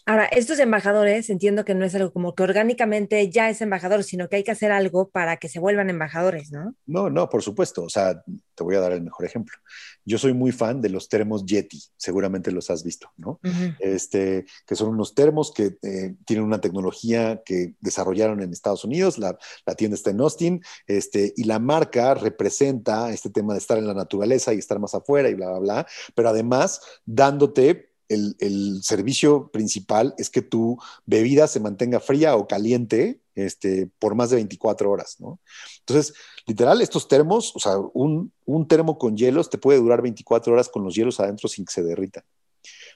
Ahora, 0.06 0.26
estos 0.26 0.60
embajadores, 0.60 1.30
entiendo 1.30 1.66
que 1.66 1.76
no 1.76 1.86
es 1.86 1.94
algo 1.96 2.12
como 2.12 2.34
que 2.34 2.44
orgánicamente 2.44 3.30
ya 3.30 3.50
es 3.50 3.62
embajador, 3.62 4.04
sino 4.04 4.28
que 4.28 4.38
hay 4.38 4.44
que 4.44 4.52
hacer 4.52 4.72
algo 4.72 5.10
para 5.10 5.38
que 5.38 5.50
se 5.50 5.60
vuelvan 5.60 5.90
embajadores, 5.90 6.52
¿no? 6.52 6.76
No, 6.86 7.10
no, 7.10 7.30
por 7.30 7.44
supuesto. 7.44 7.84
O 7.84 7.90
sea, 7.90 8.24
te 8.60 8.64
voy 8.64 8.76
a 8.76 8.82
dar 8.82 8.92
el 8.92 9.02
mejor 9.02 9.26
ejemplo. 9.26 9.58
Yo 10.04 10.18
soy 10.18 10.34
muy 10.34 10.52
fan 10.52 10.82
de 10.82 10.90
los 10.90 11.08
termos 11.08 11.46
Yeti, 11.46 11.82
seguramente 11.96 12.52
los 12.52 12.70
has 12.70 12.84
visto, 12.84 13.10
¿no? 13.18 13.40
este, 13.80 14.46
que 14.66 14.76
son 14.76 14.90
unos 14.90 15.16
termos 15.16 15.54
que 15.54 15.78
eh, 15.82 16.16
tienen 16.26 16.46
una 16.46 16.60
tecnología 16.60 17.42
que 17.46 17.76
desarrollaron 17.80 18.42
en 18.42 18.52
Estados 18.52 18.84
Unidos, 18.84 19.18
la, 19.18 19.38
la, 19.66 19.76
tienda 19.76 19.96
está 19.96 20.10
en 20.10 20.20
Austin, 20.20 20.62
este, 20.88 21.34
y 21.38 21.44
la 21.46 21.60
marca 21.60 22.16
representa 22.16 23.12
este 23.14 23.30
tema 23.30 23.54
de 23.54 23.60
estar 23.60 23.78
en 23.78 23.88
la 23.88 23.94
naturaleza 23.94 24.54
y 24.54 24.58
estar 24.58 24.80
más 24.80 24.94
afuera 24.94 25.30
y 25.30 25.36
bla, 25.36 25.52
bla, 25.52 25.60
bla, 25.60 25.88
pero 26.16 26.30
además 26.30 26.82
dándote 27.06 27.89
el, 28.10 28.80
servicio 28.84 29.50
principal 29.52 30.14
es 30.18 30.30
que 30.30 30.42
tu 30.42 30.78
bebida 31.06 31.48
se 31.48 31.60
mantenga 31.60 32.00
fría 32.00 32.36
o 32.36 32.48
caliente 32.48 33.22
este, 33.36 33.90
por 34.00 34.16
más 34.16 34.32
de 34.32 34.38
24 34.38 34.92
horas, 34.92 35.18
¿no? 35.20 35.40
Entonces, 35.80 36.14
literal, 36.46 36.82
estos 36.82 37.08
termos, 37.08 37.56
o 37.56 37.60
sea, 37.60 37.78
un, 37.78 38.34
un, 38.46 38.68
termo 38.68 38.98
con 38.98 39.16
hielos 39.16 39.50
te 39.50 39.58
puede 39.58 39.80
durar 39.80 40.02
24 40.02 40.52
horas 40.52 40.70
con 40.70 40.84
los 40.84 40.96
hielos 40.96 41.20
adentro 41.20 41.48
sin 41.48 41.66
que 41.66 41.74
se 41.74 41.84
derritan. 41.84 42.24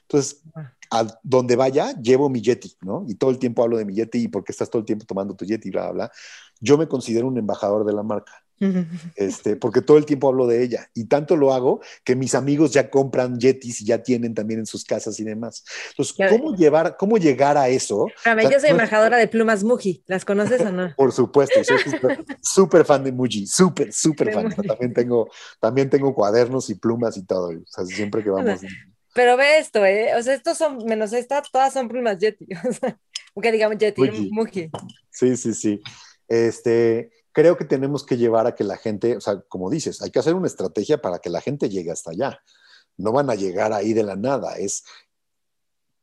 Entonces, 0.02 0.42
a 0.90 1.06
donde 1.22 1.56
vaya, 1.56 1.94
llevo 2.00 2.28
mi 2.28 2.42
Yeti, 2.42 2.76
¿no? 2.82 3.04
Y 3.08 3.14
todo 3.14 3.30
el 3.30 3.38
tiempo 3.38 3.62
hablo 3.62 3.78
de 3.78 3.84
mi 3.84 3.94
Yeti 3.94 4.24
y 4.24 4.28
porque 4.28 4.52
estás 4.52 4.68
todo 4.68 4.80
el 4.80 4.86
tiempo 4.86 5.06
tomando 5.06 5.34
tu 5.34 5.44
Yeti, 5.44 5.70
bla, 5.70 5.84
bla, 5.84 5.92
bla. 5.92 6.12
Yo 6.60 6.76
me 6.76 6.88
considero 6.88 7.26
un 7.26 7.38
embajador 7.38 7.84
de 7.84 7.92
la 7.92 8.02
marca. 8.02 8.43
Este, 9.16 9.56
porque 9.56 9.80
todo 9.80 9.96
el 9.98 10.06
tiempo 10.06 10.28
hablo 10.28 10.46
de 10.46 10.62
ella 10.62 10.88
y 10.94 11.04
tanto 11.06 11.36
lo 11.36 11.52
hago 11.52 11.80
que 12.04 12.16
mis 12.16 12.34
amigos 12.34 12.72
ya 12.72 12.90
compran 12.90 13.38
Yetis 13.38 13.80
y 13.80 13.86
ya 13.86 14.02
tienen 14.02 14.34
también 14.34 14.60
en 14.60 14.66
sus 14.66 14.84
casas 14.84 15.18
y 15.20 15.24
demás. 15.24 15.64
Entonces, 15.90 16.16
¿cómo 16.30 16.54
llevar, 16.54 16.96
cómo 16.96 17.16
llegar 17.18 17.56
a 17.56 17.68
eso? 17.68 18.06
A 18.24 18.34
ver, 18.34 18.50
yo 18.50 18.60
soy 18.60 18.70
embajadora 18.70 19.16
de 19.18 19.28
plumas 19.28 19.64
Muji, 19.64 20.02
¿las 20.06 20.24
conoces 20.24 20.60
o 20.62 20.72
no? 20.72 20.94
Por 20.96 21.12
supuesto, 21.12 21.62
soy 21.64 21.78
súper 22.42 22.84
fan 22.86 23.04
de 23.04 23.12
Muji, 23.12 23.46
súper, 23.46 23.92
súper 23.92 24.32
fan. 24.32 24.50
También 24.50 24.92
tengo, 24.92 25.28
también 25.60 25.90
tengo 25.90 26.14
cuadernos 26.14 26.70
y 26.70 26.74
plumas 26.74 27.16
y 27.16 27.24
todo, 27.24 27.48
o 27.48 27.66
sea, 27.66 27.84
siempre 27.84 28.22
que 28.22 28.30
vamos. 28.30 28.60
Pero 29.14 29.36
ve 29.36 29.58
esto, 29.58 29.84
¿eh? 29.84 30.12
O 30.18 30.22
sea, 30.22 30.34
estos 30.34 30.58
son, 30.58 30.84
menos 30.86 31.12
estas, 31.12 31.50
todas 31.50 31.72
son 31.72 31.88
plumas 31.88 32.18
Yeti. 32.18 32.48
O 32.68 32.72
sea, 32.72 32.98
que 33.40 33.52
digamos 33.52 33.78
Yeti, 33.78 34.30
Muji. 34.32 34.70
Sí, 35.10 35.36
sí, 35.36 35.54
sí. 35.54 35.80
Este, 36.26 37.10
creo 37.34 37.58
que 37.58 37.64
tenemos 37.64 38.06
que 38.06 38.16
llevar 38.16 38.46
a 38.46 38.54
que 38.54 38.64
la 38.64 38.78
gente, 38.78 39.16
o 39.16 39.20
sea, 39.20 39.40
como 39.48 39.68
dices, 39.68 40.00
hay 40.00 40.10
que 40.10 40.20
hacer 40.20 40.34
una 40.34 40.46
estrategia 40.46 41.02
para 41.02 41.18
que 41.18 41.28
la 41.28 41.40
gente 41.40 41.68
llegue 41.68 41.90
hasta 41.90 42.12
allá. 42.12 42.40
No 42.96 43.12
van 43.12 43.28
a 43.28 43.34
llegar 43.34 43.72
ahí 43.72 43.92
de 43.92 44.04
la 44.04 44.14
nada. 44.14 44.56
Es 44.56 44.84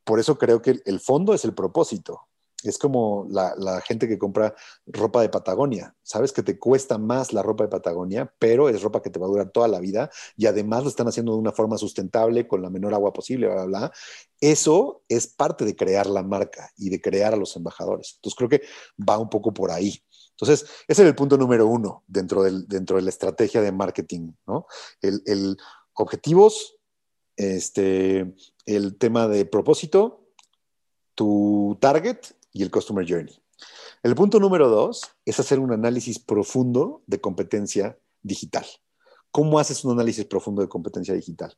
por 0.04 0.20
eso 0.20 0.38
creo 0.38 0.62
que 0.62 0.82
el 0.86 1.00
fondo 1.00 1.34
es 1.34 1.46
el 1.46 1.54
propósito. 1.56 2.28
Es 2.64 2.78
como 2.78 3.26
la, 3.30 3.82
gente 3.82 4.08
que 4.08 4.20
compra 4.20 4.54
ropa 4.86 5.22
de 5.22 5.30
Patagonia. 5.30 5.96
Sabes 6.04 6.34
que 6.34 6.44
te 6.44 6.60
cuesta 6.60 6.98
más 6.98 7.34
la 7.34 7.42
ropa 7.42 7.64
de 7.64 7.70
Patagonia, 7.70 8.32
pero 8.38 8.70
es 8.70 8.84
ropa 8.84 9.02
que 9.02 9.10
te 9.10 9.18
va 9.18 9.26
a 9.26 9.30
durar 9.30 9.52
toda 9.52 9.68
la 9.70 9.80
vida 9.80 10.12
y 10.36 10.46
además 10.46 10.84
lo 10.84 10.90
están 10.90 11.08
haciendo 11.08 11.32
de 11.32 11.40
una 11.40 11.54
forma 11.54 11.78
sustentable, 11.78 12.48
con 12.48 12.62
la 12.62 12.70
menor 12.70 12.94
agua 12.94 13.14
posible, 13.14 13.48
bla, 13.48 13.66
bla, 13.66 13.80
bla. 13.80 13.92
Eso 14.40 15.04
es 15.08 15.28
parte 15.28 15.66
de 15.66 15.76
crear 15.76 16.08
la 16.08 16.24
marca 16.24 16.70
y 16.78 16.90
de 16.90 17.02
crear 17.02 17.34
a 17.34 17.38
los 17.38 17.56
embajadores. 17.56 18.16
Entonces 18.18 18.38
creo 18.38 18.50
que 18.50 18.62
va 18.98 19.18
un 19.18 19.30
poco 19.30 19.54
por 19.54 19.72
ahí. 19.72 20.04
Entonces, 20.42 20.68
ese 20.88 21.04
es 21.04 21.08
el 21.08 21.16
punto 21.16 21.38
número 21.38 21.68
uno 21.68 22.04
dentro, 22.08 22.42
del, 22.42 22.68
dentro 22.68 22.96
de 22.96 23.04
la 23.04 23.10
estrategia 23.10 23.62
de 23.62 23.72
marketing, 23.72 24.32
¿no? 24.48 24.66
El, 25.02 25.56
objetivos, 25.94 26.78
este, 27.36 28.34
el 28.66 28.98
tema 28.98 29.28
de 29.28 29.46
propósito, 29.46 30.26
tu 31.14 31.78
target 31.80 32.18
y 32.52 32.64
el 32.64 32.72
customer 32.72 33.06
journey. 33.08 33.40
El 34.02 34.16
punto 34.16 34.40
número 34.40 34.68
dos 34.68 35.12
es 35.26 35.40
hacer 35.40 35.60
un 35.60 35.72
análisis 35.72 36.18
profundo 36.18 37.04
de 37.06 37.22
competencia 37.22 38.00
digital. 38.24 38.66
¿Cómo 39.30 39.60
haces 39.60 39.86
un 39.86 39.92
análisis 39.92 40.26
profundo 40.26 40.64
de 40.64 40.70
competencia 40.70 41.14
digital? 41.14 41.56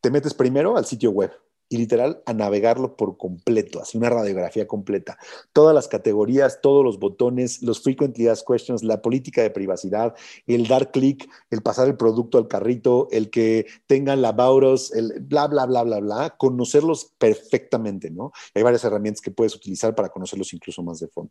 Te 0.00 0.12
metes 0.12 0.34
primero 0.34 0.76
al 0.76 0.86
sitio 0.86 1.10
web, 1.10 1.32
y 1.68 1.78
literal 1.78 2.22
a 2.26 2.32
navegarlo 2.32 2.96
por 2.96 3.16
completo, 3.16 3.80
así 3.80 3.98
una 3.98 4.10
radiografía 4.10 4.66
completa. 4.66 5.18
Todas 5.52 5.74
las 5.74 5.88
categorías, 5.88 6.60
todos 6.60 6.84
los 6.84 6.98
botones, 6.98 7.62
los 7.62 7.80
frequently 7.82 8.28
asked 8.28 8.46
questions, 8.46 8.82
la 8.82 9.02
política 9.02 9.42
de 9.42 9.50
privacidad, 9.50 10.14
el 10.46 10.66
dar 10.66 10.90
clic, 10.90 11.28
el 11.50 11.62
pasar 11.62 11.88
el 11.88 11.96
producto 11.96 12.38
al 12.38 12.48
carrito, 12.48 13.08
el 13.10 13.30
que 13.30 13.66
tengan 13.86 14.22
la 14.22 14.32
bauros, 14.32 14.92
el 14.92 15.20
bla, 15.20 15.46
bla, 15.46 15.66
bla, 15.66 15.82
bla, 15.82 16.00
bla, 16.00 16.34
conocerlos 16.36 17.14
perfectamente, 17.18 18.10
¿no? 18.10 18.32
Hay 18.54 18.62
varias 18.62 18.84
herramientas 18.84 19.20
que 19.20 19.30
puedes 19.30 19.54
utilizar 19.54 19.94
para 19.94 20.08
conocerlos 20.08 20.52
incluso 20.52 20.82
más 20.82 21.00
de 21.00 21.08
fondo. 21.08 21.30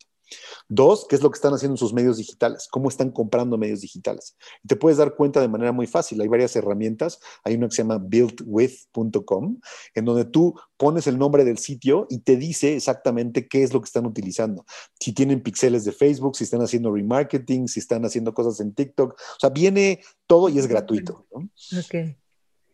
Dos, 0.68 1.06
¿qué 1.08 1.16
es 1.16 1.22
lo 1.22 1.30
que 1.30 1.38
están 1.38 1.54
haciendo 1.54 1.74
en 1.74 1.78
sus 1.78 1.94
medios 1.94 2.18
digitales? 2.18 2.68
¿Cómo 2.72 2.90
están 2.90 3.12
comprando 3.12 3.58
medios 3.58 3.82
digitales? 3.82 4.36
Y 4.64 4.68
te 4.68 4.76
puedes 4.76 4.98
dar 4.98 5.16
cuenta 5.16 5.42
de 5.42 5.48
manera 5.48 5.72
muy 5.72 5.88
fácil. 5.88 6.20
Hay 6.22 6.28
varias 6.28 6.56
herramientas. 6.56 7.20
Hay 7.44 7.56
una 7.56 7.68
que 7.68 7.76
se 7.76 7.82
llama 7.84 7.98
buildwith.com, 7.98 9.60
en 9.94 10.06
donde 10.06 10.23
tú 10.26 10.60
pones 10.78 11.08
el 11.08 11.18
nombre 11.18 11.46
del 11.46 11.58
sitio 11.58 12.08
y 12.10 12.20
te 12.20 12.38
dice 12.38 12.76
exactamente 12.76 13.48
qué 13.48 13.64
es 13.64 13.74
lo 13.74 13.82
que 13.82 13.86
están 13.86 14.06
utilizando. 14.06 14.66
Si 15.00 15.14
tienen 15.14 15.42
píxeles 15.42 15.86
de 15.86 15.92
Facebook, 15.92 16.36
si 16.36 16.44
están 16.44 16.62
haciendo 16.62 16.92
remarketing, 16.92 17.68
si 17.68 17.80
están 17.80 18.06
haciendo 18.06 18.34
cosas 18.34 18.60
en 18.60 18.74
TikTok. 18.74 19.14
O 19.14 19.40
sea, 19.40 19.50
viene 19.50 20.02
todo 20.28 20.50
y 20.50 20.58
es 20.58 20.68
gratuito. 20.68 21.26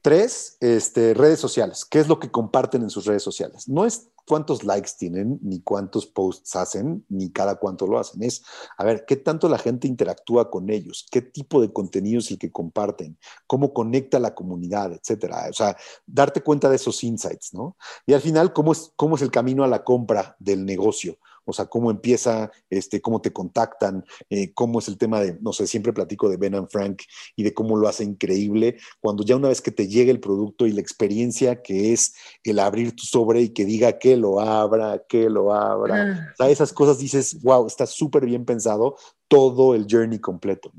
Tres, 0.01 0.57
este, 0.61 1.13
redes 1.13 1.39
sociales. 1.39 1.85
¿Qué 1.85 1.99
es 1.99 2.07
lo 2.07 2.19
que 2.19 2.31
comparten 2.31 2.83
en 2.83 2.89
sus 2.89 3.05
redes 3.05 3.23
sociales? 3.23 3.67
No 3.67 3.85
es 3.85 4.09
cuántos 4.25 4.63
likes 4.63 4.91
tienen, 4.97 5.39
ni 5.41 5.59
cuántos 5.59 6.05
posts 6.05 6.55
hacen, 6.55 7.03
ni 7.09 7.31
cada 7.31 7.55
cuánto 7.55 7.87
lo 7.87 7.99
hacen. 7.99 8.23
Es, 8.23 8.43
a 8.77 8.85
ver, 8.85 9.05
qué 9.05 9.17
tanto 9.17 9.49
la 9.49 9.57
gente 9.57 9.87
interactúa 9.87 10.49
con 10.49 10.69
ellos, 10.69 11.07
qué 11.11 11.21
tipo 11.21 11.59
de 11.59 11.73
contenido 11.73 12.19
es 12.19 12.29
el 12.31 12.37
que 12.37 12.51
comparten, 12.51 13.17
cómo 13.47 13.73
conecta 13.73 14.19
la 14.19 14.35
comunidad, 14.35 14.93
etcétera. 14.93 15.47
O 15.49 15.53
sea, 15.53 15.75
darte 16.05 16.41
cuenta 16.41 16.69
de 16.69 16.75
esos 16.75 17.03
insights, 17.03 17.53
¿no? 17.53 17.75
Y 18.05 18.13
al 18.13 18.21
final, 18.21 18.53
cómo 18.53 18.71
es, 18.71 18.93
cómo 18.95 19.15
es 19.15 19.21
el 19.21 19.31
camino 19.31 19.63
a 19.63 19.67
la 19.67 19.83
compra 19.83 20.35
del 20.39 20.65
negocio 20.65 21.17
o 21.45 21.53
sea, 21.53 21.65
cómo 21.65 21.91
empieza, 21.91 22.51
este, 22.69 23.01
cómo 23.01 23.21
te 23.21 23.31
contactan, 23.33 24.05
eh, 24.29 24.53
cómo 24.53 24.79
es 24.79 24.87
el 24.87 24.97
tema 24.97 25.21
de, 25.21 25.37
no 25.41 25.53
sé, 25.53 25.67
siempre 25.67 25.93
platico 25.93 26.29
de 26.29 26.37
Ben 26.37 26.55
and 26.55 26.69
Frank 26.69 27.03
y 27.35 27.43
de 27.43 27.53
cómo 27.53 27.77
lo 27.77 27.87
hace 27.87 28.03
increíble, 28.03 28.77
cuando 28.99 29.23
ya 29.23 29.35
una 29.35 29.49
vez 29.49 29.61
que 29.61 29.71
te 29.71 29.87
llega 29.87 30.11
el 30.11 30.19
producto 30.19 30.65
y 30.65 30.71
la 30.71 30.81
experiencia 30.81 31.61
que 31.61 31.93
es 31.93 32.13
el 32.43 32.59
abrir 32.59 32.95
tu 32.95 33.03
sobre 33.03 33.41
y 33.41 33.49
que 33.49 33.65
diga 33.65 33.99
que 33.99 34.17
lo 34.17 34.39
abra, 34.39 35.03
que 35.07 35.29
lo 35.29 35.53
abra, 35.53 36.01
ah. 36.01 36.29
o 36.33 36.35
sea, 36.37 36.49
esas 36.49 36.73
cosas 36.73 36.99
dices, 36.99 37.41
wow, 37.41 37.67
está 37.67 37.85
súper 37.85 38.25
bien 38.25 38.45
pensado 38.45 38.95
todo 39.27 39.75
el 39.75 39.85
journey 39.89 40.19
completo, 40.19 40.71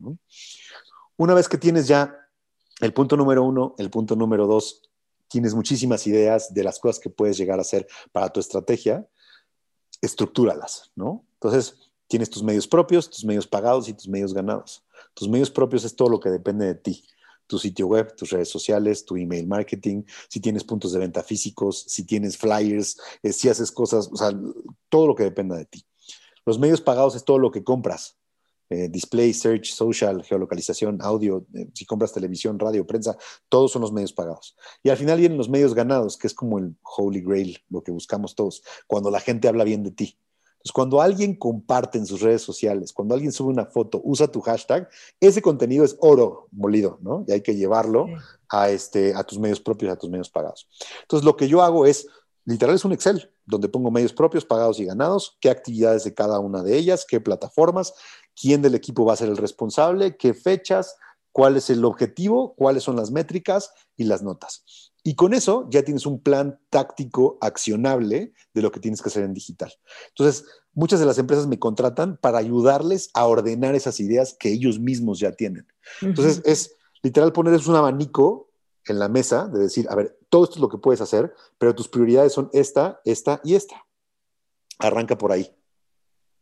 Una 1.17 1.35
vez 1.35 1.49
que 1.49 1.59
tienes 1.59 1.87
ya 1.87 2.17
el 2.81 2.93
punto 2.93 3.17
número 3.17 3.45
uno, 3.45 3.75
el 3.79 3.91
punto 3.91 4.17
número 4.17 4.47
dos 4.47 4.83
tienes 5.31 5.55
muchísimas 5.55 6.07
ideas 6.07 6.53
de 6.53 6.65
las 6.65 6.81
cosas 6.81 6.99
que 6.99 7.09
puedes 7.09 7.39
llegar 7.39 7.59
a 7.59 7.63
hacer 7.63 7.87
para 8.13 8.31
tu 8.31 8.41
estrategia, 8.41 9.07
estructúralas, 10.01 10.91
¿no? 10.95 11.25
Entonces, 11.35 11.77
tienes 12.07 12.31
tus 12.31 12.43
medios 12.43 12.67
propios, 12.67 13.09
tus 13.09 13.25
medios 13.25 13.47
pagados 13.47 13.89
y 13.89 13.95
tus 13.95 14.09
medios 14.09 14.35
ganados. 14.35 14.85
Tus 15.15 15.29
medios 15.29 15.51
propios 15.51 15.85
es 15.85 15.95
todo 15.95 16.09
lo 16.09 16.21
que 16.21 16.29
depende 16.29 16.67
de 16.67 16.75
ti. 16.75 17.05
Tu 17.47 17.59
sitio 17.59 17.87
web, 17.87 18.15
tus 18.17 18.31
redes 18.31 18.49
sociales, 18.49 19.05
tu 19.05 19.17
email 19.17 19.47
marketing, 19.47 20.05
si 20.29 20.41
tienes 20.41 20.65
puntos 20.65 20.93
de 20.93 21.01
venta 21.01 21.23
físicos, 21.23 21.85
si 21.89 22.05
tienes 22.05 22.37
flyers, 22.37 22.97
eh, 23.23 23.33
si 23.33 23.49
haces 23.49 23.73
cosas, 23.73 24.09
o 24.13 24.17
sea, 24.17 24.31
todo 24.89 25.07
lo 25.07 25.15
que 25.15 25.25
dependa 25.25 25.57
de 25.57 25.65
ti. 25.65 25.85
Los 26.47 26.59
medios 26.59 26.81
pagados 26.81 27.15
es 27.15 27.25
todo 27.25 27.39
lo 27.39 27.51
que 27.51 27.65
compras. 27.65 28.17
Eh, 28.73 28.89
display, 28.89 29.35
search, 29.35 29.73
social, 29.73 30.23
geolocalización, 30.23 30.99
audio, 31.03 31.45
eh, 31.55 31.69
si 31.75 31.85
compras 31.85 32.13
televisión, 32.13 32.57
radio, 32.57 32.87
prensa, 32.87 33.17
todos 33.49 33.73
son 33.73 33.83
los 33.83 33.93
medios 33.93 34.13
pagados. 34.13 34.57
Y 34.85 34.91
al 34.91 34.97
final 34.97 35.19
vienen 35.19 35.37
los 35.37 35.49
medios 35.49 35.75
ganados, 35.75 36.17
que 36.17 36.29
es 36.29 36.35
como 36.35 36.59
el 36.59 36.77
holy 36.83 37.21
grail, 37.21 37.59
lo 37.69 37.83
que 37.83 37.91
buscamos 37.91 38.37
todos, 38.37 38.63
cuando 38.87 39.11
la 39.11 39.19
gente 39.19 39.49
habla 39.49 39.65
bien 39.65 39.83
de 39.83 39.91
ti. 39.91 40.17
Entonces, 40.61 40.73
cuando 40.73 41.01
alguien 41.01 41.35
comparte 41.35 41.99
en 41.99 42.07
sus 42.07 42.21
redes 42.21 42.43
sociales, 42.43 42.93
cuando 42.93 43.15
alguien 43.15 43.33
sube 43.33 43.49
una 43.49 43.67
foto, 43.67 44.01
usa 44.05 44.29
tu 44.29 44.41
hashtag, 44.43 44.89
ese 45.19 45.43
contenido 45.43 45.85
es 45.85 45.97
oro 46.01 46.49
molido, 46.53 46.99
¿no? 47.01 47.25
Y 47.27 47.33
hay 47.33 47.41
que 47.41 47.57
llevarlo 47.57 48.07
a, 48.49 48.69
este, 48.71 49.15
a 49.15 49.25
tus 49.25 49.39
medios 49.39 49.59
propios, 49.59 49.91
a 49.91 49.97
tus 49.97 50.11
medios 50.11 50.31
pagados. 50.31 50.69
Entonces, 51.01 51.25
lo 51.25 51.35
que 51.35 51.49
yo 51.49 51.63
hago 51.63 51.87
es, 51.87 52.07
literal, 52.45 52.77
es 52.77 52.85
un 52.85 52.93
Excel, 52.93 53.31
donde 53.47 53.69
pongo 53.69 53.91
medios 53.91 54.13
propios, 54.13 54.45
pagados 54.45 54.79
y 54.81 54.85
ganados, 54.85 55.39
qué 55.41 55.49
actividades 55.49 56.05
de 56.05 56.13
cada 56.13 56.39
una 56.39 56.63
de 56.63 56.77
ellas, 56.77 57.07
qué 57.09 57.21
plataformas, 57.21 57.95
quién 58.39 58.63
del 58.63 58.75
equipo 58.75 59.05
va 59.05 59.15
a 59.15 59.17
ser 59.17 59.29
el 59.29 59.37
responsable, 59.37 60.17
qué 60.17 60.35
fechas, 60.35 60.97
cuál 61.33 61.57
es 61.57 61.71
el 61.71 61.85
objetivo, 61.85 62.55
cuáles 62.55 62.83
son 62.83 62.97
las 62.97 63.11
métricas 63.11 63.73
y 63.97 64.05
las 64.05 64.23
notas. 64.23 64.65
Y 65.03 65.15
con 65.15 65.33
eso 65.33 65.67
ya 65.71 65.83
tienes 65.83 66.05
un 66.05 66.21
plan 66.21 66.61
táctico 66.69 67.39
accionable 67.41 68.35
de 68.53 68.63
lo 68.63 68.71
que 68.71 68.81
tienes 68.81 69.01
que 69.01 69.09
hacer 69.09 69.25
en 69.25 69.33
digital. 69.33 69.73
Entonces, 70.09 70.45
muchas 70.75 71.01
de 71.01 71.07
las 71.07 71.19
empresas 71.19 71.47
me 71.47 71.59
contratan 71.59 72.19
para 72.19 72.39
ayudarles 72.39 73.11
a 73.15 73.27
ordenar 73.27 73.75
esas 73.75 73.99
ideas 74.01 74.37
que 74.39 74.53
ellos 74.53 74.79
mismos 74.79 75.19
ya 75.19 75.33
tienen. 75.33 75.67
Entonces, 76.03 76.43
es 76.45 76.77
literal 77.03 77.33
ponerles 77.33 77.67
un 77.67 77.77
abanico 77.77 78.51
en 78.87 78.99
la 78.99 79.09
mesa 79.09 79.49
de 79.49 79.61
decir, 79.61 79.87
a 79.89 79.95
ver, 79.95 80.19
todo 80.29 80.45
esto 80.45 80.57
es 80.57 80.61
lo 80.61 80.69
que 80.69 80.79
puedes 80.79 81.01
hacer, 81.01 81.33
pero 81.59 81.75
tus 81.75 81.89
prioridades 81.89 82.33
son 82.33 82.51
esta, 82.53 83.01
esta 83.05 83.41
y 83.45 83.55
esta. 83.55 83.87
Arranca 84.79 85.17
por 85.17 85.33
ahí 85.33 85.55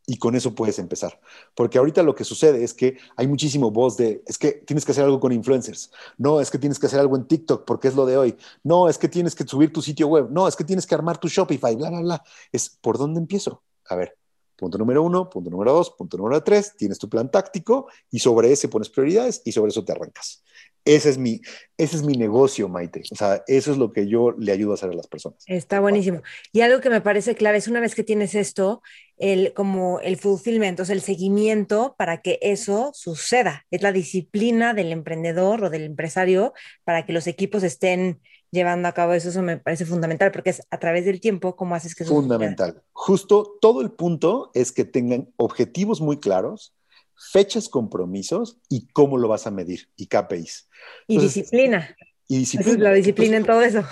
y 0.09 0.16
con 0.16 0.35
eso 0.35 0.55
puedes 0.55 0.78
empezar. 0.78 1.20
Porque 1.55 1.76
ahorita 1.76 2.02
lo 2.02 2.14
que 2.14 2.24
sucede 2.24 2.64
es 2.64 2.72
que 2.72 2.97
hay 3.14 3.28
muchísimo 3.28 3.70
voz 3.70 3.98
de, 3.98 4.22
es 4.26 4.39
que 4.39 4.52
tienes 4.52 4.86
que 4.86 4.93
hacer 4.93 5.05
algo 5.05 5.20
con 5.20 5.32
influencers. 5.32 5.93
No, 6.16 6.40
es 6.40 6.51
que 6.51 6.59
tienes 6.59 6.78
que 6.78 6.86
hacer 6.86 6.98
algo 6.98 7.14
en 7.14 7.26
TikTok 7.26 7.66
porque 7.66 7.89
es 7.89 7.94
lo 7.94 8.06
de 8.06 8.16
hoy. 8.16 8.36
No, 8.64 8.89
es 8.89 8.97
que 8.97 9.06
tienes 9.06 9.35
que 9.35 9.44
subir 9.44 9.70
tu 9.70 9.82
sitio 9.82 10.09
web. 10.09 10.28
No, 10.30 10.48
es 10.48 10.56
que 10.56 10.64
tienes 10.64 10.86
que 10.86 10.94
armar 10.94 11.18
tu 11.18 11.28
Shopify, 11.28 11.76
bla, 11.76 11.90
bla, 11.90 12.01
bla. 12.01 12.24
Es 12.51 12.70
por 12.70 12.97
dónde 12.97 13.20
empiezo. 13.20 13.62
A 13.90 13.97
ver, 13.97 14.16
punto 14.56 14.78
número 14.78 15.02
uno, 15.02 15.28
punto 15.28 15.51
número 15.51 15.74
dos, 15.74 15.90
punto 15.90 16.16
número 16.16 16.43
tres, 16.43 16.74
tienes 16.74 16.98
tu 16.98 17.10
plan 17.10 17.30
táctico 17.30 17.89
y 18.10 18.18
sobre 18.18 18.51
ese 18.51 18.68
pones 18.68 18.89
prioridades 18.89 19.43
y 19.44 19.52
sobre 19.52 19.68
eso 19.68 19.85
te 19.85 19.93
arrancas. 19.93 20.43
Ese 20.86 21.10
es 21.10 21.18
mi, 21.18 21.43
ese 21.76 21.97
es 21.97 22.02
mi 22.02 22.14
negocio, 22.14 22.66
Maite. 22.66 23.02
O 23.12 23.14
sea, 23.14 23.44
eso 23.47 23.72
es 23.72 23.76
lo 23.76 23.93
que 23.93 24.09
yo 24.09 24.32
le 24.39 24.52
ayudo 24.52 24.70
a 24.70 24.74
hacer 24.74 24.89
a 24.89 24.94
las 24.94 25.06
personas. 25.06 25.44
Está 25.47 25.80
buenísimo. 25.80 26.22
Y 26.51 26.62
algo 26.62 26.80
que 26.80 26.89
me 26.89 27.02
parece 27.02 27.35
clave 27.35 27.59
es 27.59 27.68
una 27.68 27.80
vez 27.80 27.94
que 27.94 28.05
tienes 28.05 28.35
esto, 28.35 28.80
el 29.18 29.52
como 29.54 30.00
el 30.00 30.16
fulfillment, 30.16 30.80
o 30.80 30.84
sea, 30.84 30.94
el 30.94 31.02
seguimiento 31.02 31.94
para 31.98 32.22
que 32.22 32.38
eso 32.42 32.90
suceda. 32.94 33.66
Es 33.70 33.82
la 33.82 33.92
disciplina 33.92 34.74
del 34.74 34.92
emprendedor 34.92 35.64
o 35.64 35.70
del 35.70 35.84
empresario 35.84 36.52
para 36.84 37.04
que 37.04 37.12
los 37.12 37.26
equipos 37.26 37.62
estén 37.62 38.20
llevando 38.50 38.88
a 38.88 38.92
cabo 38.92 39.12
eso. 39.12 39.28
Eso 39.28 39.42
me 39.42 39.58
parece 39.58 39.84
fundamental 39.84 40.30
porque 40.30 40.50
es 40.50 40.62
a 40.70 40.78
través 40.78 41.04
del 41.04 41.20
tiempo 41.20 41.56
cómo 41.56 41.74
haces 41.74 41.94
que 41.94 42.04
eso 42.04 42.14
Fundamental. 42.14 42.82
Justo 42.92 43.58
todo 43.60 43.80
el 43.80 43.90
punto 43.90 44.50
es 44.54 44.72
que 44.72 44.84
tengan 44.84 45.28
objetivos 45.36 46.00
muy 46.00 46.18
claros 46.18 46.74
fechas, 47.18 47.68
compromisos 47.68 48.58
y 48.68 48.86
cómo 48.88 49.18
lo 49.18 49.28
vas 49.28 49.46
a 49.46 49.50
medir 49.50 49.88
y 49.96 50.06
KPIs. 50.06 50.68
y 51.06 51.18
disciplina. 51.18 51.96
Y 52.28 52.38
disciplina. 52.38 52.84
la 52.84 52.92
disciplina 52.92 53.38
en 53.38 53.44
todo 53.44 53.62
eso. 53.62 53.82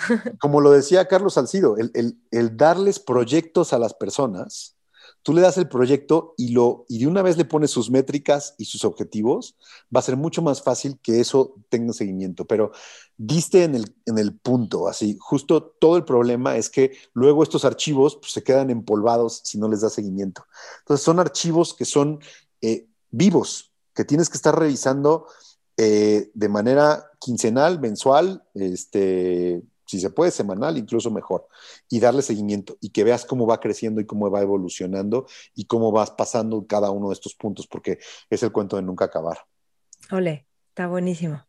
Como 0.41 0.61
lo 0.61 0.71
decía 0.71 1.09
Carlos 1.09 1.35
Salcido, 1.35 1.77
el, 1.79 1.91
el, 2.31 2.57
darles 2.57 3.01
proyectos 3.01 3.73
a 3.73 3.79
las 3.79 3.95
personas, 3.95 4.76
tú 5.27 5.35
le 5.35 5.43
das 5.43 5.59
el 5.59 5.69
proyecto 5.69 6.35
y, 6.37 6.53
lo, 6.53 6.87
y 6.89 7.01
de 7.01 7.09
una 7.09 7.21
vez 7.21 7.37
le 7.37 7.45
pones 7.45 7.73
sus 7.73 7.91
métricas 7.91 8.55
y 8.59 8.67
sus 8.67 8.85
objetivos, 8.85 9.57
va 9.95 9.99
a 9.99 10.03
ser 10.03 10.17
mucho 10.17 10.41
más 10.41 10.63
fácil 10.63 11.01
que 11.03 11.19
eso 11.19 11.57
tenga 11.69 11.93
seguimiento. 11.93 12.45
Pero 12.45 12.71
diste 13.17 13.65
en 13.65 13.75
el, 13.75 13.93
en 14.07 14.19
el 14.19 14.37
punto, 14.39 14.87
así, 14.87 15.17
justo 15.21 15.63
todo 15.81 15.97
el 15.97 16.05
problema 16.05 16.57
es 16.57 16.71
que 16.71 16.97
luego 17.13 17.43
estos 17.43 17.65
archivos 17.65 18.17
pues, 18.17 18.31
se 18.31 18.45
quedan 18.45 18.71
empolvados 18.71 19.41
si 19.43 19.59
no 19.59 19.69
les 19.69 19.81
da 19.81 19.91
seguimiento. 19.91 20.47
Entonces 20.79 21.05
son 21.05 21.19
archivos 21.19 21.75
que 21.75 21.85
son... 21.85 22.21
Eh, 22.61 22.87
vivos 23.11 23.73
que 23.95 24.05
tienes 24.05 24.29
que 24.29 24.37
estar 24.37 24.57
revisando 24.57 25.27
eh, 25.77 26.31
de 26.35 26.49
manera 26.49 27.11
quincenal, 27.19 27.81
mensual, 27.81 28.45
este, 28.55 29.63
si 29.87 30.01
se 30.01 30.11
puede, 30.11 30.31
semanal, 30.31 30.77
incluso 30.77 31.11
mejor, 31.11 31.49
y 31.89 32.01
darle 32.01 32.23
seguimiento 32.23 32.77
y 32.81 32.91
que 32.91 33.05
veas 33.05 33.25
cómo 33.25 33.47
va 33.47 33.61
creciendo 33.61 34.01
y 34.01 34.07
cómo 34.07 34.31
va 34.31 34.43
evolucionando 34.43 35.27
y 35.55 35.65
cómo 35.65 35.93
vas 35.93 36.11
pasando 36.11 36.67
cada 36.67 36.91
uno 36.91 37.09
de 37.09 37.15
estos 37.15 37.35
puntos, 37.35 37.67
porque 37.67 37.99
es 38.29 38.43
el 38.43 38.53
cuento 38.53 38.77
de 38.77 38.83
nunca 38.83 39.07
acabar. 39.07 39.39
Ole, 40.11 40.47
está 40.69 40.89
buenísimo. 40.89 41.47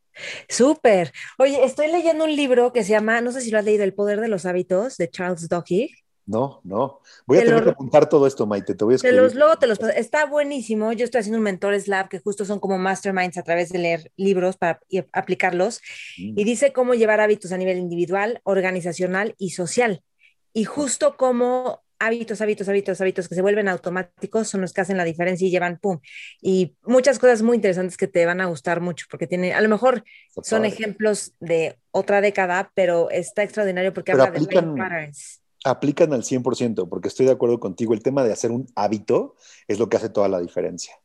Súper. 0.49 1.14
Oye, 1.38 1.64
estoy 1.64 1.91
leyendo 1.91 2.26
un 2.26 2.35
libro 2.35 2.73
que 2.73 2.84
se 2.84 2.91
llama, 2.91 3.22
no 3.22 3.31
sé 3.31 3.41
si 3.41 3.51
lo 3.51 3.59
has 3.59 3.65
leído, 3.65 3.84
El 3.84 3.93
poder 3.93 4.19
de 4.19 4.27
los 4.27 4.45
hábitos, 4.45 4.97
de 4.97 5.09
Charles 5.09 5.47
Duhigg. 5.47 5.91
No, 6.27 6.59
no. 6.65 6.99
Voy 7.25 7.37
a 7.37 7.45
tener 7.45 7.63
que 7.63 7.69
apuntar 7.69 8.09
todo 8.09 8.27
esto, 8.27 8.45
Maite. 8.45 8.75
Te 8.75 8.83
voy 8.83 8.93
a 8.93 8.95
escribir. 8.97 9.17
Te 9.17 9.23
los, 9.23 9.33
luego 9.33 9.55
te 9.55 9.65
los 9.65 9.79
Está 9.79 10.25
buenísimo. 10.25 10.91
Yo 10.91 11.05
estoy 11.05 11.19
haciendo 11.19 11.37
un 11.37 11.45
Mentores 11.45 11.87
Lab 11.87 12.09
que 12.09 12.19
justo 12.19 12.43
son 12.43 12.59
como 12.59 12.77
masterminds 12.77 13.37
a 13.37 13.43
través 13.43 13.69
de 13.69 13.79
leer 13.79 14.11
libros 14.17 14.57
para 14.57 14.81
aplicarlos. 15.13 15.81
Mm. 16.17 16.37
Y 16.37 16.43
dice 16.43 16.73
cómo 16.73 16.95
llevar 16.95 17.21
hábitos 17.21 17.53
a 17.53 17.57
nivel 17.57 17.77
individual, 17.77 18.41
organizacional 18.43 19.35
y 19.37 19.51
social. 19.51 20.03
Y 20.51 20.65
justo 20.65 21.15
cómo 21.15 21.81
hábitos, 21.97 22.41
hábitos, 22.41 22.67
hábitos, 22.67 22.99
hábitos 22.99 23.29
que 23.29 23.35
se 23.35 23.41
vuelven 23.41 23.69
automáticos 23.69 24.49
son 24.49 24.59
los 24.59 24.73
que 24.73 24.81
hacen 24.81 24.97
la 24.97 25.05
diferencia 25.05 25.47
y 25.47 25.49
llevan 25.49 25.79
pum. 25.79 25.99
Y 26.41 26.75
muchas 26.83 27.19
cosas 27.19 27.41
muy 27.41 27.55
interesantes 27.55 27.95
que 27.95 28.07
te 28.07 28.25
van 28.25 28.41
a 28.41 28.47
gustar 28.47 28.81
mucho 28.81 29.05
porque 29.09 29.27
tiene, 29.27 29.53
a 29.53 29.61
lo 29.61 29.69
mejor 29.69 30.03
son 30.43 30.65
ejemplos 30.65 31.35
de 31.39 31.77
otra 31.91 32.19
década, 32.19 32.73
pero 32.75 33.09
está 33.11 33.43
extraordinario 33.43 33.93
porque 33.93 34.11
habla 34.11 34.29
de 34.29 34.45
patterns 34.45 35.41
aplican 35.63 36.13
al 36.13 36.23
100%, 36.23 36.88
porque 36.89 37.07
estoy 37.07 37.25
de 37.25 37.34
acuerdo 37.34 37.59
contigo, 37.59 37.93
el 37.93 38.03
tema 38.03 38.23
de 38.23 38.31
hacer 38.31 38.51
un 38.51 38.67
hábito 38.75 39.35
es 39.67 39.79
lo 39.79 39.89
que 39.89 39.97
hace 39.97 40.09
toda 40.09 40.27
la 40.27 40.39
diferencia. 40.39 40.95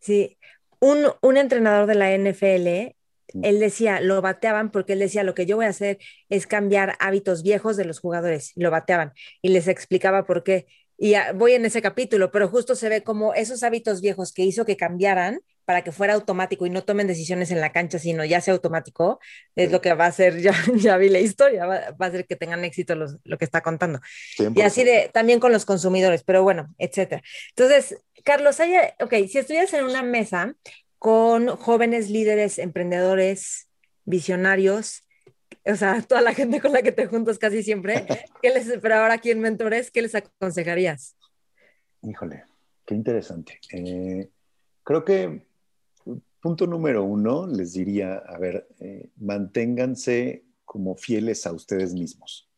Sí, 0.00 0.38
un, 0.80 1.06
un 1.20 1.36
entrenador 1.36 1.86
de 1.86 1.94
la 1.94 2.16
NFL, 2.16 2.96
mm. 3.34 3.44
él 3.44 3.60
decía, 3.60 4.00
lo 4.00 4.20
bateaban 4.22 4.70
porque 4.70 4.94
él 4.94 4.98
decía, 4.98 5.22
lo 5.22 5.34
que 5.34 5.46
yo 5.46 5.56
voy 5.56 5.66
a 5.66 5.70
hacer 5.70 5.98
es 6.28 6.46
cambiar 6.46 6.96
hábitos 7.00 7.42
viejos 7.42 7.76
de 7.76 7.84
los 7.84 8.00
jugadores, 8.00 8.52
lo 8.56 8.70
bateaban 8.70 9.12
y 9.42 9.50
les 9.50 9.68
explicaba 9.68 10.24
por 10.24 10.42
qué. 10.42 10.66
Y 10.96 11.14
voy 11.34 11.52
en 11.52 11.64
ese 11.64 11.80
capítulo, 11.80 12.30
pero 12.30 12.48
justo 12.48 12.74
se 12.74 12.88
ve 12.90 13.02
como 13.02 13.32
esos 13.32 13.62
hábitos 13.62 14.02
viejos 14.02 14.32
que 14.32 14.42
hizo 14.42 14.66
que 14.66 14.76
cambiaran 14.76 15.40
para 15.64 15.82
que 15.82 15.92
fuera 15.92 16.14
automático 16.14 16.66
y 16.66 16.70
no 16.70 16.82
tomen 16.82 17.06
decisiones 17.06 17.50
en 17.50 17.60
la 17.60 17.72
cancha, 17.72 17.98
sino 17.98 18.24
ya 18.24 18.40
sea 18.40 18.54
automático, 18.54 19.20
es 19.54 19.70
lo 19.70 19.80
que 19.80 19.94
va 19.94 20.06
a 20.06 20.08
hacer, 20.08 20.40
ya, 20.40 20.52
ya 20.74 20.96
vi 20.96 21.08
la 21.08 21.20
historia, 21.20 21.66
va, 21.66 21.76
a 21.76 22.06
hacer 22.06 22.26
que 22.26 22.36
tengan 22.36 22.64
éxito 22.64 22.94
lo 22.94 23.38
que 23.38 23.44
está 23.44 23.60
contando. 23.60 24.00
Y 24.54 24.62
así 24.62 24.84
de, 24.84 25.10
también 25.12 25.40
con 25.40 25.52
los 25.52 25.64
consumidores, 25.64 26.22
pero 26.24 26.42
bueno, 26.42 26.74
etcétera. 26.78 27.22
Entonces, 27.50 27.96
Carlos, 28.24 28.60
haya, 28.60 28.94
ok, 29.00 29.14
si 29.28 29.38
estuvieras 29.38 29.72
en 29.74 29.84
una 29.84 30.02
mesa 30.02 30.54
con 30.98 31.48
jóvenes 31.48 32.10
líderes, 32.10 32.58
emprendedores, 32.58 33.68
visionarios, 34.04 35.04
o 35.64 35.74
sea, 35.76 36.02
toda 36.08 36.20
la 36.20 36.34
gente 36.34 36.60
con 36.60 36.72
la 36.72 36.82
que 36.82 36.92
te 36.92 37.06
juntas 37.06 37.38
casi 37.38 37.62
siempre, 37.62 38.06
¿qué 38.42 38.50
les, 38.50 38.78
pero 38.80 38.96
ahora 38.96 39.14
aquí 39.14 39.30
en 39.30 39.40
Mentores, 39.40 39.90
¿qué 39.90 40.02
les 40.02 40.14
aconsejarías? 40.14 41.16
Híjole, 42.02 42.44
qué 42.86 42.94
interesante. 42.94 43.60
Eh, 43.72 44.28
creo 44.82 45.04
que 45.04 45.46
punto 46.40 46.66
número 46.66 47.04
uno, 47.04 47.46
les 47.46 47.72
diría, 47.72 48.16
a 48.16 48.38
ver, 48.38 48.68
eh, 48.80 49.10
manténganse 49.16 50.44
como 50.64 50.96
fieles 50.96 51.46
a 51.46 51.52
ustedes 51.52 51.94
mismos. 51.94 52.48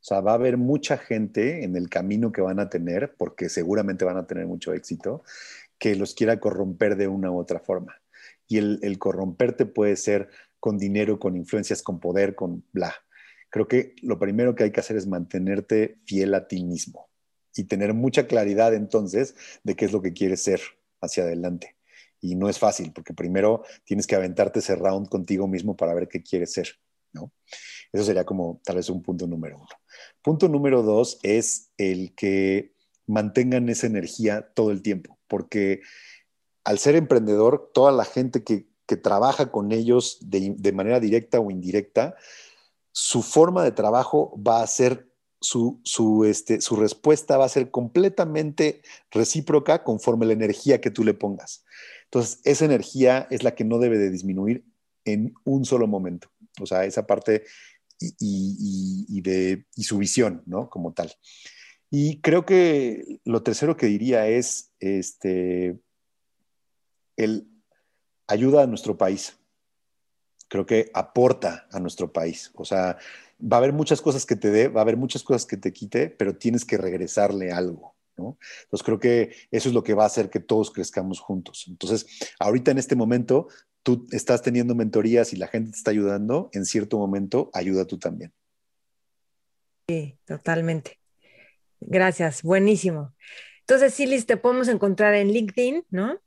O 0.00 0.02
sea, 0.02 0.20
va 0.20 0.32
a 0.32 0.34
haber 0.34 0.56
mucha 0.56 0.96
gente 0.96 1.64
en 1.64 1.76
el 1.76 1.90
camino 1.90 2.32
que 2.32 2.40
van 2.40 2.58
a 2.58 2.70
tener, 2.70 3.14
porque 3.16 3.48
seguramente 3.48 4.04
van 4.04 4.16
a 4.16 4.26
tener 4.26 4.46
mucho 4.46 4.72
éxito, 4.72 5.22
que 5.78 5.94
los 5.94 6.14
quiera 6.14 6.40
corromper 6.40 6.96
de 6.96 7.08
una 7.08 7.30
u 7.30 7.38
otra 7.38 7.60
forma. 7.60 8.00
Y 8.48 8.58
el, 8.58 8.78
el 8.82 8.98
corromperte 8.98 9.66
puede 9.66 9.96
ser 9.96 10.30
con 10.58 10.78
dinero, 10.78 11.18
con 11.18 11.36
influencias, 11.36 11.82
con 11.82 12.00
poder, 12.00 12.34
con 12.34 12.64
bla. 12.72 12.94
Creo 13.50 13.68
que 13.68 13.94
lo 14.02 14.18
primero 14.18 14.54
que 14.54 14.64
hay 14.64 14.70
que 14.72 14.80
hacer 14.80 14.96
es 14.96 15.06
mantenerte 15.06 15.98
fiel 16.06 16.34
a 16.34 16.48
ti 16.48 16.64
mismo 16.64 17.10
y 17.54 17.64
tener 17.64 17.94
mucha 17.94 18.26
claridad 18.26 18.74
entonces 18.74 19.34
de 19.64 19.74
qué 19.74 19.84
es 19.84 19.92
lo 19.92 20.00
que 20.00 20.12
quieres 20.12 20.42
ser 20.42 20.60
hacia 21.00 21.24
adelante. 21.24 21.76
Y 22.20 22.34
no 22.34 22.48
es 22.48 22.58
fácil, 22.58 22.92
porque 22.92 23.14
primero 23.14 23.64
tienes 23.84 24.06
que 24.06 24.14
aventarte 24.14 24.58
ese 24.58 24.76
round 24.76 25.08
contigo 25.08 25.48
mismo 25.48 25.76
para 25.76 25.94
ver 25.94 26.08
qué 26.08 26.22
quieres 26.22 26.52
ser. 26.52 26.68
¿no? 27.12 27.32
Eso 27.92 28.04
sería 28.04 28.24
como 28.24 28.60
tal 28.64 28.76
vez 28.76 28.88
un 28.88 29.02
punto 29.02 29.26
número 29.26 29.56
uno. 29.56 29.68
Punto 30.22 30.48
número 30.48 30.82
dos 30.82 31.18
es 31.22 31.70
el 31.76 32.14
que 32.14 32.74
mantengan 33.06 33.68
esa 33.68 33.86
energía 33.86 34.50
todo 34.54 34.70
el 34.70 34.82
tiempo, 34.82 35.18
porque 35.26 35.80
al 36.64 36.78
ser 36.78 36.94
emprendedor, 36.94 37.70
toda 37.74 37.92
la 37.92 38.04
gente 38.04 38.44
que, 38.44 38.68
trabaja 39.04 39.52
con 39.52 39.70
ellos 39.70 40.18
de, 40.20 40.72
manera 40.72 40.98
directa 40.98 41.38
o 41.38 41.52
indirecta, 41.52 42.16
su 42.90 43.22
forma 43.22 43.62
de 43.62 43.70
trabajo 43.70 44.36
va 44.36 44.64
a 44.64 44.66
ser 44.66 45.08
su, 45.40 45.80
su, 45.84 46.24
este, 46.24 46.60
su 46.60 46.74
respuesta 46.74 47.36
va 47.36 47.44
a 47.44 47.48
ser 47.48 47.70
completamente 47.70 48.82
recíproca 49.12 49.84
conforme 49.84 50.26
la 50.26 50.32
energía 50.32 50.80
que 50.80 50.90
tú 50.90 51.04
le 51.04 51.14
pongas. 51.14 51.64
Entonces, 52.10 52.40
esa 52.42 52.64
energía 52.64 53.28
es 53.30 53.44
la 53.44 53.54
que 53.54 53.62
no 53.62 53.78
debe 53.78 53.96
de 53.96 54.10
disminuir 54.10 54.64
en 55.04 55.32
un 55.44 55.64
solo 55.64 55.86
momento. 55.86 56.28
O 56.60 56.66
sea, 56.66 56.84
esa 56.84 57.06
parte 57.06 57.44
y, 58.00 59.22
su 59.76 59.98
visión, 59.98 60.42
¿no? 60.46 60.68
Como 60.68 60.92
tal. 60.92 61.12
Y 61.88 62.20
creo 62.20 62.44
que 62.44 63.20
lo 63.24 63.44
tercero 63.44 63.76
que 63.76 63.86
diría 63.86 64.26
es, 64.26 64.72
este, 64.80 65.78
el 67.16 67.48
ayuda 68.26 68.64
a 68.64 68.66
nuestro 68.66 68.98
país. 68.98 69.36
Creo 70.48 70.66
que 70.66 70.90
aporta 70.94 71.68
a 71.70 71.78
nuestro 71.78 72.12
país. 72.12 72.50
O 72.54 72.64
sea, 72.64 72.98
va 73.40 73.56
a 73.56 73.58
haber 73.58 73.72
muchas 73.72 74.00
cosas 74.00 74.26
que 74.26 74.34
te 74.34 74.50
dé, 74.50 74.66
va 74.66 74.80
a 74.80 74.82
haber 74.82 74.96
muchas 74.96 75.22
cosas 75.22 75.46
que 75.46 75.56
te 75.56 75.72
quite, 75.72 76.10
pero 76.10 76.36
tienes 76.36 76.64
que 76.64 76.76
regresarle 76.76 77.52
algo. 77.52 77.94
¿No? 78.20 78.38
Entonces 78.62 78.84
creo 78.84 79.00
que 79.00 79.32
eso 79.50 79.68
es 79.68 79.74
lo 79.74 79.82
que 79.82 79.94
va 79.94 80.04
a 80.04 80.06
hacer 80.06 80.30
que 80.30 80.40
todos 80.40 80.70
crezcamos 80.70 81.18
juntos. 81.18 81.64
Entonces, 81.68 82.06
ahorita 82.38 82.70
en 82.70 82.78
este 82.78 82.94
momento, 82.94 83.48
tú 83.82 84.06
estás 84.12 84.42
teniendo 84.42 84.74
mentorías 84.74 85.32
y 85.32 85.36
la 85.36 85.48
gente 85.48 85.72
te 85.72 85.78
está 85.78 85.90
ayudando, 85.90 86.50
en 86.52 86.64
cierto 86.64 86.98
momento 86.98 87.50
ayuda 87.52 87.86
tú 87.86 87.98
también. 87.98 88.32
Sí, 89.88 90.16
totalmente. 90.24 91.00
Gracias, 91.80 92.42
buenísimo. 92.42 93.14
Entonces, 93.60 93.94
Silis, 93.94 94.26
te 94.26 94.36
podemos 94.36 94.68
encontrar 94.68 95.14
en 95.14 95.32
LinkedIn, 95.32 95.84
¿no? 95.90 96.20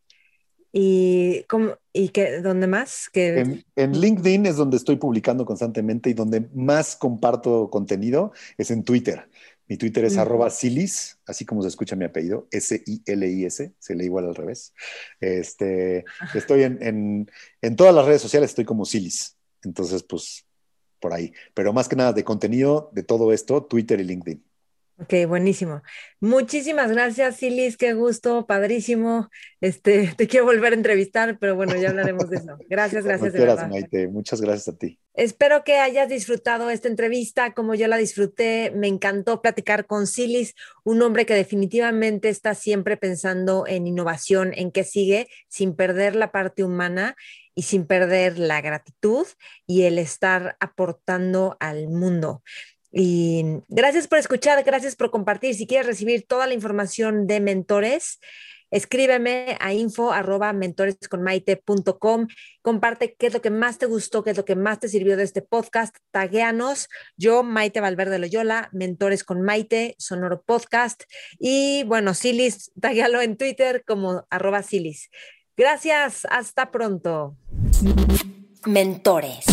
¿Y, 0.76 1.44
cómo, 1.44 1.78
y 1.94 2.10
qué, 2.10 2.41
dónde 2.41 2.65
más? 2.65 3.10
En, 3.14 3.64
LinkedIn 3.76 4.48
es 4.48 4.56
donde 4.56 4.78
estoy 4.78 4.95
publicando 4.95 5.45
constantemente 5.45 6.10
y 6.10 6.14
donde 6.14 6.49
más 6.56 6.95
comparto 6.95 7.70
contenido 7.70 8.32
es 8.57 8.72
en 8.72 8.84
Twitter. 8.84 9.30
Mi 9.68 9.77
Twitter 9.77 10.03
es 10.06 10.18
arroba 10.18 10.49
silis, 10.49 11.19
así 11.26 11.45
como 11.45 11.61
se 11.61 11.69
escucha 11.69 11.95
mi 11.95 12.06
apellido, 12.06 12.48
S-I-L-I-S, 12.52 13.73
se 13.80 13.95
lee 13.95 14.06
igual 14.06 14.26
al 14.26 14.35
revés. 14.35 14.73
Este, 15.22 16.03
estoy 16.34 16.64
en, 16.64 17.30
en, 17.61 17.76
todas 17.76 17.95
las 17.95 18.06
redes 18.06 18.22
sociales, 18.22 18.52
estoy 18.52 18.65
como 18.65 18.85
silis. 18.85 19.38
Entonces, 19.64 20.03
pues, 20.03 20.45
por 20.99 21.14
ahí. 21.14 21.34
Pero 21.53 21.72
más 21.72 21.88
que 21.88 21.95
nada 21.95 22.11
de 22.11 22.23
contenido 22.23 22.90
de 22.94 23.03
todo 23.03 23.31
esto, 23.31 23.64
Twitter 23.64 23.99
y 23.99 24.03
LinkedIn. 24.03 24.44
Ok, 24.99 25.14
buenísimo. 25.28 25.82
Muchísimas 26.20 26.91
gracias, 26.91 27.38
Silis, 27.38 27.78
qué 27.78 27.94
gusto, 27.94 28.45
padrísimo. 28.45 29.30
Este, 29.60 30.14
te 30.18 30.28
quiero 30.28 30.45
volver 30.45 30.74
a 30.74 30.76
entrevistar, 30.76 31.40
pero 31.40 31.56
bueno, 31.56 31.76
ya 31.76 31.90
hablaremos 31.90 32.30
de 32.30 32.38
eso. 32.38 32.57
Gracias, 32.70 33.03
gracias. 33.03 33.34
Gracias, 33.34 33.70
Maite. 33.70 34.07
Muchas 34.07 34.40
gracias 34.40 34.68
a 34.68 34.78
ti. 34.78 34.99
Espero 35.15 35.64
que 35.64 35.78
hayas 35.78 36.10
disfrutado 36.10 36.70
esta 36.70 36.88
entrevista 36.88 37.53
como 37.53 37.76
yo 37.76 37.88
la 37.88 37.98
disfruté. 37.98 38.72
Me 38.76 38.88
encantó 38.88 39.41
platicar 39.41 39.86
con 39.88 40.06
Silis, 40.06 40.53
un 40.84 41.02
hombre 41.02 41.26
que 41.26 41.34
definitivamente 41.34 42.30
está 42.30 42.53
siempre 42.53 42.95
pensando 42.95 43.65
en 43.68 43.88
innovación, 43.88 44.53
en 44.56 44.72
qué 44.72 44.84
sigue, 44.84 45.28
sin 45.48 45.76
perder 45.76 46.15
la 46.15 46.32
parte 46.32 46.64
humana 46.64 47.15
y 47.56 47.64
sin 47.64 47.86
perder 47.86 48.40
la 48.40 48.61
gratitud 48.61 49.28
y 49.68 49.84
el 49.84 49.99
estar 49.99 50.57
aportando 50.60 51.57
al 51.60 51.90
mundo. 51.90 52.41
Y 52.95 53.44
gracias 53.70 54.07
por 54.07 54.20
escuchar, 54.20 54.64
gracias 54.64 54.95
por 54.95 55.10
compartir. 55.10 55.56
Si 55.56 55.65
quieres 55.65 55.88
recibir 55.88 56.28
toda 56.28 56.45
la 56.45 56.53
información 56.53 57.26
de 57.26 57.40
mentores, 57.40 58.20
escríbeme 58.70 59.57
a 59.60 59.74
info 59.74 60.11
arroba 60.11 60.53
mentoresconmaite.com. 60.53 62.28
Comparte 62.61 63.15
qué 63.18 63.28
es 63.28 63.34
lo 63.34 63.41
que 63.41 63.49
más 63.49 63.80
te 63.80 63.88
gustó, 63.88 64.24
qué 64.24 64.30
es 64.30 64.38
lo 64.38 64.45
que 64.45 64.56
más 64.56 64.80
te 64.80 64.90
sirvió 64.90 65.18
de 65.18 65.24
este 65.24 65.41
podcast. 65.41 65.95
Tagueanos. 66.11 66.88
Yo, 67.18 67.41
Maite 67.41 67.82
Valverde 67.82 68.20
Loyola, 68.20 68.70
Mentores 68.74 69.24
con 69.24 69.41
Maite, 69.41 69.95
Sonoro 69.98 70.44
Podcast. 70.44 71.03
Y 71.40 71.84
bueno, 71.86 72.14
Silis, 72.14 72.72
taguealo 72.80 73.22
en 73.22 73.38
Twitter 73.38 73.84
como 73.88 74.28
arroba 74.30 74.61
Silis. 74.61 75.10
Gracias, 75.57 76.28
hasta 76.30 76.70
pronto. 76.70 77.38
Mentores. 78.68 79.45